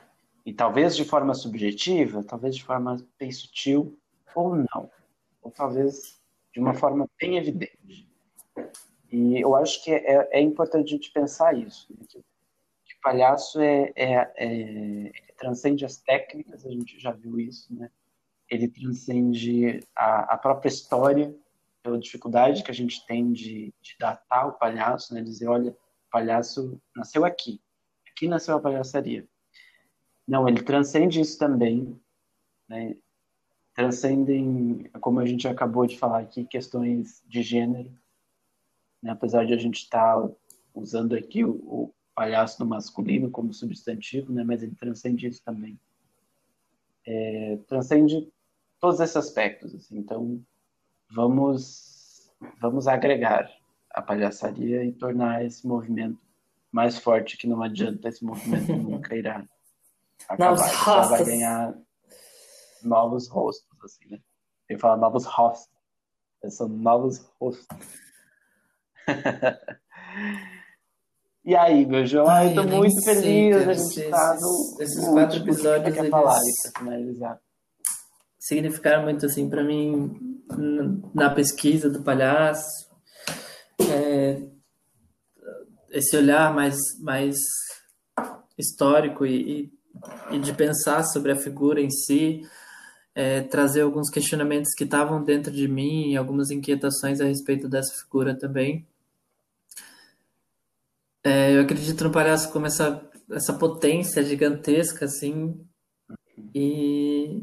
e 0.46 0.54
talvez 0.54 0.96
de 0.96 1.06
forma 1.06 1.34
subjetiva, 1.34 2.24
talvez 2.24 2.56
de 2.56 2.64
forma 2.64 2.98
bem 3.18 3.32
sutil 3.32 3.98
ou 4.34 4.56
não, 4.56 4.92
ou 5.42 5.52
talvez 5.52 6.22
de 6.56 6.62
uma 6.62 6.74
forma 6.74 7.06
bem 7.20 7.38
evidente. 7.38 8.10
E 9.12 9.42
eu 9.42 9.54
acho 9.56 9.84
que 9.84 9.92
é, 9.92 10.30
é 10.32 10.42
importante 10.42 10.88
a 10.88 10.98
gente 10.98 11.12
pensar 11.12 11.54
isso, 11.54 11.94
né? 11.94 12.06
que, 12.08 12.20
que 12.20 13.02
palhaço 13.04 13.60
é, 13.60 13.92
é, 13.94 14.34
é, 14.38 15.12
transcende 15.38 15.84
as 15.84 15.98
técnicas, 15.98 16.66
a 16.66 16.72
gente 16.72 16.98
já 16.98 17.12
viu 17.12 17.38
isso, 17.38 17.76
né? 17.76 17.92
Ele 18.50 18.70
transcende 18.70 19.82
a, 19.94 20.36
a 20.36 20.38
própria 20.38 20.70
história, 20.70 21.36
pela 21.84 22.00
dificuldade 22.00 22.64
que 22.64 22.72
a 22.72 22.74
gente 22.74 23.06
tem 23.06 23.32
de, 23.32 23.74
de 23.82 23.96
datar 24.00 24.48
o 24.48 24.54
palhaço, 24.54 25.14
né? 25.14 25.22
Dizer, 25.22 25.48
olha, 25.48 25.72
o 25.72 26.10
palhaço 26.10 26.82
nasceu 26.96 27.26
aqui, 27.26 27.62
aqui 28.10 28.30
nasceu 28.30 28.56
a 28.56 28.62
palhaçaria. 28.62 29.28
Não, 30.26 30.48
ele 30.48 30.64
transcende 30.64 31.20
isso 31.20 31.38
também, 31.38 32.00
né? 32.70 32.96
Transcendem, 33.76 34.90
como 35.02 35.20
a 35.20 35.26
gente 35.26 35.48
acabou 35.48 35.86
de 35.86 36.00
falar 36.00 36.20
aqui, 36.20 36.46
questões 36.46 37.22
de 37.28 37.44
gênero, 37.44 37.92
né? 39.04 39.12
apesar 39.12 39.46
de 39.46 39.54
a 39.54 39.58
gente 39.58 39.80
estar 39.80 40.16
tá 40.16 40.30
usando 40.74 41.14
aqui 41.14 41.44
o, 41.44 41.52
o, 41.52 41.96
palhaço 42.16 42.64
no 42.64 42.70
masculino 42.70 43.30
como 43.30 43.54
substantivo, 43.54 44.32
né? 44.32 44.42
mas 44.46 44.64
ele 44.64 44.74
transcende 44.76 45.28
isso 45.28 45.44
também. 45.44 45.78
É, 47.06 47.60
transcende 47.68 48.32
todos 48.80 49.02
esses 49.02 49.18
aspectos. 49.18 49.76
Assim. 49.76 49.98
Então, 49.98 50.42
vamos, 51.12 52.32
vamos 52.62 52.88
agregar 52.88 53.52
a 53.90 54.02
palhaçaria 54.02 54.86
e 54.86 54.94
tornar 54.94 55.44
esse 55.44 55.68
movimento 55.68 56.20
mais 56.72 56.98
forte, 56.98 57.38
que 57.38 57.48
não 57.48 57.62
adianta 57.62 58.08
esse 58.08 58.24
movimento 58.24 58.72
nunca 58.76 59.16
irá 59.16 59.46
acabar. 60.30 60.58
Só 60.58 61.02
vai 61.10 61.26
ganhar 61.26 61.78
novos 62.84 63.28
rostos, 63.28 63.68
assim, 63.84 64.10
né? 64.10 64.20
Eu 64.70 64.80
falo 64.80 65.00
novos 65.00 65.26
rostos. 65.26 65.74
São 66.50 66.68
novos 66.68 67.20
rostos. 67.40 67.66
e 71.44 71.56
aí, 71.56 71.86
meu 71.86 72.06
João? 72.06 72.28
Ai, 72.28 72.52
eu 72.52 72.56
tô 72.56 72.62
eu 72.62 72.78
muito 72.78 73.04
feliz 73.04 73.56
a 73.56 73.74
gente 73.74 74.02
estar 74.02 74.36
tá 74.36 74.40
no. 74.40 74.78
Esses 74.80 75.08
quatro 75.08 75.40
episódios. 75.40 75.96
Que 75.96 76.10
falar 76.10 76.40
eles... 76.40 76.62
pra 76.62 76.82
finalizar. 76.82 77.40
Significaram 78.40 79.04
muito, 79.04 79.26
assim, 79.26 79.50
para 79.50 79.64
mim, 79.64 80.44
na 81.14 81.30
pesquisa 81.32 81.90
do 81.90 82.04
palhaço. 82.04 82.86
É, 83.92 84.42
esse 85.90 86.16
olhar 86.16 86.54
mais, 86.54 86.78
mais 87.00 87.36
histórico 88.58 89.26
e, 89.26 89.72
e, 90.32 90.36
e 90.36 90.40
de 90.40 90.54
pensar 90.54 91.04
sobre 91.04 91.32
a 91.32 91.36
figura 91.36 91.82
em 91.82 91.90
si 91.90 92.42
é, 93.16 93.42
trazer 93.42 93.82
alguns 93.82 94.10
questionamentos 94.10 94.74
que 94.76 94.84
estavam 94.84 95.24
dentro 95.24 95.52
de 95.52 95.68
mim 95.70 96.12
e 96.12 96.18
algumas 96.18 96.52
inquietações 96.52 97.22
a 97.22 97.26
respeito 97.26 97.70
dessa 97.70 97.94
figura 98.04 98.38
também. 98.38 98.86
É, 101.24 101.56
eu 101.56 101.62
acredito 101.62 102.04
no 102.04 102.12
palhaço 102.12 102.52
como 102.52 102.68
essa, 102.68 103.10
essa 103.32 103.54
potência 103.54 104.22
gigantesca, 104.22 105.06
assim, 105.06 105.60
e, 106.54 107.42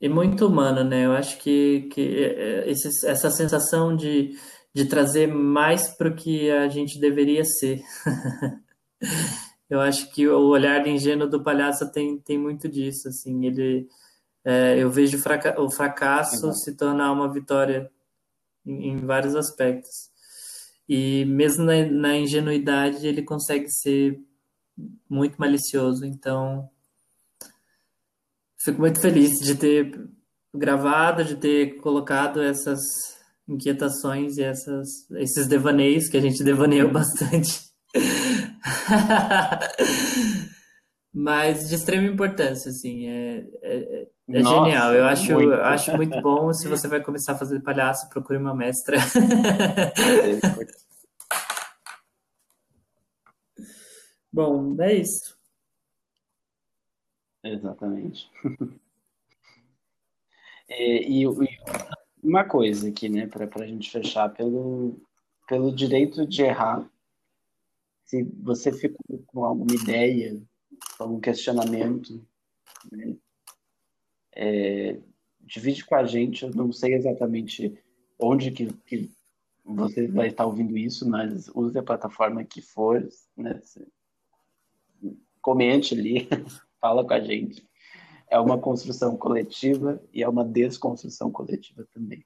e 0.00 0.08
muito 0.08 0.46
humano, 0.46 0.82
né? 0.84 1.04
Eu 1.04 1.12
acho 1.12 1.36
que, 1.38 1.88
que 1.92 2.24
é, 2.24 2.70
esse, 2.70 2.88
essa 3.06 3.30
sensação 3.30 3.94
de, 3.94 4.38
de 4.72 4.84
trazer 4.86 5.26
mais 5.26 5.88
para 5.88 6.08
o 6.08 6.14
que 6.14 6.50
a 6.50 6.68
gente 6.68 6.98
deveria 7.00 7.44
ser. 7.44 7.82
eu 9.68 9.80
acho 9.80 10.10
que 10.14 10.26
o 10.28 10.48
olhar 10.48 10.86
ingênuo 10.86 11.28
do 11.28 11.42
palhaço 11.42 11.90
tem, 11.92 12.18
tem 12.20 12.38
muito 12.38 12.68
disso, 12.68 13.08
assim, 13.08 13.44
ele... 13.44 13.88
É, 14.50 14.78
eu 14.78 14.88
vejo 14.88 15.18
fraca 15.18 15.60
o 15.60 15.70
fracasso 15.70 16.50
se 16.54 16.74
tornar 16.74 17.12
uma 17.12 17.30
vitória 17.30 17.92
em, 18.64 18.92
em 18.92 18.96
vários 18.96 19.36
aspectos. 19.36 20.08
E 20.88 21.26
mesmo 21.26 21.64
na, 21.64 21.84
na 21.84 22.16
ingenuidade, 22.16 23.06
ele 23.06 23.22
consegue 23.22 23.68
ser 23.68 24.18
muito 25.06 25.36
malicioso. 25.36 26.06
Então, 26.06 26.66
fico 28.58 28.80
muito 28.80 29.02
feliz 29.02 29.32
de 29.32 29.54
ter 29.54 30.08
gravado, 30.54 31.24
de 31.24 31.36
ter 31.36 31.76
colocado 31.82 32.40
essas 32.40 32.80
inquietações 33.46 34.38
e 34.38 34.44
essas, 34.44 34.88
esses 35.16 35.46
devaneios 35.46 36.08
que 36.08 36.16
a 36.16 36.22
gente 36.22 36.42
devaneou 36.42 36.88
bastante. 36.90 37.68
Mas 41.12 41.68
de 41.68 41.74
extrema 41.74 42.08
importância, 42.08 42.70
assim, 42.70 43.08
é, 43.08 43.46
é, 43.62 44.08
é 44.28 44.42
Nossa, 44.42 44.64
genial. 44.64 44.94
Eu 44.94 45.06
acho, 45.06 45.32
muito. 45.32 45.54
acho 45.54 45.96
muito 45.96 46.20
bom. 46.20 46.52
Se 46.52 46.68
você 46.68 46.86
vai 46.86 47.02
começar 47.02 47.32
a 47.32 47.38
fazer 47.38 47.60
palhaço, 47.60 48.10
procure 48.10 48.38
uma 48.38 48.54
mestra. 48.54 48.98
bom, 54.30 54.76
é 54.82 54.96
isso. 54.96 55.34
Exatamente. 57.42 58.30
e, 60.68 61.22
e, 61.22 61.26
uma 62.22 62.44
coisa 62.44 62.88
aqui, 62.88 63.08
né, 63.08 63.26
para 63.26 63.48
a 63.64 63.66
gente 63.66 63.90
fechar, 63.90 64.28
pelo, 64.28 65.00
pelo 65.48 65.74
direito 65.74 66.26
de 66.26 66.42
errar, 66.42 66.86
se 68.04 68.22
você 68.42 68.70
ficou 68.72 69.24
com 69.26 69.42
alguma 69.44 69.74
ideia, 69.74 70.38
algum 70.98 71.18
questionamento, 71.18 72.22
né, 72.92 73.16
é, 74.38 74.96
divide 75.40 75.84
com 75.84 75.96
a 75.96 76.04
gente. 76.04 76.44
Eu 76.44 76.50
não 76.50 76.72
sei 76.72 76.94
exatamente 76.94 77.76
onde 78.18 78.52
que, 78.52 78.72
que 78.86 79.10
você 79.64 80.06
vai 80.06 80.28
estar 80.28 80.46
ouvindo 80.46 80.78
isso, 80.78 81.08
mas 81.08 81.50
use 81.54 81.76
a 81.76 81.82
plataforma 81.82 82.44
que 82.44 82.62
for, 82.62 83.06
né? 83.36 83.60
Comente 85.42 85.94
ali, 85.94 86.28
fala 86.80 87.04
com 87.04 87.12
a 87.12 87.20
gente. 87.20 87.66
É 88.30 88.38
uma 88.38 88.58
construção 88.58 89.16
coletiva 89.16 90.00
e 90.12 90.22
é 90.22 90.28
uma 90.28 90.44
desconstrução 90.44 91.30
coletiva 91.30 91.86
também. 91.92 92.24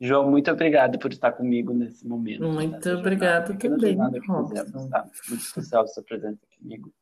João, 0.00 0.30
muito 0.30 0.50
obrigado 0.50 0.98
por 0.98 1.12
estar 1.12 1.32
comigo 1.32 1.72
nesse 1.72 2.06
momento. 2.06 2.46
Muito 2.46 2.88
obrigado 2.90 3.56
também, 3.56 3.96
Robson. 4.26 4.88
Tá? 4.88 5.08
Muito 5.28 5.42
especial 5.42 5.84
a 5.84 5.86
sua 5.86 6.02
presença 6.02 6.40
comigo. 6.58 6.92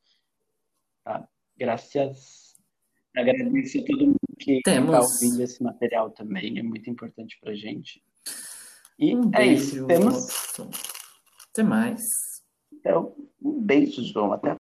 Tá? 1.05 1.27
Graças. 1.57 2.52
Agradeço 3.16 3.78
a 3.80 3.84
todo 3.84 4.06
mundo 4.06 4.18
que 4.39 4.59
está 4.59 4.80
ouvindo 4.80 5.43
esse 5.43 5.62
material 5.62 6.10
também, 6.10 6.59
é 6.59 6.62
muito 6.62 6.89
importante 6.89 7.39
para 7.40 7.55
gente. 7.55 8.02
E 8.98 9.14
um 9.14 9.30
é 9.34 9.39
beijo, 9.39 9.62
isso. 9.62 9.86
Temos. 9.86 10.28
Até 11.51 11.62
mais. 11.62 12.02
Então, 12.72 13.14
um 13.40 13.60
beijo, 13.60 14.02
João. 14.05 14.32
Até 14.32 14.51